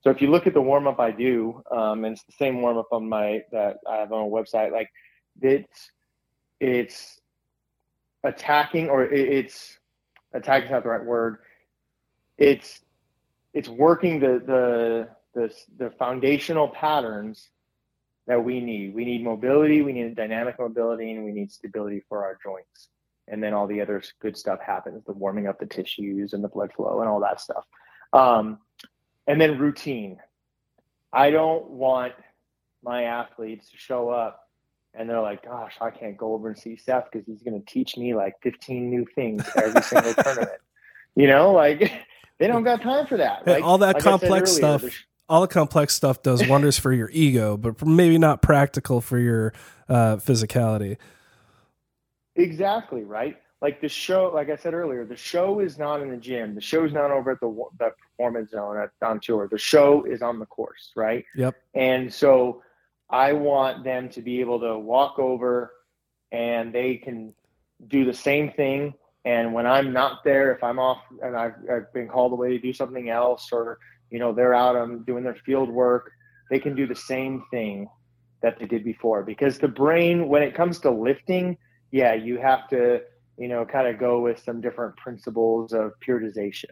So 0.00 0.10
if 0.10 0.22
you 0.22 0.30
look 0.30 0.46
at 0.46 0.54
the 0.54 0.62
warm 0.62 0.86
up 0.86 1.00
I 1.00 1.10
do, 1.10 1.62
um, 1.70 2.04
and 2.04 2.14
it's 2.14 2.24
the 2.24 2.32
same 2.32 2.62
warm 2.62 2.78
up 2.78 2.88
on 2.92 3.08
my 3.08 3.42
that 3.52 3.78
I 3.88 3.96
have 3.96 4.12
on 4.12 4.26
a 4.26 4.30
website, 4.30 4.72
like 4.72 4.90
it's 5.40 5.90
it's 6.60 7.20
attacking 8.24 8.88
or 8.88 9.04
it's 9.04 9.78
attacking 10.32 10.66
is 10.66 10.72
not 10.72 10.82
the 10.84 10.88
right 10.88 11.04
word. 11.04 11.38
It's 12.36 12.80
it's 13.54 13.68
working 13.68 14.20
the 14.20 14.40
the 14.46 15.08
the 15.34 15.54
the 15.78 15.90
foundational 15.90 16.68
patterns 16.68 17.48
that 18.28 18.44
we 18.44 18.60
need. 18.60 18.94
We 18.94 19.04
need 19.04 19.24
mobility, 19.24 19.82
we 19.82 19.92
need 19.92 20.14
dynamic 20.14 20.58
mobility, 20.58 21.10
and 21.12 21.24
we 21.24 21.32
need 21.32 21.50
stability 21.50 22.04
for 22.08 22.24
our 22.24 22.38
joints. 22.42 22.88
And 23.26 23.42
then 23.42 23.54
all 23.54 23.66
the 23.66 23.80
other 23.80 24.02
good 24.20 24.36
stuff 24.36 24.60
happens, 24.60 25.02
the 25.04 25.12
warming 25.12 25.48
up 25.48 25.58
the 25.58 25.66
tissues 25.66 26.34
and 26.34 26.44
the 26.44 26.48
blood 26.48 26.70
flow 26.74 27.00
and 27.00 27.08
all 27.08 27.20
that 27.20 27.40
stuff. 27.40 27.64
Um, 28.12 28.58
and 29.26 29.40
then 29.40 29.58
routine. 29.58 30.18
I 31.12 31.30
don't 31.30 31.68
want 31.70 32.12
my 32.82 33.04
athletes 33.04 33.70
to 33.70 33.78
show 33.78 34.10
up 34.10 34.48
and 34.94 35.08
they're 35.08 35.20
like, 35.20 35.44
gosh, 35.44 35.76
I 35.80 35.90
can't 35.90 36.16
go 36.16 36.34
over 36.34 36.48
and 36.48 36.58
see 36.58 36.76
Seth 36.76 37.08
because 37.10 37.26
he's 37.26 37.42
going 37.42 37.60
to 37.60 37.66
teach 37.72 37.96
me 37.96 38.14
like 38.14 38.34
15 38.42 38.90
new 38.90 39.06
things 39.14 39.44
every 39.56 39.82
single 39.82 40.14
tournament. 40.22 40.60
You 41.14 41.28
know, 41.28 41.52
like 41.52 41.92
they 42.38 42.46
don't 42.46 42.64
got 42.64 42.82
time 42.82 43.06
for 43.06 43.16
that. 43.16 43.46
Like, 43.46 43.64
all 43.64 43.78
that 43.78 43.96
like 43.96 44.02
complex 44.02 44.58
earlier, 44.58 44.78
stuff 44.78 45.06
all 45.28 45.40
the 45.40 45.48
complex 45.48 45.94
stuff 45.94 46.22
does 46.22 46.46
wonders 46.48 46.78
for 46.78 46.92
your 46.92 47.10
ego, 47.12 47.56
but 47.56 47.84
maybe 47.84 48.18
not 48.18 48.42
practical 48.42 49.00
for 49.00 49.18
your 49.18 49.52
uh, 49.88 50.16
physicality. 50.16 50.96
Exactly 52.36 53.02
right. 53.02 53.36
Like 53.60 53.80
the 53.80 53.88
show, 53.88 54.30
like 54.32 54.50
I 54.50 54.56
said 54.56 54.72
earlier, 54.72 55.04
the 55.04 55.16
show 55.16 55.58
is 55.58 55.78
not 55.78 56.00
in 56.00 56.10
the 56.10 56.16
gym. 56.16 56.54
The 56.54 56.60
show 56.60 56.84
is 56.84 56.92
not 56.92 57.10
over 57.10 57.32
at 57.32 57.40
the 57.40 57.52
the 57.78 57.90
performance 57.90 58.52
zone 58.52 58.76
at, 58.76 58.90
on 59.04 59.18
tour. 59.18 59.48
The 59.50 59.58
show 59.58 60.04
is 60.04 60.22
on 60.22 60.38
the 60.38 60.46
course, 60.46 60.92
right? 60.94 61.24
Yep. 61.34 61.56
And 61.74 62.12
so, 62.12 62.62
I 63.10 63.32
want 63.32 63.84
them 63.84 64.10
to 64.10 64.22
be 64.22 64.40
able 64.40 64.60
to 64.60 64.78
walk 64.78 65.18
over, 65.18 65.72
and 66.30 66.72
they 66.72 66.96
can 66.96 67.34
do 67.88 68.04
the 68.04 68.14
same 68.14 68.52
thing. 68.52 68.94
And 69.24 69.52
when 69.52 69.66
I'm 69.66 69.92
not 69.92 70.24
there, 70.24 70.52
if 70.52 70.62
I'm 70.62 70.78
off 70.78 71.02
and 71.22 71.36
I've, 71.36 71.54
I've 71.70 71.92
been 71.92 72.08
called 72.08 72.32
away 72.32 72.50
to 72.50 72.58
do 72.58 72.72
something 72.72 73.10
else, 73.10 73.48
or 73.50 73.78
you 74.10 74.18
know 74.18 74.32
they're 74.32 74.54
out 74.54 74.76
um, 74.76 75.04
doing 75.04 75.24
their 75.24 75.36
field 75.46 75.68
work, 75.68 76.12
they 76.50 76.58
can 76.58 76.74
do 76.74 76.86
the 76.86 76.94
same 76.94 77.44
thing 77.50 77.88
that 78.42 78.58
they 78.58 78.66
did 78.66 78.84
before. 78.84 79.22
Because 79.22 79.58
the 79.58 79.68
brain, 79.68 80.28
when 80.28 80.42
it 80.42 80.54
comes 80.54 80.78
to 80.80 80.90
lifting, 80.90 81.56
yeah, 81.90 82.14
you 82.14 82.38
have 82.38 82.68
to, 82.68 83.00
you 83.36 83.48
know, 83.48 83.64
kind 83.64 83.88
of 83.88 83.98
go 83.98 84.20
with 84.20 84.42
some 84.42 84.60
different 84.60 84.96
principles 84.96 85.72
of 85.72 85.92
periodization. 86.06 86.70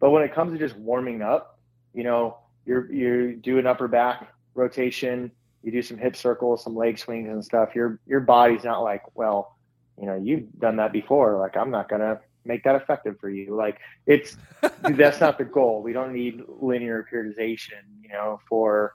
But 0.00 0.10
when 0.10 0.22
it 0.22 0.34
comes 0.34 0.52
to 0.52 0.58
just 0.58 0.76
warming 0.76 1.22
up, 1.22 1.60
you 1.94 2.04
know, 2.04 2.38
you're 2.64 2.90
you 2.92 3.36
do 3.36 3.58
an 3.58 3.66
upper 3.66 3.88
back 3.88 4.32
rotation, 4.54 5.30
you 5.62 5.72
do 5.72 5.82
some 5.82 5.98
hip 5.98 6.16
circles, 6.16 6.64
some 6.64 6.74
leg 6.74 6.98
swings 6.98 7.28
and 7.28 7.44
stuff. 7.44 7.74
Your 7.74 8.00
your 8.06 8.20
body's 8.20 8.64
not 8.64 8.82
like, 8.82 9.02
well, 9.14 9.56
you 10.00 10.06
know, 10.06 10.20
you've 10.22 10.52
done 10.58 10.76
that 10.76 10.92
before. 10.92 11.38
Like 11.38 11.56
I'm 11.56 11.70
not 11.70 11.88
gonna 11.88 12.20
make 12.44 12.64
that 12.64 12.74
effective 12.74 13.18
for 13.20 13.30
you. 13.30 13.54
Like 13.54 13.78
it's 14.06 14.36
that's 14.82 15.20
not 15.20 15.38
the 15.38 15.44
goal. 15.44 15.82
We 15.82 15.92
don't 15.92 16.12
need 16.12 16.42
linear 16.48 17.06
periodization, 17.12 17.82
you 18.02 18.08
know, 18.08 18.40
for 18.48 18.94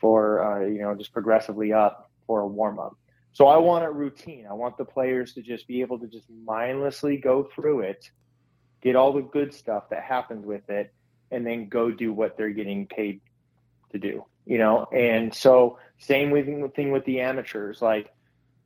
for 0.00 0.42
uh, 0.42 0.66
you 0.66 0.80
know 0.80 0.94
just 0.94 1.12
progressively 1.12 1.72
up 1.72 2.10
for 2.26 2.40
a 2.40 2.46
warm 2.46 2.78
up. 2.78 2.96
So 3.32 3.46
I 3.46 3.56
want 3.56 3.84
a 3.84 3.90
routine. 3.90 4.46
I 4.50 4.54
want 4.54 4.76
the 4.76 4.84
players 4.84 5.32
to 5.34 5.42
just 5.42 5.66
be 5.66 5.80
able 5.80 5.98
to 6.00 6.06
just 6.06 6.26
mindlessly 6.44 7.16
go 7.16 7.48
through 7.54 7.80
it, 7.80 8.10
get 8.82 8.96
all 8.96 9.12
the 9.12 9.22
good 9.22 9.54
stuff 9.54 9.88
that 9.90 10.02
happens 10.02 10.44
with 10.44 10.68
it, 10.68 10.92
and 11.30 11.46
then 11.46 11.68
go 11.68 11.90
do 11.90 12.12
what 12.12 12.36
they're 12.36 12.50
getting 12.50 12.86
paid 12.86 13.20
to 13.92 13.98
do. 13.98 14.24
You 14.44 14.58
know, 14.58 14.86
and 14.92 15.32
so 15.32 15.78
same 15.98 16.30
with 16.30 16.46
thing 16.74 16.90
with 16.90 17.04
the 17.04 17.20
amateurs. 17.20 17.82
Like 17.82 18.12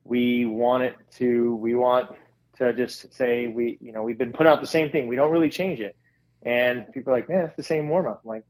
we 0.04 0.46
want 0.46 0.84
it 0.84 0.96
to, 1.16 1.54
we 1.56 1.74
want 1.74 2.10
to 2.58 2.72
just 2.72 3.14
say 3.14 3.46
we, 3.46 3.78
you 3.80 3.92
know, 3.92 4.02
we've 4.02 4.18
been 4.18 4.32
putting 4.32 4.52
out 4.52 4.60
the 4.60 4.66
same 4.66 4.90
thing. 4.90 5.08
We 5.08 5.16
don't 5.16 5.30
really 5.30 5.50
change 5.50 5.80
it, 5.80 5.96
and 6.42 6.90
people 6.92 7.12
are 7.12 7.16
like, 7.16 7.28
man, 7.28 7.46
it's 7.46 7.56
the 7.56 7.62
same 7.62 7.88
warm 7.88 8.06
up. 8.06 8.22
Like, 8.24 8.44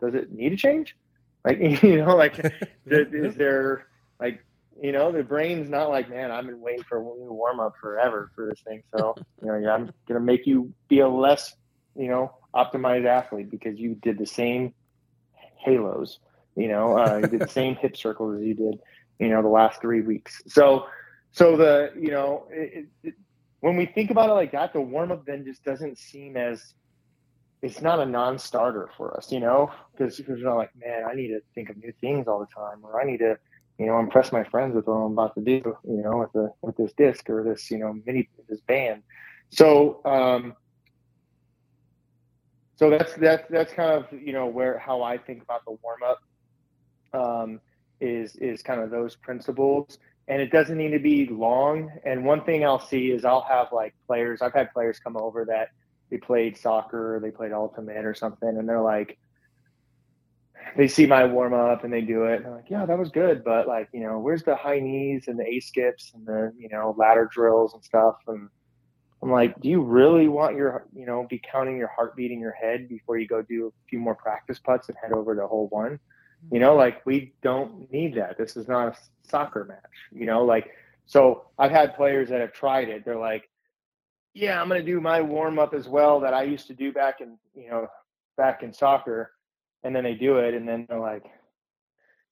does 0.00 0.14
it 0.14 0.32
need 0.32 0.50
to 0.50 0.56
change? 0.56 0.96
Like, 1.44 1.58
you 1.82 2.04
know, 2.04 2.16
like, 2.16 2.38
is 2.86 3.34
there 3.36 3.86
like 4.20 4.44
you 4.82 4.90
know, 4.90 5.12
the 5.12 5.22
brain's 5.22 5.68
not 5.68 5.90
like, 5.90 6.10
man, 6.10 6.32
I've 6.32 6.44
been 6.44 6.60
waiting 6.60 6.82
for 6.82 6.98
a 6.98 7.02
new 7.02 7.32
warm 7.32 7.60
up 7.60 7.74
forever 7.80 8.32
for 8.34 8.46
this 8.46 8.60
thing. 8.66 8.82
So, 8.96 9.14
you 9.40 9.48
know, 9.48 9.56
yeah, 9.56 9.74
I'm 9.74 9.92
gonna 10.08 10.20
make 10.20 10.46
you 10.46 10.72
be 10.88 11.00
a 11.00 11.08
less, 11.08 11.54
you 11.94 12.08
know, 12.08 12.34
optimized 12.54 13.06
athlete 13.06 13.48
because 13.48 13.78
you 13.78 13.94
did 13.94 14.18
the 14.18 14.26
same 14.26 14.74
halos, 15.58 16.18
you 16.56 16.66
know, 16.68 16.98
uh, 16.98 17.18
you 17.22 17.28
did 17.28 17.40
the 17.40 17.48
same 17.48 17.76
hip 17.76 17.96
circles 17.96 18.40
as 18.40 18.44
you 18.44 18.54
did, 18.54 18.80
you 19.20 19.28
know, 19.28 19.40
the 19.40 19.48
last 19.48 19.80
three 19.80 20.00
weeks. 20.00 20.42
So, 20.48 20.86
so 21.32 21.56
the, 21.56 21.92
you 21.98 22.10
know, 22.10 22.46
it, 22.50 22.86
it, 23.02 23.14
when 23.60 23.76
we 23.76 23.86
think 23.86 24.10
about 24.10 24.28
it 24.28 24.34
like 24.34 24.52
that, 24.52 24.72
the 24.72 24.80
warm 24.80 25.10
up 25.10 25.24
then 25.24 25.44
just 25.44 25.64
doesn't 25.64 25.98
seem 25.98 26.36
as 26.36 26.74
it's 27.62 27.80
not 27.80 28.00
a 28.00 28.06
non-starter 28.06 28.90
for 28.96 29.16
us, 29.16 29.30
you 29.30 29.40
know, 29.40 29.70
because 29.92 30.20
we're 30.26 30.36
not 30.36 30.56
like, 30.56 30.70
man, 30.76 31.04
I 31.08 31.14
need 31.14 31.28
to 31.28 31.40
think 31.54 31.70
of 31.70 31.76
new 31.76 31.92
things 32.00 32.26
all 32.26 32.40
the 32.40 32.46
time, 32.46 32.84
or 32.84 33.00
I 33.00 33.04
need 33.04 33.18
to, 33.18 33.38
you 33.78 33.86
know, 33.86 33.98
impress 34.00 34.32
my 34.32 34.42
friends 34.44 34.74
with 34.74 34.86
what 34.86 34.94
I'm 34.94 35.12
about 35.12 35.34
to 35.36 35.40
do, 35.40 35.76
you 35.84 36.02
know, 36.02 36.18
with 36.18 36.32
the 36.32 36.52
with 36.60 36.76
this 36.76 36.92
disc 36.94 37.30
or 37.30 37.44
this, 37.44 37.70
you 37.70 37.78
know, 37.78 37.94
mini 38.04 38.28
this 38.48 38.60
band. 38.60 39.02
So, 39.50 40.00
um, 40.04 40.54
so 42.74 42.90
that's 42.90 43.14
that's 43.14 43.48
that's 43.48 43.72
kind 43.72 43.92
of 43.92 44.06
you 44.12 44.32
know 44.32 44.46
where 44.46 44.76
how 44.78 45.02
I 45.02 45.16
think 45.16 45.42
about 45.42 45.64
the 45.64 45.76
warm 45.82 46.00
up 46.04 46.20
um, 47.14 47.60
is 48.00 48.34
is 48.36 48.60
kind 48.62 48.80
of 48.80 48.90
those 48.90 49.14
principles, 49.14 49.98
and 50.28 50.40
it 50.40 50.50
doesn't 50.50 50.78
need 50.78 50.90
to 50.90 50.98
be 50.98 51.26
long. 51.26 51.90
And 52.04 52.24
one 52.24 52.44
thing 52.44 52.64
I'll 52.64 52.80
see 52.80 53.10
is 53.10 53.24
I'll 53.24 53.42
have 53.42 53.68
like 53.72 53.94
players. 54.06 54.42
I've 54.42 54.54
had 54.54 54.72
players 54.72 54.98
come 54.98 55.16
over 55.16 55.44
that 55.46 55.68
they 56.10 56.18
played 56.18 56.56
soccer, 56.56 57.16
or 57.16 57.20
they 57.20 57.30
played 57.30 57.52
ultimate 57.52 58.04
or 58.04 58.14
something, 58.14 58.48
and 58.48 58.68
they're 58.68 58.80
like, 58.80 59.18
they 60.76 60.88
see 60.88 61.06
my 61.06 61.24
warm 61.24 61.54
up 61.54 61.84
and 61.84 61.92
they 61.92 62.00
do 62.00 62.24
it. 62.24 62.36
And 62.36 62.44
they're 62.44 62.54
like, 62.54 62.70
yeah, 62.70 62.86
that 62.86 62.98
was 62.98 63.10
good. 63.10 63.44
But 63.44 63.66
like, 63.66 63.88
you 63.92 64.00
know, 64.00 64.18
where's 64.18 64.42
the 64.42 64.56
high 64.56 64.80
knees 64.80 65.24
and 65.28 65.38
the 65.38 65.46
A 65.46 65.60
skips 65.60 66.12
and 66.14 66.26
the, 66.26 66.52
you 66.56 66.68
know, 66.68 66.94
ladder 66.96 67.28
drills 67.32 67.74
and 67.74 67.84
stuff. 67.84 68.16
And 68.26 68.48
I'm 69.22 69.30
like, 69.30 69.60
do 69.60 69.68
you 69.68 69.82
really 69.82 70.28
want 70.28 70.56
your, 70.56 70.86
you 70.94 71.06
know, 71.06 71.26
be 71.28 71.40
counting 71.50 71.76
your 71.76 71.90
heartbeat 71.94 72.30
in 72.30 72.40
your 72.40 72.52
head 72.52 72.88
before 72.88 73.18
you 73.18 73.26
go 73.26 73.42
do 73.42 73.66
a 73.66 73.88
few 73.88 73.98
more 73.98 74.14
practice 74.14 74.58
putts 74.58 74.88
and 74.88 74.96
head 75.02 75.12
over 75.12 75.34
to 75.34 75.46
hole 75.46 75.68
one? 75.68 75.98
You 76.50 76.58
know, 76.60 76.74
like 76.74 77.04
we 77.06 77.34
don't 77.42 77.90
need 77.92 78.14
that. 78.16 78.36
This 78.36 78.56
is 78.56 78.68
not 78.68 78.88
a 78.88 78.96
soccer 79.28 79.64
match, 79.64 79.78
you 80.10 80.26
know, 80.26 80.44
like, 80.44 80.70
so 81.06 81.46
I've 81.58 81.70
had 81.70 81.94
players 81.94 82.28
that 82.30 82.40
have 82.40 82.52
tried 82.52 82.88
it. 82.88 83.04
They're 83.04 83.18
like, 83.18 83.48
yeah, 84.34 84.60
I'm 84.60 84.68
going 84.68 84.80
to 84.80 84.86
do 84.86 85.00
my 85.00 85.20
warm 85.20 85.58
up 85.58 85.74
as 85.74 85.88
well 85.88 86.20
that 86.20 86.34
I 86.34 86.42
used 86.42 86.66
to 86.68 86.74
do 86.74 86.92
back 86.92 87.20
in, 87.20 87.38
you 87.54 87.70
know, 87.70 87.86
back 88.36 88.62
in 88.62 88.72
soccer 88.72 89.32
and 89.84 89.94
then 89.94 90.04
they 90.04 90.14
do 90.14 90.38
it 90.38 90.54
and 90.54 90.68
then 90.68 90.86
they're 90.88 90.98
like 90.98 91.24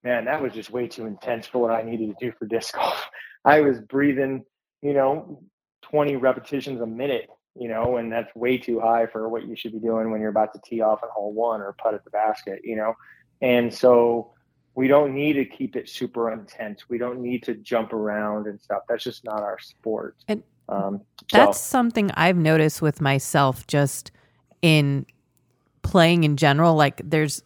man 0.03 0.25
that 0.25 0.41
was 0.41 0.53
just 0.53 0.71
way 0.71 0.87
too 0.87 1.07
intense 1.07 1.47
for 1.47 1.59
what 1.59 1.73
i 1.73 1.83
needed 1.83 2.09
to 2.09 2.27
do 2.27 2.33
for 2.39 2.47
disc 2.47 2.75
golf 2.75 3.09
i 3.45 3.61
was 3.61 3.79
breathing 3.81 4.45
you 4.83 4.95
know 4.95 5.43
20 5.83 6.17
repetitions 6.17 6.81
a 6.81 6.87
minute 6.87 7.29
you 7.55 7.69
know 7.69 7.97
and 7.97 8.13
that's 8.13 8.35
way 8.35 8.57
too 8.57 8.81
high 8.81 9.07
for 9.07 9.29
what 9.29 9.47
you 9.47 9.57
should 9.57 9.73
be 9.73 9.79
doing 9.79 10.11
when 10.11 10.21
you're 10.21 10.31
about 10.31 10.53
to 10.53 10.61
tee 10.65 10.81
off 10.81 11.01
at 11.03 11.11
hole 11.11 11.33
one 11.33 11.61
or 11.61 11.75
putt 11.75 11.95
at 11.95 12.05
the 12.05 12.11
basket 12.11 12.61
you 12.65 12.77
know 12.77 12.95
and 13.41 13.73
so 13.73 14.33
we 14.75 14.87
don't 14.87 15.15
need 15.15 15.35
to 15.35 15.45
keep 15.45 15.77
it 15.77 15.89
super 15.89 16.31
intense 16.31 16.89
we 16.89 16.99
don't 16.99 17.21
need 17.21 17.43
to 17.43 17.55
jump 17.55 17.93
around 17.93 18.47
and 18.47 18.61
stuff 18.61 18.83
that's 18.89 19.05
just 19.05 19.25
not 19.25 19.43
our 19.43 19.59
sport 19.59 20.17
and 20.29 20.43
um, 20.69 21.01
that's 21.33 21.59
so. 21.59 21.71
something 21.71 22.11
i've 22.13 22.37
noticed 22.37 22.81
with 22.81 23.01
myself 23.01 23.67
just 23.67 24.13
in 24.63 25.05
playing 25.83 26.25
in 26.25 26.37
general. 26.37 26.75
Like 26.75 27.01
there's 27.05 27.43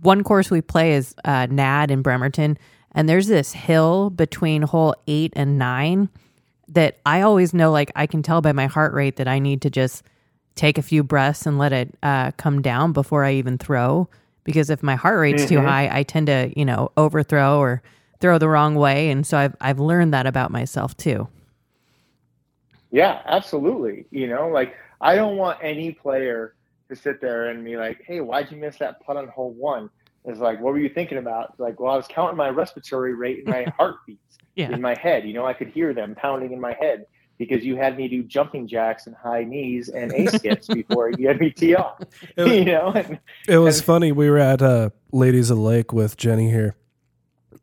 one 0.00 0.24
course 0.24 0.50
we 0.50 0.60
play 0.60 0.92
is 0.92 1.14
uh, 1.24 1.46
NAD 1.46 1.90
in 1.90 2.02
Bremerton, 2.02 2.58
and 2.92 3.08
there's 3.08 3.26
this 3.26 3.52
hill 3.52 4.10
between 4.10 4.62
hole 4.62 4.94
eight 5.06 5.32
and 5.36 5.58
nine 5.58 6.08
that 6.68 6.98
I 7.06 7.22
always 7.22 7.54
know. 7.54 7.70
Like 7.70 7.92
I 7.94 8.06
can 8.06 8.22
tell 8.22 8.40
by 8.40 8.52
my 8.52 8.66
heart 8.66 8.92
rate 8.94 9.16
that 9.16 9.28
I 9.28 9.38
need 9.38 9.62
to 9.62 9.70
just 9.70 10.04
take 10.54 10.78
a 10.78 10.82
few 10.82 11.02
breaths 11.02 11.46
and 11.46 11.58
let 11.58 11.72
it 11.72 11.94
uh, 12.02 12.32
come 12.32 12.62
down 12.62 12.92
before 12.92 13.24
I 13.24 13.34
even 13.34 13.58
throw. 13.58 14.08
Because 14.46 14.70
if 14.70 14.82
my 14.82 14.94
heart 14.94 15.18
rate's 15.18 15.42
mm-hmm. 15.42 15.56
too 15.56 15.60
high, 15.60 15.90
I 15.92 16.02
tend 16.04 16.28
to 16.28 16.50
you 16.56 16.64
know 16.64 16.90
overthrow 16.96 17.58
or 17.58 17.82
throw 18.20 18.38
the 18.38 18.48
wrong 18.48 18.76
way, 18.76 19.10
and 19.10 19.26
so 19.26 19.36
I've 19.36 19.54
I've 19.60 19.78
learned 19.78 20.14
that 20.14 20.26
about 20.26 20.50
myself 20.50 20.96
too. 20.96 21.28
Yeah, 22.90 23.20
absolutely. 23.26 24.06
You 24.10 24.28
know, 24.28 24.48
like 24.48 24.74
I 25.02 25.16
don't 25.16 25.36
want 25.36 25.58
any 25.62 25.92
player 25.92 26.54
to 26.88 26.96
sit 26.96 27.20
there 27.20 27.50
and 27.50 27.64
be 27.64 27.76
like, 27.76 28.02
hey, 28.06 28.20
why'd 28.20 28.50
you 28.50 28.56
miss 28.56 28.76
that 28.76 29.04
putt 29.04 29.16
on 29.16 29.28
hole 29.28 29.52
one? 29.52 29.90
It's 30.24 30.40
like, 30.40 30.60
what 30.60 30.72
were 30.72 30.78
you 30.78 30.88
thinking 30.88 31.18
about? 31.18 31.50
It's 31.50 31.60
like, 31.60 31.78
well, 31.78 31.92
I 31.92 31.96
was 31.96 32.06
counting 32.08 32.36
my 32.36 32.48
respiratory 32.48 33.14
rate 33.14 33.38
and 33.38 33.48
my 33.48 33.72
heartbeats 33.76 34.38
yeah. 34.54 34.70
in 34.70 34.80
my 34.80 34.94
head. 34.94 35.26
You 35.26 35.34
know, 35.34 35.44
I 35.44 35.52
could 35.52 35.68
hear 35.68 35.94
them 35.94 36.14
pounding 36.14 36.52
in 36.52 36.60
my 36.60 36.74
head 36.80 37.06
because 37.38 37.64
you 37.64 37.76
had 37.76 37.96
me 37.96 38.08
do 38.08 38.22
jumping 38.22 38.66
jacks 38.66 39.06
and 39.06 39.14
high 39.14 39.44
knees 39.44 39.88
and 39.88 40.12
A 40.12 40.26
skips 40.30 40.66
before 40.68 41.10
you 41.10 41.28
had 41.28 41.40
me 41.40 41.50
tee 41.50 41.74
off. 41.74 41.98
Was, 42.36 42.48
you 42.52 42.64
know, 42.64 42.92
and, 42.92 43.18
it 43.48 43.58
was 43.58 43.78
and, 43.78 43.86
funny. 43.86 44.12
We 44.12 44.30
were 44.30 44.38
at 44.38 44.62
uh, 44.62 44.90
Ladies 45.12 45.50
of 45.50 45.58
the 45.58 45.62
Lake 45.62 45.92
with 45.92 46.16
Jenny 46.16 46.50
here, 46.50 46.74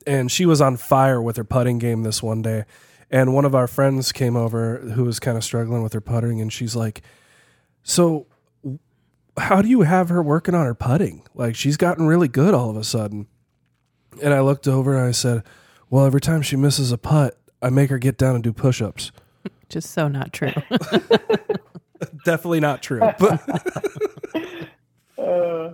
and 0.05 0.31
she 0.31 0.45
was 0.45 0.61
on 0.61 0.77
fire 0.77 1.21
with 1.21 1.37
her 1.37 1.43
putting 1.43 1.79
game 1.79 2.03
this 2.03 2.21
one 2.21 2.41
day. 2.41 2.65
And 3.09 3.33
one 3.33 3.45
of 3.45 3.53
our 3.53 3.67
friends 3.67 4.11
came 4.11 4.35
over 4.35 4.77
who 4.77 5.03
was 5.03 5.19
kind 5.19 5.37
of 5.37 5.43
struggling 5.43 5.83
with 5.83 5.93
her 5.93 6.01
putting, 6.01 6.41
and 6.41 6.51
she's 6.51 6.75
like, 6.75 7.01
"So 7.83 8.27
how 9.37 9.61
do 9.61 9.67
you 9.67 9.81
have 9.81 10.09
her 10.09 10.21
working 10.21 10.55
on 10.55 10.65
her 10.65 10.75
putting? 10.75 11.23
Like 11.33 11.55
she's 11.55 11.77
gotten 11.77 12.07
really 12.07 12.27
good 12.27 12.53
all 12.53 12.69
of 12.69 12.77
a 12.77 12.83
sudden. 12.83 13.27
And 14.21 14.33
I 14.33 14.41
looked 14.41 14.67
over 14.67 14.95
and 14.95 15.07
I 15.07 15.11
said, 15.11 15.43
Well, 15.89 16.05
every 16.05 16.21
time 16.21 16.41
she 16.41 16.55
misses 16.55 16.91
a 16.91 16.97
putt, 16.97 17.37
I 17.61 17.69
make 17.69 17.89
her 17.89 17.97
get 17.97 18.17
down 18.17 18.35
and 18.35 18.43
do 18.43 18.53
push 18.53 18.81
ups. 18.81 19.11
Just 19.73 19.89
so 19.89 20.07
not 20.07 20.31
true. 20.31 20.53
Definitely 22.25 22.59
not 22.59 22.83
true. 22.83 22.99
But 23.19 23.41
uh, 25.17 25.73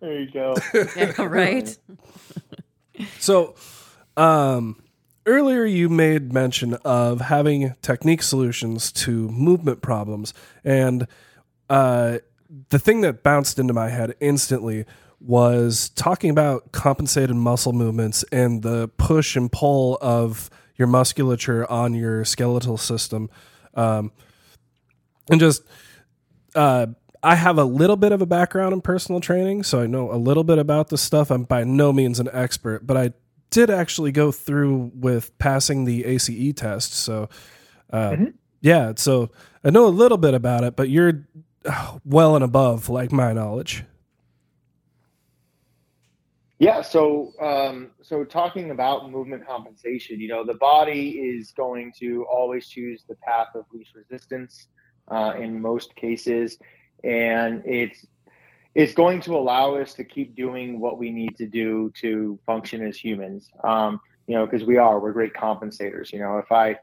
there 0.00 0.20
you 0.20 0.30
go. 0.30 0.54
Yeah, 0.96 1.12
right. 1.24 1.76
so 3.18 3.56
um 4.16 4.80
earlier 5.26 5.64
you 5.64 5.88
made 5.88 6.32
mention 6.32 6.74
of 6.84 7.20
having 7.22 7.74
technique 7.82 8.22
solutions 8.22 8.92
to 8.92 9.28
movement 9.30 9.82
problems 9.82 10.32
and 10.64 11.08
uh, 11.68 12.18
the 12.68 12.78
thing 12.78 13.00
that 13.00 13.24
bounced 13.24 13.58
into 13.58 13.72
my 13.72 13.88
head 13.88 14.14
instantly 14.20 14.84
was 15.20 15.88
talking 15.90 16.30
about 16.30 16.70
compensated 16.72 17.34
muscle 17.34 17.72
movements 17.72 18.24
and 18.30 18.62
the 18.62 18.88
push 18.98 19.36
and 19.36 19.50
pull 19.50 19.98
of 20.00 20.48
your 20.80 20.88
musculature 20.88 21.70
on 21.70 21.94
your 21.94 22.24
skeletal 22.24 22.76
system. 22.76 23.30
Um, 23.74 24.10
and 25.30 25.38
just, 25.38 25.62
uh, 26.56 26.86
I 27.22 27.34
have 27.36 27.58
a 27.58 27.64
little 27.64 27.96
bit 27.96 28.12
of 28.12 28.22
a 28.22 28.26
background 28.26 28.72
in 28.72 28.80
personal 28.80 29.20
training, 29.20 29.62
so 29.62 29.80
I 29.80 29.86
know 29.86 30.10
a 30.10 30.16
little 30.16 30.42
bit 30.42 30.58
about 30.58 30.88
this 30.88 31.02
stuff. 31.02 31.30
I'm 31.30 31.44
by 31.44 31.64
no 31.64 31.92
means 31.92 32.18
an 32.18 32.28
expert, 32.32 32.86
but 32.86 32.96
I 32.96 33.12
did 33.50 33.68
actually 33.68 34.10
go 34.10 34.32
through 34.32 34.90
with 34.94 35.36
passing 35.38 35.84
the 35.84 36.04
ACE 36.06 36.54
test. 36.56 36.94
So, 36.94 37.28
uh, 37.92 38.10
mm-hmm. 38.10 38.24
yeah, 38.62 38.94
so 38.96 39.30
I 39.62 39.70
know 39.70 39.86
a 39.86 39.88
little 39.88 40.18
bit 40.18 40.34
about 40.34 40.64
it, 40.64 40.76
but 40.76 40.88
you're 40.88 41.26
well 42.04 42.34
and 42.34 42.44
above 42.44 42.88
like 42.88 43.12
my 43.12 43.32
knowledge. 43.32 43.84
Yeah, 46.60 46.82
so 46.82 47.32
um, 47.40 47.92
so 48.02 48.22
talking 48.22 48.70
about 48.70 49.10
movement 49.10 49.46
compensation, 49.46 50.20
you 50.20 50.28
know, 50.28 50.44
the 50.44 50.54
body 50.54 51.12
is 51.12 51.52
going 51.52 51.90
to 52.00 52.26
always 52.30 52.68
choose 52.68 53.02
the 53.08 53.14
path 53.14 53.46
of 53.54 53.64
least 53.72 53.92
resistance 53.94 54.68
uh, 55.10 55.32
in 55.38 55.58
most 55.58 55.96
cases, 55.96 56.58
and 57.02 57.62
it's 57.64 58.06
it's 58.74 58.92
going 58.92 59.22
to 59.22 59.36
allow 59.36 59.74
us 59.76 59.94
to 59.94 60.04
keep 60.04 60.36
doing 60.36 60.80
what 60.80 60.98
we 60.98 61.10
need 61.10 61.34
to 61.38 61.46
do 61.46 61.90
to 62.02 62.38
function 62.44 62.86
as 62.86 62.94
humans. 62.98 63.48
Um, 63.64 63.98
you 64.26 64.36
know, 64.36 64.44
because 64.44 64.62
we 64.62 64.76
are 64.76 65.00
we're 65.00 65.12
great 65.12 65.32
compensators. 65.32 66.12
You 66.12 66.18
know, 66.18 66.36
if 66.36 66.52
I 66.52 66.78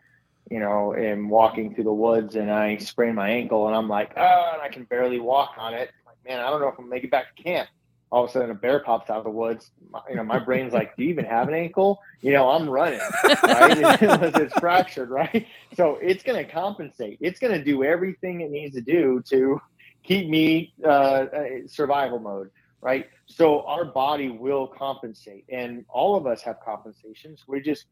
you 0.50 0.60
know, 0.60 0.96
am 0.96 1.30
walking 1.30 1.76
through 1.76 1.84
the 1.84 1.94
woods 1.94 2.36
and 2.36 2.50
I 2.50 2.78
sprain 2.78 3.14
my 3.14 3.30
ankle 3.30 3.68
and 3.68 3.76
I'm 3.76 3.90
like, 3.90 4.14
oh, 4.18 4.52
and 4.54 4.62
I 4.62 4.70
can 4.70 4.86
barely 4.86 5.20
walk 5.20 5.52
on 5.60 5.76
it. 5.76 5.92
Like, 6.06 6.16
man, 6.28 6.40
I 6.40 6.50
don't 6.50 6.62
know 6.62 6.68
if 6.68 6.80
I'm 6.80 6.86
gonna 6.86 6.90
make 6.90 7.04
it 7.04 7.12
back 7.12 7.36
to 7.36 7.44
camp. 7.44 7.70
All 8.10 8.24
of 8.24 8.30
a 8.30 8.34
sudden, 8.34 8.52
a 8.52 8.56
bear 8.56 8.80
pops 8.80 9.10
out 9.10 9.18
of 9.18 9.24
the 9.26 9.30
woods. 9.30 9.72
You 10.10 10.16
know, 10.16 10.24
my 10.24 10.40
brain's 10.40 10.72
like, 10.72 10.96
do 10.96 11.04
you 11.04 11.10
even 11.10 11.26
have 11.26 11.50
an 11.50 11.54
ankle? 11.54 12.00
You 12.22 12.32
know, 12.32 12.50
I'm 12.50 12.70
running, 12.70 13.02
right? 13.44 13.98
It's 14.38 14.54
fractured, 14.60 15.10
right? 15.10 15.46
So 15.76 15.98
it's 16.02 16.24
gonna 16.24 16.46
compensate. 16.46 17.18
It's 17.22 17.40
gonna 17.40 17.64
do 17.64 17.84
everything 17.84 18.42
it 18.42 18.52
needs 18.52 18.76
to 18.76 18.82
do 18.82 19.22
to 19.30 19.62
keep 20.04 20.30
me 20.30 20.74
uh, 20.84 20.88
uh 20.88 21.46
survival 21.68 22.20
mode, 22.20 22.50
right? 22.82 23.08
So 23.26 23.64
our 23.64 23.84
body 23.84 24.30
will 24.30 24.68
compensate, 24.68 25.46
and 25.50 25.84
all 25.90 26.16
of 26.16 26.26
us 26.26 26.42
have 26.44 26.62
compensations. 26.64 27.44
We 27.46 27.60
just 27.62 27.86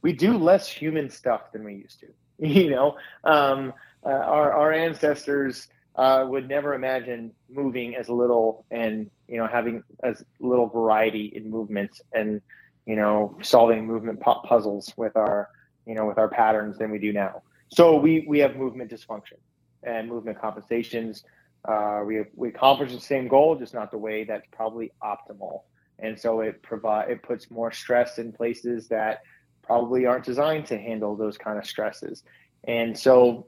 we 0.00 0.12
do 0.12 0.38
less 0.38 0.68
human 0.68 1.10
stuff 1.10 1.52
than 1.52 1.64
we 1.64 1.74
used 1.74 2.00
to. 2.00 2.06
You 2.38 2.70
know, 2.70 2.96
um, 3.22 3.72
uh, 4.04 4.08
our 4.08 4.52
our 4.52 4.72
ancestors 4.72 5.68
uh, 5.96 6.24
would 6.28 6.48
never 6.48 6.74
imagine 6.74 7.32
moving 7.48 7.94
as 7.94 8.08
little 8.08 8.64
and 8.70 9.10
you 9.28 9.38
know 9.38 9.46
having 9.46 9.82
as 10.02 10.24
little 10.40 10.66
variety 10.66 11.32
in 11.34 11.50
movements 11.50 12.00
and 12.12 12.40
you 12.86 12.96
know 12.96 13.36
solving 13.42 13.86
movement 13.86 14.20
puzzles 14.20 14.92
with 14.96 15.16
our 15.16 15.48
you 15.86 15.94
know 15.94 16.06
with 16.06 16.18
our 16.18 16.28
patterns 16.28 16.78
than 16.78 16.90
we 16.90 16.98
do 16.98 17.12
now. 17.12 17.42
So 17.68 17.96
we 17.96 18.24
we 18.28 18.38
have 18.40 18.56
movement 18.56 18.90
dysfunction 18.90 19.38
and 19.82 20.08
movement 20.08 20.40
compensations. 20.40 21.24
Uh, 21.66 22.02
we 22.04 22.24
we 22.34 22.48
accomplish 22.48 22.92
the 22.92 23.00
same 23.00 23.28
goal, 23.28 23.56
just 23.56 23.74
not 23.74 23.90
the 23.90 23.98
way 23.98 24.24
that's 24.24 24.46
probably 24.52 24.92
optimal. 25.02 25.62
And 26.00 26.18
so 26.18 26.40
it 26.40 26.62
provide 26.62 27.10
it 27.10 27.22
puts 27.22 27.50
more 27.50 27.70
stress 27.72 28.18
in 28.18 28.32
places 28.32 28.88
that 28.88 29.22
probably 29.62 30.06
aren't 30.06 30.24
designed 30.24 30.66
to 30.66 30.78
handle 30.78 31.16
those 31.16 31.38
kind 31.38 31.58
of 31.58 31.66
stresses. 31.66 32.22
And 32.66 32.98
so 32.98 33.46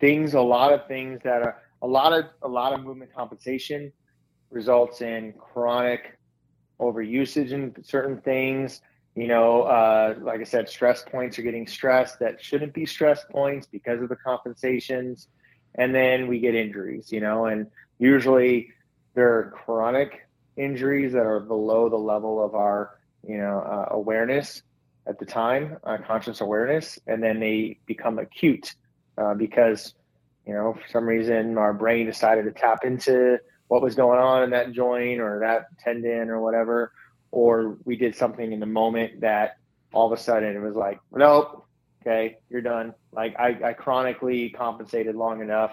things, 0.00 0.34
a 0.34 0.40
lot 0.40 0.72
of 0.72 0.86
things 0.86 1.20
that 1.24 1.42
are 1.42 1.62
a 1.82 1.86
lot 1.86 2.12
of 2.12 2.26
a 2.42 2.48
lot 2.48 2.72
of 2.72 2.84
movement 2.84 3.14
compensation 3.14 3.92
results 4.50 5.00
in 5.00 5.32
chronic 5.34 6.18
overusage 6.80 7.50
in 7.50 7.74
certain 7.84 8.20
things. 8.20 8.80
You 9.14 9.28
know, 9.28 9.62
uh, 9.62 10.14
like 10.20 10.40
I 10.40 10.44
said, 10.44 10.68
stress 10.68 11.02
points 11.02 11.38
are 11.38 11.42
getting 11.42 11.66
stressed 11.66 12.18
that 12.18 12.42
shouldn't 12.42 12.74
be 12.74 12.84
stress 12.84 13.24
points 13.30 13.66
because 13.66 14.02
of 14.02 14.10
the 14.10 14.16
compensations. 14.16 15.28
And 15.74 15.94
then 15.94 16.26
we 16.26 16.38
get 16.38 16.54
injuries, 16.54 17.10
you 17.10 17.20
know, 17.20 17.46
and 17.46 17.66
usually 17.98 18.68
they're 19.14 19.52
chronic 19.54 20.28
injuries 20.56 21.12
that 21.12 21.24
are 21.24 21.40
below 21.40 21.88
the 21.88 21.96
level 21.96 22.44
of 22.44 22.54
our, 22.54 22.98
you 23.26 23.38
know, 23.38 23.60
uh, 23.60 23.94
awareness 23.94 24.62
at 25.06 25.18
the 25.18 25.24
time, 25.24 25.78
uh, 25.84 25.98
conscious 26.06 26.40
awareness, 26.40 26.98
and 27.06 27.22
then 27.22 27.40
they 27.40 27.78
become 27.86 28.18
acute 28.18 28.74
uh, 29.18 29.34
because, 29.34 29.94
you 30.46 30.54
know, 30.54 30.74
for 30.74 30.88
some 30.90 31.04
reason 31.04 31.58
our 31.58 31.74
brain 31.74 32.06
decided 32.06 32.44
to 32.44 32.52
tap 32.52 32.84
into 32.84 33.38
what 33.68 33.82
was 33.82 33.94
going 33.94 34.18
on 34.18 34.42
in 34.42 34.50
that 34.50 34.72
joint 34.72 35.20
or 35.20 35.40
that 35.40 35.66
tendon 35.82 36.30
or 36.30 36.40
whatever, 36.40 36.92
or 37.30 37.76
we 37.84 37.96
did 37.96 38.14
something 38.14 38.52
in 38.52 38.60
the 38.60 38.66
moment 38.66 39.20
that 39.20 39.58
all 39.92 40.12
of 40.12 40.18
a 40.18 40.22
sudden 40.22 40.56
it 40.56 40.60
was 40.60 40.76
like, 40.76 41.00
nope, 41.12 41.66
okay, 42.02 42.36
you're 42.48 42.60
done. 42.60 42.94
Like 43.12 43.34
I, 43.38 43.56
I 43.64 43.72
chronically 43.72 44.50
compensated 44.50 45.16
long 45.16 45.40
enough. 45.40 45.72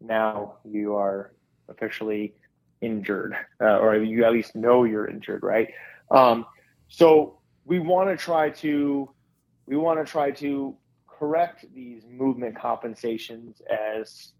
Now 0.00 0.56
you 0.64 0.96
are 0.96 1.32
officially 1.68 2.34
injured, 2.80 3.34
uh, 3.60 3.78
or 3.78 3.96
you 3.96 4.24
at 4.24 4.32
least 4.32 4.56
know 4.56 4.84
you're 4.84 5.08
injured, 5.08 5.42
right? 5.42 5.68
Um, 6.10 6.46
so 6.88 7.38
we 7.64 7.78
want 7.78 8.08
to 8.08 8.16
try 8.16 8.50
to 8.50 9.10
we 9.66 9.76
want 9.76 10.04
to 10.04 10.10
try 10.10 10.30
to 10.30 10.74
correct 11.18 11.64
these 11.74 12.04
movement 12.08 12.56
compensations 12.56 13.60
as 13.70 14.32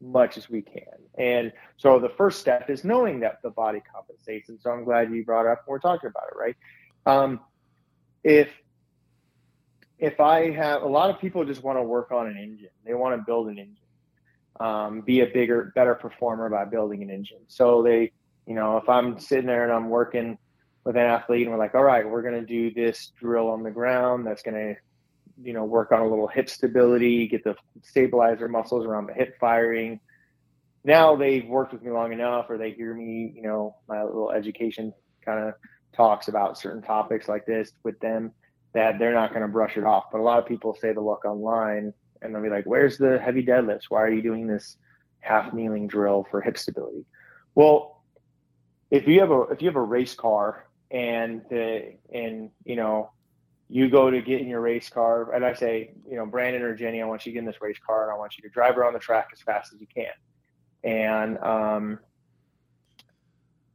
much 0.00 0.36
as 0.36 0.48
we 0.48 0.62
can. 0.62 0.82
And 1.18 1.52
so 1.76 1.98
the 1.98 2.08
first 2.08 2.40
step 2.40 2.70
is 2.70 2.84
knowing 2.84 3.20
that 3.20 3.42
the 3.42 3.50
body 3.50 3.82
compensates. 3.92 4.48
And 4.48 4.58
so 4.60 4.70
I'm 4.70 4.84
glad 4.84 5.12
you 5.12 5.24
brought 5.24 5.46
up 5.46 5.64
and 5.66 5.72
we're 5.72 5.78
talking 5.78 6.08
about 6.08 6.24
it, 6.32 6.38
right? 6.38 6.56
Um, 7.06 7.40
if 8.24 8.48
if 9.98 10.18
I 10.18 10.50
have 10.50 10.82
a 10.82 10.88
lot 10.88 11.10
of 11.10 11.20
people 11.20 11.44
just 11.44 11.62
want 11.62 11.78
to 11.78 11.82
work 11.82 12.10
on 12.10 12.26
an 12.26 12.38
engine, 12.38 12.70
they 12.86 12.94
want 12.94 13.20
to 13.20 13.22
build 13.22 13.48
an 13.48 13.58
engine, 13.58 13.76
um, 14.58 15.02
be 15.02 15.20
a 15.20 15.26
bigger, 15.26 15.72
better 15.74 15.94
performer 15.94 16.48
by 16.48 16.64
building 16.64 17.02
an 17.02 17.10
engine. 17.10 17.40
So 17.48 17.82
they, 17.82 18.12
you 18.46 18.54
know, 18.54 18.78
if 18.78 18.88
I'm 18.88 19.18
sitting 19.18 19.46
there 19.46 19.64
and 19.64 19.72
I'm 19.72 19.90
working 19.90 20.38
with 20.84 20.96
an 20.96 21.02
athlete 21.02 21.42
and 21.42 21.50
we're 21.50 21.58
like, 21.58 21.74
all 21.74 21.84
right, 21.84 22.08
we're 22.08 22.22
going 22.22 22.34
to 22.40 22.46
do 22.46 22.72
this 22.72 23.12
drill 23.20 23.48
on 23.48 23.62
the 23.62 23.70
ground 23.70 24.26
that's 24.26 24.42
going 24.42 24.54
to 24.54 24.80
you 25.42 25.52
know, 25.52 25.64
work 25.64 25.92
on 25.92 26.00
a 26.00 26.08
little 26.08 26.28
hip 26.28 26.48
stability, 26.48 27.28
get 27.28 27.44
the 27.44 27.54
stabilizer 27.82 28.48
muscles 28.48 28.84
around 28.84 29.06
the 29.06 29.14
hip 29.14 29.36
firing. 29.40 30.00
Now 30.84 31.16
they've 31.16 31.46
worked 31.46 31.72
with 31.72 31.82
me 31.82 31.90
long 31.90 32.12
enough, 32.12 32.46
or 32.48 32.58
they 32.58 32.72
hear 32.72 32.94
me, 32.94 33.32
you 33.34 33.42
know, 33.42 33.76
my 33.88 34.02
little 34.02 34.30
education 34.30 34.92
kind 35.24 35.48
of 35.48 35.54
talks 35.94 36.28
about 36.28 36.58
certain 36.58 36.82
topics 36.82 37.28
like 37.28 37.46
this 37.46 37.72
with 37.82 37.98
them 38.00 38.32
that 38.72 38.98
they're 38.98 39.12
not 39.12 39.30
going 39.30 39.42
to 39.42 39.48
brush 39.48 39.76
it 39.76 39.84
off. 39.84 40.04
But 40.12 40.20
a 40.20 40.22
lot 40.22 40.38
of 40.38 40.46
people 40.46 40.76
say 40.80 40.92
the 40.92 41.00
look 41.00 41.24
online 41.24 41.92
and 42.22 42.34
they'll 42.34 42.42
be 42.42 42.48
like, 42.48 42.64
where's 42.64 42.98
the 42.98 43.18
heavy 43.18 43.44
deadlifts? 43.44 43.84
Why 43.88 44.02
are 44.02 44.10
you 44.10 44.22
doing 44.22 44.46
this 44.46 44.76
half 45.20 45.52
kneeling 45.52 45.86
drill 45.86 46.26
for 46.30 46.40
hip 46.40 46.56
stability? 46.56 47.04
Well, 47.54 48.02
if 48.90 49.06
you 49.06 49.20
have 49.20 49.30
a, 49.30 49.40
if 49.50 49.60
you 49.62 49.68
have 49.68 49.76
a 49.76 49.82
race 49.82 50.14
car 50.14 50.66
and 50.90 51.42
the, 51.50 51.94
and, 52.12 52.50
you 52.64 52.76
know, 52.76 53.10
you 53.72 53.88
go 53.88 54.10
to 54.10 54.20
get 54.20 54.40
in 54.40 54.48
your 54.48 54.60
race 54.60 54.90
car, 54.90 55.32
and 55.32 55.44
I 55.44 55.54
say, 55.54 55.92
you 56.08 56.16
know, 56.16 56.26
Brandon 56.26 56.62
or 56.62 56.74
Jenny, 56.74 57.00
I 57.00 57.06
want 57.06 57.24
you 57.24 57.30
to 57.30 57.34
get 57.34 57.38
in 57.38 57.44
this 57.44 57.60
race 57.60 57.78
car, 57.86 58.02
and 58.02 58.12
I 58.12 58.18
want 58.18 58.36
you 58.36 58.42
to 58.42 58.48
drive 58.48 58.76
around 58.76 58.94
the 58.94 58.98
track 58.98 59.28
as 59.32 59.40
fast 59.40 59.72
as 59.72 59.80
you 59.80 59.86
can. 59.86 60.10
And 60.82 61.38
um, 61.38 62.00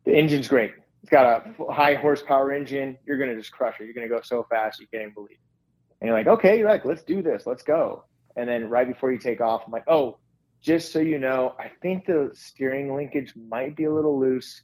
the 0.04 0.14
engine's 0.14 0.50
great. 0.50 0.74
It's 1.02 1.10
got 1.10 1.48
a 1.48 1.72
high 1.72 1.94
horsepower 1.94 2.52
engine. 2.52 2.98
You're 3.06 3.18
going 3.18 3.30
to 3.30 3.38
just 3.38 3.54
crush 3.54 3.80
it. 3.80 3.86
You're 3.86 3.94
going 3.94 4.08
to 4.08 4.14
go 4.14 4.20
so 4.22 4.46
fast 4.50 4.82
you 4.82 4.88
can't 4.92 5.04
even 5.04 5.14
believe 5.14 5.32
it. 5.32 6.02
And 6.02 6.10
you're 6.10 6.18
like, 6.18 6.28
okay, 6.28 6.60
you're 6.60 6.68
like, 6.68 6.84
let's 6.84 7.04
do 7.04 7.22
this. 7.22 7.44
Let's 7.46 7.64
go. 7.64 8.04
And 8.36 8.50
then 8.50 8.70
right 8.70 8.88
before 8.88 9.14
you 9.14 9.18
take 9.18 9.40
off, 9.40 9.64
I'm 9.66 9.72
like, 9.72 9.88
oh, 9.88 10.18
just 10.62 10.92
so 10.92 11.00
you 11.00 11.20
know, 11.20 11.56
I 11.58 11.72
think 11.82 12.06
the 12.06 12.32
steering 12.34 12.94
linkage 12.94 13.34
might 13.48 13.78
be 13.78 13.86
a 13.86 13.94
little 13.94 14.20
loose. 14.20 14.62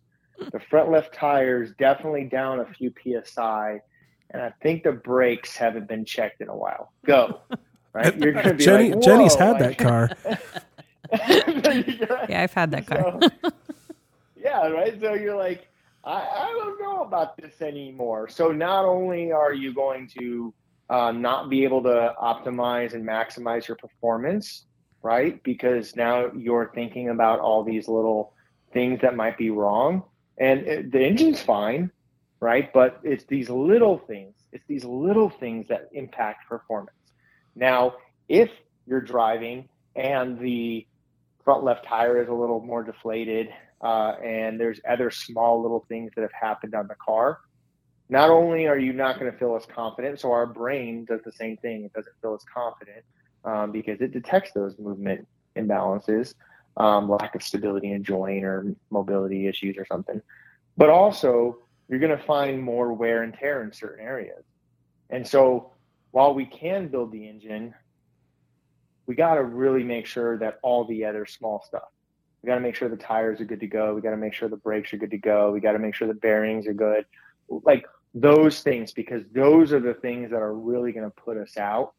The 0.51 0.59
front 0.59 0.91
left 0.91 1.13
tire 1.13 1.63
is 1.63 1.71
definitely 1.79 2.25
down 2.25 2.59
a 2.59 2.65
few 2.65 2.91
psi 3.23 3.79
and 4.31 4.41
I 4.41 4.51
think 4.61 4.83
the 4.83 4.91
brakes 4.91 5.55
haven't 5.55 5.87
been 5.87 6.05
checked 6.05 6.41
in 6.41 6.49
a 6.49 6.55
while. 6.55 6.91
Go. 7.05 7.41
Right? 7.93 8.17
You're 8.17 8.31
gonna 8.31 8.53
be 8.53 8.63
Jenny, 8.63 8.93
like, 8.93 9.03
Jenny's 9.03 9.35
had 9.35 9.59
like, 9.59 9.77
that 9.77 9.77
car. 9.77 10.09
yeah, 12.29 12.41
I've 12.41 12.53
had 12.53 12.71
that 12.71 12.87
car. 12.87 13.19
So, 13.21 13.51
yeah, 14.37 14.65
right. 14.69 14.97
So 14.97 15.13
you're 15.13 15.35
like, 15.35 15.67
I, 16.05 16.21
I 16.21 16.55
don't 16.57 16.81
know 16.81 17.03
about 17.03 17.35
this 17.35 17.61
anymore. 17.61 18.29
So 18.29 18.53
not 18.53 18.85
only 18.85 19.33
are 19.33 19.53
you 19.53 19.73
going 19.73 20.09
to 20.19 20.53
uh, 20.89 21.11
not 21.11 21.49
be 21.49 21.65
able 21.65 21.83
to 21.83 22.13
optimize 22.21 22.93
and 22.93 23.05
maximize 23.05 23.67
your 23.67 23.75
performance, 23.75 24.67
right? 25.03 25.43
Because 25.43 25.97
now 25.97 26.31
you're 26.33 26.71
thinking 26.73 27.09
about 27.09 27.41
all 27.41 27.61
these 27.61 27.89
little 27.89 28.31
things 28.71 29.01
that 29.01 29.17
might 29.17 29.37
be 29.37 29.49
wrong, 29.49 30.03
and 30.37 30.61
it, 30.61 30.91
the 30.93 31.03
engine's 31.03 31.41
fine 31.41 31.91
right? 32.41 32.73
But 32.73 32.99
it's 33.03 33.23
these 33.25 33.49
little 33.49 33.99
things, 33.99 34.33
it's 34.51 34.65
these 34.67 34.83
little 34.83 35.29
things 35.29 35.67
that 35.69 35.89
impact 35.93 36.49
performance. 36.49 36.97
Now, 37.55 37.95
if 38.27 38.49
you're 38.85 39.01
driving 39.01 39.69
and 39.95 40.39
the 40.39 40.85
front 41.45 41.63
left 41.63 41.85
tire 41.85 42.21
is 42.21 42.27
a 42.27 42.33
little 42.33 42.59
more 42.59 42.83
deflated, 42.83 43.49
uh, 43.81 44.15
and 44.23 44.59
there's 44.59 44.79
other 44.89 45.09
small 45.09 45.61
little 45.61 45.85
things 45.87 46.11
that 46.15 46.21
have 46.21 46.33
happened 46.33 46.75
on 46.75 46.87
the 46.87 46.95
car, 46.95 47.39
not 48.09 48.29
only 48.29 48.67
are 48.67 48.77
you 48.77 48.91
not 48.91 49.19
going 49.19 49.31
to 49.31 49.37
feel 49.37 49.55
as 49.55 49.65
confident, 49.65 50.19
so 50.19 50.31
our 50.31 50.45
brain 50.45 51.05
does 51.05 51.21
the 51.23 51.31
same 51.31 51.55
thing. 51.57 51.85
It 51.85 51.93
doesn't 51.93 52.13
feel 52.21 52.33
as 52.33 52.43
confident 52.53 53.05
um, 53.45 53.71
because 53.71 54.01
it 54.01 54.11
detects 54.11 54.51
those 54.51 54.77
movement 54.77 55.27
imbalances, 55.55 56.33
um, 56.77 57.09
lack 57.09 57.35
of 57.35 57.43
stability 57.43 57.91
in 57.91 58.03
joint 58.03 58.43
or 58.43 58.75
mobility 58.89 59.47
issues 59.47 59.77
or 59.77 59.85
something. 59.85 60.21
But 60.75 60.89
also, 60.89 61.59
you're 61.91 61.99
going 61.99 62.17
to 62.17 62.23
find 62.23 62.63
more 62.63 62.93
wear 62.93 63.21
and 63.21 63.33
tear 63.33 63.61
in 63.61 63.73
certain 63.73 64.03
areas. 64.03 64.45
And 65.09 65.27
so 65.27 65.73
while 66.11 66.33
we 66.33 66.45
can 66.45 66.87
build 66.87 67.11
the 67.11 67.27
engine, 67.27 67.73
we 69.07 69.13
got 69.13 69.35
to 69.35 69.43
really 69.43 69.83
make 69.83 70.05
sure 70.05 70.37
that 70.39 70.59
all 70.63 70.85
the 70.85 71.03
other 71.03 71.25
small 71.25 71.61
stuff, 71.67 71.89
we 72.41 72.47
got 72.47 72.55
to 72.55 72.61
make 72.61 72.75
sure 72.75 72.87
the 72.87 72.95
tires 72.95 73.41
are 73.41 73.45
good 73.45 73.59
to 73.59 73.67
go. 73.67 73.93
We 73.93 73.99
got 73.99 74.11
to 74.11 74.17
make 74.17 74.33
sure 74.33 74.47
the 74.47 74.55
brakes 74.55 74.93
are 74.93 74.97
good 74.97 75.11
to 75.11 75.17
go. 75.17 75.51
We 75.51 75.59
got 75.59 75.73
to 75.73 75.79
make 75.79 75.93
sure 75.93 76.07
the 76.07 76.13
bearings 76.13 76.65
are 76.65 76.73
good. 76.73 77.05
Like 77.49 77.85
those 78.13 78.61
things, 78.61 78.93
because 78.93 79.23
those 79.33 79.73
are 79.73 79.81
the 79.81 79.93
things 79.95 80.31
that 80.31 80.41
are 80.41 80.53
really 80.53 80.93
going 80.93 81.05
to 81.05 81.11
put 81.11 81.35
us 81.35 81.57
out 81.57 81.93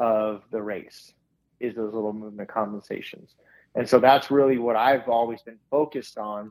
of 0.00 0.42
the 0.50 0.60
race 0.60 1.14
is 1.60 1.76
those 1.76 1.94
little 1.94 2.12
movement 2.12 2.48
compensations. 2.48 3.36
And 3.76 3.88
so 3.88 4.00
that's 4.00 4.28
really 4.28 4.58
what 4.58 4.74
I've 4.74 5.08
always 5.08 5.40
been 5.42 5.58
focused 5.70 6.18
on 6.18 6.50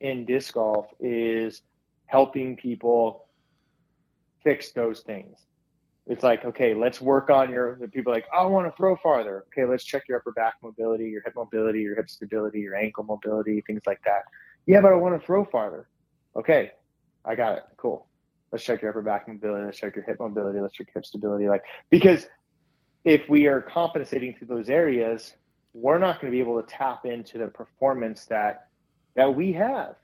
in 0.00 0.24
disc 0.24 0.54
golf 0.54 0.86
is 0.98 1.62
helping 2.06 2.56
people 2.56 3.26
fix 4.42 4.72
those 4.72 5.00
things. 5.00 5.38
It's 6.06 6.22
like, 6.22 6.44
okay, 6.44 6.72
let's 6.72 7.00
work 7.00 7.30
on 7.30 7.50
your 7.50 7.76
people 7.92 8.12
like, 8.12 8.26
I 8.32 8.44
want 8.46 8.70
to 8.70 8.76
throw 8.76 8.96
farther. 8.96 9.44
Okay, 9.48 9.68
let's 9.68 9.84
check 9.84 10.04
your 10.08 10.18
upper 10.18 10.30
back 10.32 10.54
mobility, 10.62 11.08
your 11.08 11.22
hip 11.22 11.34
mobility, 11.34 11.80
your 11.80 11.96
hip 11.96 12.08
stability, 12.08 12.60
your 12.60 12.76
ankle 12.76 13.02
mobility, 13.02 13.60
things 13.66 13.82
like 13.86 14.00
that. 14.04 14.22
Yeah, 14.66 14.80
but 14.80 14.92
I 14.92 14.96
want 14.96 15.20
to 15.20 15.26
throw 15.26 15.44
farther. 15.44 15.88
Okay, 16.36 16.70
I 17.24 17.34
got 17.34 17.58
it. 17.58 17.64
Cool. 17.76 18.06
Let's 18.52 18.62
check 18.62 18.82
your 18.82 18.92
upper 18.92 19.02
back 19.02 19.26
mobility. 19.26 19.64
Let's 19.64 19.78
check 19.78 19.96
your 19.96 20.04
hip 20.04 20.18
mobility. 20.20 20.60
Let's 20.60 20.74
check 20.74 20.86
your 20.86 21.00
hip 21.00 21.06
stability. 21.06 21.48
Like, 21.48 21.64
because 21.90 22.28
if 23.04 23.28
we 23.28 23.46
are 23.46 23.60
compensating 23.60 24.34
to 24.38 24.44
those 24.44 24.68
areas, 24.68 25.34
we're 25.74 25.98
not 25.98 26.20
going 26.20 26.30
to 26.30 26.36
be 26.36 26.40
able 26.40 26.60
to 26.62 26.68
tap 26.68 27.04
into 27.04 27.38
the 27.38 27.48
performance 27.48 28.26
that 28.26 28.68
that 29.16 29.34
we 29.34 29.52
have. 29.52 29.96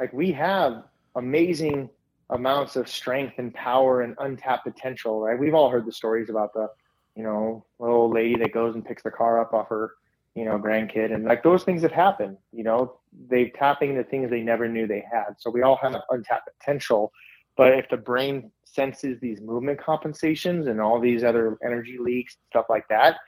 Like 0.00 0.12
we 0.12 0.32
have 0.32 0.84
amazing 1.16 1.88
amounts 2.30 2.76
of 2.76 2.88
strength 2.88 3.34
and 3.38 3.52
power 3.54 4.02
and 4.02 4.14
untapped 4.18 4.64
potential, 4.64 5.20
right? 5.20 5.38
We've 5.38 5.54
all 5.54 5.70
heard 5.70 5.86
the 5.86 5.92
stories 5.92 6.30
about 6.30 6.52
the, 6.54 6.68
you 7.14 7.22
know, 7.22 7.64
little 7.78 7.96
old 7.96 8.14
lady 8.14 8.36
that 8.36 8.52
goes 8.52 8.74
and 8.74 8.84
picks 8.84 9.02
the 9.02 9.10
car 9.10 9.40
up 9.40 9.52
off 9.52 9.68
her, 9.68 9.92
you 10.34 10.44
know, 10.44 10.58
grandkid. 10.58 11.14
And 11.14 11.24
like 11.24 11.42
those 11.42 11.64
things 11.64 11.82
have 11.82 11.92
happened, 11.92 12.38
you 12.52 12.64
know, 12.64 12.98
they 13.28 13.50
tapping 13.50 13.90
into 13.90 14.04
things 14.04 14.30
they 14.30 14.42
never 14.42 14.68
knew 14.68 14.86
they 14.86 15.04
had. 15.10 15.34
So 15.38 15.50
we 15.50 15.62
all 15.62 15.76
have 15.76 15.94
untapped 16.10 16.48
potential. 16.58 17.12
But 17.56 17.78
if 17.78 17.88
the 17.88 17.96
brain 17.96 18.50
senses 18.64 19.20
these 19.20 19.40
movement 19.40 19.80
compensations 19.80 20.66
and 20.66 20.80
all 20.80 20.98
these 20.98 21.22
other 21.22 21.56
energy 21.64 21.98
leaks, 22.00 22.36
stuff 22.50 22.66
like 22.68 22.88
that, 22.88 23.18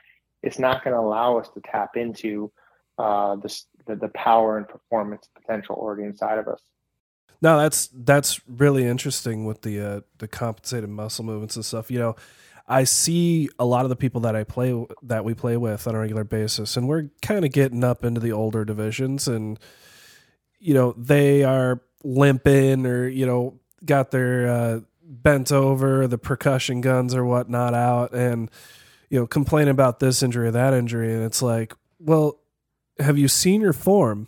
it's 0.43 0.59
not 0.59 0.83
going 0.83 0.93
to 0.93 0.99
allow 0.99 1.37
us 1.37 1.49
to 1.49 1.61
tap 1.61 1.95
into 1.95 2.51
uh, 2.97 3.35
the, 3.37 3.95
the 3.95 4.09
power 4.09 4.57
and 4.57 4.67
performance 4.67 5.29
potential 5.39 5.75
already 5.75 6.03
inside 6.03 6.39
of 6.39 6.47
us. 6.47 6.61
No, 7.41 7.59
that's 7.59 7.89
that's 7.93 8.41
really 8.47 8.85
interesting 8.85 9.45
with 9.45 9.61
the 9.61 9.79
uh, 9.79 10.01
the 10.17 10.27
compensated 10.27 10.89
muscle 10.89 11.23
movements 11.23 11.55
and 11.55 11.63
stuff. 11.63 11.91
You 11.91 11.99
know, 11.99 12.15
I 12.67 12.83
see 12.83 13.49
a 13.59 13.65
lot 13.65 13.85
of 13.85 13.89
the 13.89 13.95
people 13.95 14.21
that 14.21 14.35
I 14.35 14.43
play 14.43 14.85
that 15.03 15.23
we 15.23 15.33
play 15.33 15.55
with 15.55 15.87
on 15.87 15.95
a 15.95 15.99
regular 15.99 16.23
basis, 16.23 16.75
and 16.75 16.87
we're 16.87 17.09
kind 17.21 17.45
of 17.45 17.51
getting 17.51 17.83
up 17.83 18.03
into 18.03 18.19
the 18.19 18.31
older 18.31 18.65
divisions, 18.65 19.27
and 19.27 19.59
you 20.59 20.73
know 20.73 20.93
they 20.97 21.43
are 21.43 21.81
limping 22.03 22.85
or 22.85 23.07
you 23.07 23.25
know 23.25 23.59
got 23.85 24.11
their 24.11 24.49
uh, 24.49 24.79
bent 25.03 25.51
over, 25.51 26.07
the 26.07 26.17
percussion 26.17 26.81
guns 26.81 27.15
or 27.15 27.23
whatnot 27.23 27.73
out, 27.73 28.13
and 28.13 28.49
you 29.09 29.19
know 29.19 29.27
complaining 29.27 29.71
about 29.71 29.99
this 29.99 30.23
injury 30.23 30.47
or 30.47 30.51
that 30.51 30.73
injury, 30.73 31.13
and 31.13 31.23
it's 31.23 31.41
like, 31.41 31.73
well, 31.99 32.39
have 32.99 33.17
you 33.17 33.27
seen 33.27 33.61
your 33.61 33.73
form? 33.73 34.27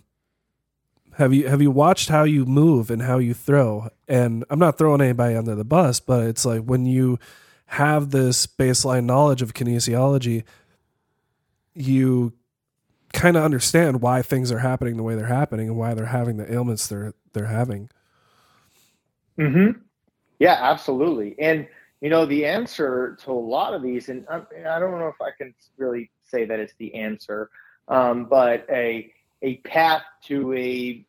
Have 1.20 1.34
you 1.34 1.50
have 1.50 1.62
you 1.62 1.70
watched 1.70 2.08
how 2.08 2.24
you 2.24 2.46
move 2.46 2.90
and 2.90 3.02
how 3.02 3.18
you 3.18 3.34
throw? 3.34 3.90
And 4.08 4.46
I'm 4.50 4.58
not 4.58 4.78
throwing 4.78 5.02
anybody 5.02 5.36
under 5.36 5.54
the 5.54 5.66
bus, 5.66 6.00
but 6.00 6.26
it's 6.26 6.46
like 6.46 6.62
when 6.62 6.86
you 6.86 7.20
have 7.66 8.12
this 8.12 8.48
baseline 8.48 9.04
knowledge 9.04 9.42
of 9.42 9.54
kinesiology, 9.54 10.46
you 11.74 12.32
kind 13.12 13.36
of 13.36 13.44
understand 13.44 14.02
why 14.02 14.22
things 14.22 14.50
are 14.50 14.60
happening 14.60 14.96
the 14.96 15.04
way 15.04 15.16
they're 15.16 15.26
happening 15.26 15.68
and 15.68 15.78
why 15.78 15.94
they're 15.94 16.06
having 16.06 16.38
the 16.38 16.50
ailments 16.52 16.88
they're 16.88 17.14
they're 17.34 17.48
having. 17.48 17.90
hmm 19.38 19.72
Yeah, 20.40 20.58
absolutely. 20.62 21.36
And 21.38 21.68
you 22.00 22.10
know, 22.10 22.26
the 22.26 22.46
answer 22.46 23.18
to 23.26 23.32
a 23.32 23.34
lot 23.34 23.74
of 23.74 23.82
these, 23.82 24.08
and 24.08 24.26
I, 24.30 24.38
I 24.38 24.80
don't 24.80 24.98
know 25.00 25.10
if 25.10 25.22
I 25.22 25.32
can 25.38 25.54
really 25.76 26.12
say 26.24 26.46
that 26.46 26.62
it's 26.62 26.76
the 26.80 26.96
answer, 26.96 27.50
um, 27.90 28.24
but 28.24 28.66
a 28.70 29.12
a 29.42 29.58
path 29.58 30.04
to 30.26 30.54
a 30.54 31.06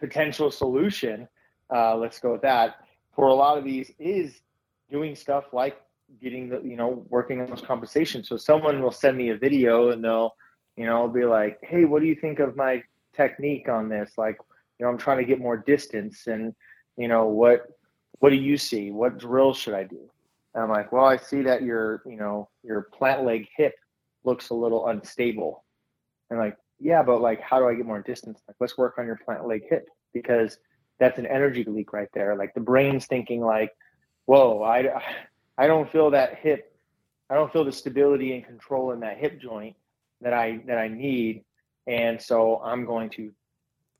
potential 0.00 0.50
solution. 0.50 1.28
Uh, 1.74 1.96
let's 1.96 2.18
go 2.18 2.32
with 2.32 2.42
that. 2.42 2.76
For 3.14 3.28
a 3.28 3.34
lot 3.34 3.58
of 3.58 3.64
these, 3.64 3.92
is 3.98 4.40
doing 4.90 5.14
stuff 5.14 5.44
like 5.52 5.80
getting 6.20 6.48
the 6.48 6.60
you 6.62 6.76
know 6.76 7.04
working 7.08 7.40
on 7.40 7.48
those 7.48 7.60
compensations. 7.60 8.28
So 8.28 8.36
someone 8.36 8.82
will 8.82 8.92
send 8.92 9.16
me 9.16 9.30
a 9.30 9.36
video 9.36 9.90
and 9.90 10.02
they'll 10.02 10.34
you 10.76 10.86
know 10.86 11.08
be 11.08 11.24
like, 11.24 11.58
hey, 11.62 11.84
what 11.84 12.00
do 12.00 12.08
you 12.08 12.14
think 12.14 12.38
of 12.40 12.56
my 12.56 12.82
technique 13.14 13.68
on 13.68 13.88
this? 13.88 14.12
Like, 14.16 14.38
you 14.78 14.84
know, 14.84 14.90
I'm 14.90 14.98
trying 14.98 15.18
to 15.18 15.24
get 15.24 15.40
more 15.40 15.56
distance, 15.56 16.26
and 16.26 16.54
you 16.96 17.08
know 17.08 17.26
what 17.26 17.66
what 18.18 18.30
do 18.30 18.36
you 18.36 18.56
see? 18.56 18.90
What 18.90 19.18
drill 19.18 19.54
should 19.54 19.74
I 19.74 19.84
do? 19.84 20.10
And 20.54 20.64
I'm 20.64 20.70
like, 20.70 20.92
well, 20.92 21.04
I 21.04 21.16
see 21.16 21.42
that 21.42 21.62
your 21.62 22.02
you 22.06 22.16
know 22.16 22.48
your 22.62 22.82
plant 22.82 23.24
leg 23.24 23.48
hip 23.56 23.74
looks 24.24 24.50
a 24.50 24.54
little 24.54 24.88
unstable. 24.88 25.64
And 26.30 26.38
like, 26.38 26.56
yeah, 26.80 27.02
but 27.02 27.20
like, 27.20 27.40
how 27.40 27.58
do 27.58 27.68
I 27.68 27.74
get 27.74 27.86
more 27.86 28.00
distance? 28.00 28.40
Like, 28.48 28.56
let's 28.58 28.78
work 28.78 28.94
on 28.98 29.06
your 29.06 29.16
plant 29.16 29.46
leg 29.46 29.62
hip 29.68 29.88
because 30.12 30.58
that's 30.98 31.18
an 31.18 31.26
energy 31.26 31.64
leak 31.64 31.92
right 31.92 32.08
there. 32.14 32.34
Like 32.34 32.54
the 32.54 32.60
brain's 32.60 33.06
thinking 33.06 33.42
like, 33.42 33.72
whoa, 34.26 34.62
I, 34.62 35.02
I 35.58 35.66
don't 35.66 35.90
feel 35.92 36.10
that 36.10 36.38
hip. 36.38 36.72
I 37.28 37.34
don't 37.34 37.52
feel 37.52 37.64
the 37.64 37.72
stability 37.72 38.34
and 38.34 38.44
control 38.44 38.92
in 38.92 39.00
that 39.00 39.18
hip 39.18 39.40
joint 39.40 39.76
that 40.20 40.32
I 40.32 40.60
that 40.66 40.78
I 40.78 40.88
need, 40.88 41.44
and 41.86 42.20
so 42.20 42.60
I'm 42.64 42.84
going 42.84 43.10
to. 43.10 43.30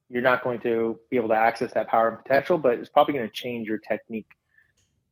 You're 0.09 0.23
not 0.23 0.43
going 0.43 0.59
to 0.62 0.98
be 1.09 1.16
able 1.16 1.28
to 1.28 1.36
access 1.36 1.73
that 1.74 1.86
power 1.86 2.09
and 2.09 2.19
potential, 2.19 2.59
but 2.59 2.81
it's 2.81 2.89
probably 2.89 3.15
going 3.15 3.28
to 3.28 3.32
change 3.32 3.69
your 3.69 3.78
technique. 3.78 4.27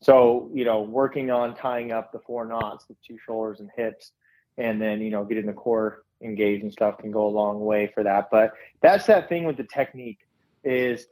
So 0.02 0.50
you 0.52 0.64
know, 0.64 0.82
working 0.82 1.30
on 1.30 1.54
tying 1.54 1.92
up 1.92 2.10
the 2.10 2.18
four 2.18 2.44
knots, 2.44 2.86
the 2.86 2.96
two 3.06 3.16
shoulders 3.24 3.60
and 3.60 3.70
hips, 3.76 4.10
and 4.56 4.82
then 4.82 5.00
you 5.00 5.10
know 5.10 5.24
getting 5.24 5.46
the 5.46 5.52
core 5.52 6.02
engaged 6.22 6.62
and 6.62 6.72
stuff 6.72 6.98
can 6.98 7.10
go 7.10 7.26
a 7.26 7.28
long 7.28 7.60
way 7.60 7.90
for 7.94 8.02
that. 8.02 8.28
But 8.30 8.52
that's 8.80 9.06
that 9.06 9.28
thing 9.28 9.44
with 9.44 9.56
the 9.56 9.64
technique 9.64 10.18
is 10.64 11.06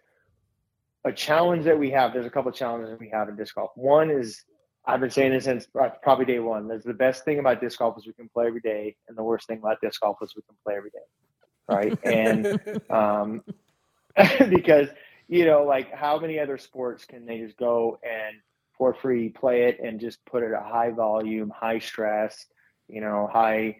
a 1.05 1.13
challenge 1.13 1.65
that 1.65 1.79
we 1.79 1.91
have. 1.91 2.13
There's 2.13 2.27
a 2.27 2.31
couple 2.31 2.51
challenges 2.53 2.99
we 2.99 3.09
have 3.11 3.29
in 3.29 3.37
disc 3.37 3.55
golf. 3.55 3.71
One 3.77 4.11
is 4.11 4.43
I've 4.87 5.01
been 5.01 5.11
saying 5.11 5.33
this 5.33 5.45
since 5.45 5.67
probably 6.03 6.25
day 6.25 6.39
one. 6.39 6.69
There's 6.69 6.85
the 6.85 6.95
best 6.95 7.25
thing 7.25 7.39
about 7.39 7.61
disc 7.61 7.79
golf 7.79 7.99
is 7.99 8.07
we 8.07 8.13
can 8.13 8.29
play 8.29 8.47
every 8.47 8.61
day, 8.61 8.97
and 9.09 9.17
the 9.17 9.23
worst 9.23 9.47
thing 9.47 9.59
about 9.59 9.81
disc 9.81 10.01
golf 10.01 10.19
is 10.23 10.35
we 10.37 10.43
can 10.43 10.57
play 10.65 10.77
every 10.77 10.91
day, 10.91 10.99
right? 11.69 11.99
and 12.05 12.81
um, 12.91 13.43
because 14.49 14.89
you 15.29 15.45
know, 15.45 15.65
like 15.65 15.93
how 15.93 16.19
many 16.19 16.39
other 16.39 16.57
sports 16.57 17.05
can 17.05 17.27
they 17.27 17.39
just 17.39 17.57
go 17.57 17.99
and 18.05 18.37
for 18.79 18.95
free 18.95 19.29
play 19.29 19.65
it 19.65 19.81
and 19.83 19.99
just 19.99 20.25
put 20.25 20.43
it 20.43 20.53
at 20.53 20.63
high 20.63 20.91
volume, 20.91 21.51
high 21.51 21.79
stress, 21.79 22.47
you 22.89 23.01
know, 23.01 23.29
high 23.33 23.77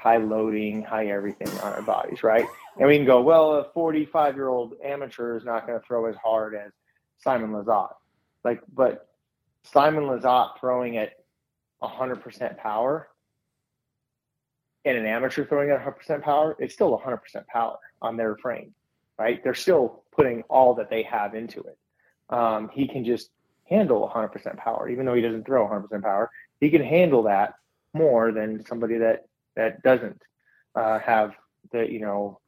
high 0.00 0.16
loading, 0.16 0.82
high 0.82 1.08
everything 1.08 1.48
on 1.60 1.72
our 1.72 1.82
bodies, 1.82 2.22
right? 2.22 2.46
And 2.78 2.88
we 2.88 2.96
can 2.96 3.06
go, 3.06 3.20
well, 3.20 3.56
a 3.56 3.64
45 3.72 4.34
year 4.34 4.48
old 4.48 4.74
amateur 4.82 5.36
is 5.36 5.44
not 5.44 5.66
going 5.66 5.78
to 5.78 5.86
throw 5.86 6.06
as 6.06 6.16
hard 6.16 6.54
as 6.54 6.72
Simon 7.18 7.50
Lizotte. 7.50 7.94
Like, 8.44 8.62
but 8.72 9.08
Simon 9.62 10.04
Lizotte 10.04 10.58
throwing 10.58 10.96
at 10.96 11.12
100% 11.82 12.56
power 12.58 13.08
and 14.84 14.96
an 14.96 15.06
amateur 15.06 15.44
throwing 15.44 15.70
at 15.70 15.84
100% 15.84 16.22
power, 16.22 16.56
it's 16.58 16.72
still 16.72 16.98
100% 16.98 17.46
power 17.46 17.76
on 18.00 18.16
their 18.16 18.36
frame, 18.36 18.74
right? 19.18 19.42
They're 19.44 19.54
still 19.54 20.04
putting 20.12 20.42
all 20.48 20.74
that 20.74 20.88
they 20.88 21.02
have 21.02 21.34
into 21.34 21.60
it. 21.60 21.78
Um, 22.30 22.70
he 22.72 22.88
can 22.88 23.04
just 23.04 23.30
handle 23.68 24.10
100% 24.14 24.56
power, 24.56 24.88
even 24.88 25.04
though 25.04 25.14
he 25.14 25.20
doesn't 25.20 25.44
throw 25.44 25.68
100% 25.68 26.02
power. 26.02 26.30
He 26.60 26.70
can 26.70 26.82
handle 26.82 27.22
that 27.24 27.54
more 27.92 28.32
than 28.32 28.64
somebody 28.66 28.96
that 28.98 29.26
that 29.60 29.82
doesn't 29.82 30.20
uh, 30.74 30.98
have 31.00 31.32
the 31.72 31.86
you 31.90 32.00
know 32.00 32.40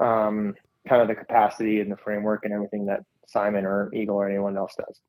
um, 0.00 0.54
kind 0.88 1.02
of 1.02 1.08
the 1.08 1.14
capacity 1.14 1.80
and 1.80 1.90
the 1.90 1.96
framework 1.96 2.44
and 2.44 2.54
everything 2.54 2.86
that 2.86 3.00
Simon 3.26 3.66
or 3.66 3.90
Eagle 3.92 4.16
or 4.16 4.28
anyone 4.28 4.56
else 4.56 4.74
does. 4.76 5.00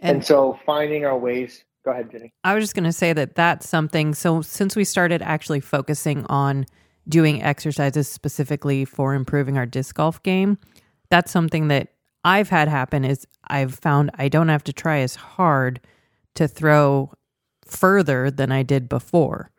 And, 0.00 0.16
and 0.16 0.24
so 0.24 0.58
finding 0.66 1.04
our 1.04 1.18
ways. 1.18 1.64
Go 1.84 1.90
ahead, 1.90 2.10
Jenny. 2.12 2.32
I 2.44 2.54
was 2.54 2.62
just 2.62 2.74
going 2.74 2.84
to 2.84 2.92
say 2.92 3.12
that 3.12 3.34
that's 3.34 3.68
something. 3.68 4.14
So 4.14 4.40
since 4.40 4.76
we 4.76 4.84
started 4.84 5.20
actually 5.20 5.58
focusing 5.58 6.24
on 6.26 6.64
doing 7.08 7.42
exercises 7.42 8.06
specifically 8.06 8.84
for 8.84 9.14
improving 9.14 9.58
our 9.58 9.66
disc 9.66 9.96
golf 9.96 10.22
game, 10.22 10.58
that's 11.10 11.32
something 11.32 11.66
that 11.68 11.88
I've 12.24 12.50
had 12.50 12.68
happen 12.68 13.04
is 13.04 13.26
I've 13.48 13.74
found 13.74 14.12
I 14.14 14.28
don't 14.28 14.48
have 14.48 14.62
to 14.64 14.72
try 14.72 15.00
as 15.00 15.16
hard 15.16 15.80
to 16.36 16.46
throw 16.46 17.12
further 17.66 18.30
than 18.30 18.52
I 18.52 18.62
did 18.62 18.88
before. 18.88 19.51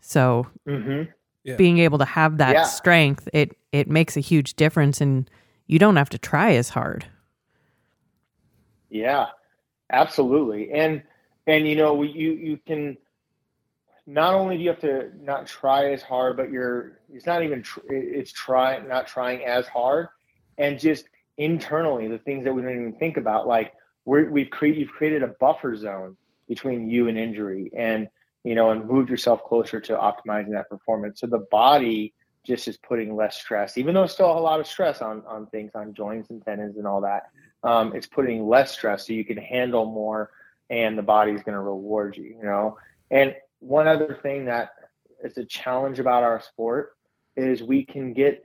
So 0.00 0.46
mm-hmm. 0.66 1.10
yeah. 1.44 1.56
being 1.56 1.78
able 1.78 1.98
to 1.98 2.04
have 2.04 2.38
that 2.38 2.54
yeah. 2.54 2.62
strength, 2.64 3.28
it 3.32 3.56
it 3.72 3.88
makes 3.88 4.16
a 4.16 4.20
huge 4.20 4.54
difference, 4.54 5.00
and 5.00 5.28
you 5.66 5.78
don't 5.78 5.96
have 5.96 6.10
to 6.10 6.18
try 6.18 6.52
as 6.54 6.70
hard. 6.70 7.06
Yeah, 8.90 9.26
absolutely, 9.90 10.72
and 10.72 11.02
and 11.46 11.66
you 11.68 11.76
know 11.76 12.02
you 12.02 12.32
you 12.32 12.58
can 12.66 12.96
not 14.06 14.32
only 14.32 14.56
do 14.56 14.62
you 14.62 14.70
have 14.70 14.80
to 14.80 15.10
not 15.20 15.46
try 15.46 15.92
as 15.92 16.02
hard, 16.02 16.36
but 16.36 16.50
you're 16.50 16.98
it's 17.12 17.26
not 17.26 17.42
even 17.42 17.62
tr- 17.62 17.80
it's 17.90 18.32
trying 18.32 18.88
not 18.88 19.06
trying 19.06 19.44
as 19.44 19.66
hard, 19.66 20.08
and 20.56 20.78
just 20.78 21.04
internally 21.36 22.08
the 22.08 22.18
things 22.18 22.44
that 22.44 22.52
we 22.52 22.62
don't 22.62 22.72
even 22.72 22.92
think 22.94 23.16
about, 23.16 23.46
like 23.46 23.74
we're, 24.06 24.30
we've 24.30 24.50
created 24.50 24.80
you've 24.80 24.90
created 24.90 25.22
a 25.22 25.28
buffer 25.28 25.76
zone 25.76 26.16
between 26.48 26.88
you 26.88 27.08
and 27.08 27.18
injury, 27.18 27.70
and 27.76 28.08
you 28.44 28.54
know, 28.54 28.70
and 28.70 28.86
moved 28.86 29.10
yourself 29.10 29.44
closer 29.44 29.80
to 29.80 29.94
optimizing 29.94 30.52
that 30.52 30.68
performance. 30.68 31.20
So 31.20 31.26
the 31.26 31.46
body 31.50 32.14
just 32.46 32.68
is 32.68 32.76
putting 32.78 33.14
less 33.14 33.36
stress, 33.36 33.76
even 33.76 33.94
though 33.94 34.06
still 34.06 34.30
a 34.30 34.38
lot 34.38 34.60
of 34.60 34.66
stress 34.66 35.02
on 35.02 35.22
on 35.26 35.46
things, 35.46 35.72
on 35.74 35.94
joints 35.94 36.30
and 36.30 36.42
tendons 36.44 36.76
and 36.76 36.86
all 36.86 37.00
that. 37.02 37.30
Um, 37.62 37.94
it's 37.94 38.06
putting 38.06 38.48
less 38.48 38.72
stress 38.72 39.06
so 39.06 39.12
you 39.12 39.24
can 39.24 39.36
handle 39.36 39.84
more, 39.84 40.30
and 40.70 40.96
the 40.96 41.02
body 41.02 41.32
is 41.32 41.42
going 41.42 41.54
to 41.54 41.60
reward 41.60 42.16
you. 42.16 42.24
You 42.24 42.42
know, 42.42 42.78
and 43.10 43.34
one 43.60 43.88
other 43.88 44.18
thing 44.22 44.44
that 44.46 44.70
is 45.22 45.36
a 45.36 45.44
challenge 45.44 45.98
about 45.98 46.22
our 46.22 46.40
sport 46.40 46.96
is 47.36 47.62
we 47.62 47.84
can 47.84 48.12
get 48.12 48.44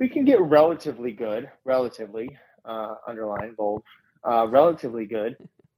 we 0.00 0.08
can 0.08 0.24
get 0.24 0.40
relatively 0.40 1.12
good, 1.12 1.50
relatively 1.64 2.36
uh, 2.64 2.94
underline 3.06 3.54
bold, 3.54 3.82
uh, 4.24 4.48
relatively 4.48 5.06
good 5.06 5.36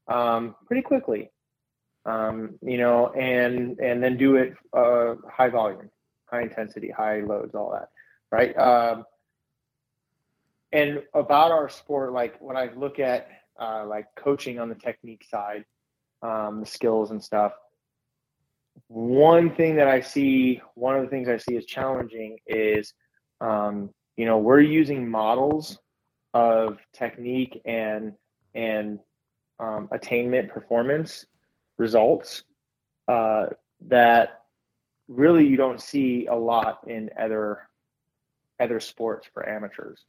um, 0.09 0.55
pretty 0.67 0.83
quickly 0.83 1.31
um, 2.07 2.59
you 2.63 2.79
know, 2.79 3.09
and 3.13 3.79
and 3.79 4.03
then 4.03 4.17
do 4.17 4.37
it 4.37 4.55
uh, 4.73 5.15
high 5.31 5.49
volume, 5.49 5.91
high 6.27 6.43
intensity, 6.43 6.91
high 6.91 7.21
loads, 7.21 7.55
all 7.55 7.73
that, 7.73 7.89
right? 8.31 8.57
Um, 8.59 9.05
and 10.73 11.03
about 11.15 11.53
our 11.53 11.69
sport, 11.69 12.13
like 12.13 12.37
when 12.41 12.57
I 12.57 12.71
look 12.75 12.99
at 12.99 13.29
uh, 13.61 13.87
like 13.87 14.07
coaching 14.17 14.59
on 14.59 14.69
the 14.69 14.75
technique 14.75 15.25
side, 15.31 15.65
um, 16.23 16.61
the 16.61 16.67
skills 16.67 17.11
and 17.11 17.23
stuff, 17.23 17.53
one 18.89 19.55
thing 19.55 19.77
that 19.77 19.89
I 19.89 20.01
see, 20.01 20.61
one 20.75 20.97
of 20.97 21.03
the 21.03 21.09
things 21.09 21.29
I 21.29 21.37
see 21.37 21.55
is 21.55 21.65
challenging 21.65 22.39
is, 22.47 22.93
um, 23.41 23.91
you 24.17 24.27
know, 24.27 24.39
we're 24.39 24.61
using 24.61 25.09
models 25.09 25.79
of 26.35 26.79
technique 26.93 27.61
and 27.65 28.13
and 28.55 28.99
um, 29.61 29.89
attainment 29.93 30.51
performance 30.51 31.25
results 31.79 32.45
uh, 33.09 33.47
that 33.89 34.43
really 35.09 35.47
you 35.47 35.57
don't 35.57 35.81
see 35.81 36.27
a 36.27 36.35
lot 36.35 36.81
in 36.87 37.11
other 37.21 37.69
other 38.61 38.81
sports 38.81 39.29
for 39.33 39.49
amateurs, 39.49 40.05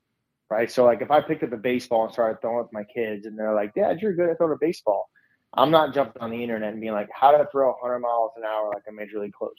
right? 0.49 0.71
So 0.71 0.85
like 0.85 1.01
if 1.01 1.11
I 1.11 1.21
picked 1.21 1.43
up 1.43 1.51
a 1.51 1.57
baseball 1.57 2.05
and 2.05 2.13
started 2.13 2.41
throwing 2.41 2.59
with 2.59 2.73
my 2.73 2.83
kids, 2.83 3.25
and 3.25 3.37
they're 3.37 3.55
like, 3.55 3.73
"Dad, 3.73 4.01
you're 4.01 4.13
good 4.13 4.29
at 4.29 4.37
throwing 4.37 4.53
a 4.53 4.57
baseball," 4.59 5.09
I'm 5.53 5.71
not 5.71 5.93
jumping 5.93 6.21
on 6.21 6.31
the 6.31 6.41
internet 6.41 6.71
and 6.73 6.81
being 6.81 6.93
like, 6.93 7.09
"How 7.13 7.31
to 7.31 7.47
throw 7.51 7.69
100 7.71 7.99
miles 7.99 8.31
an 8.37 8.43
hour 8.43 8.69
like 8.73 8.83
a 8.87 8.91
major 8.91 9.19
league 9.19 9.33
closer," 9.33 9.53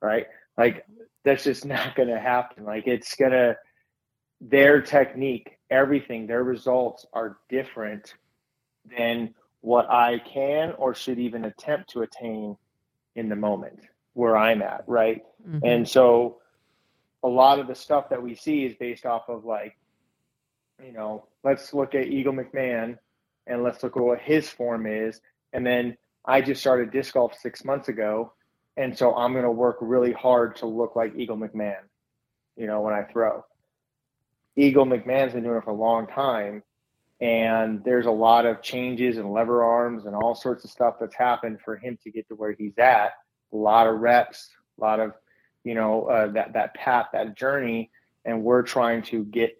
right? 0.00 0.26
Like 0.58 0.86
that's 1.24 1.44
just 1.44 1.64
not 1.64 1.94
going 1.96 2.08
to 2.08 2.20
happen. 2.20 2.64
Like 2.64 2.86
it's 2.86 3.14
gonna 3.16 3.56
their 4.40 4.82
technique, 4.82 5.58
everything, 5.70 6.26
their 6.26 6.42
results 6.42 7.06
are 7.12 7.38
different 7.48 8.14
than 8.96 9.34
what 9.62 9.90
I 9.90 10.18
can 10.18 10.72
or 10.78 10.94
should 10.94 11.18
even 11.18 11.44
attempt 11.46 11.90
to 11.90 12.02
attain 12.02 12.56
in 13.16 13.28
the 13.28 13.36
moment 13.36 13.80
where 14.12 14.36
I'm 14.36 14.60
at, 14.60 14.84
right? 14.86 15.22
Mm-hmm. 15.48 15.64
And 15.64 15.88
so 15.88 16.38
a 17.22 17.28
lot 17.28 17.58
of 17.58 17.66
the 17.66 17.74
stuff 17.74 18.10
that 18.10 18.22
we 18.22 18.34
see 18.34 18.64
is 18.64 18.74
based 18.76 19.06
off 19.06 19.28
of 19.28 19.44
like, 19.44 19.76
you 20.84 20.92
know, 20.92 21.26
let's 21.44 21.72
look 21.72 21.94
at 21.94 22.08
Eagle 22.08 22.34
McMahon 22.34 22.98
and 23.46 23.62
let's 23.62 23.82
look 23.82 23.96
at 23.96 24.02
what 24.02 24.20
his 24.20 24.50
form 24.50 24.86
is. 24.86 25.20
And 25.52 25.64
then 25.64 25.96
I 26.24 26.40
just 26.40 26.60
started 26.60 26.90
disc 26.90 27.14
golf 27.14 27.34
six 27.40 27.64
months 27.64 27.88
ago. 27.88 28.32
And 28.76 28.96
so 28.96 29.14
I'm 29.14 29.32
going 29.32 29.44
to 29.44 29.50
work 29.50 29.78
really 29.80 30.12
hard 30.12 30.56
to 30.56 30.66
look 30.66 30.96
like 30.96 31.14
Eagle 31.16 31.36
McMahon. 31.36 31.82
you 32.56 32.66
know, 32.66 32.80
when 32.80 32.94
I 32.94 33.02
throw. 33.02 33.44
Eagle 34.56 34.86
McMahon's 34.86 35.32
been 35.32 35.44
doing 35.44 35.56
it 35.56 35.64
for 35.64 35.70
a 35.70 35.74
long 35.74 36.06
time, 36.06 36.62
and 37.22 37.84
there's 37.84 38.06
a 38.06 38.10
lot 38.10 38.46
of 38.46 38.60
changes 38.62 39.16
and 39.16 39.32
lever 39.32 39.62
arms 39.62 40.06
and 40.06 40.14
all 40.14 40.34
sorts 40.34 40.64
of 40.64 40.70
stuff 40.70 40.96
that's 40.98 41.14
happened 41.14 41.60
for 41.64 41.76
him 41.76 41.96
to 42.02 42.10
get 42.10 42.26
to 42.26 42.34
where 42.34 42.50
he's 42.50 42.76
at. 42.78 43.12
A 43.52 43.56
lot 43.56 43.86
of 43.86 44.00
reps, 44.00 44.50
a 44.76 44.80
lot 44.80 44.98
of, 44.98 45.12
you 45.62 45.74
know, 45.74 46.06
uh, 46.06 46.32
that 46.32 46.52
that 46.52 46.74
path, 46.74 47.06
that 47.12 47.36
journey, 47.36 47.92
and 48.24 48.42
we're 48.42 48.62
trying 48.62 49.02
to 49.02 49.24
get 49.26 49.56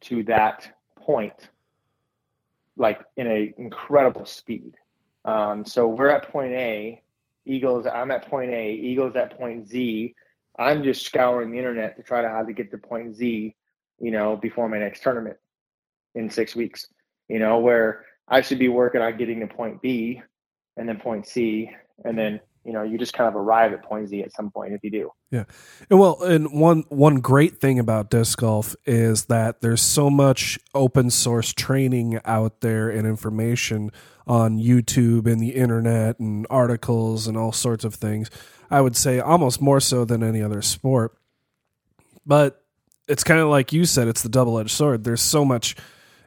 to 0.00 0.24
that 0.24 0.76
point, 0.96 1.50
like 2.76 3.00
in 3.16 3.28
a 3.28 3.54
incredible 3.58 4.26
speed. 4.26 4.74
Um, 5.24 5.64
so 5.64 5.86
we're 5.86 6.08
at 6.08 6.28
point 6.32 6.52
A. 6.52 7.00
Eagles, 7.46 7.86
I'm 7.86 8.10
at 8.10 8.28
point 8.28 8.50
A. 8.50 8.72
Eagles 8.72 9.14
at 9.14 9.38
point 9.38 9.68
Z. 9.68 10.16
I'm 10.58 10.82
just 10.82 11.06
scouring 11.06 11.52
the 11.52 11.58
internet 11.58 11.96
to 11.96 12.02
try 12.02 12.22
to 12.22 12.28
how 12.28 12.42
to 12.42 12.52
get 12.52 12.72
to 12.72 12.78
point 12.78 13.14
Z, 13.14 13.54
you 14.00 14.10
know, 14.10 14.36
before 14.36 14.68
my 14.68 14.80
next 14.80 15.04
tournament 15.04 15.36
in 16.18 16.28
six 16.28 16.54
weeks. 16.54 16.86
You 17.28 17.38
know, 17.38 17.58
where 17.58 18.04
I 18.28 18.40
should 18.40 18.58
be 18.58 18.68
working 18.68 19.00
on 19.00 19.16
getting 19.16 19.40
to 19.40 19.46
point 19.46 19.80
B 19.80 20.22
and 20.76 20.88
then 20.88 20.98
point 20.98 21.26
C, 21.26 21.70
and 22.04 22.18
then 22.18 22.40
you 22.64 22.72
know 22.72 22.82
you 22.82 22.98
just 22.98 23.14
kind 23.14 23.28
of 23.28 23.36
arrive 23.36 23.72
at 23.72 23.82
point 23.82 24.08
Z 24.08 24.22
at 24.22 24.32
some 24.32 24.50
point 24.50 24.72
if 24.72 24.82
you 24.82 24.90
do. 24.90 25.10
Yeah, 25.30 25.44
and 25.90 25.98
well, 25.98 26.22
and 26.22 26.52
one 26.60 26.84
one 26.88 27.16
great 27.16 27.60
thing 27.60 27.78
about 27.78 28.10
disc 28.10 28.38
golf 28.38 28.74
is 28.86 29.26
that 29.26 29.60
there's 29.60 29.82
so 29.82 30.10
much 30.10 30.58
open 30.74 31.10
source 31.10 31.52
training 31.52 32.20
out 32.24 32.60
there 32.60 32.88
and 32.88 33.06
information 33.06 33.90
on 34.26 34.58
YouTube 34.58 35.26
and 35.26 35.40
the 35.40 35.50
internet 35.50 36.18
and 36.18 36.46
articles 36.50 37.26
and 37.26 37.36
all 37.36 37.52
sorts 37.52 37.84
of 37.84 37.94
things. 37.94 38.30
I 38.70 38.80
would 38.82 38.96
say 38.96 39.20
almost 39.20 39.62
more 39.62 39.80
so 39.80 40.04
than 40.04 40.22
any 40.22 40.42
other 40.42 40.60
sport. 40.60 41.16
But 42.26 42.62
it's 43.08 43.24
kind 43.24 43.40
of 43.40 43.48
like 43.48 43.72
you 43.72 43.86
said, 43.86 44.06
it's 44.06 44.22
the 44.22 44.28
double 44.28 44.58
edged 44.58 44.70
sword. 44.70 45.04
There's 45.04 45.22
so 45.22 45.46
much 45.46 45.74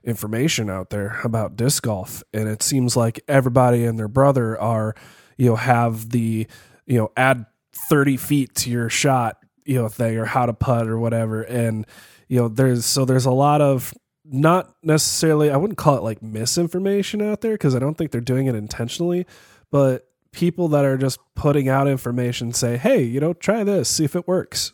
information 0.03 0.69
out 0.69 0.89
there 0.89 1.19
about 1.23 1.55
disc 1.55 1.83
golf, 1.83 2.23
and 2.33 2.47
it 2.47 2.63
seems 2.63 2.95
like 2.95 3.21
everybody 3.27 3.85
and 3.85 3.99
their 3.99 4.07
brother 4.07 4.59
are, 4.59 4.95
you 5.37 5.49
know, 5.49 5.55
have 5.55 6.09
the, 6.09 6.47
you 6.85 6.97
know, 6.97 7.11
add 7.15 7.45
30 7.89 8.17
feet 8.17 8.55
to 8.55 8.69
your 8.69 8.89
shot, 8.89 9.37
you 9.65 9.75
know, 9.75 9.87
thing 9.87 10.17
or 10.17 10.25
how 10.25 10.45
to 10.45 10.53
putt 10.53 10.87
or 10.87 10.97
whatever. 10.99 11.41
And, 11.43 11.85
you 12.27 12.39
know, 12.39 12.47
there's 12.47 12.85
so 12.85 13.05
there's 13.05 13.25
a 13.25 13.31
lot 13.31 13.61
of 13.61 13.93
not 14.25 14.73
necessarily, 14.83 15.51
I 15.51 15.57
wouldn't 15.57 15.77
call 15.77 15.97
it 15.97 16.03
like 16.03 16.21
misinformation 16.21 17.21
out 17.21 17.41
there 17.41 17.53
because 17.53 17.75
I 17.75 17.79
don't 17.79 17.97
think 17.97 18.11
they're 18.11 18.21
doing 18.21 18.47
it 18.47 18.55
intentionally, 18.55 19.25
but 19.71 20.07
people 20.31 20.69
that 20.69 20.85
are 20.85 20.97
just 20.97 21.19
putting 21.35 21.67
out 21.69 21.87
information 21.87 22.53
say, 22.53 22.77
hey, 22.77 23.01
you 23.03 23.19
know, 23.19 23.33
try 23.33 23.63
this, 23.63 23.89
see 23.89 24.05
if 24.05 24.15
it 24.15 24.27
works. 24.27 24.73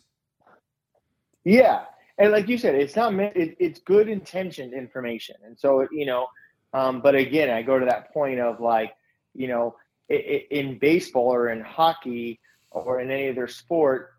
Yeah. 1.44 1.84
And 2.18 2.32
like 2.32 2.48
you 2.48 2.58
said, 2.58 2.74
it's 2.74 2.96
not 2.96 3.14
meant, 3.14 3.36
it, 3.36 3.56
it's 3.58 3.80
good 3.80 4.08
intentioned 4.08 4.72
information. 4.72 5.36
And 5.44 5.58
so, 5.58 5.86
you 5.92 6.06
know, 6.06 6.26
um, 6.72 7.00
but 7.00 7.14
again, 7.14 7.50
I 7.50 7.62
go 7.62 7.78
to 7.78 7.86
that 7.86 8.12
point 8.12 8.40
of 8.40 8.60
like, 8.60 8.94
you 9.34 9.48
know, 9.48 9.76
it, 10.08 10.14
it, 10.14 10.46
in 10.50 10.78
baseball 10.78 11.32
or 11.32 11.50
in 11.50 11.60
hockey 11.60 12.40
or 12.70 13.00
in 13.00 13.10
any 13.10 13.28
other 13.28 13.46
sport, 13.46 14.14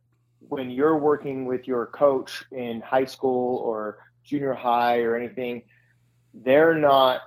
when 0.48 0.70
you're 0.70 0.98
working 0.98 1.46
with 1.46 1.68
your 1.68 1.88
coach 1.88 2.44
in 2.52 2.82
high 2.82 3.06
school 3.06 3.58
or 3.58 4.00
junior 4.24 4.54
high 4.54 5.00
or 5.02 5.16
anything, 5.16 5.62
they're 6.34 6.76
not 6.76 7.22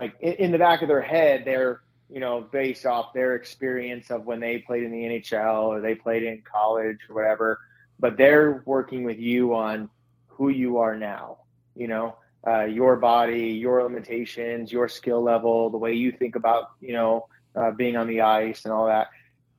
like 0.00 0.14
in, 0.20 0.32
in 0.34 0.52
the 0.52 0.58
back 0.58 0.82
of 0.82 0.88
their 0.88 1.02
head, 1.02 1.42
they're 1.44 1.82
you 2.08 2.20
know, 2.20 2.40
based 2.40 2.86
off 2.86 3.12
their 3.12 3.34
experience 3.34 4.10
of 4.10 4.24
when 4.24 4.40
they 4.40 4.58
played 4.58 4.84
in 4.84 4.92
the 4.92 4.98
NHL 4.98 5.64
or 5.64 5.80
they 5.80 5.94
played 5.94 6.22
in 6.22 6.42
college 6.42 6.98
or 7.08 7.16
whatever. 7.16 7.60
But 7.98 8.16
they're 8.16 8.62
working 8.64 9.04
with 9.04 9.18
you 9.18 9.54
on 9.54 9.90
who 10.36 10.48
you 10.48 10.78
are 10.78 10.96
now, 10.96 11.38
you 11.74 11.88
know, 11.88 12.16
uh, 12.46 12.64
your 12.64 12.96
body, 12.96 13.48
your 13.48 13.82
limitations, 13.82 14.70
your 14.70 14.88
skill 14.88 15.22
level, 15.22 15.70
the 15.70 15.78
way 15.78 15.94
you 15.94 16.12
think 16.12 16.36
about, 16.36 16.70
you 16.80 16.92
know, 16.92 17.26
uh, 17.54 17.70
being 17.70 17.96
on 17.96 18.06
the 18.06 18.20
ice 18.20 18.64
and 18.64 18.72
all 18.72 18.86
that. 18.86 19.08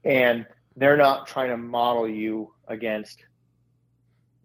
And 0.03 0.45
they're 0.75 0.97
not 0.97 1.27
trying 1.27 1.49
to 1.49 1.57
model 1.57 2.07
you 2.07 2.53
against 2.67 3.23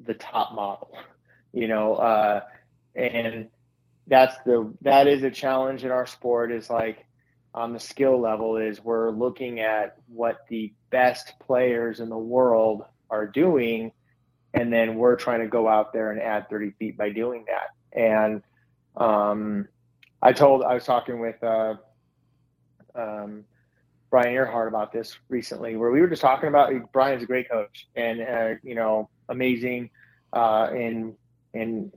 the 0.01 0.15
top 0.15 0.55
model, 0.55 0.97
you 1.53 1.69
know, 1.69 1.95
uh, 1.95 2.41
and 2.95 3.49
that's 4.07 4.35
the, 4.45 4.73
that 4.81 5.07
is 5.07 5.23
a 5.23 5.31
challenge 5.31 5.85
in 5.85 5.91
our 5.91 6.07
sport 6.07 6.51
is 6.51 6.69
like, 6.69 7.05
on 7.55 7.75
the 7.75 7.81
skill 7.81 8.19
level 8.19 8.57
is 8.57 8.83
we're 8.83 9.11
looking 9.11 9.61
at 9.61 9.97
what 10.07 10.39
the 10.49 10.73
best 10.89 11.35
players 11.39 12.01
in 12.01 12.09
the 12.09 12.17
world 12.17 12.83
are 13.11 13.27
doing 13.27 13.93
and 14.55 14.73
then 14.73 14.97
we're 14.97 15.16
trying 15.16 15.41
to 15.41 15.47
go 15.47 15.69
out 15.69 15.93
there 15.93 16.11
and 16.11 16.20
add 16.20 16.49
30 16.49 16.73
feet 16.73 16.97
by 16.97 17.11
doing 17.11 17.45
that 17.47 17.99
and 17.99 18.43
um, 18.97 19.66
i 20.23 20.33
told 20.33 20.62
i 20.62 20.74
was 20.74 20.85
talking 20.85 21.20
with 21.20 21.43
uh, 21.43 21.74
um, 22.95 23.45
brian 24.11 24.33
earhart 24.33 24.69
about 24.69 24.93
this 24.93 25.19
recently 25.29 25.77
where 25.77 25.91
we 25.91 26.01
were 26.01 26.09
just 26.09 26.23
talking 26.23 26.49
about 26.49 26.73
brian's 26.93 27.23
a 27.23 27.27
great 27.27 27.51
coach 27.51 27.89
and 27.97 28.20
uh, 28.20 28.55
you 28.62 28.74
know 28.74 29.09
amazing 29.29 29.91
uh, 30.33 30.69
in 30.74 31.15
in 31.55 31.93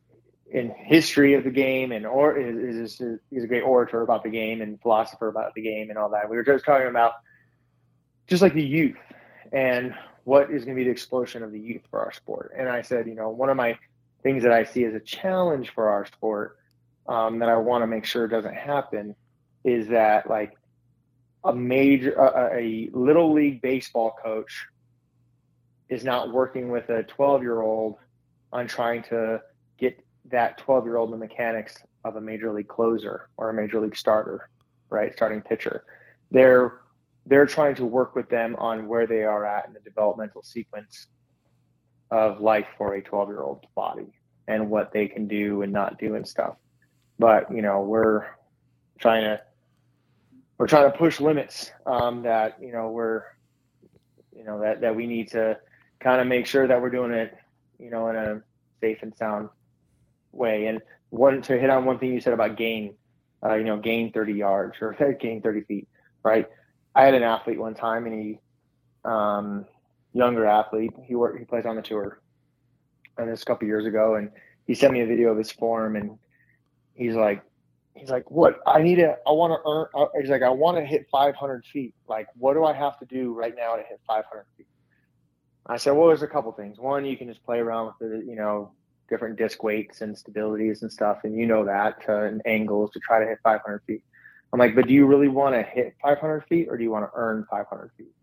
in 0.51 0.69
history 0.77 1.33
of 1.33 1.43
the 1.43 1.49
game 1.49 1.91
and 1.91 2.05
or 2.05 2.37
is, 2.37 2.99
is, 3.01 3.19
he's 3.31 3.43
a 3.43 3.47
great 3.47 3.61
orator 3.61 4.01
about 4.01 4.23
the 4.23 4.29
game 4.29 4.61
and 4.61 4.79
philosopher 4.81 5.27
about 5.27 5.53
the 5.55 5.61
game 5.61 5.89
and 5.89 5.97
all 5.97 6.09
that. 6.09 6.29
We 6.29 6.35
were 6.35 6.43
just 6.43 6.65
talking 6.65 6.87
about 6.87 7.13
just 8.27 8.41
like 8.41 8.53
the 8.53 8.63
youth 8.63 8.95
and 9.51 9.93
what 10.25 10.51
is 10.51 10.65
going 10.65 10.75
to 10.75 10.79
be 10.79 10.83
the 10.83 10.91
explosion 10.91 11.43
of 11.43 11.51
the 11.51 11.59
youth 11.59 11.83
for 11.89 11.99
our 12.01 12.11
sport. 12.11 12.51
And 12.57 12.67
I 12.67 12.81
said, 12.81 13.07
you 13.07 13.15
know, 13.15 13.29
one 13.29 13.49
of 13.49 13.55
my 13.55 13.77
things 14.23 14.43
that 14.43 14.51
I 14.51 14.63
see 14.63 14.83
as 14.83 14.95
a 14.95 14.99
challenge 14.99 15.69
for 15.69 15.89
our 15.89 16.05
sport 16.05 16.57
um, 17.07 17.39
that 17.39 17.47
I 17.47 17.55
want 17.57 17.83
to 17.83 17.87
make 17.87 18.05
sure 18.05 18.27
doesn't 18.27 18.55
happen 18.55 19.15
is 19.63 19.87
that 19.89 20.27
like 20.27 20.53
a 21.43 21.53
major 21.53 22.13
a, 22.13 22.59
a 22.59 22.89
little 22.91 23.33
league 23.33 23.61
baseball 23.61 24.15
coach 24.21 24.65
is 25.89 26.03
not 26.03 26.33
working 26.33 26.69
with 26.69 26.89
a 26.89 27.03
12 27.03 27.43
year 27.43 27.61
old 27.61 27.97
on 28.51 28.65
trying 28.67 29.03
to 29.03 29.39
get 29.77 30.03
that 30.31 30.57
12 30.57 30.85
year 30.85 30.97
old 30.97 31.13
the 31.13 31.17
mechanics 31.17 31.77
of 32.03 32.15
a 32.15 32.21
major 32.21 32.51
league 32.51 32.67
closer 32.67 33.29
or 33.37 33.51
a 33.51 33.53
major 33.53 33.79
league 33.79 33.95
starter, 33.95 34.49
right? 34.89 35.13
Starting 35.13 35.41
pitcher. 35.41 35.83
They're 36.31 36.79
they're 37.25 37.45
trying 37.45 37.75
to 37.75 37.85
work 37.85 38.15
with 38.15 38.29
them 38.29 38.55
on 38.57 38.87
where 38.87 39.07
they 39.07 39.23
are 39.23 39.45
at 39.45 39.67
in 39.67 39.73
the 39.73 39.79
developmental 39.79 40.43
sequence 40.43 41.07
of 42.11 42.39
life 42.39 42.67
for 42.77 42.95
a 42.95 43.01
12 43.01 43.29
year 43.29 43.41
old 43.41 43.65
body 43.75 44.07
and 44.47 44.69
what 44.69 44.91
they 44.91 45.07
can 45.07 45.27
do 45.27 45.61
and 45.63 45.73
not 45.73 45.97
do 45.97 46.15
and 46.15 46.27
stuff. 46.27 46.55
But 47.17 47.51
you 47.51 47.61
know, 47.61 47.81
we're 47.81 48.25
trying 48.99 49.23
to 49.23 49.41
we're 50.57 50.67
trying 50.67 50.91
to 50.91 50.97
push 50.97 51.19
limits 51.19 51.71
um, 51.85 52.23
that 52.23 52.57
you 52.61 52.71
know 52.71 52.89
we're 52.89 53.23
you 54.35 54.43
know 54.43 54.61
that 54.61 54.81
that 54.81 54.95
we 54.95 55.07
need 55.07 55.31
to 55.31 55.57
kind 55.99 56.21
of 56.21 56.27
make 56.27 56.45
sure 56.45 56.67
that 56.67 56.81
we're 56.81 56.89
doing 56.89 57.11
it 57.11 57.35
you 57.79 57.89
know 57.89 58.09
in 58.09 58.15
a 58.15 58.41
safe 58.81 58.99
and 59.01 59.15
sound 59.17 59.49
way. 60.31 60.67
And 60.67 60.81
one 61.09 61.41
to 61.43 61.57
hit 61.57 61.69
on 61.69 61.85
one 61.85 61.97
thing 61.97 62.13
you 62.13 62.21
said 62.21 62.33
about 62.33 62.57
gain, 62.57 62.95
uh, 63.43 63.55
you 63.55 63.63
know, 63.63 63.77
gain 63.77 64.11
30 64.11 64.33
yards 64.33 64.77
or 64.81 64.93
gain 65.19 65.41
30 65.41 65.61
feet, 65.61 65.87
right? 66.23 66.47
I 66.95 67.03
had 67.03 67.13
an 67.13 67.23
athlete 67.23 67.59
one 67.59 67.75
time, 67.75 68.05
and 68.05 68.21
he, 68.21 68.39
um, 69.03 69.65
younger 70.13 70.45
athlete, 70.45 70.91
he 71.03 71.15
worked, 71.15 71.37
he 71.39 71.45
plays 71.45 71.65
on 71.65 71.75
the 71.75 71.81
tour, 71.81 72.21
and 73.17 73.29
this 73.29 73.41
a 73.41 73.45
couple 73.45 73.67
years 73.67 73.85
ago, 73.85 74.15
and 74.15 74.31
he 74.65 74.73
sent 74.73 74.93
me 74.93 75.01
a 75.01 75.05
video 75.05 75.29
of 75.29 75.37
his 75.37 75.51
form, 75.51 75.95
and 75.95 76.17
he's 76.93 77.15
like, 77.15 77.43
he's 77.95 78.09
like, 78.09 78.29
what 78.29 78.59
I 78.65 78.81
need 78.81 78.95
to, 78.95 79.15
I 79.27 79.31
want 79.31 79.53
to 79.53 79.69
earn. 79.69 79.87
Uh, 79.93 80.07
he's 80.19 80.29
like, 80.29 80.41
I 80.41 80.49
want 80.49 80.77
to 80.77 80.85
hit 80.85 81.07
500 81.11 81.65
feet. 81.65 81.93
Like, 82.07 82.27
what 82.37 82.53
do 82.53 82.63
I 82.63 82.73
have 82.73 82.99
to 82.99 83.05
do 83.05 83.33
right 83.33 83.53
now 83.55 83.75
to 83.75 83.83
hit 83.83 83.99
500 84.07 84.45
feet? 84.57 84.67
I 85.67 85.77
said, 85.77 85.91
well, 85.91 86.07
there's 86.07 86.21
a 86.21 86.27
couple 86.27 86.51
things. 86.51 86.77
One, 86.77 87.05
you 87.05 87.17
can 87.17 87.27
just 87.27 87.43
play 87.43 87.57
around 87.57 87.87
with 87.87 87.95
the, 87.99 88.25
you 88.25 88.35
know, 88.35 88.71
different 89.09 89.37
disc 89.37 89.63
weights 89.63 90.01
and 90.01 90.15
stabilities 90.15 90.81
and 90.81 90.91
stuff, 90.91 91.19
and 91.23 91.35
you 91.35 91.45
know 91.45 91.65
that 91.65 91.97
uh, 92.07 92.23
and 92.23 92.41
angles 92.45 92.91
to 92.91 92.99
try 92.99 93.19
to 93.19 93.25
hit 93.25 93.39
500 93.43 93.81
feet. 93.87 94.03
I'm 94.53 94.59
like, 94.59 94.75
but 94.75 94.87
do 94.87 94.93
you 94.93 95.05
really 95.05 95.27
want 95.27 95.55
to 95.55 95.63
hit 95.63 95.95
500 96.01 96.45
feet 96.47 96.67
or 96.69 96.77
do 96.77 96.83
you 96.83 96.91
want 96.91 97.05
to 97.05 97.11
earn 97.15 97.45
500 97.49 97.91
feet? 97.97 98.13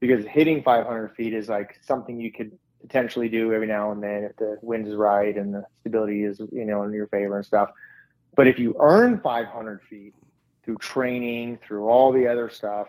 Because 0.00 0.24
hitting 0.26 0.62
500 0.62 1.14
feet 1.14 1.34
is 1.34 1.48
like 1.48 1.76
something 1.82 2.20
you 2.20 2.32
could 2.32 2.56
potentially 2.80 3.28
do 3.28 3.52
every 3.52 3.66
now 3.66 3.90
and 3.90 4.02
then 4.02 4.24
if 4.24 4.36
the 4.36 4.58
wind 4.62 4.86
is 4.86 4.94
right 4.94 5.36
and 5.36 5.52
the 5.52 5.64
stability 5.80 6.22
is 6.22 6.40
you 6.52 6.64
know 6.64 6.84
in 6.84 6.92
your 6.92 7.08
favor 7.08 7.36
and 7.36 7.44
stuff. 7.44 7.70
But 8.36 8.46
if 8.46 8.58
you 8.58 8.76
earn 8.78 9.20
500 9.20 9.82
feet 9.82 10.14
through 10.64 10.76
training, 10.78 11.58
through 11.66 11.88
all 11.88 12.12
the 12.12 12.28
other 12.28 12.48
stuff, 12.48 12.88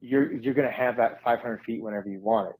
you're 0.00 0.32
you're 0.32 0.54
going 0.54 0.68
to 0.68 0.74
have 0.74 0.96
that 0.98 1.22
500 1.22 1.62
feet 1.62 1.82
whenever 1.82 2.08
you 2.08 2.20
want 2.20 2.50
it, 2.50 2.56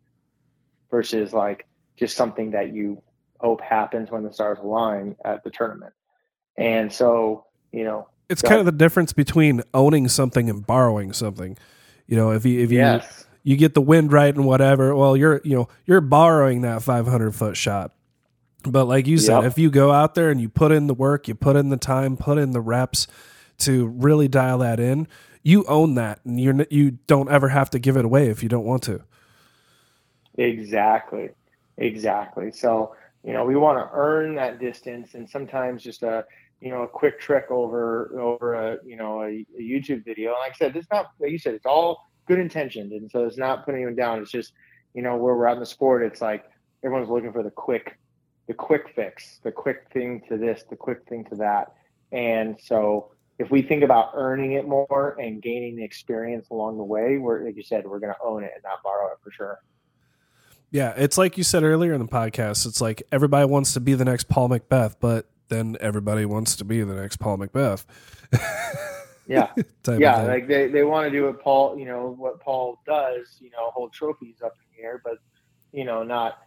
versus 0.91 1.33
like 1.33 1.67
just 1.97 2.17
something 2.17 2.51
that 2.51 2.75
you 2.75 3.03
hope 3.39 3.61
happens 3.61 4.11
when 4.11 4.23
the 4.23 4.33
stars 4.33 4.59
align 4.59 5.17
at 5.25 5.43
the 5.45 5.51
tournament. 5.51 5.93
And 6.57 6.93
so, 6.93 7.47
you 7.73 7.85
know, 7.85 8.09
it's 8.31 8.43
kind 8.43 8.61
of 8.61 8.67
the 8.67 8.73
difference 8.73 9.13
between 9.13 9.63
owning 9.75 10.09
something 10.09 10.49
and 10.49 10.67
borrowing 10.67 11.13
something. 11.13 11.59
You 12.07 12.17
know, 12.17 12.31
if 12.31 12.47
you 12.47 12.61
if 12.61 12.71
you 12.71 12.79
yes. 12.79 13.27
you 13.43 13.57
get 13.57 13.75
the 13.75 13.83
wind 13.83 14.13
right 14.13 14.35
and 14.35 14.45
whatever. 14.45 14.95
Well, 14.95 15.17
you're 15.17 15.41
you 15.45 15.57
know 15.57 15.69
you're 15.87 16.01
borrowing 16.01 16.63
that 16.63 16.83
500 16.83 17.35
foot 17.35 17.57
shot. 17.57 17.93
But 18.63 18.87
like 18.87 19.07
you 19.07 19.19
said, 19.19 19.43
Yep. 19.43 19.53
if 19.53 19.59
you 19.59 19.71
go 19.71 19.91
out 19.91 20.15
there 20.15 20.31
and 20.31 20.41
you 20.41 20.49
put 20.49 20.71
in 20.71 20.87
the 20.87 20.95
work, 20.95 21.29
you 21.29 21.35
put 21.35 21.57
in 21.57 21.71
the 21.71 21.77
time, 21.77 22.17
put 22.17 22.39
in 22.39 22.51
the 22.53 22.61
reps 22.61 23.07
to 23.59 23.87
really 23.87 24.29
dial 24.29 24.59
that 24.59 24.79
in, 24.79 25.09
you 25.43 25.65
own 25.67 25.95
that, 25.95 26.21
and 26.25 26.41
you're 26.41 26.67
you 26.71 26.93
don't 27.07 27.31
ever 27.31 27.49
have 27.49 27.71
to 27.71 27.79
give 27.79 27.97
it 27.97 28.05
away 28.05 28.29
if 28.29 28.43
you 28.43 28.49
don't 28.49 28.65
want 28.65 28.83
to. 28.85 29.03
Exactly. 30.37 31.31
Exactly. 31.79 32.53
So, 32.53 32.95
you 33.25 33.33
know, 33.33 33.45
we 33.45 33.57
want 33.57 33.79
to 33.79 33.91
earn 33.95 34.35
that 34.37 34.59
distance 34.59 35.15
and 35.15 35.29
sometimes 35.29 35.83
just 35.83 36.03
a, 36.03 36.25
you 36.61 36.71
know, 36.71 36.83
a 36.83 36.89
quick 36.89 37.19
trick 37.19 37.47
over, 37.51 38.13
over 38.21 38.55
a, 38.55 38.79
you 38.85 38.97
know, 38.97 39.23
a, 39.23 39.47
a 39.59 39.61
YouTube 39.61 40.05
video. 40.05 40.31
And 40.31 40.39
like 40.41 40.53
I 40.53 40.57
said, 40.57 40.77
it's 40.77 40.89
not, 40.91 41.11
like 41.19 41.31
you 41.31 41.39
said, 41.39 41.55
it's 41.55 41.67
all 41.67 42.11
good 42.27 42.39
intentioned. 42.39 42.93
And 42.93 43.11
so 43.11 43.25
it's 43.25 43.39
not 43.39 43.65
putting 43.65 43.81
anyone 43.81 43.97
down. 43.97 44.21
It's 44.21 44.31
just, 44.31 44.53
you 44.95 45.03
know, 45.03 45.17
where 45.17 45.35
we're 45.35 45.47
at 45.47 45.55
in 45.55 45.61
the 45.61 45.67
sport, 45.67 46.03
it's 46.03 46.21
like 46.21 46.45
everyone's 46.85 47.11
looking 47.11 47.33
for 47.33 47.43
the 47.43 47.51
quick, 47.51 47.99
the 48.47 48.55
quick 48.55 48.91
fix, 48.95 49.41
the 49.43 49.53
quick 49.53 49.87
thing 49.93 50.23
to 50.29 50.37
this, 50.37 50.65
the 50.69 50.77
quick 50.77 51.09
thing 51.09 51.25
to 51.27 51.37
that. 51.37 51.75
And 52.13 52.59
so 52.61 53.13
if 53.39 53.51
we 53.51 53.63
think 53.63 53.83
about 53.83 54.11
earning 54.15 54.53
it 54.53 54.69
more 54.69 55.17
and 55.19 55.41
gaining 55.41 55.77
the 55.77 55.85
experience 55.85 56.51
along 56.51 56.77
the 56.77 56.85
way, 56.85 57.17
we're, 57.17 57.45
like 57.45 57.57
you 57.57 57.63
said, 57.63 57.87
we're 57.87 58.01
going 58.01 58.13
to 58.13 58.19
own 58.23 58.45
it 58.45 58.51
and 58.55 58.63
not 58.63 58.83
borrow 58.83 59.07
it 59.13 59.19
for 59.23 59.31
sure. 59.31 59.61
Yeah, 60.71 60.93
it's 60.97 61.19
like 61.19 61.39
you 61.39 61.43
said 61.43 61.63
earlier 61.63 61.95
in 61.95 62.01
the 62.01 62.07
podcast. 62.07 62.67
It's 62.67 62.81
like 62.81 63.03
everybody 63.11 63.47
wants 63.47 63.73
to 63.75 63.81
be 63.81 63.95
the 63.95 64.05
next 64.05 64.29
Paul 64.29 64.51
McBeth, 64.51 64.97
but 65.01 65.27
then 65.51 65.77
everybody 65.81 66.25
wants 66.25 66.57
to 66.57 66.65
be 66.65 66.83
the 66.83 66.95
next 66.95 67.19
Paul 67.19 67.39
McBeth. 67.39 67.85
Yeah. 69.27 69.49
yeah, 69.89 70.23
like 70.23 70.49
they, 70.49 70.67
they 70.67 70.83
want 70.83 71.07
to 71.07 71.11
do 71.11 71.27
what 71.27 71.41
Paul, 71.41 71.79
you 71.79 71.85
know, 71.85 72.15
what 72.19 72.41
Paul 72.41 72.81
does, 72.85 73.37
you 73.41 73.51
know, 73.51 73.71
hold 73.71 73.93
trophies 73.93 74.43
up 74.45 74.57
in 74.57 74.77
the 74.77 74.85
air, 74.85 75.01
but 75.05 75.19
you 75.73 75.85
know, 75.85 76.03
not, 76.03 76.39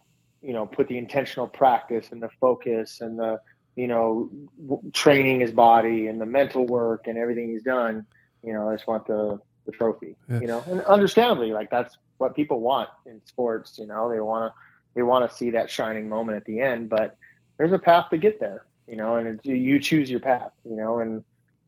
you 0.42 0.52
know, 0.52 0.66
put 0.66 0.90
the 0.90 0.98
intentional 0.98 1.48
practice 1.48 2.10
and 2.12 2.22
the 2.22 2.30
focus 2.42 3.00
and 3.00 3.18
the, 3.18 3.40
you 3.78 3.88
know, 3.88 4.30
w- 4.68 4.92
training 4.92 5.40
his 5.40 5.52
body 5.52 6.08
and 6.08 6.20
the 6.20 6.26
mental 6.26 6.66
work 6.66 7.08
and 7.08 7.18
everything 7.18 7.50
he's 7.50 7.64
done. 7.64 8.06
You 8.44 8.52
know, 8.52 8.70
I 8.70 8.76
just 8.76 8.86
want 8.86 9.08
the 9.08 9.40
the 9.66 9.72
trophy. 9.72 10.18
Yeah. 10.30 10.40
You 10.42 10.48
know, 10.48 10.64
and 10.68 10.82
understandably, 10.82 11.54
like 11.54 11.70
that's 11.70 11.98
what 12.18 12.36
people 12.36 12.60
want 12.60 12.90
in 13.06 13.22
sports. 13.26 13.78
You 13.80 13.88
know, 13.88 14.12
they 14.12 14.20
want 14.20 14.52
to 14.52 14.60
they 14.94 15.04
want 15.04 15.30
to 15.30 15.36
see 15.36 15.52
that 15.52 15.70
shining 15.70 16.10
moment 16.10 16.36
at 16.36 16.44
the 16.44 16.60
end, 16.60 16.90
but 16.90 17.18
there's 17.58 17.72
a 17.72 17.80
path 17.80 18.10
to 18.10 18.18
get 18.18 18.42
there. 18.42 18.66
You 18.88 18.98
know, 18.98 19.16
and 19.16 19.40
you 19.44 19.80
choose 19.80 20.10
your 20.10 20.20
path. 20.20 20.52
You 20.66 20.76
know, 20.76 21.00
and 21.00 21.24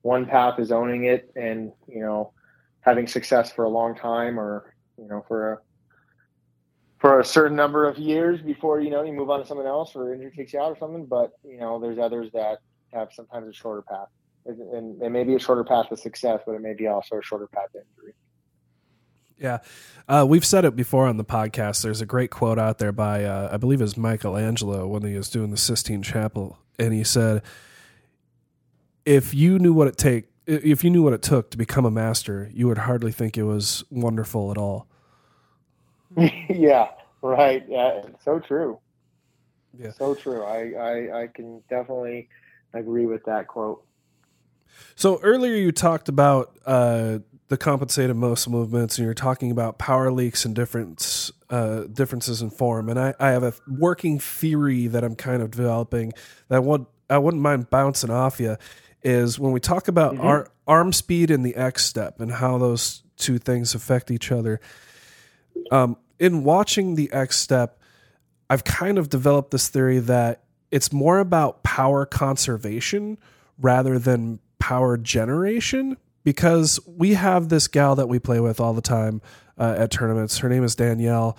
one 0.05 0.27
path 0.27 0.59
is 0.59 0.71
owning 0.71 1.05
it 1.05 1.31
and 1.35 1.71
you 1.87 1.99
know 1.99 2.31
having 2.81 3.07
success 3.07 3.51
for 3.51 3.65
a 3.65 3.69
long 3.69 3.95
time 3.95 4.39
or 4.39 4.75
you 4.99 5.07
know 5.07 5.25
for 5.27 5.53
a 5.53 5.57
for 6.99 7.19
a 7.19 7.25
certain 7.25 7.57
number 7.57 7.89
of 7.89 7.97
years 7.97 8.39
before 8.39 8.79
you 8.79 8.91
know 8.91 9.01
you 9.01 9.11
move 9.11 9.31
on 9.31 9.39
to 9.39 9.45
something 9.47 9.65
else 9.65 9.95
or 9.95 10.13
injury 10.13 10.31
takes 10.37 10.53
you 10.53 10.59
out 10.59 10.71
or 10.71 10.77
something 10.77 11.07
but 11.07 11.31
you 11.43 11.57
know 11.57 11.79
there's 11.79 11.97
others 11.97 12.29
that 12.33 12.59
have 12.93 13.09
sometimes 13.13 13.49
a 13.49 13.53
shorter 13.53 13.81
path 13.81 14.07
and 14.45 15.01
it 15.01 15.09
may 15.09 15.23
be 15.23 15.33
a 15.33 15.39
shorter 15.39 15.63
path 15.63 15.89
to 15.89 15.97
success 15.97 16.39
but 16.45 16.53
it 16.53 16.61
may 16.61 16.75
be 16.75 16.85
also 16.85 17.17
a 17.17 17.23
shorter 17.23 17.47
path 17.47 17.71
to 17.71 17.79
injury 17.79 18.13
Yeah, 19.37 19.59
uh, 20.07 20.25
we've 20.27 20.45
said 20.45 20.65
it 20.65 20.75
before 20.75 21.07
on 21.07 21.17
the 21.17 21.25
podcast. 21.25 21.83
There's 21.83 22.01
a 22.01 22.05
great 22.05 22.31
quote 22.31 22.57
out 22.59 22.77
there 22.77 22.91
by 22.93 23.23
uh, 23.25 23.49
I 23.51 23.57
believe 23.57 23.81
it 23.81 23.83
was 23.83 23.97
Michelangelo 23.97 24.87
when 24.87 25.03
he 25.03 25.15
was 25.15 25.29
doing 25.29 25.51
the 25.51 25.57
Sistine 25.57 26.01
Chapel, 26.03 26.57
and 26.79 26.93
he 26.93 27.03
said, 27.03 27.43
"If 29.05 29.33
you 29.33 29.59
knew 29.59 29.73
what 29.73 29.87
it 29.87 29.97
take, 29.97 30.25
if 30.45 30.83
you 30.83 30.89
knew 30.89 31.03
what 31.03 31.13
it 31.13 31.21
took 31.21 31.51
to 31.51 31.57
become 31.57 31.85
a 31.85 31.91
master, 31.91 32.49
you 32.53 32.67
would 32.67 32.79
hardly 32.79 33.11
think 33.11 33.37
it 33.37 33.43
was 33.43 33.83
wonderful 33.89 34.51
at 34.51 34.57
all." 34.57 34.87
yeah 36.49 36.87
right 37.21 37.65
yeah 37.67 38.01
so 38.23 38.39
true 38.39 38.79
Yeah. 39.77 39.91
so 39.91 40.15
true 40.15 40.43
I, 40.43 40.71
I 40.79 41.21
i 41.23 41.27
can 41.27 41.61
definitely 41.69 42.29
agree 42.73 43.05
with 43.05 43.23
that 43.25 43.47
quote 43.47 43.83
So 44.95 45.19
earlier 45.21 45.55
you 45.55 45.71
talked 45.71 46.07
about 46.09 46.57
uh, 46.65 47.19
the 47.47 47.57
compensated 47.57 48.15
muscle 48.15 48.51
movements, 48.51 48.97
and 48.97 49.05
you're 49.05 49.13
talking 49.13 49.51
about 49.51 49.77
power 49.77 50.11
leaks 50.11 50.45
and 50.45 50.55
difference 50.55 51.31
uh, 51.49 51.81
differences 51.83 52.41
in 52.41 52.49
form. 52.49 52.89
And 52.89 52.99
I, 52.99 53.13
I 53.19 53.29
have 53.29 53.43
a 53.43 53.53
working 53.67 54.19
theory 54.19 54.87
that 54.87 55.03
I'm 55.03 55.15
kind 55.15 55.41
of 55.41 55.51
developing 55.51 56.13
that 56.47 56.55
I 56.55 56.59
would 56.59 56.85
I 57.09 57.17
wouldn't 57.19 57.43
mind 57.43 57.69
bouncing 57.69 58.09
off 58.09 58.39
you. 58.39 58.57
Is 59.03 59.37
when 59.37 59.51
we 59.51 59.59
talk 59.59 59.87
about 59.87 60.17
our 60.17 60.49
arm 60.67 60.91
speed 60.91 61.29
and 61.29 61.45
the 61.45 61.55
X 61.55 61.85
step 61.85 62.19
and 62.19 62.31
how 62.31 62.57
those 62.57 63.03
two 63.17 63.37
things 63.37 63.75
affect 63.75 64.09
each 64.09 64.31
other. 64.31 64.59
Um, 65.71 65.97
in 66.19 66.43
watching 66.43 66.95
the 66.95 67.11
X 67.11 67.37
step, 67.37 67.79
I've 68.49 68.63
kind 68.63 68.97
of 68.97 69.09
developed 69.09 69.51
this 69.51 69.69
theory 69.69 69.99
that 69.99 70.43
it's 70.71 70.91
more 70.91 71.19
about 71.19 71.61
power 71.61 72.05
conservation 72.05 73.19
rather 73.59 73.99
than 73.99 74.39
power 74.59 74.97
generation 74.97 75.97
because 76.25 76.77
we 76.85 77.13
have 77.13 77.47
this 77.47 77.69
gal 77.69 77.95
that 77.95 78.09
we 78.09 78.19
play 78.19 78.41
with 78.41 78.59
all 78.59 78.73
the 78.73 78.81
time 78.81 79.21
uh, 79.57 79.75
at 79.77 79.91
tournaments. 79.91 80.39
Her 80.39 80.49
name 80.49 80.65
is 80.65 80.75
Danielle, 80.75 81.37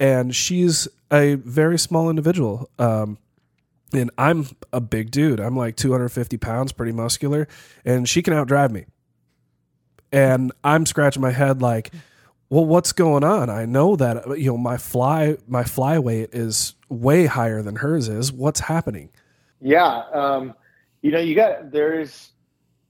and 0.00 0.34
she's 0.34 0.88
a 1.12 1.34
very 1.34 1.78
small 1.78 2.08
individual. 2.08 2.70
Um, 2.78 3.18
and 3.92 4.10
I'm 4.16 4.46
a 4.72 4.80
big 4.80 5.10
dude. 5.10 5.40
I'm 5.40 5.56
like 5.56 5.76
250 5.76 6.36
pounds, 6.38 6.72
pretty 6.72 6.92
muscular, 6.92 7.48
and 7.84 8.08
she 8.08 8.22
can 8.22 8.32
outdrive 8.32 8.70
me. 8.70 8.86
And 10.12 10.52
I'm 10.64 10.86
scratching 10.86 11.20
my 11.20 11.32
head 11.32 11.60
like, 11.60 11.92
well, 12.48 12.64
what's 12.64 12.92
going 12.92 13.24
on? 13.24 13.50
I 13.50 13.66
know 13.66 13.96
that 13.96 14.38
you 14.38 14.50
know 14.50 14.56
my 14.56 14.78
fly 14.78 15.36
my 15.46 15.64
fly 15.64 15.98
weight 15.98 16.30
is 16.32 16.74
way 16.88 17.26
higher 17.26 17.60
than 17.60 17.76
hers 17.76 18.08
is. 18.08 18.32
What's 18.32 18.60
happening? 18.60 19.10
Yeah, 19.60 20.04
um, 20.14 20.54
you 21.02 21.10
know, 21.10 21.18
you 21.18 21.34
got 21.34 21.70
there's, 21.70 22.30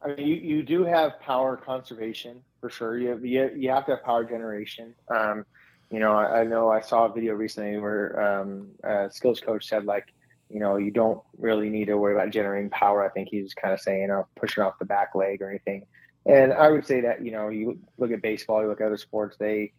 I 0.02 0.08
mean, 0.08 0.26
you, 0.26 0.34
you 0.36 0.62
do 0.62 0.84
have 0.84 1.18
power 1.20 1.56
conservation 1.56 2.42
for 2.60 2.70
sure. 2.70 2.98
You 2.98 3.08
have, 3.10 3.24
you, 3.24 3.50
you 3.56 3.70
have 3.70 3.86
to 3.86 3.92
have 3.96 4.04
power 4.04 4.24
generation. 4.24 4.94
Um, 5.14 5.44
you 5.90 5.98
know, 5.98 6.12
I, 6.12 6.40
I 6.40 6.44
know 6.44 6.70
I 6.70 6.80
saw 6.80 7.06
a 7.06 7.12
video 7.12 7.34
recently 7.34 7.78
where 7.78 8.40
um, 8.40 8.68
a 8.84 9.08
skills 9.10 9.40
coach 9.40 9.66
said 9.68 9.86
like, 9.86 10.12
you 10.50 10.60
know, 10.60 10.76
you 10.76 10.90
don't 10.90 11.20
really 11.36 11.68
need 11.68 11.86
to 11.86 11.96
worry 11.96 12.14
about 12.14 12.30
generating 12.30 12.70
power. 12.70 13.04
I 13.04 13.10
think 13.10 13.28
he's 13.30 13.54
kind 13.54 13.74
of 13.74 13.80
saying, 13.80 14.10
uh, 14.10 14.22
pushing 14.36 14.62
off 14.62 14.78
the 14.78 14.84
back 14.84 15.14
leg 15.14 15.42
or 15.42 15.50
anything. 15.50 15.84
And 16.26 16.52
I 16.52 16.70
would 16.70 16.86
say 16.86 17.00
that 17.02 17.24
you 17.24 17.32
know, 17.32 17.48
you 17.48 17.78
look 17.96 18.10
at 18.12 18.22
baseball, 18.22 18.62
you 18.62 18.68
look 18.68 18.80
at 18.80 18.86
other 18.86 18.96
sports, 18.96 19.36
they 19.38 19.72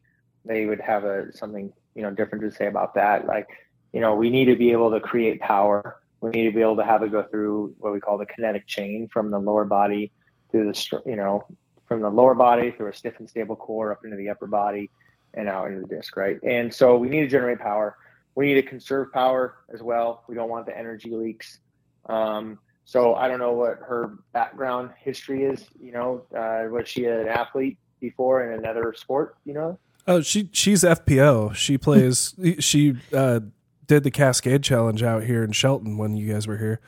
they 0.46 0.66
would 0.66 0.80
have 0.80 1.04
a 1.04 1.32
something 1.34 1.72
you 1.96 2.02
know 2.02 2.12
different 2.12 2.44
to 2.44 2.52
say 2.52 2.68
about 2.68 2.96
that. 2.96 3.26
Like, 3.26 3.48
you 3.94 4.02
know, 4.02 4.16
we 4.16 4.30
need 4.30 4.46
to 4.46 4.56
be 4.56 4.72
able 4.72 4.92
to 4.92 5.00
create 5.00 5.40
power 5.40 5.98
we 6.22 6.30
need 6.32 6.46
to 6.46 6.52
be 6.52 6.62
able 6.62 6.76
to 6.76 6.84
have 6.84 7.04
it 7.04 7.12
go 7.12 7.24
through 7.24 7.74
what 7.80 7.94
we 7.94 8.00
call 8.00 8.18
the 8.18 8.26
kinetic 8.26 8.68
chain 8.68 9.08
from 9.12 9.32
the 9.32 9.40
lower 9.40 9.66
body 9.66 10.12
through 10.52 10.72
the 10.72 11.02
you 11.06 11.16
know 11.16 11.46
from 11.88 12.02
the 12.02 12.10
lower 12.10 12.36
body 12.36 12.72
through 12.72 12.88
a 12.88 12.94
stiff 12.94 13.16
and 13.20 13.30
stable 13.30 13.56
core 13.56 13.92
up 13.92 14.04
into 14.04 14.18
the 14.18 14.30
upper 14.30 14.48
body 14.48 14.90
and 15.34 15.48
out 15.48 15.68
into 15.68 15.82
the 15.82 15.88
disc 15.88 16.16
right 16.18 16.38
and 16.44 16.74
so 16.74 16.98
we 16.98 17.10
need 17.10 17.22
to 17.22 17.28
generate 17.28 17.60
power 17.60 17.96
we 18.36 18.48
need 18.48 18.56
to 18.56 18.64
conserve 18.64 19.12
power 19.12 19.56
as 19.74 19.82
well 19.82 20.24
we 20.28 20.36
don't 20.36 20.50
want 20.50 20.66
the 20.66 20.78
energy 20.78 21.12
leaks 21.12 21.60
um, 22.08 22.58
so 22.86 23.16
i 23.16 23.28
don't 23.28 23.40
know 23.40 23.54
what 23.54 23.78
her 23.80 24.18
background 24.34 24.90
history 24.98 25.44
is 25.44 25.66
you 25.80 25.92
know 25.92 26.24
uh, 26.36 26.64
was 26.70 26.88
she 26.88 27.06
an 27.06 27.28
athlete 27.28 27.78
before 28.00 28.50
in 28.52 28.60
another 28.60 28.94
sport 28.96 29.36
you 29.46 29.54
know 29.54 29.78
Oh, 30.08 30.22
she 30.22 30.50
she's 30.52 30.82
FPO. 30.82 31.54
She 31.54 31.78
plays. 31.78 32.34
she 32.58 32.96
uh, 33.14 33.42
did 33.90 34.04
the 34.04 34.12
Cascade 34.12 34.64
Challenge 34.64 35.04
out 35.04 35.24
here 35.24 35.44
in 35.44 35.52
Shelton 35.52 35.98
when 35.98 36.16
you 36.16 36.32
guys 36.32 36.48
were 36.48 36.58
here. 36.58 36.80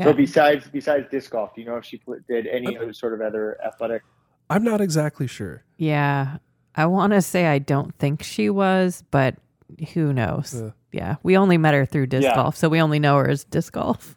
so 0.00 0.12
besides 0.12 0.68
besides 0.68 1.06
disc 1.10 1.32
golf 1.32 1.52
do 1.56 1.60
you 1.60 1.66
know 1.66 1.76
if 1.76 1.84
she 1.84 2.00
did 2.28 2.46
any 2.46 2.76
uh, 2.76 2.82
other 2.82 2.92
sort 2.92 3.12
of 3.14 3.20
other 3.20 3.58
athletic 3.66 4.02
I'm 4.50 4.62
not 4.64 4.80
exactly 4.80 5.26
sure. 5.26 5.64
Yeah. 5.76 6.38
I 6.74 6.86
want 6.86 7.12
to 7.12 7.20
say 7.20 7.46
I 7.46 7.58
don't 7.58 7.94
think 7.98 8.22
she 8.22 8.48
was, 8.48 9.04
but 9.10 9.34
who 9.92 10.12
knows? 10.12 10.54
Yeah. 10.54 10.70
Yeah. 10.90 11.16
We 11.22 11.36
only 11.36 11.58
met 11.58 11.74
her 11.74 11.84
through 11.84 12.06
disc 12.06 12.22
Yeah. 12.24 12.34
golf, 12.34 12.56
so 12.56 12.68
we 12.70 12.80
only 12.80 12.98
know 12.98 13.16
her 13.18 13.28
as 13.28 13.44
disc 13.44 13.72
golf. 13.74 14.16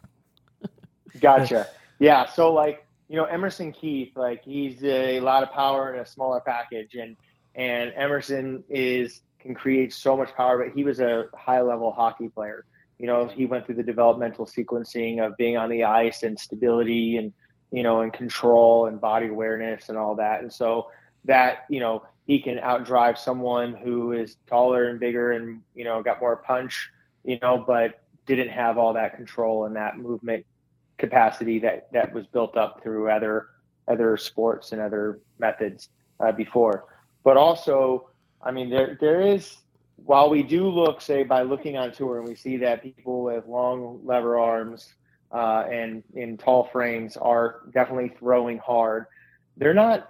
Gotcha. 1.20 1.66
Yeah. 1.98 2.26
So 2.26 2.52
like, 2.52 2.86
you 3.08 3.16
know, 3.16 3.24
Emerson 3.24 3.72
Keith, 3.72 4.16
like 4.16 4.42
he's 4.44 4.82
a 4.84 5.20
lot 5.20 5.42
of 5.42 5.50
power 5.52 5.92
in 5.92 6.00
a 6.00 6.06
smaller 6.06 6.40
package 6.40 6.94
and, 6.94 7.16
and 7.54 7.92
Emerson 7.94 8.64
is, 8.70 9.20
can 9.42 9.54
create 9.54 9.92
so 9.92 10.16
much 10.16 10.34
power, 10.34 10.64
but 10.64 10.74
he 10.74 10.84
was 10.84 11.00
a 11.00 11.26
high 11.34 11.60
level 11.60 11.92
hockey 11.92 12.28
player. 12.28 12.64
You 12.98 13.06
know, 13.06 13.26
he 13.26 13.46
went 13.46 13.66
through 13.66 13.74
the 13.76 13.82
developmental 13.82 14.46
sequencing 14.46 15.24
of 15.24 15.36
being 15.36 15.56
on 15.56 15.68
the 15.68 15.84
ice 15.84 16.22
and 16.22 16.38
stability 16.38 17.16
and, 17.16 17.32
you 17.72 17.82
know, 17.82 18.02
and 18.02 18.12
control 18.12 18.86
and 18.86 19.00
body 19.00 19.28
awareness 19.28 19.88
and 19.88 19.98
all 19.98 20.14
that. 20.16 20.40
And 20.42 20.52
so 20.52 20.88
that, 21.24 21.64
you 21.68 21.80
know, 21.80 22.04
he 22.26 22.40
can 22.40 22.58
outdrive 22.58 23.18
someone 23.18 23.74
who 23.74 24.12
is 24.12 24.36
taller 24.46 24.88
and 24.88 25.00
bigger 25.00 25.32
and, 25.32 25.60
you 25.74 25.84
know, 25.84 26.02
got 26.02 26.20
more 26.20 26.36
punch, 26.36 26.90
you 27.24 27.38
know, 27.42 27.64
but 27.66 28.00
didn't 28.26 28.50
have 28.50 28.78
all 28.78 28.92
that 28.92 29.16
control 29.16 29.64
and 29.64 29.74
that 29.74 29.98
movement 29.98 30.46
capacity 30.98 31.58
that 31.58 31.90
that 31.92 32.12
was 32.12 32.26
built 32.28 32.56
up 32.56 32.80
through 32.82 33.10
other 33.10 33.48
other 33.88 34.16
sports 34.16 34.70
and 34.70 34.80
other 34.80 35.18
methods 35.40 35.88
uh, 36.20 36.30
before. 36.30 36.84
but 37.24 37.36
also, 37.36 38.08
I 38.42 38.50
mean, 38.50 38.70
there 38.70 38.96
there 39.00 39.20
is 39.20 39.56
while 40.04 40.30
we 40.30 40.42
do 40.42 40.68
look, 40.68 41.00
say, 41.00 41.22
by 41.22 41.42
looking 41.42 41.76
on 41.76 41.92
tour, 41.92 42.18
and 42.18 42.28
we 42.28 42.34
see 42.34 42.56
that 42.58 42.82
people 42.82 43.22
with 43.22 43.46
long 43.46 44.00
lever 44.04 44.38
arms 44.38 44.94
uh, 45.30 45.64
and 45.70 46.02
in 46.14 46.36
tall 46.36 46.68
frames 46.72 47.16
are 47.16 47.60
definitely 47.72 48.12
throwing 48.18 48.58
hard. 48.58 49.06
They're 49.56 49.74
not 49.74 50.08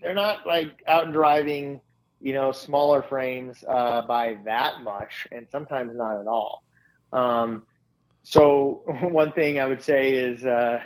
they're 0.00 0.14
not 0.14 0.46
like 0.46 0.82
out 0.86 1.04
and 1.04 1.12
driving, 1.12 1.80
you 2.20 2.32
know, 2.32 2.52
smaller 2.52 3.02
frames 3.02 3.64
uh, 3.68 4.02
by 4.02 4.36
that 4.44 4.82
much, 4.82 5.26
and 5.32 5.46
sometimes 5.50 5.94
not 5.94 6.20
at 6.20 6.26
all. 6.26 6.64
Um, 7.12 7.62
so 8.24 8.82
one 9.02 9.32
thing 9.32 9.58
I 9.58 9.66
would 9.66 9.82
say 9.82 10.12
is 10.12 10.44
uh, 10.44 10.80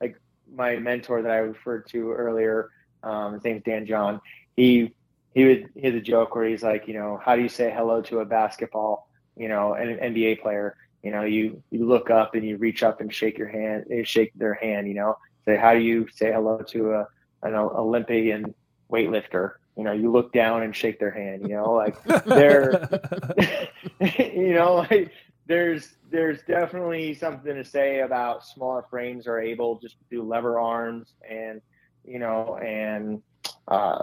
like 0.00 0.20
my 0.52 0.76
mentor 0.76 1.22
that 1.22 1.30
I 1.30 1.38
referred 1.38 1.86
to 1.88 2.12
earlier, 2.12 2.70
um, 3.02 3.34
his 3.34 3.44
name's 3.44 3.62
Dan 3.62 3.86
John. 3.86 4.20
He 4.56 4.94
he 5.36 5.44
would 5.44 5.68
he 5.74 5.82
has 5.82 5.94
a 5.94 6.00
joke 6.00 6.34
where 6.34 6.46
he's 6.46 6.62
like, 6.62 6.88
you 6.88 6.94
know, 6.94 7.20
how 7.22 7.36
do 7.36 7.42
you 7.42 7.48
say 7.50 7.70
hello 7.70 8.00
to 8.00 8.20
a 8.20 8.24
basketball, 8.24 9.06
you 9.36 9.48
know, 9.48 9.74
an 9.74 9.98
NBA 9.98 10.40
player? 10.40 10.74
You 11.02 11.10
know, 11.10 11.24
you 11.24 11.62
you 11.70 11.86
look 11.86 12.08
up 12.08 12.34
and 12.34 12.42
you 12.42 12.56
reach 12.56 12.82
up 12.82 13.02
and 13.02 13.12
shake 13.12 13.36
your 13.36 13.48
hand, 13.48 13.84
shake 14.08 14.32
their 14.34 14.54
hand. 14.54 14.88
You 14.88 14.94
know, 14.94 15.18
say 15.44 15.58
how 15.58 15.74
do 15.74 15.80
you 15.80 16.08
say 16.10 16.32
hello 16.32 16.62
to 16.68 16.92
a 16.94 17.08
an 17.42 17.54
Olympian 17.54 18.54
weightlifter? 18.90 19.56
You 19.76 19.84
know, 19.84 19.92
you 19.92 20.10
look 20.10 20.32
down 20.32 20.62
and 20.62 20.74
shake 20.74 20.98
their 20.98 21.10
hand. 21.10 21.42
You 21.42 21.56
know, 21.56 21.70
like 21.70 22.02
they're, 22.24 22.88
you 24.18 24.54
know, 24.54 24.86
like 24.90 25.12
there's 25.44 25.96
there's 26.10 26.40
definitely 26.48 27.12
something 27.12 27.54
to 27.54 27.64
say 27.64 28.00
about 28.00 28.46
smaller 28.46 28.86
frames 28.88 29.26
are 29.26 29.38
able 29.38 29.78
just 29.80 29.98
to 29.98 30.04
do 30.10 30.22
lever 30.22 30.58
arms 30.58 31.12
and 31.28 31.60
you 32.06 32.18
know 32.18 32.56
and 32.56 33.20
uh, 33.68 33.98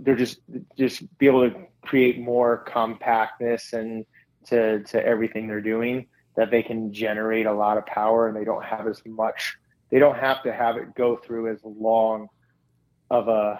they're 0.00 0.16
just 0.16 0.40
just 0.76 1.02
be 1.18 1.26
able 1.26 1.48
to 1.48 1.56
create 1.82 2.20
more 2.20 2.64
compactness 2.64 3.72
and 3.72 4.04
to 4.46 4.82
to 4.84 5.04
everything 5.04 5.46
they're 5.46 5.60
doing 5.60 6.06
that 6.36 6.50
they 6.50 6.62
can 6.62 6.92
generate 6.92 7.46
a 7.46 7.52
lot 7.52 7.76
of 7.76 7.86
power 7.86 8.28
and 8.28 8.36
they 8.36 8.44
don't 8.44 8.64
have 8.64 8.86
as 8.86 9.02
much 9.06 9.56
they 9.90 9.98
don't 9.98 10.18
have 10.18 10.42
to 10.42 10.52
have 10.52 10.76
it 10.76 10.94
go 10.94 11.16
through 11.16 11.50
as 11.50 11.58
long 11.64 12.28
of 13.10 13.28
a 13.28 13.58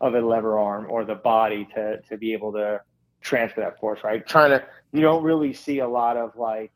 of 0.00 0.14
a 0.14 0.20
lever 0.20 0.58
arm 0.58 0.86
or 0.88 1.04
the 1.04 1.14
body 1.14 1.66
to 1.74 2.00
to 2.08 2.16
be 2.16 2.32
able 2.32 2.52
to 2.52 2.80
transfer 3.20 3.60
that 3.60 3.78
force 3.78 4.00
right? 4.04 4.26
Trying 4.26 4.50
to 4.50 4.64
you 4.92 5.00
don't 5.00 5.22
really 5.22 5.52
see 5.52 5.78
a 5.78 5.88
lot 5.88 6.16
of 6.16 6.36
like 6.36 6.72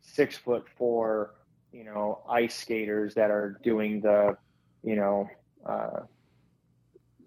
six 0.00 0.36
foot 0.36 0.64
four 0.76 1.34
you 1.72 1.84
know 1.84 2.22
ice 2.28 2.54
skaters 2.54 3.14
that 3.14 3.30
are 3.30 3.58
doing 3.62 4.00
the 4.00 4.36
you 4.82 4.96
know 4.96 5.28
uh, 5.66 6.00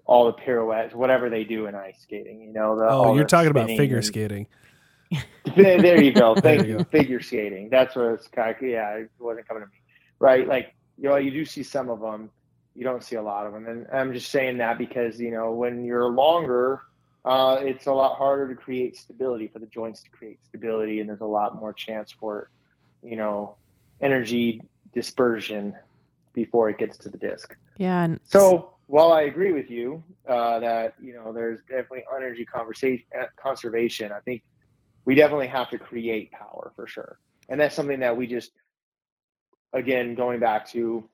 all 0.08 0.26
the 0.26 0.34
pirouettes, 0.34 0.96
whatever 0.96 1.30
they 1.30 1.44
do 1.44 1.68
in 1.68 1.76
ice 1.76 1.98
skating. 2.02 2.42
You 2.42 2.54
know, 2.54 2.78
the, 2.78 2.88
oh, 2.90 3.16
you're 3.16 3.26
talking 3.26 3.52
about 3.52 3.68
figure 3.68 3.98
and, 3.98 4.06
skating. 4.06 4.48
there 5.56 6.02
you 6.02 6.14
go. 6.14 6.34
Thank 6.42 6.66
you. 6.66 6.80
you. 6.80 6.84
Figure 6.86 7.20
skating. 7.20 7.70
That's 7.70 7.96
what 7.96 8.06
it's 8.14 8.28
kind 8.30 8.56
of, 8.56 8.62
yeah, 8.62 8.94
it 8.94 9.12
wasn't 9.20 9.48
coming 9.48 9.64
to 9.64 9.68
me. 9.68 9.78
Right. 10.20 10.48
Like, 10.48 10.74
you 10.98 11.10
know, 11.10 11.18
you 11.18 11.30
do 11.30 11.46
see 11.46 11.62
some 11.62 11.90
of 11.90 12.00
them. 12.00 12.32
You 12.74 12.84
don't 12.84 13.04
see 13.04 13.18
a 13.18 13.22
lot 13.22 13.46
of 13.46 13.54
them. 13.54 13.68
And 13.68 13.86
I'm 13.92 14.14
just 14.14 14.32
saying 14.32 14.58
that 14.60 14.78
because, 14.78 15.20
you 15.20 15.32
know, 15.32 15.52
when 15.52 15.84
you're 15.84 16.10
longer, 16.10 16.82
uh, 17.26 17.58
it's 17.62 17.88
a 17.88 17.92
lot 17.92 18.18
harder 18.18 18.48
to 18.48 18.56
create 18.56 18.96
stability 18.96 19.48
for 19.48 19.60
the 19.60 19.66
joints 19.66 20.04
to 20.04 20.10
create 20.10 20.40
stability. 20.48 21.02
And 21.02 21.10
there's 21.10 21.22
a 21.22 21.26
lot 21.26 21.60
more 21.60 21.74
chance 21.74 22.12
for, 22.12 22.50
you 23.04 23.18
know, 23.18 23.56
energy 24.00 24.62
dispersion 24.94 25.76
before 26.34 26.70
it 26.70 26.78
gets 26.78 26.98
to 27.00 27.10
the 27.10 27.18
disc. 27.18 27.56
Yeah. 27.78 28.04
And 28.04 28.20
so, 28.24 28.77
while 28.88 29.12
I 29.12 29.24
agree 29.24 29.52
with 29.52 29.70
you 29.70 30.04
uh, 30.28 30.60
that 30.60 30.96
you 31.00 31.14
know 31.14 31.32
there's 31.32 31.60
definitely 31.70 32.04
energy 32.16 32.46
conversation 32.46 33.06
uh, 33.20 33.26
conservation, 33.42 34.12
I 34.12 34.20
think 34.22 34.44
we 35.06 35.16
definitely 35.16 35.48
have 35.48 35.70
to 35.70 35.78
create 35.78 36.32
power 36.32 36.72
for 36.76 36.88
sure, 36.88 37.20
and 37.50 37.60
that's 37.60 37.76
something 37.76 38.00
that 38.00 38.16
we 38.18 38.28
just 38.28 38.52
again 39.74 40.16
going 40.16 40.40
back 40.40 40.68
to 40.70 41.08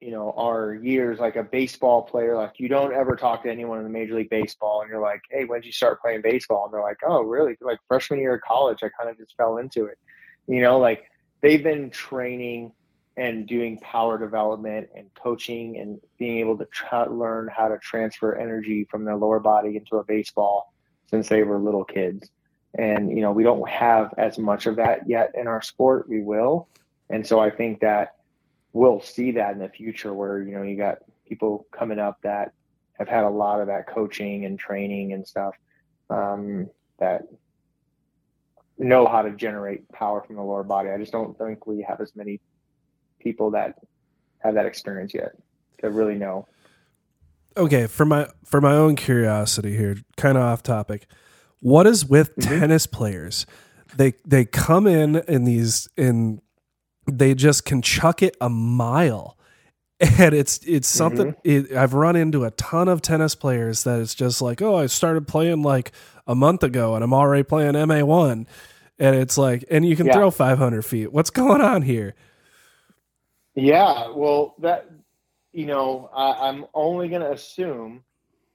you 0.00 0.10
know 0.10 0.34
our 0.36 0.74
years 0.74 1.18
like 1.20 1.36
a 1.36 1.42
baseball 1.42 2.02
player 2.02 2.36
like 2.36 2.54
you 2.58 2.68
don't 2.68 2.92
ever 2.92 3.14
talk 3.16 3.44
to 3.44 3.50
anyone 3.50 3.78
in 3.78 3.84
the 3.84 3.90
major 3.90 4.16
league 4.16 4.28
baseball 4.28 4.82
and 4.82 4.90
you're 4.90 5.00
like 5.00 5.22
hey 5.30 5.44
when 5.44 5.60
did 5.60 5.66
you 5.66 5.72
start 5.72 6.02
playing 6.02 6.20
baseball? 6.20 6.64
And 6.64 6.74
they're 6.74 6.82
like 6.82 6.98
oh 7.06 7.22
really? 7.22 7.56
Like 7.60 7.78
freshman 7.88 8.18
year 8.18 8.34
of 8.34 8.42
college 8.42 8.80
i 8.82 8.88
kind 8.98 9.08
of 9.08 9.16
just 9.16 9.34
fell 9.36 9.58
into 9.58 9.86
it. 9.86 9.98
You 10.46 10.60
know 10.60 10.78
like 10.78 11.04
they've 11.40 11.62
been 11.62 11.90
training 11.90 12.72
and 13.16 13.46
doing 13.46 13.78
power 13.78 14.18
development 14.18 14.88
and 14.96 15.06
coaching 15.14 15.78
and 15.78 16.00
being 16.18 16.38
able 16.38 16.58
to 16.58 16.64
tra- 16.66 17.12
learn 17.12 17.48
how 17.54 17.68
to 17.68 17.78
transfer 17.78 18.34
energy 18.34 18.86
from 18.90 19.04
their 19.04 19.16
lower 19.16 19.38
body 19.38 19.76
into 19.76 19.96
a 19.96 20.04
baseball 20.04 20.72
since 21.08 21.28
they 21.28 21.42
were 21.42 21.58
little 21.58 21.84
kids. 21.84 22.30
And, 22.76 23.10
you 23.10 23.22
know, 23.22 23.30
we 23.30 23.44
don't 23.44 23.68
have 23.68 24.12
as 24.18 24.36
much 24.36 24.66
of 24.66 24.76
that 24.76 25.08
yet 25.08 25.30
in 25.34 25.46
our 25.46 25.62
sport. 25.62 26.08
We 26.08 26.22
will. 26.22 26.68
And 27.08 27.24
so 27.24 27.38
I 27.38 27.50
think 27.50 27.80
that 27.80 28.16
we'll 28.72 29.00
see 29.00 29.30
that 29.32 29.52
in 29.52 29.60
the 29.60 29.68
future 29.68 30.12
where, 30.12 30.42
you 30.42 30.56
know, 30.56 30.62
you 30.62 30.76
got 30.76 30.98
people 31.28 31.66
coming 31.70 32.00
up 32.00 32.18
that 32.22 32.52
have 32.98 33.08
had 33.08 33.22
a 33.22 33.30
lot 33.30 33.60
of 33.60 33.68
that 33.68 33.86
coaching 33.86 34.44
and 34.44 34.58
training 34.58 35.12
and 35.12 35.26
stuff 35.26 35.54
um, 36.10 36.68
that 36.98 37.22
know 38.76 39.06
how 39.06 39.22
to 39.22 39.30
generate 39.30 39.88
power 39.90 40.22
from 40.22 40.34
the 40.36 40.42
lower 40.42 40.64
body. 40.64 40.90
I 40.90 40.98
just 40.98 41.12
don't 41.12 41.38
think 41.38 41.66
we 41.66 41.82
have 41.82 42.00
as 42.00 42.16
many 42.16 42.40
people 43.24 43.50
that 43.52 43.74
have 44.38 44.54
that 44.54 44.66
experience 44.66 45.12
yet 45.14 45.32
to 45.78 45.90
really 45.90 46.14
know. 46.14 46.46
Okay, 47.56 47.86
for 47.86 48.04
my 48.04 48.28
for 48.44 48.60
my 48.60 48.74
own 48.74 48.94
curiosity 48.94 49.76
here, 49.76 49.96
kind 50.16 50.36
of 50.36 50.44
off 50.44 50.62
topic. 50.62 51.06
What 51.60 51.86
is 51.86 52.04
with 52.04 52.36
mm-hmm. 52.36 52.60
tennis 52.60 52.86
players? 52.86 53.46
They 53.96 54.14
they 54.26 54.44
come 54.44 54.86
in 54.86 55.16
in 55.28 55.44
these 55.44 55.88
in 55.96 56.40
they 57.10 57.34
just 57.34 57.64
can 57.64 57.82
chuck 57.82 58.22
it 58.22 58.36
a 58.40 58.48
mile. 58.48 59.38
And 60.18 60.34
it's 60.34 60.58
it's 60.66 60.88
something 60.88 61.34
mm-hmm. 61.34 61.72
it, 61.72 61.76
I've 61.76 61.94
run 61.94 62.16
into 62.16 62.44
a 62.44 62.50
ton 62.50 62.88
of 62.88 63.00
tennis 63.00 63.36
players 63.36 63.84
that 63.84 64.00
it's 64.00 64.14
just 64.14 64.42
like, 64.42 64.60
"Oh, 64.60 64.74
I 64.74 64.86
started 64.86 65.28
playing 65.28 65.62
like 65.62 65.92
a 66.26 66.34
month 66.34 66.64
ago 66.64 66.96
and 66.96 67.04
I'm 67.04 67.14
already 67.14 67.44
playing 67.44 67.74
MA1." 67.74 68.44
And 68.98 69.16
it's 69.16 69.38
like, 69.38 69.64
and 69.70 69.86
you 69.86 69.94
can 69.96 70.06
yeah. 70.06 70.14
throw 70.14 70.30
500 70.30 70.82
feet. 70.82 71.12
What's 71.12 71.30
going 71.30 71.60
on 71.60 71.82
here? 71.82 72.14
Yeah, 73.54 74.10
well, 74.14 74.54
that 74.60 74.90
you 75.52 75.66
know, 75.66 76.10
I, 76.14 76.48
I'm 76.48 76.66
only 76.74 77.08
going 77.08 77.22
to 77.22 77.32
assume 77.32 78.02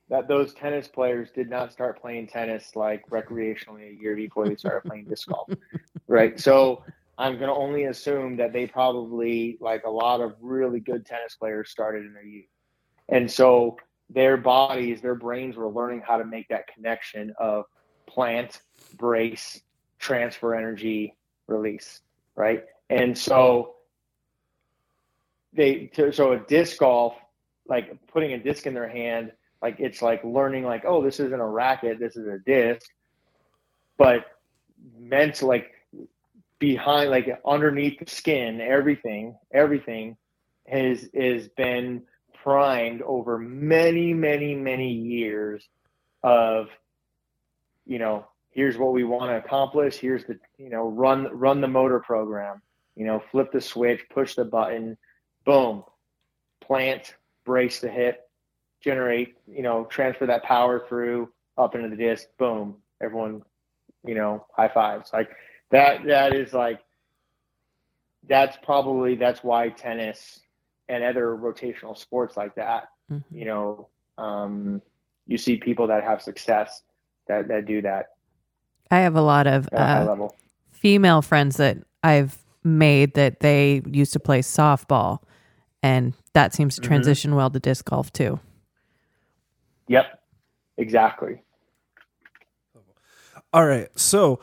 that 0.09 0.27
those 0.27 0.53
tennis 0.53 0.87
players 0.87 1.29
did 1.31 1.49
not 1.49 1.71
start 1.71 2.01
playing 2.01 2.27
tennis 2.27 2.75
like 2.75 3.07
recreationally 3.09 3.89
a 3.89 4.01
year 4.01 4.15
before 4.15 4.47
they 4.47 4.55
started 4.55 4.87
playing 4.87 5.05
disc 5.05 5.27
golf, 5.29 5.49
right? 6.07 6.37
So 6.39 6.83
I'm 7.17 7.33
going 7.33 7.47
to 7.47 7.55
only 7.55 7.85
assume 7.85 8.37
that 8.37 8.51
they 8.51 8.67
probably, 8.67 9.57
like 9.61 9.83
a 9.85 9.89
lot 9.89 10.19
of 10.19 10.35
really 10.41 10.79
good 10.79 11.05
tennis 11.05 11.35
players, 11.35 11.69
started 11.69 12.05
in 12.05 12.13
their 12.13 12.25
youth, 12.25 12.47
and 13.07 13.31
so 13.31 13.77
their 14.09 14.35
bodies, 14.35 15.01
their 15.01 15.15
brains 15.15 15.55
were 15.55 15.69
learning 15.69 16.01
how 16.05 16.17
to 16.17 16.25
make 16.25 16.47
that 16.49 16.67
connection 16.67 17.33
of 17.39 17.65
plant, 18.07 18.61
brace, 18.97 19.61
transfer 19.99 20.55
energy, 20.55 21.15
release, 21.47 22.01
right? 22.35 22.65
And 22.89 23.15
so 23.17 23.75
they 25.53 25.91
so 26.11 26.33
a 26.33 26.39
disc 26.39 26.77
golf 26.79 27.15
like 27.67 27.97
putting 28.07 28.33
a 28.33 28.37
disc 28.37 28.65
in 28.65 28.73
their 28.73 28.89
hand 28.89 29.31
like 29.61 29.79
it's 29.79 30.01
like 30.01 30.23
learning 30.23 30.63
like 30.63 30.83
oh 30.85 31.03
this 31.03 31.19
isn't 31.19 31.39
a 31.39 31.47
racket 31.47 31.99
this 31.99 32.15
is 32.15 32.27
a 32.27 32.39
disc. 32.39 32.89
But 33.97 34.25
meant 34.97 35.41
like 35.41 35.71
behind 36.59 37.09
like 37.09 37.39
underneath 37.45 37.99
the 37.99 38.09
skin 38.09 38.61
everything 38.61 39.37
everything 39.53 40.17
has 40.67 41.03
is 41.13 41.49
been 41.49 42.03
primed 42.43 43.01
over 43.01 43.37
many 43.37 44.13
many 44.13 44.55
many 44.55 44.91
years 44.91 45.67
of 46.23 46.67
you 47.85 47.99
know 47.99 48.25
here's 48.51 48.77
what 48.77 48.93
we 48.93 49.03
want 49.03 49.29
to 49.29 49.37
accomplish 49.37 49.97
here's 49.97 50.25
the 50.25 50.37
you 50.57 50.69
know 50.69 50.87
run 50.89 51.27
run 51.31 51.61
the 51.61 51.67
motor 51.67 51.99
program 51.99 52.61
you 52.95 53.05
know 53.05 53.21
flip 53.31 53.51
the 53.51 53.61
switch 53.61 54.01
push 54.09 54.35
the 54.35 54.45
button 54.45 54.97
boom, 55.45 55.83
plant, 56.61 57.15
brace 57.45 57.79
the 57.79 57.89
hip, 57.89 58.29
generate, 58.81 59.35
you 59.47 59.61
know, 59.61 59.85
transfer 59.85 60.25
that 60.25 60.43
power 60.43 60.85
through 60.87 61.29
up 61.57 61.75
into 61.75 61.89
the 61.89 61.95
disc, 61.95 62.27
boom, 62.37 62.75
everyone, 63.01 63.41
you 64.05 64.15
know, 64.15 64.45
high 64.55 64.67
fives. 64.67 65.11
Like 65.11 65.29
that, 65.71 66.05
that 66.05 66.33
is 66.33 66.53
like, 66.53 66.79
that's 68.27 68.57
probably, 68.63 69.15
that's 69.15 69.43
why 69.43 69.69
tennis 69.69 70.39
and 70.87 71.03
other 71.03 71.35
rotational 71.35 71.97
sports 71.97 72.37
like 72.37 72.55
that, 72.55 72.89
mm-hmm. 73.11 73.35
you 73.35 73.45
know, 73.45 73.87
um, 74.17 74.81
you 75.27 75.37
see 75.37 75.57
people 75.57 75.87
that 75.87 76.03
have 76.03 76.21
success 76.21 76.83
that, 77.27 77.47
that 77.47 77.65
do 77.65 77.81
that. 77.81 78.07
I 78.91 78.99
have 78.99 79.15
a 79.15 79.21
lot 79.21 79.47
of 79.47 79.69
uh, 79.71 80.29
female 80.71 81.21
friends 81.21 81.57
that 81.57 81.77
I've 82.03 82.37
made 82.63 83.13
that 83.13 83.39
they 83.39 83.81
used 83.85 84.13
to 84.13 84.19
play 84.19 84.41
softball 84.41 85.19
and 85.81 86.13
that 86.33 86.53
seems 86.53 86.75
to 86.75 86.81
mm-hmm. 86.81 86.87
transition 86.87 87.31
mm-hmm. 87.31 87.37
well 87.37 87.49
to 87.49 87.59
disc 87.59 87.85
golf 87.85 88.11
too. 88.11 88.39
Yep. 89.87 90.21
exactly. 90.77 91.41
All 93.51 93.65
right. 93.65 93.87
So, 93.97 94.39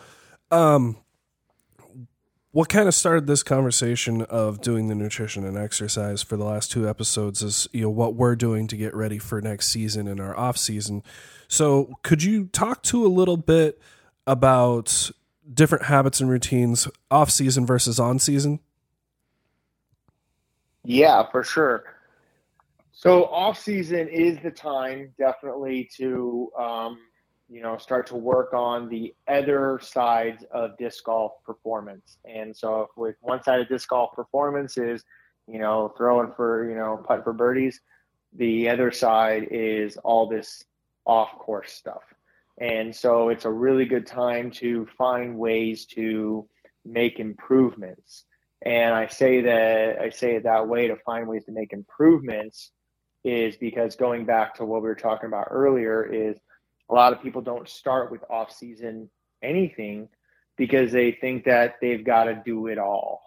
um, 0.51 0.97
what 2.51 2.69
kind 2.71 2.89
of 2.89 2.95
started 2.95 3.27
this 3.27 3.43
conversation 3.43 4.23
of 4.23 4.63
doing 4.63 4.89
the 4.89 4.95
nutrition 4.95 5.45
and 5.45 5.59
exercise 5.59 6.23
for 6.23 6.39
the 6.39 6.45
last 6.45 6.73
two 6.73 6.89
episodes 6.89 7.43
is 7.43 7.69
you 7.73 7.83
know 7.83 7.91
what 7.91 8.15
we're 8.15 8.35
doing 8.35 8.67
to 8.67 8.77
get 8.77 8.95
ready 8.95 9.19
for 9.19 9.41
next 9.41 9.69
season 9.69 10.09
and 10.09 10.21
our 10.21 10.37
off 10.37 10.57
season. 10.57 11.03
So, 11.49 11.95
could 12.03 12.23
you 12.23 12.47
talk 12.47 12.83
to 12.85 13.07
a 13.07 13.09
little 13.09 13.37
bit 13.37 13.81
about 14.27 15.11
different 15.53 15.85
habits 15.85 16.21
and 16.21 16.29
routines 16.29 16.89
off 17.11 17.31
season 17.31 17.67
versus 17.67 18.01
on 18.01 18.19
season? 18.19 18.61
Yeah, 20.89 21.29
for 21.33 21.43
sure. 21.43 21.83
So 22.93 23.25
off 23.25 23.59
season 23.59 24.07
is 24.07 24.39
the 24.45 24.53
time 24.53 25.13
definitely 25.19 25.91
to 25.97 26.49
um, 26.57 26.99
you 27.49 27.61
know 27.61 27.77
start 27.77 28.07
to 28.07 28.15
work 28.15 28.55
on 28.55 28.89
the 28.89 29.13
other 29.27 29.81
sides 29.83 30.45
of 30.53 30.79
disc 30.79 31.03
golf 31.03 31.33
performance. 31.45 32.19
And 32.25 32.57
so 32.57 32.89
with 32.97 33.17
one 33.21 33.43
side 33.43 33.61
of 33.61 33.69
disc 33.69 33.89
golf 33.89 34.13
performance 34.15 34.79
is 34.79 35.03
you 35.49 35.59
know 35.59 35.93
throwing 35.97 36.33
for 36.37 36.71
you 36.71 36.77
know 36.77 37.03
putt 37.05 37.25
for 37.25 37.33
birdies, 37.33 37.81
the 38.37 38.69
other 38.69 38.93
side 38.93 39.49
is 39.51 39.97
all 40.05 40.29
this 40.29 40.63
off 41.05 41.37
course 41.37 41.73
stuff. 41.73 42.03
And 42.61 42.95
so 42.95 43.31
it's 43.31 43.45
a 43.45 43.51
really 43.51 43.87
good 43.87 44.07
time 44.07 44.53
to 44.53 44.87
find 44.97 45.37
ways 45.37 45.85
to 45.87 46.49
make 46.85 47.19
improvements. 47.19 48.25
And 48.63 48.95
I 48.95 49.07
say 49.07 49.43
that 49.43 50.01
I 50.01 50.11
say 50.11 50.37
it 50.37 50.45
that 50.45 50.67
way 50.67 50.89
to 50.89 50.97
find 50.97 51.29
ways 51.29 51.45
to 51.45 51.53
make 51.53 51.73
improvements 51.73 52.71
is 53.25 53.57
because 53.57 53.97
going 53.97 54.25
back 54.25 54.55
to 54.55 54.65
what 54.65 54.83
we 54.83 54.89
were 54.89 54.95
talking 54.95 55.27
about 55.27 55.49
earlier 55.51 56.05
is 56.05 56.37
a 56.89 56.95
lot 56.95 57.13
of 57.13 57.23
people 57.23 57.43
don't 57.43 57.69
start 57.69 58.11
with 58.11 58.23
off 58.31 58.53
season 58.53 59.11
anything 59.43 60.09
because 60.57 60.93
they 60.93 61.13
think 61.13 61.45
that 61.45 61.75
they've 61.81 62.05
got 62.05 62.25
to 62.25 62.43
do 62.45 62.69
it 62.69 62.79
all. 62.79 63.23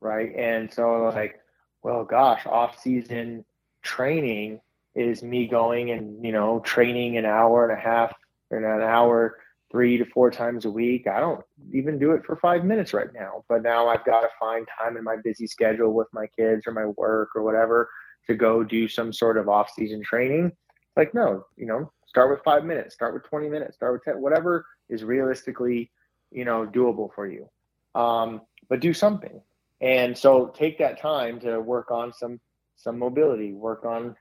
Right. 0.00 0.34
And 0.36 0.72
so 0.72 1.10
like, 1.14 1.40
well 1.82 2.04
gosh, 2.04 2.44
off 2.46 2.80
season 2.80 3.44
training 3.82 4.60
is 4.94 5.22
me 5.22 5.46
going 5.46 5.90
and, 5.90 6.24
you 6.24 6.32
know, 6.32 6.60
training 6.60 7.16
an 7.16 7.24
hour 7.24 7.68
and 7.68 7.78
a 7.78 7.80
half 7.80 8.12
or 8.50 8.58
an 8.58 8.82
hour 8.82 9.38
three 9.70 9.96
to 9.96 10.04
four 10.04 10.30
times 10.30 10.64
a 10.64 10.70
week. 10.70 11.06
I 11.06 11.20
don't 11.20 11.44
even 11.72 11.98
do 11.98 12.12
it 12.12 12.24
for 12.24 12.36
five 12.36 12.64
minutes 12.64 12.92
right 12.92 13.12
now, 13.14 13.44
but 13.48 13.62
now 13.62 13.88
I've 13.88 14.04
got 14.04 14.22
to 14.22 14.28
find 14.38 14.66
time 14.78 14.96
in 14.96 15.04
my 15.04 15.16
busy 15.22 15.46
schedule 15.46 15.92
with 15.92 16.08
my 16.12 16.26
kids 16.36 16.66
or 16.66 16.72
my 16.72 16.86
work 16.86 17.30
or 17.36 17.42
whatever 17.42 17.88
to 18.26 18.34
go 18.34 18.64
do 18.64 18.88
some 18.88 19.12
sort 19.12 19.38
of 19.38 19.48
off 19.48 19.70
season 19.74 20.02
training. 20.02 20.52
Like, 20.96 21.14
no, 21.14 21.44
you 21.56 21.66
know, 21.66 21.92
start 22.06 22.30
with 22.30 22.40
five 22.44 22.64
minutes, 22.64 22.94
start 22.94 23.14
with 23.14 23.22
20 23.24 23.48
minutes, 23.48 23.76
start 23.76 23.92
with 23.92 24.02
10, 24.04 24.20
whatever 24.20 24.66
is 24.88 25.04
realistically, 25.04 25.90
you 26.32 26.44
know, 26.44 26.66
doable 26.66 27.08
for 27.14 27.28
you. 27.28 27.48
Um, 27.94 28.42
but 28.68 28.80
do 28.80 28.92
something. 28.92 29.40
And 29.80 30.16
so 30.16 30.48
take 30.48 30.78
that 30.78 31.00
time 31.00 31.40
to 31.40 31.60
work 31.60 31.90
on 31.90 32.12
some, 32.12 32.40
some 32.76 32.98
mobility, 32.98 33.52
work 33.52 33.84
on 33.84 34.16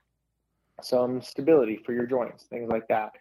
some 0.81 1.21
stability 1.21 1.79
for 1.85 1.93
your 1.93 2.05
joints, 2.05 2.45
things 2.45 2.69
like 2.69 2.87
that. 2.87 3.11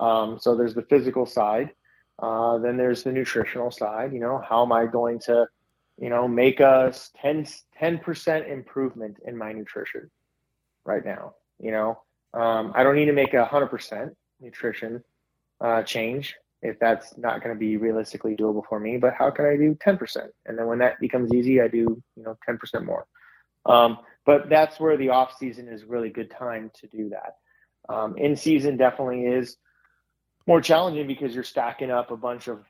Um, 0.00 0.38
so 0.40 0.54
there's 0.54 0.74
the 0.74 0.82
physical 0.82 1.26
side. 1.26 1.70
Uh, 2.18 2.58
then 2.58 2.76
there's 2.76 3.02
the 3.02 3.12
nutritional 3.12 3.70
side. 3.70 4.12
You 4.12 4.20
know, 4.20 4.42
how 4.46 4.64
am 4.64 4.72
I 4.72 4.86
going 4.86 5.20
to, 5.20 5.46
you 5.98 6.10
know, 6.10 6.26
make 6.26 6.60
a 6.60 6.92
10 7.20 7.98
percent 7.98 8.48
improvement 8.48 9.18
in 9.24 9.36
my 9.36 9.52
nutrition 9.52 10.10
right 10.84 11.04
now? 11.04 11.34
You 11.60 11.70
know, 11.70 12.02
um, 12.34 12.72
I 12.74 12.82
don't 12.82 12.96
need 12.96 13.06
to 13.06 13.12
make 13.12 13.34
a 13.34 13.44
hundred 13.44 13.68
percent 13.68 14.16
nutrition 14.40 15.02
uh, 15.60 15.82
change 15.82 16.36
if 16.62 16.78
that's 16.80 17.16
not 17.16 17.42
going 17.42 17.54
to 17.54 17.58
be 17.58 17.76
realistically 17.76 18.34
doable 18.34 18.62
for 18.68 18.80
me. 18.80 18.96
But 18.96 19.14
how 19.14 19.30
can 19.30 19.46
I 19.46 19.56
do 19.56 19.76
10%? 19.76 20.28
And 20.46 20.58
then 20.58 20.66
when 20.66 20.78
that 20.78 20.98
becomes 20.98 21.32
easy, 21.32 21.60
I 21.60 21.68
do 21.68 22.02
you 22.16 22.22
know 22.22 22.36
10% 22.48 22.84
more. 22.84 23.06
Um, 23.66 23.98
but 24.24 24.48
that's 24.48 24.80
where 24.80 24.96
the 24.96 25.10
off 25.10 25.36
season 25.38 25.68
is 25.68 25.84
really 25.84 26.10
good 26.10 26.30
time 26.30 26.70
to 26.80 26.86
do 26.88 27.10
that. 27.10 27.36
Um, 27.92 28.16
in 28.16 28.36
season 28.36 28.76
definitely 28.76 29.24
is 29.24 29.56
more 30.48 30.60
challenging 30.60 31.06
because 31.06 31.34
you're 31.34 31.44
stacking 31.44 31.90
up 31.90 32.10
a 32.10 32.16
bunch 32.16 32.48
of 32.48 32.64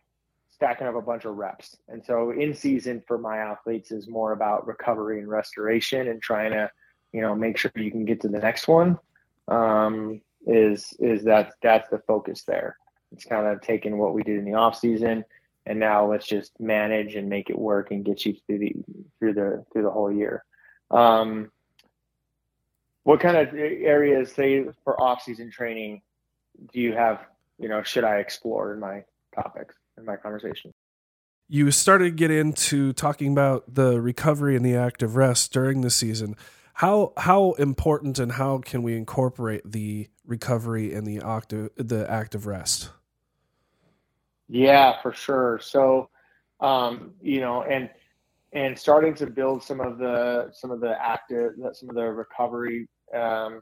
stacking 0.50 0.88
up 0.88 0.96
a 0.96 1.00
bunch 1.00 1.24
of 1.24 1.36
reps. 1.36 1.76
And 1.88 2.04
so 2.04 2.32
in 2.32 2.52
season 2.52 3.02
for 3.06 3.16
my 3.16 3.38
athletes 3.38 3.92
is 3.92 4.08
more 4.08 4.32
about 4.32 4.66
recovery 4.66 5.20
and 5.20 5.28
restoration 5.28 6.08
and 6.08 6.20
trying 6.20 6.50
to, 6.50 6.68
you 7.12 7.20
know, 7.20 7.36
make 7.36 7.56
sure 7.56 7.70
you 7.76 7.92
can 7.92 8.04
get 8.04 8.20
to 8.22 8.28
the 8.28 8.40
next 8.40 8.66
one. 8.68 8.98
Um, 9.46 10.20
is 10.46 10.92
is 10.98 11.24
that 11.24 11.52
that's 11.62 11.88
the 11.88 12.00
focus 12.00 12.42
there. 12.42 12.76
It's 13.12 13.24
kind 13.24 13.46
of 13.46 13.62
taking 13.62 13.96
what 13.96 14.12
we 14.12 14.22
did 14.22 14.38
in 14.38 14.44
the 14.44 14.54
off 14.54 14.76
season 14.76 15.24
and 15.68 15.78
now 15.78 16.10
let's 16.10 16.26
just 16.26 16.58
manage 16.58 17.14
and 17.14 17.28
make 17.28 17.50
it 17.50 17.58
work 17.58 17.90
and 17.90 18.04
get 18.04 18.24
you 18.24 18.34
through 18.46 18.58
the 18.58 18.72
through 19.18 19.34
the 19.34 19.64
through 19.72 19.82
the 19.82 19.90
whole 19.90 20.10
year. 20.10 20.44
Um, 20.90 21.52
what 23.04 23.20
kind 23.20 23.36
of 23.36 23.54
areas, 23.54 24.32
say, 24.32 24.64
for 24.82 25.00
off 25.00 25.22
season 25.22 25.50
training, 25.50 26.02
do 26.72 26.80
you 26.80 26.94
have 26.94 27.20
you 27.58 27.68
know, 27.68 27.82
should 27.82 28.04
I 28.04 28.16
explore 28.16 28.72
in 28.72 28.80
my 28.80 29.04
topics 29.34 29.74
in 29.96 30.04
my 30.04 30.16
conversation? 30.16 30.72
You 31.48 31.70
started 31.70 32.04
to 32.04 32.10
get 32.10 32.30
into 32.30 32.92
talking 32.92 33.32
about 33.32 33.74
the 33.74 34.00
recovery 34.00 34.54
and 34.54 34.64
the 34.64 34.76
active 34.76 35.16
rest 35.16 35.52
during 35.52 35.80
the 35.80 35.90
season. 35.90 36.36
How 36.74 37.12
how 37.16 37.52
important 37.52 38.18
and 38.18 38.32
how 38.32 38.58
can 38.58 38.82
we 38.82 38.96
incorporate 38.96 39.62
the 39.64 40.08
recovery 40.24 40.94
and 40.94 41.06
the 41.06 41.20
active 41.26 41.70
the 41.76 42.08
active 42.08 42.46
rest? 42.46 42.90
Yeah, 44.48 45.00
for 45.02 45.12
sure. 45.12 45.58
So, 45.60 46.10
um, 46.60 47.12
you 47.20 47.40
know, 47.40 47.62
and 47.62 47.90
and 48.52 48.78
starting 48.78 49.14
to 49.14 49.26
build 49.26 49.62
some 49.62 49.80
of 49.80 49.98
the 49.98 50.50
some 50.52 50.70
of 50.70 50.80
the 50.80 50.96
active 51.00 51.52
some 51.72 51.88
of 51.88 51.96
the 51.96 52.04
recovery 52.04 52.88
um, 53.14 53.60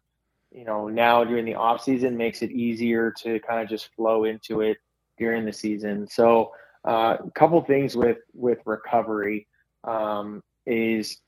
you 0.57 0.65
know, 0.65 0.89
now 0.89 1.23
during 1.23 1.45
the 1.45 1.55
off 1.55 1.85
season 1.85 2.17
makes 2.17 2.41
it 2.41 2.51
easier 2.51 3.13
to 3.19 3.39
kind 3.41 3.61
of 3.61 3.69
just 3.69 3.95
flow 3.95 4.25
into 4.25 4.63
it 4.63 4.79
during 5.19 5.45
the 5.45 5.53
season. 5.53 6.09
So 6.09 6.53
uh, 6.89 7.19
a 7.21 7.31
couple 7.33 7.61
things 7.63 7.95
with 7.95 8.19
with 8.33 8.59
recovery 8.65 9.47
um, 9.85 10.43
is 10.65 11.21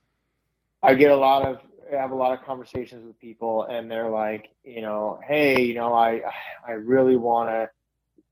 I 0.82 0.94
get 0.94 1.10
a 1.10 1.16
lot 1.16 1.44
of 1.44 1.58
I 1.92 1.96
have 1.96 2.10
a 2.10 2.14
lot 2.14 2.32
of 2.32 2.42
conversations 2.44 3.04
with 3.06 3.18
people 3.20 3.64
and 3.64 3.90
they're 3.90 4.08
like, 4.08 4.48
you 4.64 4.80
know, 4.80 5.20
hey, 5.28 5.62
you 5.62 5.74
know, 5.74 5.92
I 5.92 6.22
I 6.66 6.72
really 6.72 7.16
want 7.16 7.50
to, 7.50 7.68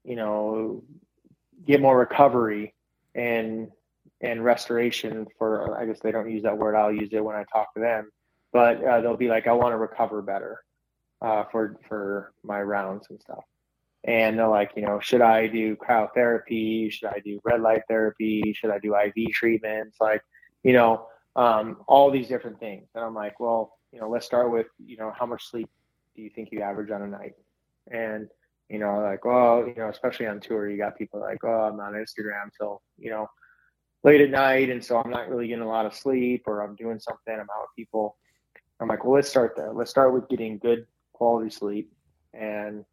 you 0.03 0.17
know, 0.17 0.83
get 1.67 1.83
more 1.83 1.99
recovery 1.99 2.75
and 3.15 3.69
and 4.23 4.43
restoration 4.43 5.27
for 5.37 5.79
I 5.79 5.85
guess 5.85 6.01
they 6.01 6.11
don't 6.11 6.31
use 6.31 6.45
that 6.45 6.57
word. 6.57 6.75
I'll 6.75 6.91
use 6.91 7.11
it 7.13 7.23
when 7.23 7.37
I 7.37 7.45
talk 7.53 7.75
to 7.75 7.81
them, 7.81 8.11
but 8.51 8.83
uh, 8.83 9.03
they'll 9.03 9.19
be 9.19 9.29
like, 9.29 9.47
I 9.47 9.53
want 9.53 9.75
to 9.75 9.77
recover 9.77 10.23
better 10.23 10.61
uh, 11.23 11.45
for 11.51 11.79
for 11.89 12.33
my 12.43 12.61
rounds 12.61 13.07
and 13.11 13.21
stuff. 13.21 13.45
And 14.05 14.39
they're 14.39 14.49
like, 14.49 14.71
you 14.77 14.83
know, 14.83 15.01
should 15.01 15.21
I 15.21 15.49
do 15.49 15.77
cryotherapy? 15.77 16.93
Should 16.93 17.09
I 17.09 17.21
do 17.25 17.41
red 17.45 17.61
light 17.61 17.83
therapy? 17.89 18.55
Should 18.55 18.71
I 18.71 18.79
do 18.79 18.95
IV 18.95 19.33
treatments? 19.33 19.97
Like, 20.01 20.23
you 20.63 20.73
know, 20.73 21.09
um, 21.35 21.79
all 21.89 22.11
these 22.11 22.29
different 22.29 22.61
things. 22.61 22.87
And 22.95 23.05
I'm 23.05 23.15
like, 23.15 23.41
well, 23.41 23.79
you 23.93 24.01
know, 24.01 24.09
let's 24.09 24.25
start 24.25 24.53
with, 24.53 24.67
you 24.79 24.97
know, 24.97 25.13
how 25.19 25.27
much 25.27 25.51
sleep 25.51 25.69
do 26.15 26.23
you 26.23 26.31
think 26.31 26.51
you 26.53 26.61
average 26.61 26.91
on 26.93 27.03
a 27.03 27.07
night? 27.09 27.33
And 27.91 28.29
you 28.69 28.79
know, 28.79 29.01
like, 29.01 29.25
well, 29.25 29.65
you 29.67 29.75
know, 29.77 29.89
especially 29.89 30.27
on 30.27 30.41
tour, 30.41 30.69
you 30.69 30.77
got 30.77 30.99
people 30.99 31.21
like, 31.21 31.39
oh, 31.45 31.49
I'm 31.49 31.79
on 31.79 31.93
Instagram 31.93 32.51
till, 32.59 32.83
you 32.99 33.11
know, 33.11 33.29
late 34.03 34.21
at 34.21 34.31
night. 34.31 34.71
And 34.71 34.85
so 34.85 34.99
I'm 34.99 35.11
not 35.11 35.29
really 35.29 35.47
getting 35.47 35.63
a 35.63 35.69
lot 35.69 35.87
of 35.87 35.95
sleep 35.95 36.45
or 36.47 36.63
I'm 36.63 36.75
doing 36.75 36.99
something. 36.99 37.35
I'm 37.35 37.41
out 37.41 37.63
with 37.63 37.77
people. 37.77 38.17
I'm 38.81 38.89
like, 38.89 39.05
well, 39.05 39.15
let's 39.15 39.29
start 39.29 39.55
there. 39.57 39.73
Let's 39.73 39.91
start 39.91 40.13
with 40.13 40.29
getting 40.29 40.59
good 40.59 40.85
quality 41.17 41.51
sleep 41.51 41.93
and 42.35 42.85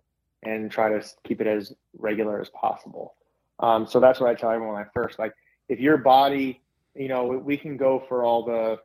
and 0.43 0.69
try 0.69 0.89
to 0.89 1.05
keep 1.23 1.39
it 1.41 1.47
as 1.47 1.73
regular 1.97 2.41
as 2.41 2.49
possible. 2.49 3.15
Um, 3.59 3.87
so 3.87 3.99
that's 3.99 4.19
what 4.19 4.29
I 4.29 4.35
tell 4.35 4.51
everyone 4.51 4.75
I 4.75 4.85
first 4.93 5.19
like 5.19 5.33
if 5.69 5.79
your 5.79 5.97
body, 5.97 6.61
you 6.95 7.07
know, 7.07 7.25
we 7.25 7.57
can 7.57 7.77
go 7.77 8.03
for 8.07 8.23
all 8.23 8.43
the 8.45 8.79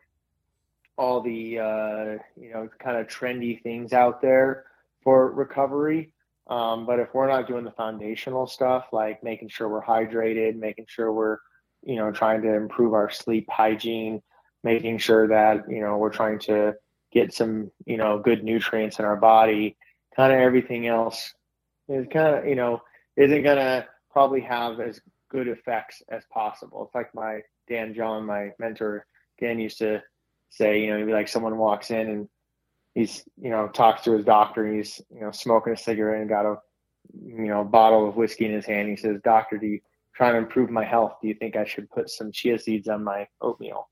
all 0.97 1.21
the 1.21 1.59
uh, 1.59 2.05
you 2.37 2.53
know 2.53 2.69
kind 2.79 2.97
of 2.97 3.07
trendy 3.07 3.63
things 3.63 3.93
out 3.93 4.21
there 4.21 4.65
for 5.03 5.33
recovery. 5.33 6.13
Um, 6.49 6.87
but 6.87 6.99
if 6.99 7.13
we're 7.13 7.29
not 7.29 7.47
doing 7.47 7.65
the 7.65 7.71
foundational 7.73 8.47
stuff, 8.47 8.87
like 8.93 9.23
making 9.23 9.49
sure 9.49 9.69
we're 9.69 9.83
hydrated, 9.85 10.57
making 10.57 10.87
sure 10.89 11.13
we're, 11.13 11.39
you 11.83 11.97
know, 11.97 12.11
trying 12.11 12.41
to 12.43 12.55
improve 12.55 12.95
our 12.95 13.11
sleep 13.11 13.47
hygiene, 13.51 14.23
making 14.65 14.99
sure 14.99 15.29
that, 15.29 15.65
you 15.69 15.81
know, 15.81 15.99
we're 15.99 16.11
trying 16.11 16.39
to 16.41 16.75
get 17.13 17.33
some, 17.33 17.71
you 17.87 17.97
know, 17.97 18.19
good 18.19 18.45
nutrients 18.45 18.99
in 18.99 19.05
our 19.05 19.17
body, 19.17 19.77
kind 20.15 20.33
of 20.33 20.39
everything 20.39 20.87
else 20.87 21.33
is 21.89 22.07
kind 22.13 22.37
of, 22.37 22.47
you 22.47 22.55
know, 22.55 22.83
isn't 23.17 23.43
going 23.43 23.57
to 23.57 23.87
probably 24.11 24.41
have 24.41 24.81
as 24.81 25.01
good 25.31 25.49
effects 25.49 26.03
as 26.09 26.23
possible. 26.33 26.85
It's 26.85 26.95
like 26.95 27.15
my 27.15 27.41
Dan 27.69 27.95
John, 27.95 28.27
my 28.27 28.51
mentor, 28.59 29.07
Dan 29.41 29.59
used 29.59 29.79
to 29.79 30.03
say, 30.51 30.81
you 30.81 30.91
know, 30.91 31.05
he'd 31.05 31.13
like 31.13 31.29
someone 31.29 31.59
walks 31.59 31.91
in 31.91 32.09
and 32.09 32.29
he's, 32.95 33.25
you 33.41 33.51
know, 33.51 33.69
talks 33.69 34.03
to 34.03 34.13
his 34.13 34.25
doctor 34.25 34.67
and 34.67 34.77
he's, 34.77 35.01
you 35.11 35.21
know, 35.21 35.31
smoking 35.31 35.73
a 35.73 35.77
cigarette 35.77 36.21
and 36.21 36.29
got 36.29 36.47
a 36.47 36.57
you 37.15 37.47
know, 37.47 37.65
bottle 37.65 38.09
of 38.09 38.17
whiskey 38.17 38.47
in 38.47 38.53
his 38.53 38.67
hand. 38.67 38.89
He 38.89 38.97
says, 38.97 39.21
"Doctor, 39.23 39.59
do 39.59 39.67
you 39.67 39.81
trying 40.15 40.33
to 40.33 40.39
improve 40.39 40.71
my 40.71 40.85
health? 40.85 41.15
Do 41.23 41.29
you 41.29 41.35
think 41.35 41.57
I 41.57 41.65
should 41.65 41.91
put 41.91 42.11
some 42.11 42.33
chia 42.33 42.59
seeds 42.59 42.89
on 42.89 43.05
my 43.05 43.27
oatmeal?" 43.41 43.89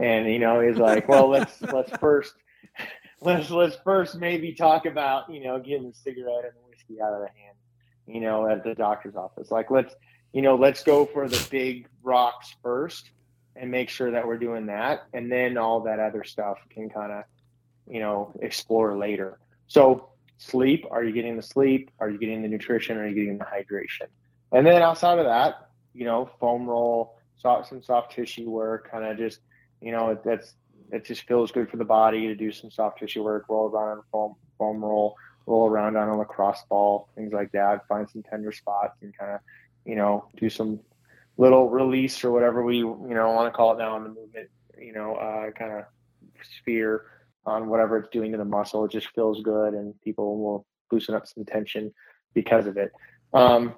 And 0.00 0.30
you 0.30 0.38
know, 0.38 0.60
he's 0.60 0.78
like, 0.78 1.08
"Well, 1.08 1.28
let's 1.28 1.60
let's 1.62 1.96
first 1.98 2.34
let's 3.20 3.50
let's 3.50 3.76
first 3.84 4.16
maybe 4.16 4.52
talk 4.54 4.86
about 4.86 5.32
you 5.32 5.42
know 5.42 5.58
getting 5.58 5.88
the 5.88 5.94
cigarette 5.94 6.44
and 6.44 6.54
the 6.54 6.68
whiskey 6.68 7.00
out 7.02 7.12
of 7.12 7.20
the 7.20 7.28
hand, 7.28 7.56
you 8.06 8.20
know, 8.20 8.48
at 8.48 8.64
the 8.64 8.74
doctor's 8.74 9.16
office. 9.16 9.50
Like 9.50 9.70
let's 9.70 9.94
you 10.32 10.42
know 10.42 10.56
let's 10.56 10.82
go 10.84 11.06
for 11.06 11.28
the 11.28 11.46
big 11.50 11.88
rocks 12.02 12.54
first 12.62 13.10
And 13.56 13.70
make 13.70 13.88
sure 13.88 14.10
that 14.12 14.26
we're 14.26 14.38
doing 14.38 14.66
that, 14.66 15.06
and 15.12 15.30
then 15.30 15.58
all 15.58 15.80
that 15.82 15.98
other 15.98 16.24
stuff 16.24 16.58
can 16.70 16.88
kind 16.90 17.12
of, 17.12 17.24
you 17.86 18.00
know, 18.00 18.32
explore 18.40 18.96
later. 18.96 19.38
So 19.66 20.10
sleep. 20.38 20.86
Are 20.90 21.04
you 21.04 21.12
getting 21.12 21.36
the 21.36 21.42
sleep? 21.42 21.90
Are 21.98 22.08
you 22.08 22.18
getting 22.18 22.42
the 22.42 22.48
nutrition? 22.48 22.96
Are 22.96 23.06
you 23.08 23.14
getting 23.14 23.38
the 23.38 23.44
hydration? 23.44 24.06
And 24.52 24.66
then 24.66 24.82
outside 24.82 25.18
of 25.18 25.26
that, 25.26 25.68
you 25.92 26.04
know, 26.04 26.30
foam 26.40 26.66
roll, 26.66 27.18
soft, 27.36 27.68
some 27.68 27.82
soft 27.82 28.12
tissue 28.12 28.48
work, 28.48 28.90
kind 28.90 29.04
of 29.04 29.18
just, 29.18 29.40
you 29.80 29.92
know, 29.92 30.18
that's 30.24 30.54
it 30.90 31.04
just 31.04 31.22
feels 31.22 31.52
good 31.52 31.70
for 31.70 31.76
the 31.76 31.84
body 31.84 32.26
to 32.28 32.34
do 32.34 32.50
some 32.50 32.70
soft 32.70 32.98
tissue 32.98 33.22
work, 33.22 33.46
roll 33.48 33.68
around 33.68 33.88
on 33.90 33.98
a 33.98 34.02
foam 34.10 34.34
foam 34.56 34.84
roll, 34.84 35.16
roll 35.46 35.68
around 35.68 35.96
on 35.96 36.08
a 36.08 36.16
lacrosse 36.16 36.64
ball, 36.68 37.08
things 37.14 37.32
like 37.32 37.52
that. 37.52 37.86
Find 37.88 38.08
some 38.08 38.22
tender 38.22 38.52
spots 38.52 38.98
and 39.02 39.16
kind 39.16 39.32
of, 39.32 39.40
you 39.84 39.96
know, 39.96 40.28
do 40.36 40.48
some 40.48 40.80
little 41.36 41.70
release 41.70 42.24
or 42.24 42.32
whatever 42.32 42.64
we 42.64 42.78
you 42.78 42.96
know 43.10 43.30
want 43.30 43.52
to 43.52 43.56
call 43.56 43.72
it 43.72 43.78
now 43.78 43.96
in 43.96 44.02
the 44.02 44.08
movement, 44.08 44.48
you 44.78 44.92
know, 44.92 45.14
uh, 45.14 45.50
kind 45.52 45.72
of 45.72 45.84
sphere 46.58 47.04
on 47.46 47.68
whatever 47.68 47.98
it's 47.98 48.08
doing 48.10 48.32
to 48.32 48.38
the 48.38 48.44
muscle. 48.44 48.84
It 48.84 48.90
just 48.90 49.08
feels 49.14 49.42
good, 49.42 49.74
and 49.74 49.98
people 50.02 50.38
will 50.38 50.66
loosen 50.90 51.14
up 51.14 51.26
some 51.26 51.44
tension 51.44 51.92
because 52.34 52.66
of 52.66 52.76
it. 52.76 52.92
Um, 53.32 53.74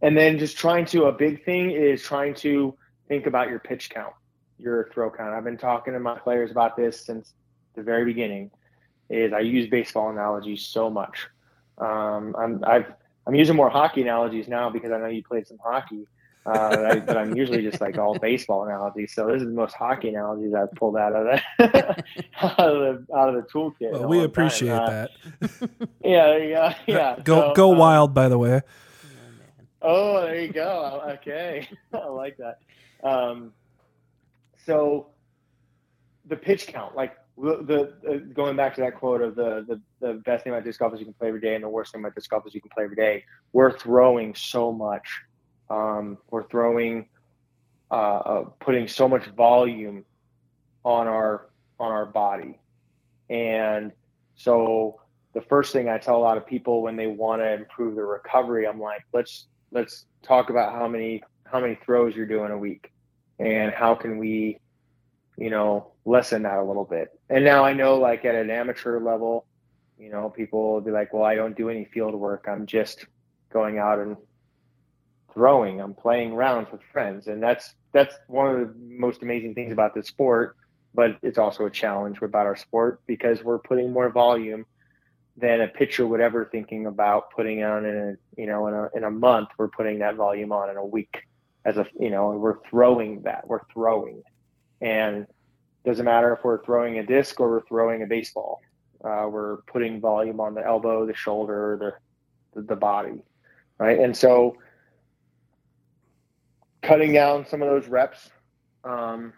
and 0.00 0.16
then 0.16 0.38
just 0.38 0.56
trying 0.56 0.84
to 0.86 1.04
a 1.04 1.12
big 1.12 1.44
thing 1.44 1.70
is 1.70 2.02
trying 2.02 2.34
to 2.36 2.76
think 3.08 3.26
about 3.26 3.48
your 3.48 3.58
pitch 3.58 3.90
count, 3.90 4.12
your 4.58 4.88
throw 4.92 5.10
count. 5.10 5.34
I've 5.34 5.44
been 5.44 5.58
talking 5.58 5.92
to 5.94 6.00
my 6.00 6.18
players 6.18 6.50
about 6.50 6.76
this 6.76 7.00
since 7.00 7.34
the 7.74 7.82
very 7.82 8.04
beginning. 8.04 8.50
Is 9.10 9.32
I 9.32 9.40
use 9.40 9.68
baseball 9.68 10.10
analogies 10.10 10.66
so 10.66 10.90
much. 10.90 11.28
Um, 11.78 12.34
I'm 12.38 12.62
I've 12.64 12.92
I'm 13.26 13.34
using 13.34 13.56
more 13.56 13.70
hockey 13.70 14.02
analogies 14.02 14.48
now 14.48 14.70
because 14.70 14.90
I 14.90 14.98
know 14.98 15.06
you 15.06 15.22
played 15.22 15.46
some 15.46 15.58
hockey. 15.62 16.06
Uh, 16.46 16.88
I, 16.90 16.98
but 17.00 17.16
I'm 17.16 17.36
usually 17.36 17.62
just 17.62 17.80
like 17.80 17.98
all 17.98 18.18
baseball 18.18 18.64
analogies. 18.64 19.12
So 19.14 19.26
this 19.26 19.42
is 19.42 19.48
the 19.48 19.54
most 19.54 19.74
hockey 19.74 20.08
analogies 20.08 20.54
I've 20.54 20.72
pulled 20.72 20.96
out 20.96 21.12
of 21.14 21.24
the 21.58 22.04
out 22.40 22.58
of 22.58 23.06
the 23.06 23.16
out 23.16 23.28
of 23.28 23.34
the 23.34 23.42
toolkit. 23.52 23.92
Well, 23.92 24.08
we 24.08 24.24
appreciate 24.24 24.70
uh, 24.70 25.08
that. 25.40 25.70
yeah, 26.04 26.36
yeah, 26.36 26.74
yeah. 26.86 27.16
Go 27.24 27.50
so, 27.50 27.54
go 27.54 27.72
um, 27.72 27.78
wild, 27.78 28.14
by 28.14 28.28
the 28.28 28.38
way. 28.38 28.62
Oh, 29.82 30.22
there 30.22 30.40
you 30.40 30.52
go. 30.52 31.02
Okay, 31.06 31.68
I 31.92 32.06
like 32.06 32.38
that. 32.38 32.58
Um, 33.06 33.52
so 34.68 35.06
the 36.26 36.36
pitch 36.36 36.66
count, 36.66 36.94
like 36.94 37.16
the, 37.38 37.94
the, 38.02 38.18
going 38.34 38.54
back 38.54 38.74
to 38.74 38.82
that 38.82 38.96
quote 38.96 39.22
of 39.22 39.34
the, 39.34 39.64
the 39.66 39.80
the 40.06 40.14
best 40.26 40.44
thing 40.44 40.52
about 40.52 40.62
disc 40.64 40.78
golf 40.78 40.92
is 40.92 41.00
you 41.00 41.06
can 41.06 41.14
play 41.14 41.28
every 41.28 41.40
day, 41.40 41.54
and 41.54 41.64
the 41.64 41.68
worst 41.70 41.92
thing 41.92 42.02
about 42.02 42.14
disc 42.14 42.28
golf 42.28 42.46
is 42.46 42.54
you 42.54 42.60
can 42.60 42.68
play 42.68 42.84
every 42.84 42.96
day. 42.96 43.24
We're 43.54 43.72
throwing 43.78 44.34
so 44.34 44.70
much. 44.70 45.08
Um, 45.70 46.18
we're 46.30 46.46
throwing, 46.48 47.08
uh, 47.90 47.94
uh, 47.94 48.44
putting 48.60 48.88
so 48.88 49.08
much 49.08 49.24
volume 49.28 50.04
on 50.84 51.06
our 51.06 51.48
on 51.80 51.90
our 51.90 52.04
body, 52.04 52.60
and 53.30 53.90
so 54.34 55.00
the 55.32 55.40
first 55.40 55.72
thing 55.72 55.88
I 55.88 55.96
tell 55.96 56.16
a 56.16 56.24
lot 56.30 56.36
of 56.36 56.46
people 56.46 56.82
when 56.82 56.96
they 56.96 57.06
want 57.06 57.40
to 57.40 57.54
improve 57.54 57.94
their 57.94 58.06
recovery, 58.06 58.66
I'm 58.66 58.80
like, 58.80 59.06
let's 59.14 59.46
let's 59.70 60.04
talk 60.22 60.50
about 60.50 60.74
how 60.74 60.86
many 60.88 61.22
how 61.46 61.58
many 61.58 61.78
throws 61.86 62.14
you're 62.14 62.26
doing 62.26 62.50
a 62.50 62.58
week, 62.58 62.92
and 63.38 63.72
how 63.72 63.94
can 63.94 64.18
we, 64.18 64.58
you 65.36 65.50
know, 65.50 65.92
lessen 66.04 66.42
that 66.42 66.58
a 66.58 66.64
little 66.64 66.84
bit. 66.84 67.18
And 67.28 67.44
now 67.44 67.64
I 67.64 67.72
know, 67.72 67.96
like 67.96 68.24
at 68.24 68.34
an 68.34 68.50
amateur 68.50 69.00
level, 69.00 69.46
you 69.98 70.10
know, 70.10 70.30
people 70.30 70.72
will 70.72 70.80
be 70.80 70.90
like, 70.90 71.12
well, 71.12 71.24
I 71.24 71.34
don't 71.34 71.56
do 71.56 71.68
any 71.68 71.84
field 71.84 72.14
work. 72.14 72.46
I'm 72.48 72.66
just 72.66 73.06
going 73.52 73.78
out 73.78 73.98
and 73.98 74.16
throwing. 75.34 75.80
I'm 75.80 75.94
playing 75.94 76.34
rounds 76.34 76.70
with 76.72 76.80
friends, 76.92 77.26
and 77.26 77.42
that's 77.42 77.74
that's 77.92 78.14
one 78.26 78.54
of 78.54 78.60
the 78.60 78.74
most 78.78 79.22
amazing 79.22 79.54
things 79.54 79.72
about 79.72 79.94
this 79.94 80.06
sport. 80.06 80.56
But 80.94 81.18
it's 81.22 81.38
also 81.38 81.66
a 81.66 81.70
challenge 81.70 82.18
about 82.22 82.46
our 82.46 82.56
sport 82.56 83.00
because 83.06 83.44
we're 83.44 83.58
putting 83.58 83.92
more 83.92 84.10
volume 84.10 84.64
than 85.36 85.60
a 85.60 85.68
pitcher 85.68 86.06
would 86.06 86.20
ever 86.20 86.48
thinking 86.50 86.86
about 86.86 87.30
putting 87.30 87.62
on 87.62 87.84
in 87.84 87.96
a 87.96 88.40
you 88.40 88.46
know 88.46 88.66
in 88.66 88.74
a 88.74 88.88
in 88.96 89.04
a 89.04 89.10
month. 89.10 89.50
We're 89.58 89.68
putting 89.68 89.98
that 90.00 90.16
volume 90.16 90.52
on 90.52 90.70
in 90.70 90.76
a 90.76 90.84
week 90.84 91.27
as 91.68 91.76
a 91.76 91.86
you 92.00 92.10
know 92.10 92.30
we're 92.30 92.60
throwing 92.70 93.22
that 93.22 93.46
we're 93.46 93.64
throwing, 93.72 94.22
and 94.80 95.26
doesn't 95.84 96.04
matter 96.04 96.32
if 96.32 96.42
we're 96.42 96.64
throwing 96.64 96.98
a 96.98 97.06
disc 97.06 97.38
or 97.40 97.50
we're 97.50 97.66
throwing 97.66 98.02
a 98.02 98.06
baseball. 98.06 98.60
Uh, 99.04 99.28
we're 99.30 99.58
putting 99.72 100.00
volume 100.00 100.40
on 100.40 100.54
the 100.54 100.64
elbow, 100.64 101.06
the 101.06 101.14
shoulder, 101.14 101.76
the 101.80 102.60
the, 102.60 102.66
the 102.66 102.76
body, 102.76 103.22
right? 103.78 103.98
And 103.98 104.16
so 104.16 104.56
cutting 106.82 107.12
down 107.12 107.46
some 107.46 107.62
of 107.62 107.68
those 107.68 107.86
reps 107.88 108.30
um, 108.84 109.32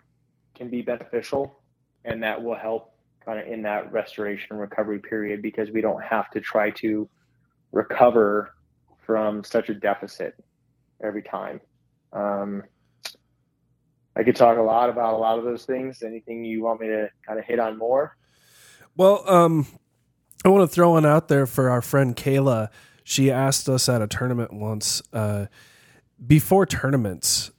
can 0.54 0.70
be 0.70 0.82
beneficial, 0.82 1.60
and 2.04 2.22
that 2.22 2.40
will 2.40 2.56
help 2.56 2.94
kind 3.24 3.40
of 3.40 3.46
in 3.46 3.62
that 3.62 3.92
restoration 3.92 4.56
recovery 4.56 5.00
period 5.00 5.42
because 5.42 5.70
we 5.70 5.80
don't 5.80 6.02
have 6.02 6.30
to 6.30 6.40
try 6.40 6.70
to 6.70 7.08
recover 7.72 8.54
from 9.04 9.42
such 9.42 9.68
a 9.68 9.74
deficit 9.74 10.34
every 11.02 11.22
time. 11.22 11.60
Um, 12.12 12.62
I 14.16 14.22
could 14.22 14.36
talk 14.36 14.58
a 14.58 14.62
lot 14.62 14.90
about 14.90 15.14
a 15.14 15.16
lot 15.16 15.38
of 15.38 15.44
those 15.44 15.64
things. 15.64 16.02
Anything 16.02 16.44
you 16.44 16.62
want 16.62 16.80
me 16.80 16.88
to 16.88 17.08
kind 17.26 17.38
of 17.38 17.44
hit 17.44 17.58
on 17.58 17.78
more? 17.78 18.16
Well, 18.96 19.28
um, 19.30 19.66
I 20.44 20.48
want 20.48 20.68
to 20.68 20.74
throw 20.74 20.90
one 20.90 21.06
out 21.06 21.28
there 21.28 21.46
for 21.46 21.70
our 21.70 21.80
friend 21.80 22.16
Kayla. 22.16 22.68
She 23.04 23.30
asked 23.30 23.68
us 23.68 23.88
at 23.88 24.02
a 24.02 24.06
tournament 24.06 24.52
once. 24.52 25.02
Uh, 25.12 25.46
before 26.26 26.66
tournaments, 26.66 27.50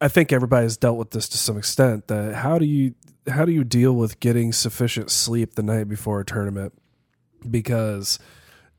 I 0.00 0.08
think 0.08 0.32
everybody's 0.32 0.76
dealt 0.76 0.98
with 0.98 1.10
this 1.10 1.28
to 1.30 1.38
some 1.38 1.56
extent. 1.56 2.08
That 2.08 2.34
how 2.34 2.58
do 2.58 2.64
you 2.64 2.94
how 3.28 3.44
do 3.44 3.52
you 3.52 3.64
deal 3.64 3.94
with 3.94 4.20
getting 4.20 4.52
sufficient 4.52 5.10
sleep 5.10 5.54
the 5.54 5.62
night 5.62 5.88
before 5.88 6.20
a 6.20 6.24
tournament? 6.24 6.72
Because 7.48 8.18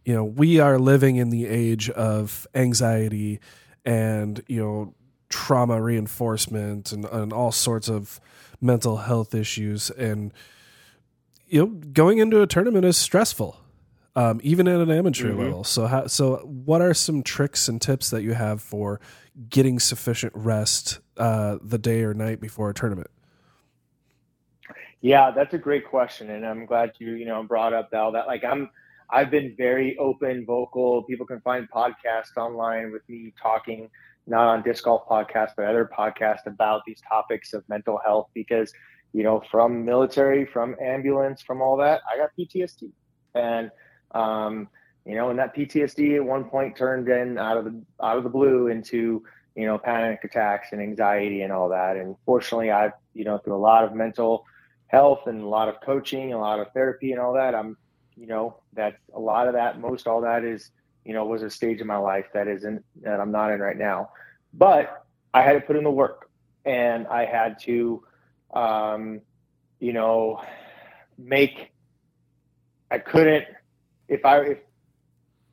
you 0.03 0.14
know 0.14 0.23
we 0.23 0.60
are 0.60 0.80
living 0.80 1.15
in 1.15 1.30
the 1.30 1.47
age 1.47 1.89
of 1.91 2.45
anxiety 2.53 3.39
and 3.86 4.44
you 4.48 4.60
know 4.60 4.94
trauma 5.30 5.82
reinforcement 5.82 6.91
and, 6.91 7.06
and 7.06 7.34
all 7.34 7.52
sorts 7.52 7.90
of 7.90 8.20
mental 8.62 8.98
health 8.98 9.36
issues 9.36 9.90
and 9.91 10.34
you 11.48 11.60
know 11.60 11.68
going 11.68 12.20
into 12.20 12.41
a 12.41 12.48
tournament 12.48 12.86
is 12.86 12.98
stressful 12.98 13.57
um, 14.16 14.40
even 14.44 14.68
at 14.68 14.80
an 14.80 14.90
amateur 14.90 15.30
mm-hmm. 15.30 15.41
level. 15.41 15.64
So, 15.64 15.88
how, 15.88 16.07
so 16.07 16.38
what 16.38 16.82
are 16.82 16.94
some 16.94 17.22
tricks 17.22 17.68
and 17.68 17.82
tips 17.82 18.10
that 18.12 18.24
you 18.24 18.34
have 18.34 18.62
for 18.62 19.02
getting 19.49 19.80
sufficient 19.80 20.34
rest 20.36 20.99
uh, 21.18 21.57
the 21.62 21.78
day 21.78 22.03
or 22.03 22.14
night 22.14 22.40
before 22.40 22.70
a 22.70 22.74
tournament? 22.74 23.10
Yeah, 25.02 25.32
that's 25.32 25.53
a 25.53 25.57
great 25.57 25.86
question, 25.88 26.30
and 26.32 26.45
I'm 26.45 26.66
glad 26.66 26.94
you 26.98 27.14
you 27.14 27.26
know 27.26 27.44
brought 27.44 27.74
up 27.74 27.94
all 27.94 28.14
that. 28.14 28.26
Like 28.26 28.44
I'm, 28.44 28.70
I've 29.10 29.32
been 29.32 29.56
very 29.57 29.98
open, 29.98 30.45
vocal. 30.45 31.03
People 31.03 31.26
can 31.26 31.41
find 31.41 31.68
podcasts 31.69 32.38
online 32.38 32.91
with 32.91 33.07
me 33.07 33.34
talking, 33.41 33.90
not 34.27 34.48
on 34.48 34.64
disc 34.64 34.84
golf 34.84 35.07
podcast, 35.10 35.52
but 35.56 35.65
other 35.65 35.90
podcasts 35.98 36.45
about 36.45 36.82
these 36.86 37.02
topics 37.07 37.53
of 37.53 37.68
mental 37.69 37.99
health 38.03 38.30
because 38.34 38.73
you 39.14 39.23
know 39.23 39.41
from 39.52 39.86
military, 39.86 40.45
from 40.45 40.76
ambulance, 40.82 41.41
from 41.41 41.61
all 41.61 41.77
that, 41.77 42.02
I 42.11 42.18
got 42.18 42.32
PTSD, 42.38 42.91
and 43.36 43.72
um, 44.11 44.68
you 45.06 45.15
know, 45.15 45.30
and 45.30 45.38
that 45.40 45.56
PTSD 45.56 46.15
at 46.15 46.26
one 46.26 46.45
point 46.45 46.76
turned 46.76 47.07
in 47.10 47.38
out 47.38 47.57
of 47.57 47.65
the 47.65 47.82
out 48.02 48.18
of 48.18 48.23
the 48.23 48.30
blue 48.30 48.68
into 48.68 49.23
you 49.56 49.65
know 49.65 49.77
panic 49.77 50.23
attacks 50.23 50.69
and 50.72 50.82
anxiety 50.82 51.41
and 51.44 51.53
all 51.53 51.69
that. 51.69 51.95
And 51.95 52.15
fortunately, 52.26 52.72
I've 52.72 52.94
you 53.14 53.23
know 53.23 53.38
through 53.38 53.56
a 53.56 53.57
lot 53.57 53.84
of 53.84 53.94
mental 53.94 54.45
health 54.88 55.27
and 55.27 55.41
a 55.41 55.48
lot 55.48 55.69
of 55.69 55.76
coaching, 55.82 56.34
a 56.34 56.40
lot 56.40 56.60
of 56.60 56.72
therapy 56.73 57.11
and 57.11 57.22
all 57.22 57.34
that, 57.34 57.53
I'm 57.53 57.77
you 58.17 58.27
know 58.27 58.57
that 58.73 58.97
a 59.13 59.19
lot 59.19 59.47
of 59.47 59.53
that, 59.53 59.79
most 59.79 60.07
all 60.07 60.21
that 60.21 60.43
is 60.43 60.71
you 61.03 61.13
know 61.13 61.25
was 61.25 61.43
a 61.43 61.49
stage 61.49 61.81
in 61.81 61.87
my 61.87 61.97
life 61.97 62.25
that 62.33 62.47
isn't 62.47 62.83
that 63.01 63.19
I'm 63.19 63.31
not 63.31 63.51
in 63.51 63.59
right 63.59 63.77
now. 63.77 64.09
But 64.53 65.05
I 65.33 65.41
had 65.41 65.53
to 65.53 65.61
put 65.61 65.75
in 65.75 65.83
the 65.83 65.91
work, 65.91 66.29
and 66.63 67.07
I 67.07 67.25
had 67.25 67.59
to, 67.61 68.03
um, 68.53 69.21
you 69.79 69.93
know, 69.93 70.41
make. 71.17 71.71
I 72.91 72.99
couldn't 72.99 73.45
if 74.07 74.25
I 74.25 74.39
if 74.41 74.57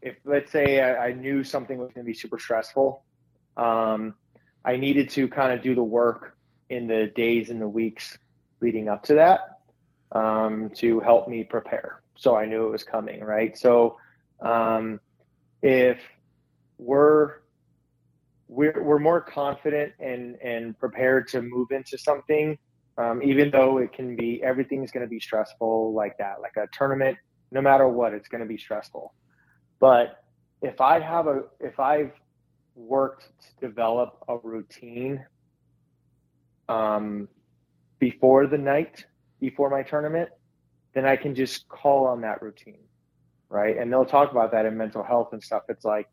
if 0.00 0.16
let's 0.24 0.50
say 0.50 0.80
I, 0.80 1.08
I 1.08 1.12
knew 1.12 1.44
something 1.44 1.78
was 1.78 1.92
going 1.92 2.04
to 2.04 2.08
be 2.08 2.14
super 2.14 2.38
stressful, 2.38 3.04
um, 3.56 4.14
I 4.64 4.76
needed 4.76 5.10
to 5.10 5.28
kind 5.28 5.52
of 5.52 5.62
do 5.62 5.74
the 5.74 5.82
work 5.82 6.36
in 6.70 6.86
the 6.86 7.12
days 7.14 7.50
and 7.50 7.60
the 7.60 7.68
weeks 7.68 8.18
leading 8.60 8.88
up 8.88 9.04
to 9.04 9.14
that 9.14 9.60
um, 10.12 10.70
to 10.76 11.00
help 11.00 11.28
me 11.28 11.44
prepare. 11.44 12.01
So 12.16 12.36
I 12.36 12.46
knew 12.46 12.66
it 12.66 12.70
was 12.70 12.84
coming, 12.84 13.20
right? 13.22 13.56
So 13.56 13.96
Um, 14.42 15.00
if 15.62 15.98
we're 16.78 17.36
we're 18.48 18.82
we're 18.82 18.98
more 18.98 19.20
confident 19.20 19.92
and 20.00 20.36
and 20.42 20.76
prepared 20.78 21.28
to 21.28 21.42
move 21.42 21.68
into 21.70 21.96
something, 21.96 22.58
um, 22.98 23.22
even 23.22 23.50
though 23.50 23.78
it 23.78 23.92
can 23.92 24.16
be 24.16 24.42
everything's 24.42 24.90
going 24.90 25.06
to 25.06 25.08
be 25.08 25.20
stressful 25.20 25.94
like 25.94 26.18
that, 26.18 26.40
like 26.40 26.56
a 26.56 26.66
tournament. 26.72 27.16
No 27.52 27.60
matter 27.60 27.86
what, 27.88 28.12
it's 28.14 28.28
going 28.28 28.40
to 28.40 28.48
be 28.48 28.58
stressful. 28.58 29.14
But 29.78 30.24
if 30.60 30.80
I 30.80 31.00
have 31.00 31.26
a 31.28 31.44
if 31.60 31.78
I've 31.78 32.12
worked 32.74 33.28
to 33.42 33.68
develop 33.68 34.18
a 34.28 34.38
routine 34.38 35.24
um, 36.68 37.28
before 37.98 38.46
the 38.46 38.58
night, 38.58 39.04
before 39.40 39.70
my 39.70 39.82
tournament, 39.82 40.30
then 40.94 41.06
I 41.06 41.16
can 41.16 41.34
just 41.34 41.68
call 41.68 42.06
on 42.06 42.20
that 42.22 42.42
routine, 42.42 42.84
right? 43.48 43.76
And 43.76 43.92
they'll 43.92 44.04
talk 44.04 44.30
about 44.30 44.52
that 44.52 44.66
in 44.66 44.76
mental 44.76 45.02
health 45.02 45.32
and 45.32 45.42
stuff. 45.42 45.62
It's 45.68 45.84
like, 45.84 46.08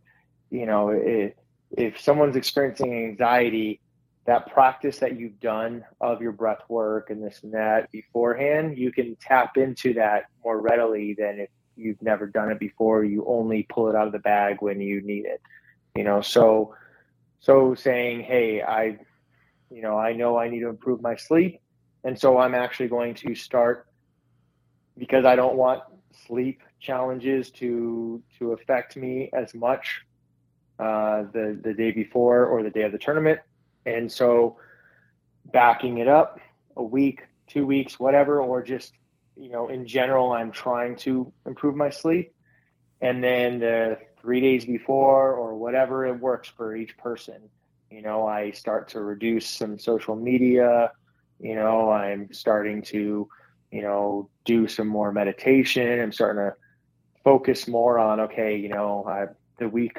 you 0.49 0.65
know, 0.65 0.89
it, 0.89 1.37
if 1.71 1.99
someone's 1.99 2.35
experiencing 2.35 2.93
anxiety, 2.93 3.81
that 4.25 4.51
practice 4.53 4.99
that 4.99 5.19
you've 5.19 5.39
done 5.39 5.83
of 5.99 6.21
your 6.21 6.31
breath 6.31 6.61
work 6.69 7.09
and 7.09 7.23
this 7.23 7.39
and 7.41 7.53
that 7.53 7.91
beforehand, 7.91 8.77
you 8.77 8.91
can 8.91 9.15
tap 9.15 9.57
into 9.57 9.93
that 9.95 10.25
more 10.43 10.61
readily 10.61 11.15
than 11.17 11.39
if 11.39 11.49
you've 11.75 12.01
never 12.01 12.27
done 12.27 12.51
it 12.51 12.59
before. 12.59 13.03
You 13.03 13.25
only 13.27 13.63
pull 13.63 13.89
it 13.89 13.95
out 13.95 14.05
of 14.05 14.13
the 14.13 14.19
bag 14.19 14.57
when 14.59 14.81
you 14.81 15.01
need 15.01 15.25
it, 15.25 15.41
you 15.95 16.03
know. 16.03 16.21
So, 16.21 16.75
so 17.39 17.73
saying, 17.73 18.21
"Hey, 18.21 18.61
I, 18.61 18.99
you 19.71 19.81
know, 19.81 19.97
I 19.97 20.13
know 20.13 20.37
I 20.37 20.47
need 20.47 20.59
to 20.59 20.69
improve 20.69 21.01
my 21.01 21.15
sleep, 21.15 21.59
and 22.03 22.19
so 22.19 22.37
I'm 22.37 22.53
actually 22.53 22.89
going 22.89 23.15
to 23.15 23.33
start 23.33 23.87
because 24.99 25.25
I 25.25 25.35
don't 25.35 25.55
want 25.55 25.81
sleep 26.27 26.61
challenges 26.79 27.49
to 27.51 28.21
to 28.37 28.51
affect 28.51 28.95
me 28.95 29.29
as 29.33 29.55
much 29.55 30.01
uh, 30.77 31.23
the 31.33 31.59
the 31.63 31.73
day 31.73 31.91
before 31.91 32.45
or 32.45 32.61
the 32.61 32.69
day 32.69 32.83
of 32.83 32.91
the 32.91 32.97
tournament, 32.97 33.39
and 33.85 34.11
so 34.11 34.57
backing 35.51 35.97
it 35.97 36.07
up 36.07 36.39
a 36.77 36.83
week, 36.83 37.21
two 37.47 37.65
weeks, 37.65 37.99
whatever, 37.99 38.41
or 38.41 38.61
just 38.61 38.93
you 39.35 39.49
know 39.49 39.69
in 39.69 39.87
general, 39.87 40.31
I'm 40.31 40.51
trying 40.51 40.95
to 40.97 41.31
improve 41.45 41.75
my 41.75 41.89
sleep, 41.89 42.33
and 43.01 43.23
then 43.23 43.59
the 43.59 43.97
three 44.21 44.41
days 44.41 44.65
before 44.65 45.33
or 45.33 45.55
whatever 45.55 46.05
it 46.05 46.19
works 46.19 46.49
for 46.49 46.75
each 46.75 46.97
person. 46.97 47.49
You 47.89 48.01
know, 48.01 48.27
I 48.27 48.51
start 48.51 48.89
to 48.89 49.01
reduce 49.01 49.47
some 49.47 49.79
social 49.79 50.15
media. 50.15 50.91
You 51.39 51.55
know, 51.55 51.89
I'm 51.89 52.31
starting 52.33 52.81
to 52.83 53.27
you 53.71 53.81
know 53.81 54.29
do 54.45 54.67
some 54.67 54.87
more 54.87 55.11
meditation. 55.11 55.99
I'm 55.99 56.11
starting 56.11 56.43
to 56.43 56.55
focus 57.23 57.67
more 57.67 57.99
on 57.99 58.19
okay, 58.21 58.55
you 58.57 58.69
know, 58.69 59.05
I, 59.07 59.25
the 59.59 59.67
week 59.67 59.97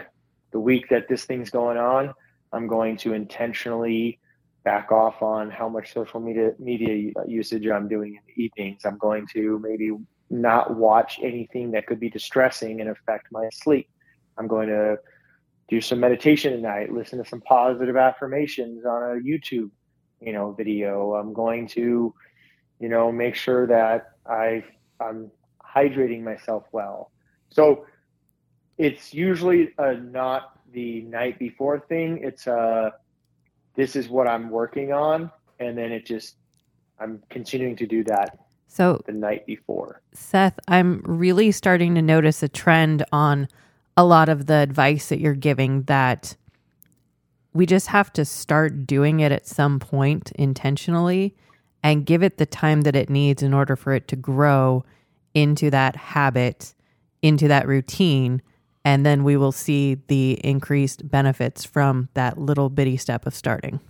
the 0.52 0.60
week 0.60 0.88
that 0.90 1.08
this 1.08 1.24
thing's 1.24 1.50
going 1.50 1.78
on, 1.78 2.12
I'm 2.52 2.66
going 2.66 2.96
to 2.98 3.12
intentionally 3.12 4.18
back 4.64 4.92
off 4.92 5.22
on 5.22 5.50
how 5.50 5.68
much 5.68 5.92
social 5.92 6.20
media 6.20 6.52
media 6.58 7.12
usage 7.26 7.66
I'm 7.66 7.88
doing 7.88 8.14
in 8.14 8.20
the 8.26 8.44
evenings. 8.44 8.82
I'm 8.84 8.98
going 8.98 9.26
to 9.34 9.58
maybe 9.62 9.92
not 10.30 10.76
watch 10.76 11.18
anything 11.22 11.72
that 11.72 11.86
could 11.86 12.00
be 12.00 12.10
distressing 12.10 12.80
and 12.80 12.90
affect 12.90 13.28
my 13.32 13.48
sleep. 13.52 13.88
I'm 14.38 14.46
going 14.46 14.68
to 14.68 14.96
do 15.68 15.80
some 15.80 16.00
meditation 16.00 16.52
tonight, 16.52 16.92
listen 16.92 17.22
to 17.22 17.28
some 17.28 17.40
positive 17.42 17.96
affirmations 17.96 18.84
on 18.84 19.02
a 19.02 19.20
YouTube, 19.20 19.70
you 20.20 20.32
know, 20.32 20.52
video. 20.52 21.14
I'm 21.14 21.32
going 21.32 21.68
to, 21.68 22.12
you 22.80 22.88
know, 22.88 23.12
make 23.12 23.36
sure 23.36 23.66
that 23.66 24.14
I 24.26 24.64
I'm 24.98 25.30
hydrating 25.62 26.22
myself 26.22 26.64
well. 26.72 27.12
So 27.50 27.86
it's 28.78 29.14
usually 29.14 29.72
a, 29.78 29.94
not 29.94 30.58
the 30.72 31.02
night 31.02 31.38
before 31.38 31.78
thing. 31.78 32.20
It's 32.22 32.46
a 32.46 32.94
this 33.76 33.94
is 33.94 34.08
what 34.08 34.26
I'm 34.26 34.50
working 34.50 34.92
on, 34.92 35.30
and 35.60 35.78
then 35.78 35.92
it 35.92 36.06
just 36.06 36.36
I'm 36.98 37.22
continuing 37.30 37.76
to 37.76 37.86
do 37.86 38.02
that 38.04 38.38
So, 38.66 39.02
the 39.06 39.12
night 39.12 39.46
before. 39.46 40.02
Seth, 40.12 40.58
I'm 40.66 41.02
really 41.04 41.52
starting 41.52 41.94
to 41.94 42.02
notice 42.02 42.42
a 42.42 42.48
trend 42.48 43.04
on 43.12 43.48
a 43.96 44.04
lot 44.04 44.28
of 44.28 44.46
the 44.46 44.54
advice 44.54 45.08
that 45.08 45.20
you're 45.20 45.34
giving 45.34 45.82
that 45.82 46.36
we 47.52 47.66
just 47.66 47.88
have 47.88 48.12
to 48.14 48.24
start 48.24 48.86
doing 48.86 49.20
it 49.20 49.32
at 49.32 49.46
some 49.46 49.80
point 49.80 50.32
intentionally 50.36 51.34
and 51.82 52.06
give 52.06 52.22
it 52.22 52.38
the 52.38 52.46
time 52.46 52.82
that 52.82 52.96
it 52.96 53.10
needs 53.10 53.42
in 53.42 53.54
order 53.54 53.76
for 53.76 53.92
it 53.92 54.08
to 54.08 54.16
grow 54.16 54.84
into 55.34 55.70
that 55.70 55.96
habit, 55.96 56.74
into 57.22 57.48
that 57.48 57.66
routine. 57.66 58.42
And 58.84 59.04
then 59.04 59.24
we 59.24 59.36
will 59.36 59.52
see 59.52 59.98
the 60.08 60.40
increased 60.44 61.08
benefits 61.10 61.64
from 61.64 62.08
that 62.14 62.38
little 62.38 62.70
bitty 62.70 62.96
step 62.96 63.26
of 63.26 63.34
starting. 63.34 63.80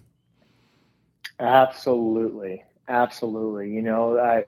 Absolutely, 1.38 2.64
absolutely. 2.88 3.70
You 3.70 3.82
know, 3.82 4.18
I, 4.18 4.44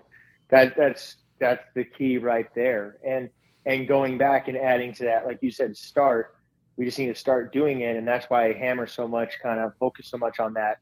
that 0.50 0.76
that's 0.76 1.16
that's 1.38 1.64
the 1.74 1.84
key 1.84 2.18
right 2.18 2.52
there. 2.54 2.98
And 3.06 3.30
and 3.64 3.86
going 3.88 4.18
back 4.18 4.48
and 4.48 4.56
adding 4.56 4.92
to 4.94 5.04
that, 5.04 5.26
like 5.26 5.38
you 5.42 5.50
said, 5.50 5.76
start. 5.76 6.36
We 6.76 6.86
just 6.86 6.98
need 6.98 7.08
to 7.08 7.14
start 7.14 7.52
doing 7.52 7.82
it, 7.82 7.96
and 7.96 8.08
that's 8.08 8.30
why 8.30 8.46
I 8.46 8.52
hammer 8.54 8.86
so 8.86 9.06
much, 9.06 9.38
kind 9.42 9.60
of 9.60 9.72
focus 9.78 10.08
so 10.08 10.16
much 10.16 10.40
on 10.40 10.54
that, 10.54 10.78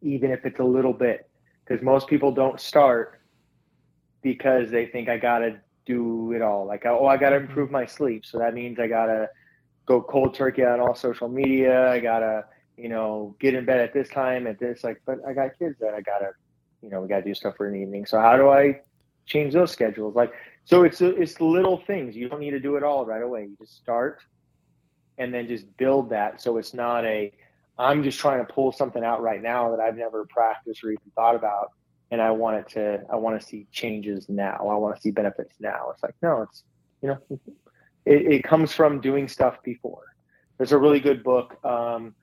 even 0.00 0.30
if 0.30 0.46
it's 0.46 0.58
a 0.58 0.64
little 0.64 0.94
bit, 0.94 1.28
because 1.66 1.82
most 1.82 2.06
people 2.06 2.32
don't 2.32 2.60
start 2.60 3.20
because 4.22 4.70
they 4.70 4.86
think 4.86 5.08
I 5.08 5.18
gotta 5.18 5.60
do 5.84 6.32
it 6.32 6.42
all. 6.42 6.66
Like, 6.66 6.84
oh, 6.86 7.06
I 7.06 7.16
gotta 7.16 7.36
mm-hmm. 7.36 7.46
improve 7.46 7.70
my 7.70 7.86
sleep, 7.86 8.24
so 8.26 8.38
that 8.38 8.54
means 8.54 8.78
I 8.78 8.86
gotta 8.86 9.28
go 9.86 10.02
cold 10.02 10.34
turkey 10.34 10.64
on 10.64 10.80
all 10.80 10.94
social 10.94 11.28
media. 11.28 11.90
I 11.90 12.00
gotta, 12.00 12.44
you 12.76 12.88
know, 12.88 13.36
get 13.40 13.54
in 13.54 13.64
bed 13.64 13.80
at 13.80 13.92
this 13.92 14.08
time 14.08 14.46
at 14.46 14.58
this. 14.58 14.84
Like, 14.84 15.00
but 15.06 15.18
I 15.26 15.32
got 15.32 15.58
kids 15.58 15.76
that 15.80 15.94
I 15.94 16.00
gotta, 16.00 16.30
you 16.82 16.90
know, 16.90 17.00
we 17.00 17.08
gotta 17.08 17.24
do 17.24 17.34
stuff 17.34 17.56
for 17.56 17.68
an 17.68 17.80
evening. 17.80 18.06
So 18.06 18.20
how 18.20 18.36
do 18.36 18.48
I 18.48 18.80
change 19.26 19.54
those 19.54 19.70
schedules? 19.70 20.14
Like, 20.14 20.32
so 20.64 20.82
it's 20.82 21.00
it's 21.00 21.40
little 21.40 21.82
things. 21.86 22.16
You 22.16 22.28
don't 22.28 22.40
need 22.40 22.50
to 22.50 22.60
do 22.60 22.76
it 22.76 22.82
all 22.82 23.06
right 23.06 23.22
away. 23.22 23.42
You 23.42 23.56
just 23.60 23.76
start, 23.76 24.20
and 25.18 25.32
then 25.32 25.46
just 25.46 25.64
build 25.76 26.10
that. 26.10 26.40
So 26.40 26.58
it's 26.58 26.74
not 26.74 27.04
a 27.04 27.32
I'm 27.78 28.02
just 28.02 28.18
trying 28.18 28.44
to 28.44 28.52
pull 28.52 28.72
something 28.72 29.04
out 29.04 29.22
right 29.22 29.42
now 29.42 29.70
that 29.70 29.80
I've 29.80 29.96
never 29.96 30.24
practiced 30.26 30.82
or 30.82 30.90
even 30.90 31.10
thought 31.14 31.34
about, 31.34 31.72
and 32.10 32.22
I 32.22 32.30
want 32.30 32.56
it 32.56 32.68
to 32.70 33.04
I 33.10 33.16
want 33.16 33.40
to 33.40 33.46
see 33.46 33.66
changes 33.70 34.28
now. 34.28 34.56
I 34.60 34.74
want 34.76 34.96
to 34.96 35.02
see 35.02 35.10
benefits 35.10 35.54
now. 35.60 35.90
It's 35.92 36.02
like 36.02 36.14
no, 36.22 36.42
it's 36.42 36.62
you 37.02 37.08
know, 37.08 37.38
it, 38.04 38.32
it 38.32 38.44
comes 38.44 38.72
from 38.72 39.00
doing 39.00 39.28
stuff 39.28 39.62
before. 39.62 40.02
There's 40.58 40.72
a 40.72 40.78
really 40.78 41.00
good 41.00 41.22
book. 41.22 41.62
Um, 41.64 42.14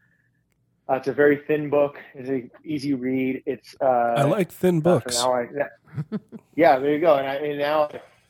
uh, 0.89 0.95
it's 0.95 1.07
a 1.07 1.13
very 1.13 1.37
thin 1.37 1.69
book. 1.69 1.97
It's 2.13 2.29
an 2.29 2.51
easy 2.65 2.93
read. 2.93 3.43
It's 3.45 3.75
uh, 3.79 4.15
I 4.17 4.23
like 4.23 4.51
thin 4.51 4.77
uh, 4.77 4.81
books. 4.81 5.15
now 5.15 5.33
I- 5.33 5.47
yeah. 5.55 6.17
yeah, 6.55 6.79
there 6.79 6.91
you 6.91 6.99
go. 6.99 7.15
And, 7.15 7.27
I, 7.27 7.35
and 7.35 7.59
now, 7.59 7.89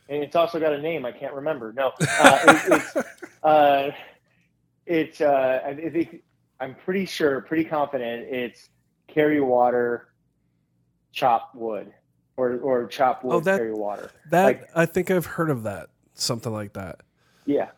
and 0.10 0.24
it's 0.24 0.36
also 0.36 0.60
got 0.60 0.74
a 0.74 0.82
name 0.82 1.06
I 1.06 1.14
can't 1.14 1.34
remember. 1.34 1.74
No, 1.74 1.94
uh, 2.02 2.40
it, 2.48 2.84
it's 2.95 3.06
uh, 3.44 3.91
it's 4.86 5.22
uh, 5.22 5.62
I 5.66 5.74
think 5.74 6.22
I'm 6.60 6.76
pretty 6.76 7.06
sure, 7.06 7.42
pretty 7.42 7.66
confident 7.66 8.28
it's 8.30 8.70
carry 9.08 9.42
water, 9.42 10.10
chop 11.12 11.54
wood, 11.56 11.92
or 12.38 12.58
or 12.60 12.88
chop 12.88 13.24
wood, 13.24 13.34
Oh, 13.36 13.40
that- 13.42 13.58
carry 13.58 13.74
water. 13.74 14.10
That 14.30 14.44
Like- 14.46 14.70
I 14.76 14.86
think 14.86 15.12
I've 15.12 15.26
heard 15.26 15.50
of 15.50 15.64
that. 15.64 15.90
Something 16.14 16.54
like 16.54 16.74
that. 16.74 17.02
Yeah. 17.46 17.70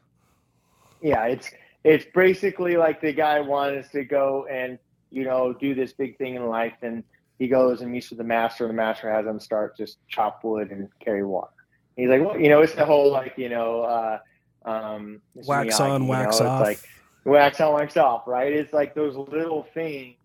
Yeah, 1.01 1.25
it's 1.25 1.49
it's 1.83 2.05
basically 2.13 2.77
like 2.77 2.99
the 3.01 3.13
guy 3.13 3.39
wants 3.39 3.89
to 3.91 4.03
go 4.03 4.45
and, 4.49 4.79
you 5.11 5.23
know, 5.23 5.53
do 5.53 5.75
this 5.75 5.93
big 5.93 6.17
thing 6.17 6.35
in 6.35 6.47
life 6.47 6.73
and 6.81 7.03
he 7.37 7.47
goes 7.47 7.81
and 7.81 7.91
meets 7.91 8.09
with 8.09 8.17
the 8.17 8.23
master 8.23 8.63
and 8.65 8.71
the 8.71 8.75
master 8.75 9.11
has 9.11 9.25
him 9.25 9.39
start 9.39 9.77
just 9.77 9.99
chop 10.07 10.43
wood 10.43 10.71
and 10.71 10.89
carry 10.99 11.23
water. 11.23 11.51
He's 11.95 12.09
like, 12.09 12.21
well, 12.21 12.37
you 12.39 12.49
know, 12.49 12.61
it's 12.61 12.73
the 12.73 12.85
whole 12.85 13.11
like, 13.11 13.37
you 13.37 13.49
know, 13.49 13.81
uh 13.83 14.19
um 14.65 15.21
Wax 15.35 15.79
on, 15.79 16.07
wax 16.07 16.39
know, 16.39 16.47
off. 16.47 16.67
It's 16.67 16.81
like 16.83 16.89
wax 17.25 17.59
on, 17.59 17.73
wax 17.73 17.97
off, 17.97 18.23
right? 18.27 18.53
It's 18.53 18.71
like 18.71 18.95
those 18.95 19.15
little 19.15 19.67
things 19.73 20.15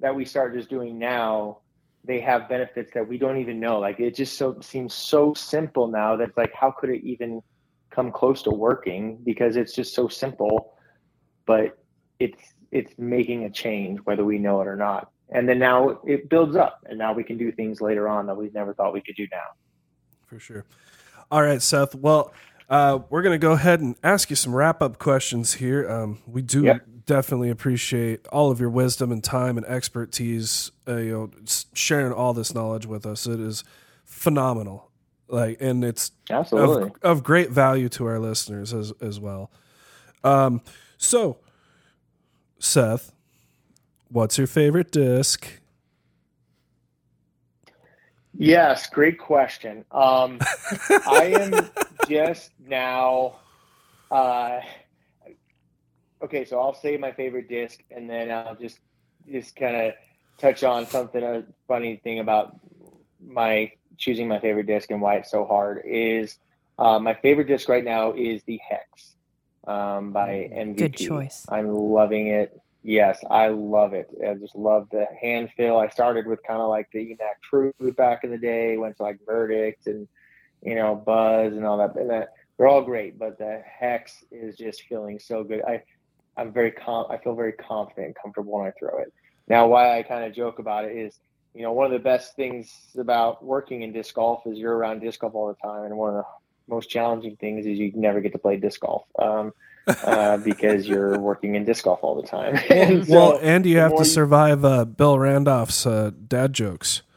that 0.00 0.14
we 0.14 0.24
start 0.24 0.54
just 0.54 0.68
doing 0.68 0.98
now, 0.98 1.60
they 2.04 2.20
have 2.20 2.48
benefits 2.48 2.92
that 2.94 3.08
we 3.08 3.16
don't 3.16 3.38
even 3.38 3.58
know. 3.58 3.78
Like 3.78 4.00
it 4.00 4.14
just 4.14 4.36
so 4.36 4.60
seems 4.60 4.92
so 4.92 5.32
simple 5.34 5.88
now 5.88 6.16
that 6.16 6.36
like 6.36 6.52
how 6.52 6.70
could 6.70 6.90
it 6.90 7.02
even 7.02 7.40
come 7.90 8.10
close 8.10 8.42
to 8.42 8.50
working 8.50 9.18
because 9.24 9.56
it's 9.56 9.74
just 9.74 9.94
so 9.94 10.08
simple, 10.08 10.74
but 11.46 11.78
it's 12.18 12.42
it's 12.72 12.92
making 12.98 13.44
a 13.44 13.50
change 13.50 14.00
whether 14.04 14.24
we 14.24 14.38
know 14.38 14.60
it 14.60 14.66
or 14.66 14.76
not. 14.76 15.10
And 15.30 15.48
then 15.48 15.58
now 15.58 16.00
it 16.04 16.28
builds 16.28 16.56
up 16.56 16.84
and 16.86 16.98
now 16.98 17.14
we 17.14 17.24
can 17.24 17.38
do 17.38 17.50
things 17.52 17.80
later 17.80 18.08
on 18.08 18.26
that 18.26 18.34
we 18.34 18.50
never 18.52 18.74
thought 18.74 18.92
we 18.92 19.00
could 19.00 19.16
do 19.16 19.26
now. 19.30 19.46
for 20.26 20.38
sure. 20.38 20.64
All 21.30 21.42
right, 21.42 21.62
Seth. 21.62 21.94
Well, 21.94 22.32
uh, 22.68 23.00
we're 23.10 23.22
going 23.22 23.34
to 23.34 23.44
go 23.44 23.52
ahead 23.52 23.80
and 23.80 23.96
ask 24.02 24.30
you 24.30 24.36
some 24.36 24.54
wrap 24.54 24.82
up 24.82 24.98
questions 24.98 25.54
here. 25.54 25.88
Um, 25.90 26.18
we 26.26 26.42
do 26.42 26.80
definitely 27.06 27.50
appreciate 27.50 28.26
all 28.28 28.50
of 28.50 28.60
your 28.60 28.70
wisdom 28.70 29.12
and 29.12 29.22
time 29.22 29.56
and 29.56 29.66
expertise. 29.66 30.70
Uh, 30.88 30.96
you 30.96 31.12
know, 31.12 31.30
sharing 31.74 32.12
all 32.12 32.32
this 32.32 32.54
knowledge 32.54 32.86
with 32.86 33.04
us. 33.04 33.26
It 33.26 33.40
is 33.40 33.64
phenomenal. 34.04 34.90
Like, 35.28 35.58
and 35.60 35.84
it's 35.84 36.12
Absolutely. 36.30 36.84
of, 37.02 37.18
of 37.18 37.22
great 37.24 37.50
value 37.50 37.88
to 37.90 38.06
our 38.06 38.18
listeners 38.18 38.72
as 38.72 38.92
as 39.00 39.18
well. 39.18 39.50
Um, 40.22 40.62
so, 40.96 41.38
Seth, 42.58 43.12
what's 44.08 44.38
your 44.38 44.46
favorite 44.46 44.90
disc? 44.90 45.60
Yes, 48.36 48.88
great 48.88 49.18
question. 49.18 49.84
Um, 49.90 50.38
I 51.06 51.34
am 51.40 51.70
just 52.08 52.50
now. 52.66 53.36
Uh, 54.10 54.60
okay, 56.22 56.44
so 56.44 56.60
I'll 56.60 56.74
say 56.74 56.96
my 56.96 57.12
favorite 57.12 57.48
disc, 57.48 57.80
and 57.90 58.08
then 58.08 58.30
I'll 58.30 58.56
just 58.56 58.78
just 59.30 59.56
kind 59.56 59.76
of 59.76 59.94
touch 60.38 60.64
on 60.64 60.86
something 60.86 61.22
a 61.22 61.44
funny 61.68 62.00
thing 62.02 62.18
about 62.18 62.56
my 63.24 63.72
choosing 63.96 64.28
my 64.28 64.40
favorite 64.40 64.66
disc 64.66 64.90
and 64.90 65.00
why 65.00 65.16
it's 65.16 65.30
so 65.30 65.44
hard 65.44 65.82
is 65.86 66.38
uh, 66.78 66.98
my 66.98 67.14
favorite 67.14 67.46
disc 67.46 67.68
right 67.68 67.84
now 67.84 68.12
is 68.12 68.42
the 68.44 68.58
Hex 68.68 69.14
um, 69.66 70.12
by 70.12 70.50
MVP. 70.52 70.76
Good 70.76 70.96
choice. 70.96 71.46
I'm 71.48 71.68
loving 71.68 72.28
it. 72.28 72.60
Yes, 72.86 73.18
I 73.30 73.48
love 73.48 73.94
it. 73.94 74.10
I 74.28 74.34
just 74.34 74.54
love 74.54 74.88
the 74.92 75.06
hand 75.20 75.48
feel. 75.56 75.78
I 75.78 75.88
started 75.88 76.26
with 76.26 76.42
kind 76.46 76.60
of 76.60 76.68
like 76.68 76.86
the 76.92 76.98
EMAC 76.98 77.40
Truth 77.42 77.96
back 77.96 78.24
in 78.24 78.30
the 78.30 78.36
day, 78.36 78.76
went 78.76 78.98
to 78.98 79.02
like 79.02 79.18
Verdict 79.26 79.86
and 79.86 80.06
you 80.62 80.74
know 80.74 80.94
Buzz 80.94 81.54
and 81.54 81.64
all 81.64 81.78
that. 81.78 81.96
And 81.96 82.10
that 82.10 82.34
they're 82.58 82.68
all 82.68 82.82
great, 82.82 83.18
but 83.18 83.38
the 83.38 83.62
Hex 83.66 84.22
is 84.30 84.56
just 84.56 84.82
feeling 84.82 85.18
so 85.18 85.42
good. 85.42 85.62
I 85.66 85.82
I'm 86.36 86.52
very 86.52 86.72
com- 86.72 87.06
I 87.08 87.16
feel 87.16 87.34
very 87.34 87.52
confident 87.52 88.08
and 88.08 88.16
comfortable 88.16 88.52
when 88.58 88.66
I 88.66 88.72
throw 88.78 88.98
it. 88.98 89.10
Now, 89.48 89.66
why 89.66 89.98
I 89.98 90.02
kind 90.02 90.24
of 90.24 90.34
joke 90.34 90.58
about 90.58 90.84
it 90.84 90.94
is, 90.94 91.18
you 91.54 91.62
know, 91.62 91.72
one 91.72 91.86
of 91.86 91.92
the 91.92 91.98
best 91.98 92.36
things 92.36 92.70
about 92.98 93.42
working 93.42 93.80
in 93.80 93.94
disc 93.94 94.14
golf 94.14 94.46
is 94.46 94.58
you're 94.58 94.76
around 94.76 95.00
disc 95.00 95.20
golf 95.20 95.34
all 95.34 95.48
the 95.48 95.66
time, 95.66 95.84
and 95.84 95.96
one 95.96 96.10
of 96.10 96.16
the 96.16 96.24
most 96.68 96.90
challenging 96.90 97.36
things 97.36 97.64
is 97.64 97.78
you 97.78 97.92
never 97.94 98.20
get 98.20 98.32
to 98.32 98.38
play 98.38 98.58
disc 98.58 98.80
golf. 98.80 99.04
Um, 99.18 99.52
uh, 99.86 100.36
because 100.38 100.86
you're 100.86 101.18
working 101.18 101.54
in 101.54 101.64
disc 101.64 101.84
golf 101.84 102.00
all 102.02 102.20
the 102.20 102.26
time. 102.26 102.58
and 102.70 103.06
well, 103.08 103.38
and 103.42 103.66
you 103.66 103.78
have 103.78 103.96
to 103.96 104.04
survive 104.04 104.64
uh, 104.64 104.84
Bill 104.84 105.18
Randolph's 105.18 105.86
uh, 105.86 106.10
dad 106.26 106.52
jokes. 106.52 107.02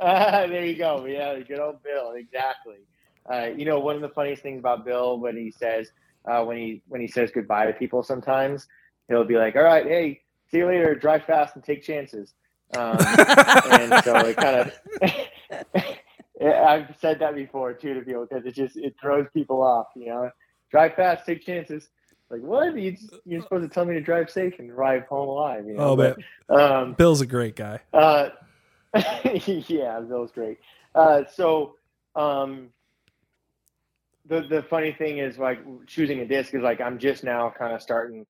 There 0.00 0.66
you 0.66 0.76
go. 0.76 1.06
Yeah, 1.06 1.38
good 1.38 1.60
old 1.60 1.82
Bill. 1.82 2.12
Exactly. 2.12 2.76
Uh, 3.24 3.48
you 3.56 3.64
know, 3.64 3.78
one 3.78 3.96
of 3.96 4.02
the 4.02 4.10
funniest 4.10 4.42
things 4.42 4.58
about 4.58 4.84
Bill 4.84 5.18
when 5.18 5.34
he 5.34 5.50
says 5.50 5.92
uh, 6.26 6.44
when 6.44 6.58
he 6.58 6.82
when 6.88 7.00
he 7.00 7.06
says 7.06 7.30
goodbye 7.32 7.66
to 7.66 7.72
people, 7.72 8.02
sometimes 8.02 8.66
he'll 9.08 9.24
be 9.24 9.36
like, 9.36 9.56
"All 9.56 9.62
right, 9.62 9.86
hey, 9.86 10.20
see 10.50 10.58
you 10.58 10.66
later. 10.66 10.94
Drive 10.94 11.24
fast 11.24 11.54
and 11.54 11.64
take 11.64 11.82
chances." 11.82 12.34
Um, 12.76 12.98
and 13.00 14.04
so 14.04 14.16
it 14.26 14.36
kind 14.36 14.70
of. 14.70 14.72
I've 16.42 16.94
said 17.00 17.18
that 17.20 17.34
before 17.34 17.72
too 17.72 17.94
to 17.94 18.00
people 18.00 18.26
because 18.28 18.44
it 18.44 18.54
just 18.54 18.76
it 18.76 18.94
throws 19.00 19.26
people 19.32 19.62
off. 19.62 19.86
You 19.96 20.06
know, 20.06 20.30
drive 20.74 20.94
fast, 20.94 21.24
take 21.24 21.46
chances. 21.46 21.88
Like 22.30 22.40
what? 22.40 22.76
You 22.76 22.92
just, 22.92 23.14
you're 23.24 23.42
supposed 23.42 23.62
to 23.62 23.72
tell 23.72 23.84
me 23.84 23.94
to 23.94 24.00
drive 24.00 24.28
safe 24.28 24.54
and 24.58 24.68
drive 24.68 25.04
home 25.04 25.28
alive. 25.28 25.66
You 25.68 25.74
know? 25.74 25.84
Oh 25.84 25.96
man, 25.96 26.16
But, 26.48 26.60
um, 26.60 26.94
Bill's 26.94 27.20
a 27.20 27.26
great 27.26 27.54
guy. 27.54 27.80
uh, 27.92 28.30
yeah, 29.34 30.00
Bill's 30.00 30.32
great. 30.32 30.58
Uh, 30.92 31.22
so, 31.32 31.76
um, 32.16 32.70
the 34.26 34.42
the 34.48 34.64
funny 34.64 34.92
thing 34.92 35.18
is, 35.18 35.38
like 35.38 35.60
choosing 35.86 36.20
a 36.20 36.26
disc 36.26 36.52
is 36.54 36.62
like 36.62 36.80
I'm 36.80 36.98
just 36.98 37.22
now 37.22 37.52
kind 37.56 37.72
of 37.72 37.80
starting. 37.80 38.26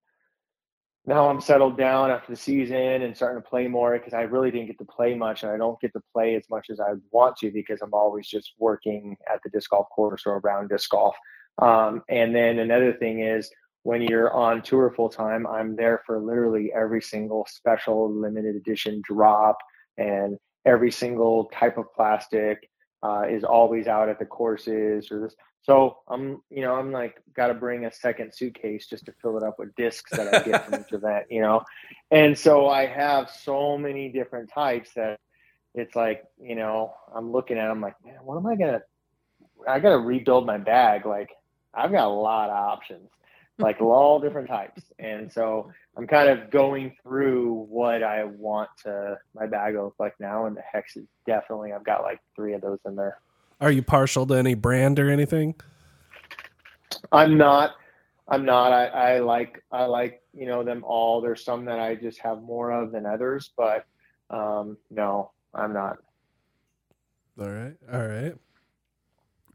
Now 1.07 1.29
I'm 1.31 1.41
settled 1.41 1.79
down 1.79 2.11
after 2.11 2.33
the 2.33 2.37
season 2.37 3.03
and 3.03 3.15
starting 3.17 3.43
to 3.43 3.49
play 3.49 3.69
more 3.69 3.93
because 3.93 4.15
I 4.15 4.23
really 4.23 4.51
didn't 4.51 4.67
get 4.67 4.79
to 4.79 4.87
play 4.87 5.15
much, 5.15 5.45
and 5.45 5.53
I 5.53 5.57
don't 5.57 5.81
get 5.81 5.93
to 5.95 6.01
play 6.13 6.35
as 6.35 6.45
much 6.51 6.69
as 6.69 6.79
I 6.79 6.93
want 7.11 7.37
to 7.39 7.51
because 7.51 7.81
I'm 7.81 7.95
always 7.95 8.27
just 8.29 8.53
working 8.59 9.17
at 9.33 9.41
the 9.45 9.51
disc 9.51 9.71
golf 9.71 9.87
course 9.95 10.25
or 10.27 10.39
around 10.39 10.69
disc 10.69 10.91
golf. 10.91 11.15
Um, 11.59 12.03
and 12.09 12.35
then 12.35 12.59
another 12.59 12.93
thing 12.93 13.21
is 13.21 13.51
when 13.83 14.03
you're 14.03 14.33
on 14.33 14.63
tour 14.63 14.93
full 14.95 15.09
time, 15.09 15.47
I'm 15.47 15.77
there 15.77 16.03
for 16.07 16.19
literally 16.19 16.73
every 16.75 17.03
single 17.03 17.47
special 17.49 18.13
limited 18.13 18.57
edition 18.57 19.03
drop 19.05 19.59
and 19.99 20.39
every 20.65 20.91
single 20.91 21.45
type 21.47 21.77
of 21.77 21.93
plastic 21.95 22.69
uh, 23.03 23.25
is 23.29 23.45
always 23.45 23.87
out 23.87 24.09
at 24.09 24.19
the 24.19 24.25
courses 24.25 25.11
or 25.11 25.21
this. 25.21 25.35
So 25.63 25.99
I'm, 26.09 26.43
you 26.51 26.63
know, 26.63 26.75
I'm 26.75 26.93
like 26.93 27.23
got 27.35 27.49
to 27.49 27.55
bring 27.55 27.85
a 27.87 27.93
second 27.93 28.35
suitcase 28.35 28.87
just 28.87 29.07
to 29.07 29.15
fill 29.21 29.37
it 29.37 29.43
up 29.43 29.59
with 29.59 29.75
discs 29.77 30.11
that 30.13 30.35
I 30.35 30.43
get 30.43 30.67
from 30.67 30.81
each 30.81 30.93
event, 30.93 31.27
you 31.31 31.41
know, 31.41 31.63
and 32.11 32.37
so 32.37 32.69
I 32.69 32.87
have 32.87 33.31
so 33.31 33.79
many 33.79 34.11
different 34.11 34.51
types 34.51 34.91
that 34.95 35.21
it's 35.75 35.97
like, 35.97 36.25
you 36.41 36.55
know, 36.55 36.95
I'm 37.15 37.33
looking 37.33 37.59
at, 37.59 37.69
them 37.69 37.81
like, 37.81 37.97
man, 38.05 38.19
what 38.23 38.37
am 38.37 38.47
I 38.47 38.57
gonna? 38.57 38.83
I 39.67 39.81
gotta 39.81 39.99
rebuild 39.99 40.47
my 40.47 40.59
bag. 40.59 41.07
Like 41.07 41.31
I've 41.77 41.93
got 41.93 42.07
a 42.07 42.09
lot 42.09 42.51
of 42.51 42.57
options, 42.57 43.11
like 43.59 43.81
all 43.81 44.21
different 44.21 44.49
types, 44.49 44.83
and 44.99 45.33
so 45.33 45.71
I'm 45.97 46.07
kind 46.07 46.29
of 46.29 46.51
going 46.51 46.97
through 47.03 47.67
what 47.69 48.03
I 48.03 48.25
want 48.25 48.71
to 48.85 49.19
my 49.35 49.47
bag 49.47 49.75
to 49.75 49.85
look 49.85 49.97
like 49.99 50.15
now, 50.19 50.47
and 50.47 50.57
the 50.57 50.63
hex 50.63 50.97
is 50.97 51.07
definitely 51.27 51.73
I've 51.73 51.85
got 51.85 52.03
like 52.03 52.21
three 52.35 52.55
of 52.55 52.61
those 52.61 52.79
in 52.87 52.97
there. 52.97 53.19
Are 53.61 53.71
you 53.71 53.83
partial 53.83 54.27
to 54.27 54.35
any 54.35 54.55
brand 54.55 54.99
or 54.99 55.11
anything? 55.11 55.55
I'm 57.13 57.37
not. 57.37 57.77
I'm 58.29 58.45
not. 58.45 58.73
I, 58.73 58.87
I 58.87 59.19
like 59.21 59.63
I 59.71 59.85
like 59.85 60.23
you 60.33 60.47
know 60.47 60.65
them 60.65 60.83
all. 60.85 61.21
There's 61.21 61.45
some 61.45 61.65
that 61.67 61.79
I 61.79 61.95
just 61.95 62.19
have 62.21 62.43
more 62.43 62.73
of 62.73 62.93
than 62.93 63.07
others, 63.07 63.53
but 63.57 63.87
um, 64.31 64.77
no, 64.91 65.31
I'm 65.55 65.73
not. 65.73 65.99
All 67.39 67.51
right, 67.51 67.77
all 67.93 68.07
right. 68.07 68.35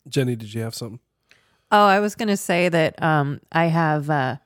Jenny, 0.07 0.35
did 0.35 0.53
you 0.53 0.61
have 0.61 0.75
something? 0.75 0.99
Oh, 1.71 1.85
I 1.85 1.99
was 1.99 2.15
going 2.15 2.29
to 2.29 2.37
say 2.37 2.67
that 2.69 3.01
um, 3.01 3.41
I 3.51 3.65
have 3.65 4.09
uh, 4.09 4.37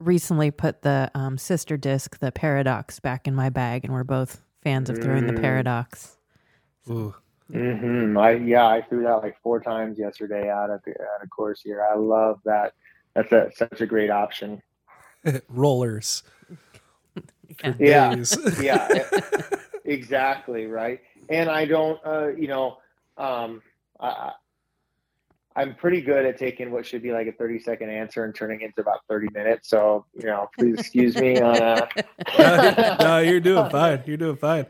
recently 0.00 0.50
put 0.50 0.82
the 0.82 1.10
um, 1.14 1.38
sister 1.38 1.76
disc, 1.76 2.18
the 2.18 2.32
Paradox, 2.32 2.98
back 2.98 3.28
in 3.28 3.34
my 3.34 3.50
bag, 3.50 3.84
and 3.84 3.92
we're 3.94 4.02
both 4.04 4.40
fans 4.62 4.90
of 4.90 4.98
throwing 4.98 5.26
the 5.26 5.32
Mm. 5.32 5.40
Paradox. 5.40 6.16
Ooh, 6.88 7.14
hmm 7.52 8.16
I 8.16 8.32
yeah, 8.32 8.66
I 8.66 8.80
threw 8.82 9.02
that 9.04 9.16
like 9.16 9.36
four 9.42 9.60
times 9.60 9.98
yesterday 9.98 10.48
out 10.48 10.70
at 10.70 10.82
the 10.84 10.90
at 10.92 11.22
a 11.24 11.26
course 11.28 11.60
here. 11.60 11.84
I 11.88 11.94
love 11.96 12.40
that. 12.44 12.72
That's 13.14 13.30
a, 13.32 13.50
such 13.54 13.80
a 13.80 13.86
great 13.86 14.10
option. 14.10 14.60
rollers. 15.48 16.22
Yeah. 17.78 18.16
Yeah, 18.60 19.04
exactly 19.84 20.66
right. 20.66 21.00
And 21.28 21.50
I 21.50 21.66
don't, 21.66 22.00
uh, 22.06 22.28
you 22.28 22.48
know, 22.48 22.78
um, 23.18 23.60
I, 24.00 24.06
I- 24.08 24.32
I'm 25.56 25.74
pretty 25.74 26.00
good 26.00 26.24
at 26.24 26.38
taking 26.38 26.70
what 26.70 26.86
should 26.86 27.02
be 27.02 27.12
like 27.12 27.26
a 27.26 27.32
30 27.32 27.58
second 27.58 27.90
answer 27.90 28.24
and 28.24 28.34
turning 28.34 28.60
it 28.60 28.66
into 28.66 28.82
about 28.82 29.00
30 29.08 29.28
minutes. 29.34 29.68
So 29.68 30.06
you 30.14 30.26
know, 30.26 30.48
please 30.56 30.78
excuse 30.78 31.16
me 31.16 31.40
on. 31.40 31.60
Uh, 31.60 31.86
no, 33.00 33.18
you're 33.18 33.40
doing 33.40 33.68
fine. 33.70 34.02
You're 34.06 34.16
doing 34.16 34.36
fine. 34.36 34.66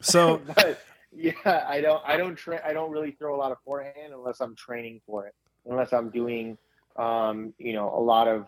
So, 0.00 0.40
but 0.54 0.80
yeah, 1.12 1.64
I 1.68 1.80
don't, 1.80 2.02
I 2.06 2.16
don't, 2.16 2.36
tra- 2.36 2.62
I 2.64 2.72
don't 2.72 2.90
really 2.90 3.12
throw 3.12 3.34
a 3.34 3.38
lot 3.38 3.52
of 3.52 3.58
forehand 3.64 4.12
unless 4.12 4.40
I'm 4.40 4.54
training 4.54 5.00
for 5.06 5.26
it. 5.26 5.34
Unless 5.68 5.92
I'm 5.92 6.10
doing, 6.10 6.56
um, 6.96 7.52
you 7.58 7.72
know, 7.72 7.92
a 7.94 8.00
lot 8.00 8.28
of 8.28 8.46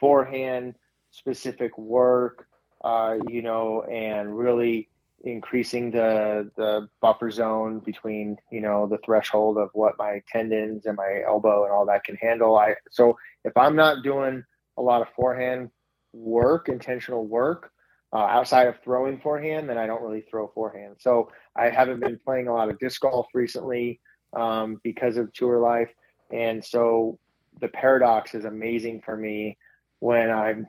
forehand 0.00 0.74
specific 1.10 1.76
work, 1.78 2.48
uh, 2.82 3.16
you 3.28 3.42
know, 3.42 3.82
and 3.82 4.36
really 4.36 4.88
increasing 5.26 5.90
the 5.90 6.50
the 6.56 6.88
buffer 7.02 7.30
zone 7.30 7.80
between, 7.80 8.36
you 8.50 8.60
know, 8.60 8.86
the 8.86 8.98
threshold 9.04 9.58
of 9.58 9.70
what 9.72 9.98
my 9.98 10.22
tendons 10.30 10.86
and 10.86 10.96
my 10.96 11.22
elbow 11.26 11.64
and 11.64 11.72
all 11.72 11.84
that 11.86 12.04
can 12.04 12.16
handle. 12.16 12.56
I 12.56 12.76
so 12.90 13.18
if 13.44 13.56
I'm 13.56 13.76
not 13.76 14.04
doing 14.04 14.44
a 14.78 14.82
lot 14.82 15.02
of 15.02 15.08
forehand 15.16 15.70
work, 16.12 16.68
intentional 16.68 17.26
work, 17.26 17.72
uh, 18.12 18.18
outside 18.18 18.68
of 18.68 18.76
throwing 18.84 19.18
forehand, 19.20 19.68
then 19.68 19.78
I 19.78 19.86
don't 19.86 20.02
really 20.02 20.24
throw 20.30 20.48
forehand. 20.54 20.96
So 21.00 21.30
I 21.56 21.70
haven't 21.70 22.00
been 22.00 22.18
playing 22.24 22.46
a 22.46 22.54
lot 22.54 22.70
of 22.70 22.78
disc 22.78 23.00
golf 23.00 23.26
recently 23.34 24.00
um, 24.34 24.80
because 24.84 25.16
of 25.16 25.32
tour 25.32 25.58
life, 25.58 25.90
and 26.32 26.64
so 26.64 27.18
the 27.60 27.68
paradox 27.68 28.34
is 28.34 28.44
amazing 28.44 29.02
for 29.04 29.16
me 29.16 29.56
when 29.98 30.30
I'm 30.30 30.68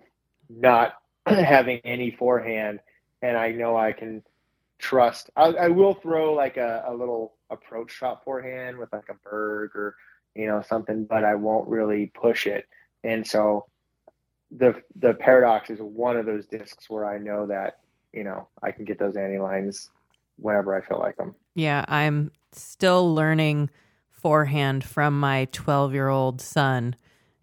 not 0.49 0.93
having 1.27 1.79
any 1.83 2.11
forehand, 2.11 2.79
and 3.21 3.37
I 3.37 3.51
know 3.51 3.77
I 3.77 3.91
can 3.91 4.23
trust. 4.79 5.29
I, 5.35 5.47
I 5.47 5.67
will 5.69 5.93
throw 5.93 6.33
like 6.33 6.57
a, 6.57 6.83
a 6.87 6.93
little 6.93 7.35
approach 7.49 7.91
shot 7.91 8.23
forehand 8.23 8.77
with 8.77 8.91
like 8.91 9.09
a 9.09 9.15
berg 9.29 9.71
or 9.75 9.95
you 10.35 10.47
know 10.47 10.61
something, 10.67 11.05
but 11.05 11.23
I 11.23 11.35
won't 11.35 11.67
really 11.67 12.11
push 12.13 12.47
it, 12.47 12.65
and 13.03 13.25
so 13.25 13.65
the 14.51 14.75
the 14.95 15.13
paradox 15.15 15.69
is 15.69 15.79
one 15.79 16.17
of 16.17 16.25
those 16.25 16.45
discs 16.45 16.89
where 16.89 17.05
I 17.05 17.17
know 17.17 17.47
that 17.47 17.79
you 18.13 18.23
know 18.23 18.47
I 18.61 18.71
can 18.71 18.85
get 18.85 18.99
those 18.99 19.15
anti 19.15 19.39
lines 19.39 19.89
whenever 20.37 20.75
I 20.75 20.81
feel 20.81 20.99
like 20.99 21.17
them. 21.17 21.35
Yeah, 21.55 21.83
I'm 21.87 22.31
still 22.53 23.13
learning 23.13 23.69
forehand 24.11 24.83
from 24.83 25.19
my 25.19 25.47
12 25.51 25.93
year 25.93 26.09
old 26.09 26.41
son. 26.41 26.95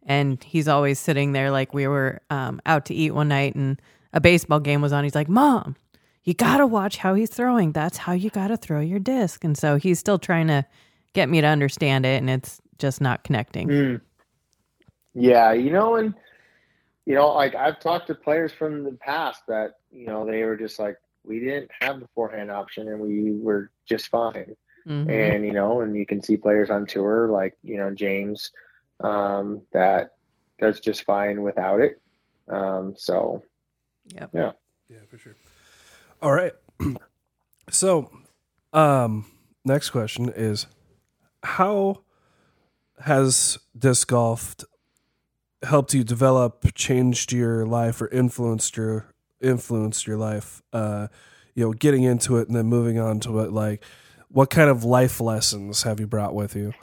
And 0.06 0.43
he's 0.44 0.69
always 0.69 0.98
sitting 0.98 1.32
there 1.32 1.51
like 1.51 1.73
we 1.73 1.86
were 1.86 2.20
um, 2.28 2.61
out 2.66 2.85
to 2.86 2.94
eat 2.94 3.12
one 3.12 3.28
night 3.28 3.55
and 3.55 3.81
a 4.12 4.20
baseball 4.20 4.61
game 4.61 4.82
was 4.82 4.93
on. 4.93 5.02
He's 5.02 5.15
like, 5.15 5.28
Mom, 5.28 5.77
you 6.24 6.34
got 6.34 6.56
to 6.56 6.66
watch 6.66 6.96
how 6.96 7.14
he's 7.14 7.30
throwing. 7.30 7.72
That's 7.72 7.98
how 7.98 8.12
you 8.12 8.30
got 8.30 8.48
to 8.48 8.56
throw 8.56 8.80
your 8.80 8.98
disc. 8.98 9.44
And 9.44 9.56
so 9.56 9.76
he's 9.76 9.98
still 9.98 10.18
trying 10.18 10.48
to 10.48 10.64
get 11.12 11.28
me 11.28 11.40
to 11.40 11.46
understand 11.46 12.06
it, 12.06 12.18
and 12.18 12.28
it's 12.28 12.60
just 12.78 13.01
not 13.01 13.24
connecting. 13.24 13.68
Mm. 13.68 14.01
Yeah, 15.14 15.52
you 15.52 15.70
know, 15.70 15.96
and 15.96 16.14
you 17.06 17.14
know, 17.14 17.32
like 17.34 17.55
I've 17.55 17.78
talked 17.78 18.09
to 18.09 18.14
players 18.14 18.52
from 18.52 18.84
the 18.84 18.92
past 18.92 19.42
that 19.48 19.74
you 19.92 20.06
know 20.06 20.26
they 20.26 20.42
were 20.42 20.56
just 20.56 20.78
like, 20.78 20.96
we 21.24 21.40
didn't 21.40 21.70
have 21.80 22.01
the 22.01 22.09
forehand 22.14 22.51
option, 22.51 22.88
and 22.88 23.01
we 23.01 23.32
were 23.32 23.70
just 23.88 24.09
fine. 24.09 24.56
Mhm. 24.86 25.09
And 25.09 25.46
you 25.46 25.52
know, 25.52 25.82
and 25.82 25.96
you 25.96 26.05
can 26.05 26.22
see 26.22 26.36
players 26.36 26.70
on 26.70 26.86
tour 26.86 27.28
like 27.28 27.56
you 27.62 27.76
know 27.76 27.90
James 27.94 28.51
um, 29.01 29.62
that 29.72 30.14
does 30.59 30.80
just 30.80 31.05
fine 31.05 31.42
without 31.42 31.80
it. 31.80 32.01
Um, 32.48 32.94
so 32.96 33.42
Yep. 34.09 34.30
yeah. 34.34 34.52
Yeah, 34.88 34.98
for 35.09 35.18
sure. 35.18 35.34
All 36.24 36.32
right. 36.32 36.52
So, 37.70 38.10
um, 38.74 39.24
next 39.64 39.88
question 39.88 40.28
is 40.28 40.66
how 41.42 42.02
has 43.01 43.59
disc 43.76 44.06
golf 44.09 44.55
helped 45.62 45.94
you 45.94 46.05
develop, 46.05 46.74
changed 46.74 47.32
your 47.32 47.64
life 47.64 48.02
or 48.02 48.09
influenced 48.09 48.76
your 48.76 49.14
influenced 49.40 50.06
your 50.06 50.18
life? 50.18 50.60
Uh, 50.74 51.09
you 51.55 51.64
know, 51.64 51.72
getting 51.72 52.02
into 52.02 52.36
it 52.36 52.48
and 52.48 52.56
then 52.56 52.66
moving 52.66 52.98
on 52.98 53.18
to 53.20 53.40
it 53.40 53.51
like 53.51 53.82
what 54.28 54.51
kind 54.51 54.68
of 54.68 54.84
life 54.84 55.20
lessons 55.20 55.84
have 55.84 55.98
you 55.98 56.06
brought 56.06 56.34
with 56.34 56.55
you? 56.55 56.74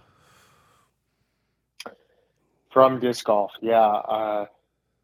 from 2.72 2.99
disc 2.99 3.26
golf 3.26 3.51
yeah 3.61 3.77
uh, 3.77 4.45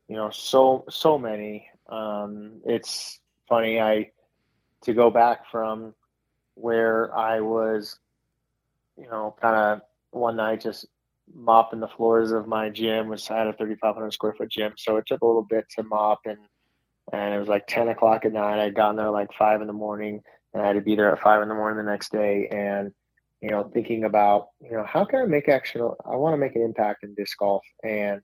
you 0.07 0.15
know 0.15 0.29
so 0.31 0.85
so 0.89 1.17
many 1.19 1.67
um, 1.89 2.61
it's 2.65 3.19
funny 3.47 3.79
i 3.79 4.09
to 4.87 4.93
go 4.93 5.11
back 5.11 5.49
from 5.51 5.93
where 6.55 7.15
i 7.15 7.39
was 7.39 7.99
you 8.97 9.07
know 9.07 9.35
kind 9.39 9.55
of 9.55 9.81
one 10.11 10.35
night 10.35 10.61
just 10.61 10.87
mopping 11.35 11.79
the 11.79 11.87
floors 11.87 12.31
of 12.31 12.47
my 12.47 12.69
gym 12.69 13.09
which 13.09 13.29
i 13.29 13.37
had 13.37 13.47
a 13.47 13.53
3500 13.53 14.11
square 14.11 14.33
foot 14.33 14.49
gym. 14.49 14.73
So 14.77 14.97
it 14.97 15.05
took 15.07 15.21
a 15.21 15.25
little 15.25 15.43
bit 15.43 15.65
to 15.75 15.83
mop 15.83 16.21
and 16.25 16.37
and 17.13 17.33
it 17.33 17.39
was 17.39 17.47
like 17.47 17.67
10 17.67 17.87
o'clock 17.87 18.25
at 18.25 18.33
night. 18.33 18.59
I'd 18.59 18.75
gotten 18.75 18.97
there 18.97 19.09
like 19.09 19.29
5 19.37 19.61
in 19.61 19.67
the 19.67 19.73
morning 19.73 20.21
and 20.53 20.63
i 20.63 20.67
had 20.67 20.73
to 20.73 20.81
be 20.81 20.95
there 20.95 21.11
at 21.11 21.21
5 21.21 21.41
in 21.41 21.49
the 21.49 21.55
morning 21.55 21.83
the 21.83 21.91
next 21.91 22.11
day. 22.11 22.47
And 22.51 22.91
you 23.41 23.49
know, 23.51 23.69
thinking 23.71 24.03
about, 24.03 24.47
you 24.59 24.71
know, 24.71 24.83
how 24.83 25.05
can 25.05 25.19
I 25.19 25.25
make 25.25 25.47
actual, 25.47 25.95
I 26.05 26.15
want 26.15 26.33
to 26.33 26.37
make 26.37 26.55
an 26.55 26.63
impact 26.63 27.03
in 27.03 27.13
disc 27.13 27.37
golf. 27.37 27.63
And 27.83 28.21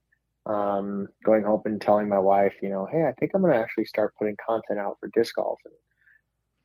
um, 0.48 1.08
going 1.24 1.44
home 1.44 1.62
and 1.66 1.80
telling 1.80 2.10
my 2.10 2.18
wife, 2.18 2.54
you 2.62 2.70
know, 2.70 2.88
hey, 2.92 3.06
I 3.06 3.14
think 3.20 3.32
I'm 3.34 3.42
going 3.42 3.54
to 3.54 3.60
actually 3.60 3.86
start 3.86 4.16
putting 4.18 4.36
content 4.46 4.80
out 4.80 4.98
for 5.00 5.10
disc 5.14 5.36
golf. 5.36 5.60
And, 5.66 5.74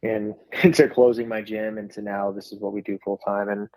and 0.03 0.35
into 0.63 0.89
closing 0.89 1.29
my 1.29 1.43
gym 1.43 1.79
and 1.79 1.91
to 1.93 2.03
now 2.03 2.31
this 2.31 2.53
is 2.53 2.61
what 2.61 2.73
we 2.73 2.81
do 2.83 2.99
full 3.05 3.19
time 3.19 3.49
and 3.49 3.69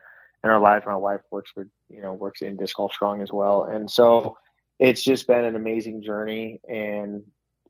in 0.43 0.49
our 0.49 0.59
life. 0.59 0.83
My 0.85 0.95
wife 0.95 1.21
works 1.31 1.51
with, 1.55 1.67
you 1.89 2.01
know, 2.01 2.13
works 2.13 2.41
in 2.41 2.57
disc 2.57 2.75
golf 2.75 2.93
strong 2.93 3.21
as 3.21 3.31
well. 3.31 3.63
And 3.65 3.89
so 3.89 4.37
it's 4.79 5.03
just 5.03 5.27
been 5.27 5.45
an 5.45 5.55
amazing 5.55 6.01
journey 6.01 6.59
and, 6.67 7.23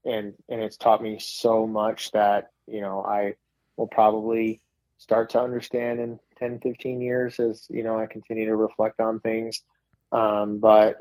and, 0.05 0.33
and 0.49 0.61
it's 0.61 0.77
taught 0.77 1.03
me 1.03 1.19
so 1.19 1.67
much 1.67 2.11
that, 2.11 2.51
you 2.67 2.81
know, 2.81 3.03
I 3.03 3.35
will 3.75 3.87
probably 3.87 4.61
start 5.01 5.31
to 5.31 5.41
understand 5.41 5.99
in 5.99 6.19
10 6.37 6.59
15 6.59 7.01
years 7.01 7.39
as 7.39 7.65
you 7.71 7.81
know 7.81 7.99
i 7.99 8.05
continue 8.05 8.45
to 8.45 8.55
reflect 8.55 8.99
on 8.99 9.19
things 9.21 9.63
um, 10.11 10.59
but 10.59 10.97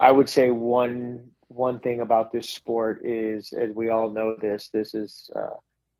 i 0.00 0.10
would 0.10 0.28
say 0.28 0.50
one 0.50 1.28
one 1.48 1.80
thing 1.80 2.00
about 2.00 2.32
this 2.32 2.48
sport 2.48 3.00
is 3.04 3.52
as 3.52 3.70
we 3.74 3.88
all 3.88 4.10
know 4.10 4.36
this 4.40 4.68
this 4.72 4.94
is 4.94 5.30
uh, 5.36 5.54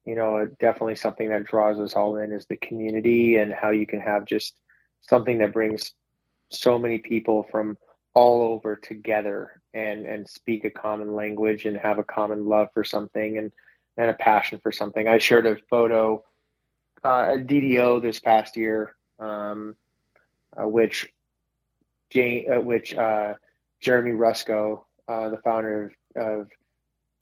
you 0.05 0.15
know 0.15 0.47
definitely 0.61 0.97
something 0.97 1.29
that 1.29 1.45
draws 1.45 1.79
us 1.79 1.95
all 1.95 2.17
in 2.17 2.33
is 2.33 2.47
the 2.47 2.57
community 2.57 3.37
and 3.37 3.53
how 3.53 3.71
you 3.71 3.87
can 3.87 4.01
have 4.01 4.25
just 4.25 4.55
something 5.03 5.39
that 5.39 5.53
brings 5.53 5.93
so 6.51 6.79
many 6.79 6.99
people 6.99 7.47
from 7.51 7.77
all 8.15 8.43
over 8.43 8.77
together 8.77 9.61
and 9.75 10.07
and 10.07 10.29
speak 10.29 10.65
a 10.65 10.71
common 10.71 11.15
language 11.15 11.67
and 11.67 11.77
have 11.77 11.99
a 11.99 12.05
common 12.05 12.47
love 12.47 12.69
for 12.73 12.83
something 12.83 13.39
and 13.39 13.53
and 13.97 14.11
a 14.11 14.15
passion 14.15 14.59
for 14.63 14.73
something. 14.73 15.07
I 15.09 15.19
shared 15.19 15.47
a 15.47 15.57
photo 15.71 16.23
uh, 17.05 17.35
at 17.35 17.47
DDO 17.47 18.03
this 18.03 18.21
past 18.21 18.57
year, 18.57 18.95
um, 19.19 19.77
uh, 20.61 20.69
which 20.69 21.09
Jane, 22.11 22.47
uh, 22.53 22.61
which 22.61 22.95
uh, 22.95 23.35
Jeremy 23.81 24.13
Rusco, 24.13 24.86
uh, 25.09 25.29
the 25.31 25.39
founder 25.39 25.93
of, 26.17 26.47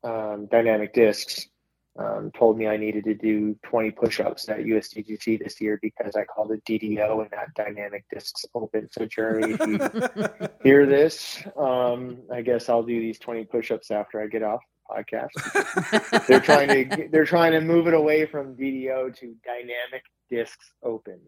of 0.04 0.34
um, 0.36 0.46
Dynamic 0.46 0.92
Discs, 0.92 1.48
um, 1.96 2.32
told 2.36 2.58
me 2.58 2.66
I 2.66 2.76
needed 2.76 3.04
to 3.04 3.14
do 3.14 3.56
20 3.66 3.92
push-ups 3.92 4.48
at 4.48 4.58
USDGC 4.58 5.42
this 5.42 5.60
year 5.60 5.78
because 5.80 6.16
I 6.16 6.24
called 6.24 6.50
it 6.50 6.64
DDO 6.64 7.20
and 7.20 7.30
not 7.30 7.54
Dynamic 7.54 8.04
Discs 8.12 8.44
Open. 8.54 8.88
So 8.90 9.06
Jeremy, 9.06 9.56
if 9.58 9.66
you 9.66 10.48
hear 10.62 10.86
this, 10.86 11.42
um, 11.56 12.18
I 12.32 12.42
guess 12.42 12.68
I'll 12.68 12.82
do 12.82 13.00
these 13.00 13.18
20 13.20 13.44
push-ups 13.44 13.90
after 13.92 14.20
I 14.20 14.26
get 14.26 14.42
off 14.42 14.60
the 14.88 15.04
podcast. 15.04 16.26
they're 16.26 16.40
trying 16.40 16.68
to 16.68 17.08
they're 17.12 17.24
trying 17.24 17.52
to 17.52 17.60
move 17.60 17.86
it 17.86 17.94
away 17.94 18.26
from 18.26 18.56
DDO 18.56 19.16
to 19.18 19.36
Dynamic 19.44 20.02
Discs 20.30 20.72
Open. 20.82 21.20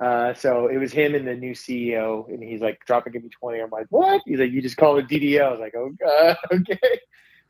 Uh, 0.00 0.32
so 0.32 0.68
it 0.68 0.78
was 0.78 0.92
him 0.92 1.14
and 1.14 1.28
the 1.28 1.34
new 1.34 1.52
CEO, 1.54 2.26
and 2.28 2.42
he's 2.42 2.62
like, 2.62 2.84
"Drop 2.86 3.06
it, 3.06 3.12
give 3.12 3.22
me 3.22 3.28
20. 3.28 3.60
I'm 3.60 3.70
like, 3.70 3.86
"What?" 3.90 4.22
He's 4.24 4.38
like, 4.40 4.50
"You 4.50 4.62
just 4.62 4.78
call 4.78 4.96
it 4.98 5.08
DDO." 5.08 5.42
I 5.42 5.50
was 5.50 5.60
like, 5.60 5.74
"Oh 5.76 5.90
God, 6.00 6.36
okay." 6.52 7.00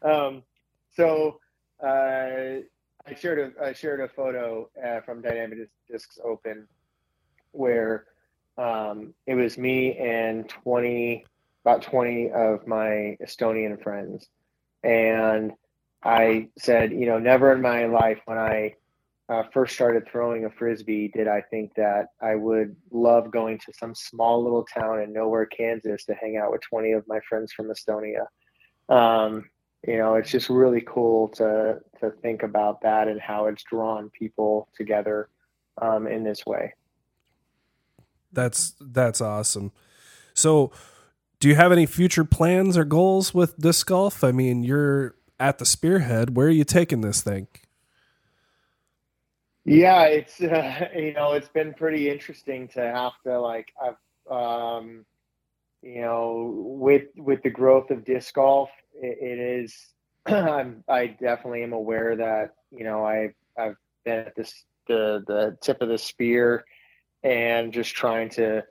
Um, 0.02 0.42
so 0.90 1.38
uh, 1.82 2.60
I 3.06 3.14
shared 3.16 3.38
a 3.56 3.64
I 3.64 3.72
shared 3.72 4.00
a 4.00 4.08
photo 4.08 4.68
uh, 4.84 5.00
from 5.02 5.22
Dynamic 5.22 5.68
Discs 5.88 6.18
Open 6.24 6.66
where 7.52 8.06
um, 8.58 9.14
it 9.26 9.34
was 9.34 9.58
me 9.58 9.96
and 9.98 10.48
20 10.48 11.24
about 11.64 11.82
20 11.82 12.30
of 12.30 12.66
my 12.66 13.16
Estonian 13.22 13.82
friends 13.82 14.28
and 14.82 15.52
I 16.02 16.48
said, 16.58 16.92
you 16.92 17.06
know, 17.06 17.18
never 17.18 17.52
in 17.52 17.60
my 17.60 17.86
life 17.86 18.20
when 18.24 18.38
I 18.38 18.74
uh, 19.30 19.44
first 19.52 19.74
started 19.74 20.08
throwing 20.10 20.44
a 20.44 20.50
frisbee 20.50 21.08
did 21.14 21.28
I 21.28 21.40
think 21.40 21.74
that 21.76 22.08
I 22.20 22.34
would 22.34 22.74
love 22.90 23.30
going 23.30 23.58
to 23.58 23.72
some 23.72 23.94
small 23.94 24.42
little 24.42 24.64
town 24.64 25.00
in 25.00 25.12
nowhere, 25.12 25.46
Kansas, 25.46 26.04
to 26.06 26.14
hang 26.14 26.36
out 26.36 26.50
with 26.50 26.62
20 26.62 26.92
of 26.92 27.06
my 27.06 27.20
friends 27.28 27.52
from 27.52 27.68
Estonia. 27.68 28.26
Um, 28.88 29.48
you 29.86 29.98
know, 29.98 30.16
it's 30.16 30.30
just 30.30 30.50
really 30.50 30.82
cool 30.86 31.28
to 31.28 31.78
to 32.00 32.10
think 32.22 32.42
about 32.42 32.82
that 32.82 33.06
and 33.06 33.20
how 33.20 33.46
it's 33.46 33.62
drawn 33.62 34.10
people 34.10 34.68
together 34.76 35.28
um, 35.80 36.08
in 36.08 36.24
this 36.24 36.44
way. 36.44 36.74
That's 38.32 38.74
that's 38.80 39.20
awesome. 39.20 39.70
So, 40.34 40.72
do 41.38 41.48
you 41.48 41.54
have 41.54 41.70
any 41.70 41.86
future 41.86 42.24
plans 42.24 42.76
or 42.76 42.84
goals 42.84 43.32
with 43.32 43.56
disc 43.58 43.86
golf? 43.86 44.24
I 44.24 44.32
mean, 44.32 44.64
you're 44.64 45.14
at 45.38 45.58
the 45.58 45.64
spearhead. 45.64 46.36
Where 46.36 46.48
are 46.48 46.50
you 46.50 46.64
taking 46.64 47.00
this 47.00 47.22
thing? 47.22 47.46
Yeah, 49.64 50.04
it's 50.04 50.40
uh, 50.40 50.88
you 50.96 51.12
know 51.12 51.32
it's 51.32 51.48
been 51.48 51.74
pretty 51.74 52.08
interesting 52.10 52.68
to 52.68 52.80
have 52.80 53.12
to 53.24 53.40
like 53.40 53.68
I've 53.82 54.32
um, 54.32 55.04
you 55.82 56.02
know 56.02 56.52
with 56.80 57.04
with 57.16 57.42
the 57.42 57.50
growth 57.50 57.90
of 57.90 58.04
disc 58.04 58.34
golf, 58.34 58.70
it, 58.94 59.18
it 59.20 59.38
is 59.64 59.76
I'm 60.26 60.84
I 60.88 61.08
definitely 61.08 61.62
am 61.62 61.72
aware 61.72 62.16
that 62.16 62.54
you 62.72 62.84
know 62.84 63.04
I've 63.04 63.34
I've 63.58 63.76
been 64.04 64.20
at 64.20 64.36
this 64.36 64.64
the 64.88 65.24
the 65.28 65.58
tip 65.62 65.82
of 65.82 65.88
the 65.90 65.98
spear 65.98 66.64
and 67.24 67.72
just 67.72 67.94
trying 67.94 68.30
to 68.30 68.64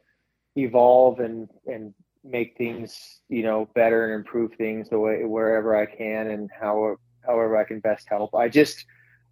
evolve 0.55 1.19
and 1.19 1.49
and 1.67 1.93
make 2.23 2.57
things 2.57 3.21
you 3.29 3.43
know 3.43 3.69
better 3.75 4.05
and 4.05 4.15
improve 4.15 4.53
things 4.55 4.89
the 4.89 4.99
way 4.99 5.23
wherever 5.25 5.75
I 5.77 5.85
can 5.85 6.27
and 6.29 6.49
how 6.59 6.97
however 7.25 7.57
I 7.57 7.63
can 7.63 7.79
best 7.79 8.07
help. 8.09 8.35
I 8.35 8.49
just 8.49 8.85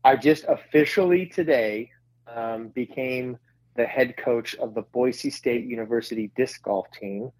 I 0.04 0.16
just 0.16 0.46
officially 0.48 1.26
today 1.26 1.92
um, 2.34 2.70
became 2.70 3.38
the 3.76 3.86
head 3.86 4.18
coach 4.18 4.56
of 4.56 4.74
the 4.74 4.82
Boise 4.82 5.30
State 5.30 5.66
University 5.66 6.32
disc 6.36 6.62
golf 6.64 6.88
team. 6.92 7.32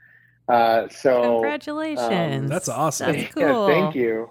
Uh, 0.48 0.88
so 0.90 1.34
Congratulations. 1.34 2.50
That's 2.50 2.70
awesome. 2.70 3.14
That's 3.14 3.34
cool. 3.34 3.44
yeah, 3.68 3.68
thank 3.68 3.96
you. 3.96 4.30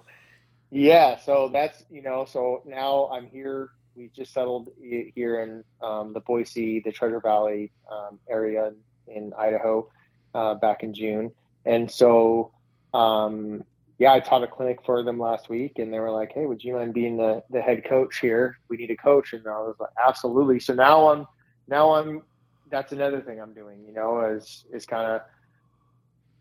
Yeah, 0.71 1.17
so 1.17 1.49
that's 1.51 1.83
you 1.89 2.01
know, 2.01 2.25
so 2.25 2.63
now 2.65 3.09
I'm 3.11 3.27
here. 3.27 3.69
We 3.95 4.09
just 4.15 4.33
settled 4.33 4.69
here 4.79 5.41
in 5.41 5.63
um, 5.81 6.13
the 6.13 6.19
Boise, 6.19 6.81
the 6.81 6.91
Treasure 6.91 7.19
Valley 7.19 7.71
um, 7.91 8.19
area 8.29 8.73
in 9.07 9.33
Idaho 9.37 9.89
uh, 10.35 10.55
back 10.55 10.83
in 10.83 10.93
June, 10.93 11.31
and 11.65 11.89
so 11.89 12.51
um, 12.93 13.63
yeah, 13.99 14.13
I 14.13 14.19
taught 14.19 14.43
a 14.43 14.47
clinic 14.47 14.79
for 14.85 15.03
them 15.03 15.19
last 15.19 15.49
week, 15.49 15.79
and 15.79 15.91
they 15.91 15.99
were 15.99 16.11
like, 16.11 16.31
"Hey, 16.33 16.45
would 16.45 16.63
you 16.63 16.75
mind 16.75 16.93
being 16.93 17.17
the 17.17 17.43
the 17.49 17.61
head 17.61 17.83
coach 17.85 18.19
here? 18.19 18.57
We 18.69 18.77
need 18.77 18.91
a 18.91 18.95
coach." 18.97 19.33
And 19.33 19.45
I 19.47 19.59
was 19.59 19.75
like, 19.79 19.89
"Absolutely." 20.05 20.59
So 20.59 20.73
now 20.73 21.09
I'm 21.09 21.25
now 21.67 21.93
I'm 21.93 22.23
that's 22.69 22.91
another 22.91 23.21
thing 23.21 23.41
I'm 23.41 23.53
doing. 23.53 23.83
You 23.85 23.93
know, 23.93 24.21
is 24.21 24.65
is 24.71 24.85
kind 24.85 25.09
of 25.09 25.21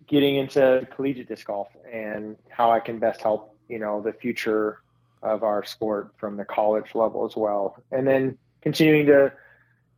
getting 0.06 0.36
into 0.36 0.86
collegiate 0.94 1.28
disc 1.28 1.46
golf 1.46 1.68
and 1.90 2.36
how 2.48 2.70
I 2.70 2.78
can 2.78 2.98
best 3.00 3.22
help, 3.22 3.56
you 3.68 3.78
know, 3.80 4.00
the 4.00 4.12
future 4.12 4.78
of 5.22 5.42
our 5.42 5.64
sport 5.64 6.12
from 6.16 6.36
the 6.36 6.44
college 6.44 6.94
level 6.94 7.26
as 7.26 7.34
well. 7.34 7.82
And 7.90 8.06
then 8.06 8.38
continuing 8.62 9.06
to 9.06 9.32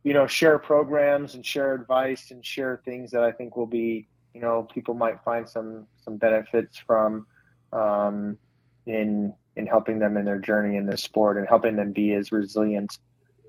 you 0.03 0.13
know, 0.13 0.27
share 0.27 0.57
programs 0.57 1.35
and 1.35 1.45
share 1.45 1.73
advice 1.73 2.31
and 2.31 2.45
share 2.45 2.81
things 2.85 3.11
that 3.11 3.23
I 3.23 3.31
think 3.31 3.57
will 3.57 3.67
be, 3.67 4.07
you 4.33 4.41
know, 4.41 4.67
people 4.73 4.93
might 4.93 5.21
find 5.23 5.47
some 5.47 5.87
some 6.03 6.17
benefits 6.17 6.77
from 6.77 7.27
um, 7.73 8.37
in 8.85 9.33
in 9.55 9.65
helping 9.67 9.99
them 9.99 10.15
in 10.17 10.23
their 10.25 10.39
journey 10.39 10.77
in 10.77 10.85
this 10.85 11.03
sport 11.03 11.37
and 11.37 11.47
helping 11.47 11.75
them 11.75 11.91
be 11.91 12.13
as 12.13 12.31
resilient, 12.31 12.97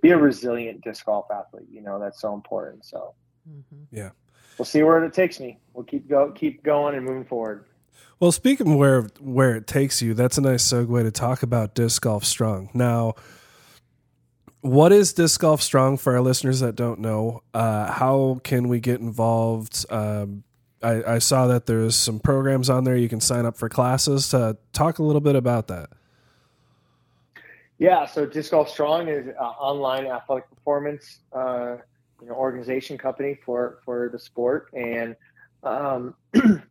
be 0.02 0.10
a 0.10 0.16
resilient 0.18 0.82
disc 0.82 1.06
golf 1.06 1.26
athlete. 1.30 1.68
You 1.70 1.82
know, 1.82 2.00
that's 2.00 2.20
so 2.20 2.34
important. 2.34 2.84
So, 2.84 3.14
Mhm. 3.48 3.86
Yeah. 3.92 4.10
we'll 4.58 4.66
see 4.66 4.82
where 4.82 5.04
it 5.04 5.12
takes 5.12 5.38
me. 5.38 5.58
We'll 5.72 5.84
keep 5.84 6.08
go 6.08 6.32
keep 6.32 6.62
going 6.62 6.94
and 6.96 7.04
moving 7.04 7.24
forward. 7.24 7.64
Well, 8.18 8.32
speaking 8.32 8.72
of 8.72 8.76
where 8.78 9.02
where 9.20 9.54
it 9.54 9.66
takes 9.66 10.02
you, 10.02 10.14
that's 10.14 10.36
a 10.36 10.40
nice 10.42 10.66
segue 10.70 11.02
to 11.02 11.10
talk 11.10 11.42
about 11.42 11.74
disc 11.74 12.02
golf 12.02 12.24
strong. 12.24 12.68
Now, 12.74 13.14
what 14.62 14.92
is 14.92 15.12
disc 15.14 15.40
golf 15.40 15.62
strong 15.62 15.96
for 15.96 16.14
our 16.14 16.20
listeners 16.20 16.60
that 16.60 16.76
don't 16.76 17.00
know? 17.00 17.42
Uh, 17.54 17.90
how 17.90 18.40
can 18.44 18.68
we 18.68 18.78
get 18.80 19.00
involved? 19.00 19.86
Um, 19.90 20.44
I, 20.82 21.14
I 21.14 21.18
saw 21.18 21.46
that 21.48 21.66
there's 21.66 21.94
some 21.94 22.18
programs 22.18 22.70
on 22.70 22.84
there 22.84 22.96
you 22.96 23.08
can 23.08 23.20
sign 23.20 23.44
up 23.44 23.56
for 23.56 23.68
classes. 23.68 24.30
To 24.30 24.56
talk 24.72 24.98
a 24.98 25.02
little 25.02 25.20
bit 25.20 25.36
about 25.36 25.68
that. 25.68 25.90
Yeah, 27.78 28.06
so 28.06 28.26
Disc 28.26 28.50
Golf 28.50 28.68
Strong 28.68 29.08
is 29.08 29.26
an 29.28 29.34
online 29.34 30.06
athletic 30.06 30.50
performance, 30.50 31.20
uh, 31.32 31.76
you 32.20 32.28
know, 32.28 32.34
organization 32.34 32.98
company 32.98 33.38
for 33.44 33.78
for 33.84 34.10
the 34.10 34.18
sport, 34.18 34.68
and 34.74 35.16
um, 35.62 36.14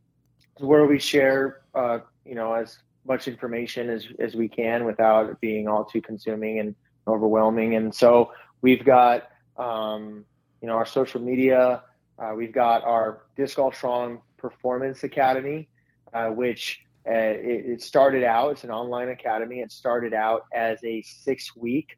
where 0.60 0.86
we 0.86 0.99
share, 0.99 1.61
uh, 1.73 1.99
you 2.26 2.36
know, 2.36 2.53
as 2.53 2.77
much 3.07 3.27
information 3.27 3.90
as 3.90 4.07
as 4.19 4.36
we 4.36 4.48
can 4.48 4.86
without 4.86 5.41
being 5.41 5.68
all 5.68 5.84
too 5.84 6.02
consuming 6.02 6.60
and 6.60 6.76
overwhelming. 7.07 7.76
And 7.76 7.94
so 7.94 8.31
we've 8.61 8.86
got, 8.86 9.30
um, 9.57 10.26
you 10.61 10.68
know, 10.68 10.76
our 10.76 10.86
social 10.86 11.22
media. 11.22 11.84
Uh, 12.20 12.34
we've 12.36 12.52
got 12.52 12.84
our 12.84 13.24
Disc 13.38 13.56
Golf 13.56 13.76
Strong 13.76 14.22
Performance 14.38 15.04
Academy, 15.04 15.70
uh, 16.14 16.28
which 16.28 16.82
uh, 17.08 17.14
it, 17.14 17.66
it 17.66 17.82
started 17.82 18.24
out, 18.24 18.52
it's 18.52 18.64
an 18.64 18.72
online 18.72 19.10
academy. 19.10 19.60
It 19.60 19.72
started 19.72 20.14
out 20.14 20.46
as 20.54 20.84
a 20.84 21.02
six 21.02 21.56
week 21.56 21.98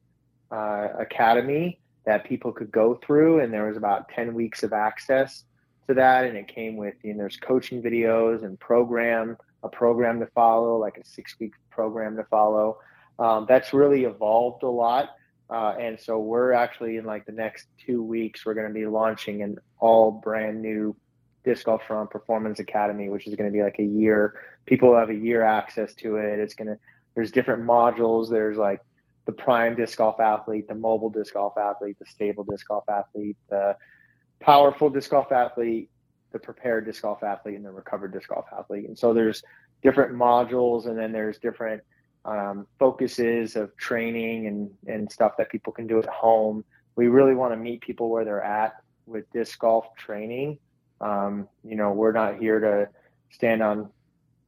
uh, 0.51 0.89
academy 0.99 1.79
that 2.05 2.23
people 2.25 2.51
could 2.51 2.71
go 2.71 2.99
through, 3.03 3.39
and 3.39 3.51
there 3.51 3.67
was 3.67 3.77
about 3.77 4.09
10 4.09 4.33
weeks 4.33 4.63
of 4.63 4.73
access 4.73 5.43
to 5.87 5.93
that. 5.95 6.25
And 6.25 6.37
it 6.37 6.47
came 6.47 6.77
with, 6.77 6.95
you 7.03 7.13
know, 7.13 7.19
there's 7.19 7.37
coaching 7.37 7.81
videos 7.81 8.43
and 8.43 8.59
program, 8.59 9.37
a 9.63 9.69
program 9.69 10.19
to 10.19 10.27
follow, 10.27 10.77
like 10.77 10.97
a 10.97 11.05
six 11.05 11.35
week 11.39 11.53
program 11.69 12.15
to 12.17 12.23
follow. 12.25 12.77
Um, 13.17 13.45
that's 13.47 13.73
really 13.73 14.05
evolved 14.05 14.63
a 14.63 14.69
lot. 14.69 15.15
Uh, 15.51 15.75
and 15.77 15.99
so 15.99 16.17
we're 16.17 16.53
actually 16.53 16.95
in 16.95 17.03
like 17.03 17.25
the 17.25 17.31
next 17.31 17.67
two 17.85 18.01
weeks, 18.01 18.45
we're 18.45 18.53
going 18.53 18.67
to 18.67 18.73
be 18.73 18.85
launching 18.85 19.41
an 19.41 19.57
all 19.79 20.09
brand 20.09 20.61
new 20.61 20.95
Disc 21.43 21.65
Golf 21.65 21.83
Strong 21.83 22.07
Performance 22.07 22.59
Academy, 22.59 23.09
which 23.09 23.27
is 23.27 23.35
going 23.35 23.51
to 23.51 23.53
be 23.53 23.61
like 23.61 23.79
a 23.79 23.83
year. 23.83 24.39
People 24.65 24.95
have 24.97 25.09
a 25.09 25.15
year 25.15 25.43
access 25.43 25.93
to 25.95 26.15
it. 26.15 26.39
It's 26.39 26.53
going 26.53 26.69
to, 26.69 26.77
there's 27.15 27.31
different 27.31 27.63
modules. 27.63 28.29
There's 28.29 28.57
like 28.57 28.79
the 29.25 29.33
prime 29.33 29.75
disc 29.75 29.97
golf 29.97 30.19
athlete, 30.19 30.67
the 30.67 30.75
mobile 30.75 31.09
disc 31.09 31.33
golf 31.33 31.57
athlete, 31.57 31.97
the 31.99 32.05
stable 32.05 32.45
disc 32.45 32.67
golf 32.67 32.85
athlete, 32.87 33.37
the 33.49 33.75
powerful 34.39 34.89
disc 34.89 35.09
golf 35.09 35.31
athlete, 35.31 35.89
the 36.31 36.39
prepared 36.39 36.85
disc 36.85 37.01
golf 37.01 37.23
athlete, 37.23 37.55
and 37.55 37.65
the 37.65 37.71
recovered 37.71 38.13
disc 38.13 38.29
golf 38.29 38.45
athlete. 38.57 38.87
And 38.87 38.97
so 38.97 39.13
there's 39.13 39.43
different 39.83 40.15
modules, 40.15 40.85
and 40.85 40.97
then 40.97 41.11
there's 41.11 41.39
different 41.39 41.81
um, 42.25 42.67
focuses 42.77 43.55
of 43.55 43.75
training 43.77 44.47
and, 44.47 44.69
and 44.87 45.11
stuff 45.11 45.33
that 45.37 45.49
people 45.49 45.73
can 45.73 45.87
do 45.87 45.99
at 45.99 46.05
home. 46.05 46.63
We 46.95 47.07
really 47.07 47.35
want 47.35 47.53
to 47.53 47.57
meet 47.57 47.81
people 47.81 48.09
where 48.09 48.25
they're 48.25 48.43
at 48.43 48.73
with 49.05 49.29
disc 49.31 49.57
golf 49.59 49.85
training. 49.97 50.59
Um, 50.99 51.47
you 51.63 51.75
know, 51.75 51.91
we're 51.91 52.11
not 52.11 52.37
here 52.37 52.59
to 52.59 52.89
stand 53.31 53.63
on, 53.63 53.89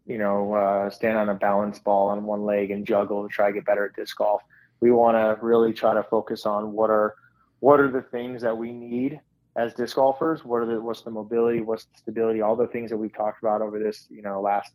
you 0.05 0.17
know, 0.17 0.53
uh, 0.53 0.89
stand 0.89 1.17
on 1.17 1.29
a 1.29 1.33
balance 1.33 1.79
ball 1.79 2.09
on 2.09 2.25
one 2.25 2.43
leg 2.43 2.71
and 2.71 2.85
juggle 2.85 3.21
and 3.21 3.31
try 3.31 3.47
to 3.47 3.53
get 3.53 3.65
better 3.65 3.85
at 3.85 3.95
disc 3.95 4.17
golf. 4.17 4.41
We 4.79 4.91
want 4.91 5.15
to 5.15 5.43
really 5.43 5.73
try 5.73 5.93
to 5.93 6.03
focus 6.03 6.45
on 6.45 6.73
what 6.73 6.89
are 6.89 7.15
what 7.59 7.79
are 7.79 7.89
the 7.89 8.01
things 8.01 8.41
that 8.41 8.57
we 8.57 8.73
need 8.73 9.19
as 9.55 9.73
disc 9.73 9.95
golfers. 9.95 10.43
What 10.43 10.57
are 10.57 10.65
the 10.65 10.81
what's 10.81 11.01
the 11.01 11.11
mobility, 11.11 11.61
what's 11.61 11.85
the 11.85 11.97
stability, 11.97 12.41
all 12.41 12.55
the 12.55 12.67
things 12.67 12.91
that 12.91 12.97
we've 12.97 13.15
talked 13.15 13.41
about 13.41 13.61
over 13.61 13.79
this, 13.79 14.05
you 14.09 14.21
know, 14.21 14.41
last 14.41 14.73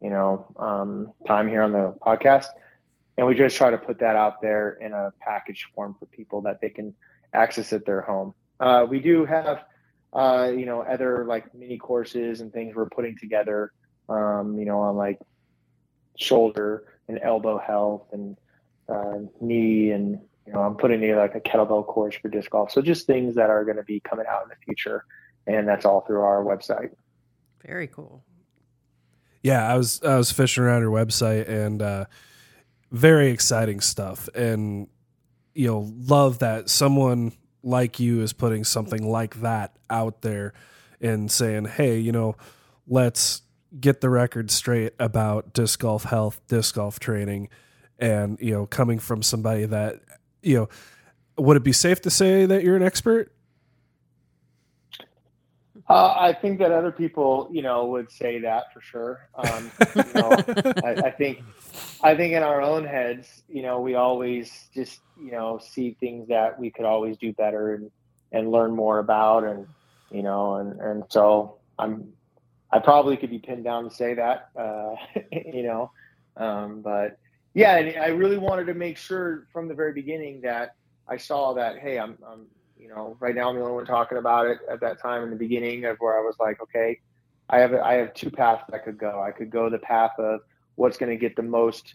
you 0.00 0.10
know 0.10 0.46
um, 0.56 1.12
time 1.26 1.48
here 1.48 1.62
on 1.62 1.72
the 1.72 1.94
podcast, 2.04 2.46
and 3.16 3.26
we 3.26 3.34
just 3.34 3.56
try 3.56 3.70
to 3.70 3.78
put 3.78 3.98
that 4.00 4.16
out 4.16 4.40
there 4.40 4.78
in 4.80 4.92
a 4.92 5.12
package 5.20 5.68
form 5.74 5.94
for 5.98 6.06
people 6.06 6.42
that 6.42 6.60
they 6.60 6.70
can 6.70 6.94
access 7.32 7.72
at 7.72 7.86
their 7.86 8.00
home. 8.00 8.34
Uh, 8.58 8.86
we 8.88 9.00
do 9.00 9.24
have 9.24 9.64
uh, 10.12 10.50
you 10.54 10.66
know, 10.66 10.82
other 10.82 11.24
like 11.24 11.54
mini 11.54 11.78
courses 11.78 12.40
and 12.40 12.52
things 12.52 12.74
we're 12.74 12.88
putting 12.88 13.16
together, 13.16 13.72
um, 14.08 14.58
you 14.58 14.64
know, 14.64 14.80
on 14.80 14.96
like 14.96 15.18
shoulder 16.16 16.84
and 17.08 17.20
elbow 17.22 17.58
health 17.58 18.08
and 18.12 18.36
uh, 18.88 19.18
knee 19.40 19.90
and 19.90 20.20
you 20.46 20.52
know, 20.52 20.62
I'm 20.62 20.74
putting 20.74 21.00
together 21.00 21.20
like 21.20 21.36
a 21.36 21.40
kettlebell 21.40 21.86
course 21.86 22.16
for 22.16 22.28
disc 22.28 22.50
golf. 22.50 22.72
So 22.72 22.82
just 22.82 23.06
things 23.06 23.36
that 23.36 23.50
are 23.50 23.64
going 23.64 23.76
to 23.76 23.84
be 23.84 24.00
coming 24.00 24.26
out 24.28 24.42
in 24.42 24.48
the 24.48 24.56
future, 24.64 25.04
and 25.46 25.68
that's 25.68 25.84
all 25.84 26.00
through 26.00 26.22
our 26.22 26.42
website. 26.42 26.90
Very 27.64 27.86
cool. 27.86 28.24
Yeah, 29.42 29.66
I 29.66 29.76
was 29.76 30.02
I 30.02 30.16
was 30.16 30.30
fishing 30.30 30.64
around 30.64 30.82
your 30.82 30.90
website 30.90 31.48
and 31.48 31.80
uh, 31.80 32.04
very 32.90 33.30
exciting 33.30 33.80
stuff, 33.80 34.28
and 34.34 34.88
you 35.54 35.66
know, 35.66 35.92
love 36.06 36.38
that 36.40 36.68
someone 36.68 37.32
like 37.62 38.00
you 38.00 38.22
is 38.22 38.32
putting 38.32 38.64
something 38.64 39.08
like 39.08 39.40
that 39.40 39.76
out 39.88 40.22
there 40.22 40.52
and 41.00 41.30
saying, 41.30 41.66
hey, 41.66 41.98
you 41.98 42.12
know, 42.12 42.36
let's 42.86 43.42
get 43.78 44.00
the 44.00 44.08
record 44.10 44.50
straight 44.50 44.92
about 44.98 45.52
disc 45.52 45.80
golf 45.80 46.04
health, 46.04 46.40
disc 46.48 46.74
golf 46.74 47.00
training, 47.00 47.48
and 47.98 48.38
you 48.40 48.52
know, 48.52 48.66
coming 48.66 48.98
from 48.98 49.22
somebody 49.22 49.64
that 49.64 50.00
you 50.42 50.56
know, 50.56 50.68
would 51.36 51.56
it 51.56 51.64
be 51.64 51.72
safe 51.72 52.00
to 52.02 52.10
say 52.10 52.46
that 52.46 52.62
you're 52.62 52.76
an 52.76 52.82
expert? 52.82 53.32
Uh, 55.90 56.14
I 56.16 56.32
think 56.32 56.60
that 56.60 56.70
other 56.70 56.92
people, 56.92 57.48
you 57.50 57.62
know, 57.62 57.86
would 57.86 58.12
say 58.12 58.38
that 58.42 58.72
for 58.72 58.80
sure. 58.80 59.28
Um, 59.34 59.72
you 59.96 60.04
know, 60.14 60.30
I, 60.84 61.06
I 61.06 61.10
think, 61.10 61.42
I 62.00 62.14
think 62.14 62.32
in 62.32 62.44
our 62.44 62.62
own 62.62 62.84
heads, 62.84 63.42
you 63.48 63.62
know, 63.62 63.80
we 63.80 63.96
always 63.96 64.68
just, 64.72 65.00
you 65.20 65.32
know, 65.32 65.58
see 65.58 65.96
things 65.98 66.28
that 66.28 66.60
we 66.60 66.70
could 66.70 66.84
always 66.84 67.16
do 67.16 67.32
better 67.32 67.74
and 67.74 67.90
and 68.30 68.52
learn 68.52 68.70
more 68.76 69.00
about, 69.00 69.42
and 69.42 69.66
you 70.12 70.22
know, 70.22 70.54
and 70.54 70.80
and 70.80 71.04
so 71.08 71.56
I'm, 71.76 72.12
I 72.70 72.78
probably 72.78 73.16
could 73.16 73.30
be 73.30 73.40
pinned 73.40 73.64
down 73.64 73.82
to 73.82 73.90
say 73.90 74.14
that, 74.14 74.50
uh, 74.56 74.94
you 75.32 75.64
know, 75.64 75.90
um, 76.36 76.82
but 76.82 77.18
yeah, 77.52 77.78
and 77.78 77.98
I 77.98 78.08
really 78.10 78.38
wanted 78.38 78.66
to 78.66 78.74
make 78.74 78.96
sure 78.96 79.48
from 79.52 79.66
the 79.66 79.74
very 79.74 79.92
beginning 79.92 80.42
that 80.42 80.76
I 81.08 81.16
saw 81.16 81.52
that, 81.54 81.80
hey, 81.80 81.98
I'm, 81.98 82.16
I'm 82.24 82.46
you 82.80 82.88
know, 82.88 83.16
right 83.20 83.34
now 83.34 83.50
I'm 83.50 83.56
the 83.56 83.62
only 83.62 83.74
one 83.74 83.86
talking 83.86 84.18
about 84.18 84.46
it 84.46 84.58
at 84.70 84.80
that 84.80 85.00
time 85.00 85.22
in 85.22 85.30
the 85.30 85.36
beginning 85.36 85.84
of 85.84 85.98
where 85.98 86.18
I 86.18 86.22
was 86.22 86.36
like, 86.40 86.60
okay, 86.62 86.98
I 87.48 87.58
have 87.58 87.74
I 87.74 87.94
have 87.94 88.14
two 88.14 88.30
paths 88.30 88.64
I 88.72 88.78
could 88.78 88.96
go. 88.96 89.22
I 89.22 89.32
could 89.32 89.50
go 89.50 89.68
the 89.68 89.78
path 89.78 90.12
of 90.18 90.40
what's 90.76 90.96
going 90.96 91.10
to 91.10 91.16
get 91.16 91.36
the 91.36 91.42
most, 91.42 91.94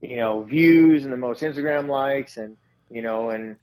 you 0.00 0.16
know, 0.16 0.42
views 0.42 1.04
and 1.04 1.12
the 1.12 1.16
most 1.16 1.42
Instagram 1.42 1.88
likes, 1.88 2.36
and 2.36 2.56
you 2.90 3.02
know, 3.02 3.30
and 3.30 3.56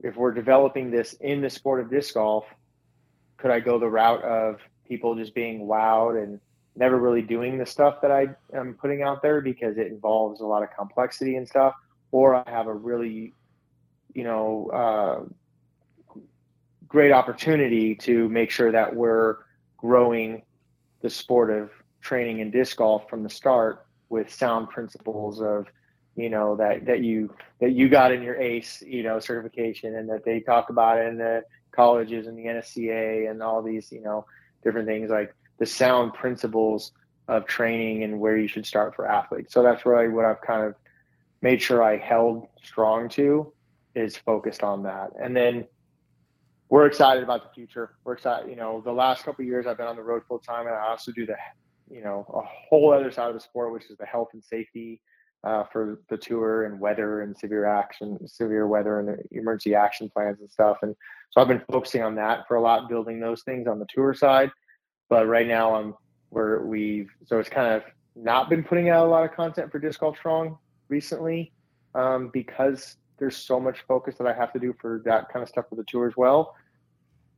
if 0.00 0.16
we're 0.16 0.32
developing 0.32 0.90
this 0.90 1.14
in 1.14 1.40
the 1.40 1.50
sport 1.50 1.80
of 1.80 1.90
disc 1.90 2.14
golf, 2.14 2.44
could 3.36 3.50
I 3.50 3.60
go 3.60 3.78
the 3.78 3.88
route 3.88 4.22
of 4.22 4.60
people 4.86 5.16
just 5.16 5.34
being 5.34 5.66
wowed 5.66 6.22
and 6.22 6.40
never 6.76 6.98
really 6.98 7.22
doing 7.22 7.58
the 7.58 7.66
stuff 7.66 8.00
that 8.02 8.10
I 8.10 8.28
am 8.54 8.74
putting 8.74 9.02
out 9.02 9.22
there 9.22 9.40
because 9.40 9.76
it 9.76 9.88
involves 9.88 10.40
a 10.40 10.46
lot 10.46 10.62
of 10.62 10.68
complexity 10.76 11.36
and 11.36 11.48
stuff, 11.48 11.74
or 12.12 12.34
I 12.34 12.50
have 12.50 12.66
a 12.66 12.74
really, 12.74 13.34
you 14.14 14.24
know, 14.24 14.70
uh, 14.72 15.32
great 16.92 17.10
opportunity 17.10 17.94
to 17.94 18.28
make 18.28 18.50
sure 18.50 18.70
that 18.70 18.94
we're 18.94 19.36
growing 19.78 20.42
the 21.00 21.08
sport 21.08 21.50
of 21.50 21.70
training 22.02 22.40
in 22.40 22.50
disc 22.50 22.76
golf 22.76 23.08
from 23.08 23.22
the 23.22 23.30
start 23.30 23.86
with 24.10 24.30
sound 24.30 24.68
principles 24.68 25.40
of 25.40 25.66
you 26.16 26.28
know 26.28 26.54
that 26.54 26.84
that 26.84 27.00
you 27.00 27.34
that 27.60 27.72
you 27.72 27.88
got 27.88 28.12
in 28.12 28.22
your 28.22 28.36
ace 28.36 28.82
you 28.86 29.02
know 29.02 29.18
certification 29.18 29.96
and 29.96 30.06
that 30.10 30.22
they 30.22 30.38
talk 30.40 30.68
about 30.68 31.00
in 31.00 31.16
the 31.16 31.42
colleges 31.70 32.26
and 32.26 32.36
the 32.36 32.44
NSCA 32.44 33.30
and 33.30 33.42
all 33.42 33.62
these 33.62 33.90
you 33.90 34.02
know 34.02 34.26
different 34.62 34.86
things 34.86 35.10
like 35.10 35.34
the 35.58 35.64
sound 35.64 36.12
principles 36.12 36.92
of 37.26 37.46
training 37.46 38.02
and 38.02 38.20
where 38.20 38.36
you 38.36 38.48
should 38.48 38.66
start 38.66 38.94
for 38.94 39.06
athletes. 39.06 39.54
So 39.54 39.62
that's 39.62 39.86
really 39.86 40.08
what 40.08 40.26
I've 40.26 40.42
kind 40.42 40.66
of 40.66 40.74
made 41.40 41.62
sure 41.62 41.82
I 41.82 41.96
held 41.96 42.48
strong 42.62 43.08
to 43.10 43.50
is 43.94 44.14
focused 44.16 44.62
on 44.62 44.82
that. 44.82 45.12
And 45.18 45.34
then 45.34 45.66
we're 46.72 46.86
excited 46.86 47.22
about 47.22 47.42
the 47.42 47.54
future. 47.54 47.96
We're 48.02 48.14
excited. 48.14 48.48
You 48.48 48.56
know, 48.56 48.80
the 48.82 48.92
last 48.92 49.26
couple 49.26 49.44
years 49.44 49.66
I've 49.66 49.76
been 49.76 49.86
on 49.86 49.94
the 49.94 50.02
road 50.02 50.22
full 50.26 50.38
time, 50.38 50.66
and 50.66 50.74
I 50.74 50.88
also 50.88 51.12
do 51.12 51.26
the, 51.26 51.36
you 51.90 52.02
know, 52.02 52.24
a 52.32 52.40
whole 52.40 52.94
other 52.94 53.10
side 53.12 53.28
of 53.28 53.34
the 53.34 53.40
sport, 53.40 53.74
which 53.74 53.90
is 53.90 53.98
the 53.98 54.06
health 54.06 54.30
and 54.32 54.42
safety 54.42 54.98
uh, 55.44 55.64
for 55.70 56.00
the 56.08 56.16
tour 56.16 56.64
and 56.64 56.80
weather 56.80 57.20
and 57.20 57.36
severe 57.36 57.66
action, 57.66 58.26
severe 58.26 58.66
weather 58.66 59.00
and 59.00 59.22
emergency 59.32 59.74
action 59.74 60.08
plans 60.08 60.40
and 60.40 60.50
stuff. 60.50 60.78
And 60.80 60.96
so 61.28 61.42
I've 61.42 61.48
been 61.48 61.60
focusing 61.70 62.02
on 62.02 62.14
that 62.14 62.48
for 62.48 62.56
a 62.56 62.62
lot, 62.62 62.88
building 62.88 63.20
those 63.20 63.42
things 63.42 63.68
on 63.68 63.78
the 63.78 63.86
tour 63.94 64.14
side. 64.14 64.50
But 65.10 65.26
right 65.26 65.46
now 65.46 65.74
I'm 65.74 65.94
where 66.30 66.62
we've 66.62 67.10
so 67.26 67.38
it's 67.38 67.50
kind 67.50 67.74
of 67.74 67.82
not 68.16 68.48
been 68.48 68.64
putting 68.64 68.88
out 68.88 69.06
a 69.06 69.10
lot 69.10 69.24
of 69.24 69.32
content 69.36 69.70
for 69.70 69.78
Disc 69.78 70.00
Golf 70.00 70.16
Strong 70.16 70.56
recently 70.88 71.52
um, 71.94 72.30
because 72.32 72.96
there's 73.18 73.36
so 73.36 73.60
much 73.60 73.84
focus 73.86 74.16
that 74.16 74.26
I 74.26 74.32
have 74.32 74.54
to 74.54 74.58
do 74.58 74.74
for 74.80 75.02
that 75.04 75.28
kind 75.30 75.42
of 75.42 75.50
stuff 75.50 75.66
for 75.68 75.74
the 75.74 75.84
tour 75.84 76.08
as 76.08 76.16
well. 76.16 76.54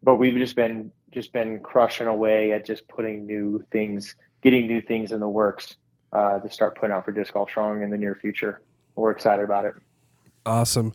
But 0.05 0.17
we've 0.17 0.37
just 0.37 0.55
been 0.55 0.93
just 1.11 1.33
been 1.33 1.61
crushing 1.61 2.09
away 2.09 2.53
at 2.53 2.67
just 2.67 2.87
putting 2.89 3.27
new 3.27 3.65
things, 3.71 4.15
getting 4.43 4.67
new 4.67 4.83
things 4.83 5.13
in 5.13 5.21
the 5.21 5.29
works 5.29 5.77
uh, 6.13 6.41
to 6.41 6.51
start 6.51 6.77
putting 6.77 6.95
out 6.95 7.05
for 7.05 7.13
Disc 7.13 7.33
Golf 7.33 7.49
Strong 7.49 7.83
in 7.83 7.91
the 7.91 7.97
near 7.97 8.15
future. 8.15 8.61
We're 8.97 9.13
excited 9.13 9.45
about 9.45 9.65
it. 9.65 9.75
Awesome. 10.45 10.93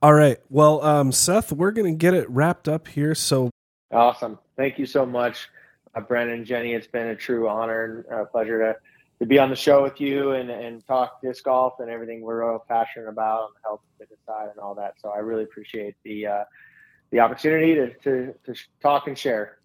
All 0.00 0.14
right. 0.14 0.38
Well, 0.48 0.82
um, 0.82 1.12
Seth, 1.12 1.52
we're 1.52 1.72
going 1.72 1.92
to 1.92 1.98
get 1.98 2.14
it 2.14 2.28
wrapped 2.30 2.68
up 2.68 2.88
here. 2.88 3.14
So 3.14 3.50
awesome. 3.92 4.38
Thank 4.56 4.78
you 4.78 4.86
so 4.86 5.04
much, 5.04 5.48
uh, 5.94 6.00
Brandon 6.00 6.44
Jenny. 6.44 6.72
It's 6.72 6.86
been 6.86 7.08
a 7.08 7.16
true 7.16 7.48
honor 7.48 8.04
and 8.08 8.20
uh, 8.20 8.24
pleasure 8.24 8.58
to, 8.58 8.76
to 9.18 9.26
be 9.26 9.38
on 9.38 9.50
the 9.50 9.56
show 9.56 9.82
with 9.82 10.00
you 10.00 10.32
and, 10.32 10.48
and 10.50 10.86
talk 10.86 11.20
disc 11.20 11.44
golf 11.44 11.74
and 11.80 11.90
everything 11.90 12.22
we're 12.22 12.50
all 12.50 12.64
passionate 12.66 13.08
about 13.08 13.42
on 13.42 13.50
the 13.54 13.60
health 13.68 13.80
and 13.84 13.98
fitness 13.98 14.24
side 14.26 14.48
and 14.50 14.58
all 14.58 14.74
that. 14.76 14.94
So 15.02 15.10
I 15.10 15.18
really 15.18 15.42
appreciate 15.42 15.96
the 16.04 16.26
uh, 16.26 16.44
the 17.10 17.20
opportunity 17.20 17.74
to, 17.74 17.94
to, 17.94 18.34
to 18.44 18.54
talk 18.80 19.06
and 19.06 19.16
share. 19.18 19.58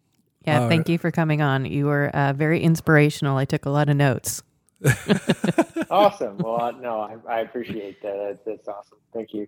Yeah, 0.45 0.61
All 0.61 0.69
thank 0.69 0.81
right. 0.81 0.89
you 0.89 0.97
for 0.97 1.11
coming 1.11 1.41
on. 1.41 1.65
You 1.65 1.85
were 1.85 2.09
uh, 2.09 2.33
very 2.33 2.61
inspirational. 2.61 3.37
I 3.37 3.45
took 3.45 3.65
a 3.65 3.69
lot 3.69 3.89
of 3.89 3.95
notes. 3.95 4.43
awesome. 5.89 6.37
Well, 6.37 6.61
uh, 6.61 6.71
no, 6.71 6.99
I, 6.99 7.37
I 7.37 7.39
appreciate 7.41 8.01
that. 8.03 8.39
That's 8.45 8.67
awesome. 8.67 8.99
Thank 9.13 9.33
you. 9.33 9.47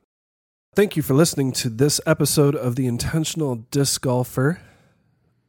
Thank 0.75 0.95
you 0.95 1.03
for 1.03 1.13
listening 1.13 1.51
to 1.53 1.69
this 1.69 1.99
episode 2.05 2.55
of 2.55 2.75
The 2.75 2.87
Intentional 2.87 3.55
Disc 3.55 4.01
Golfer. 4.01 4.61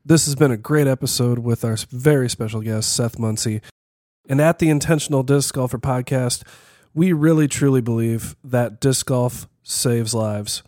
This 0.05 0.25
has 0.25 0.35
been 0.35 0.51
a 0.51 0.57
great 0.57 0.87
episode 0.87 1.41
with 1.41 1.65
our 1.65 1.77
very 1.91 2.31
special 2.31 2.61
guest, 2.61 2.95
Seth 2.95 3.19
Munsey. 3.19 3.61
And 4.29 4.41
at 4.41 4.59
the 4.59 4.71
Intentional 4.71 5.23
Disc 5.23 5.55
Golfer 5.55 5.79
podcast, 5.79 6.45
we 6.95 7.13
really 7.13 7.49
truly 7.49 7.81
believe 7.81 8.37
that 8.43 8.81
disc 8.81 9.07
golf 9.07 9.49
saves 9.63 10.15
lives. 10.15 10.63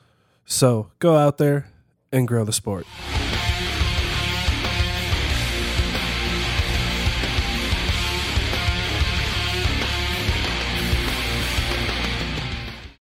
So 0.50 0.90
go 0.98 1.16
out 1.16 1.38
there 1.38 1.68
and 2.10 2.26
grow 2.26 2.44
the 2.44 2.52
sport. 2.52 2.84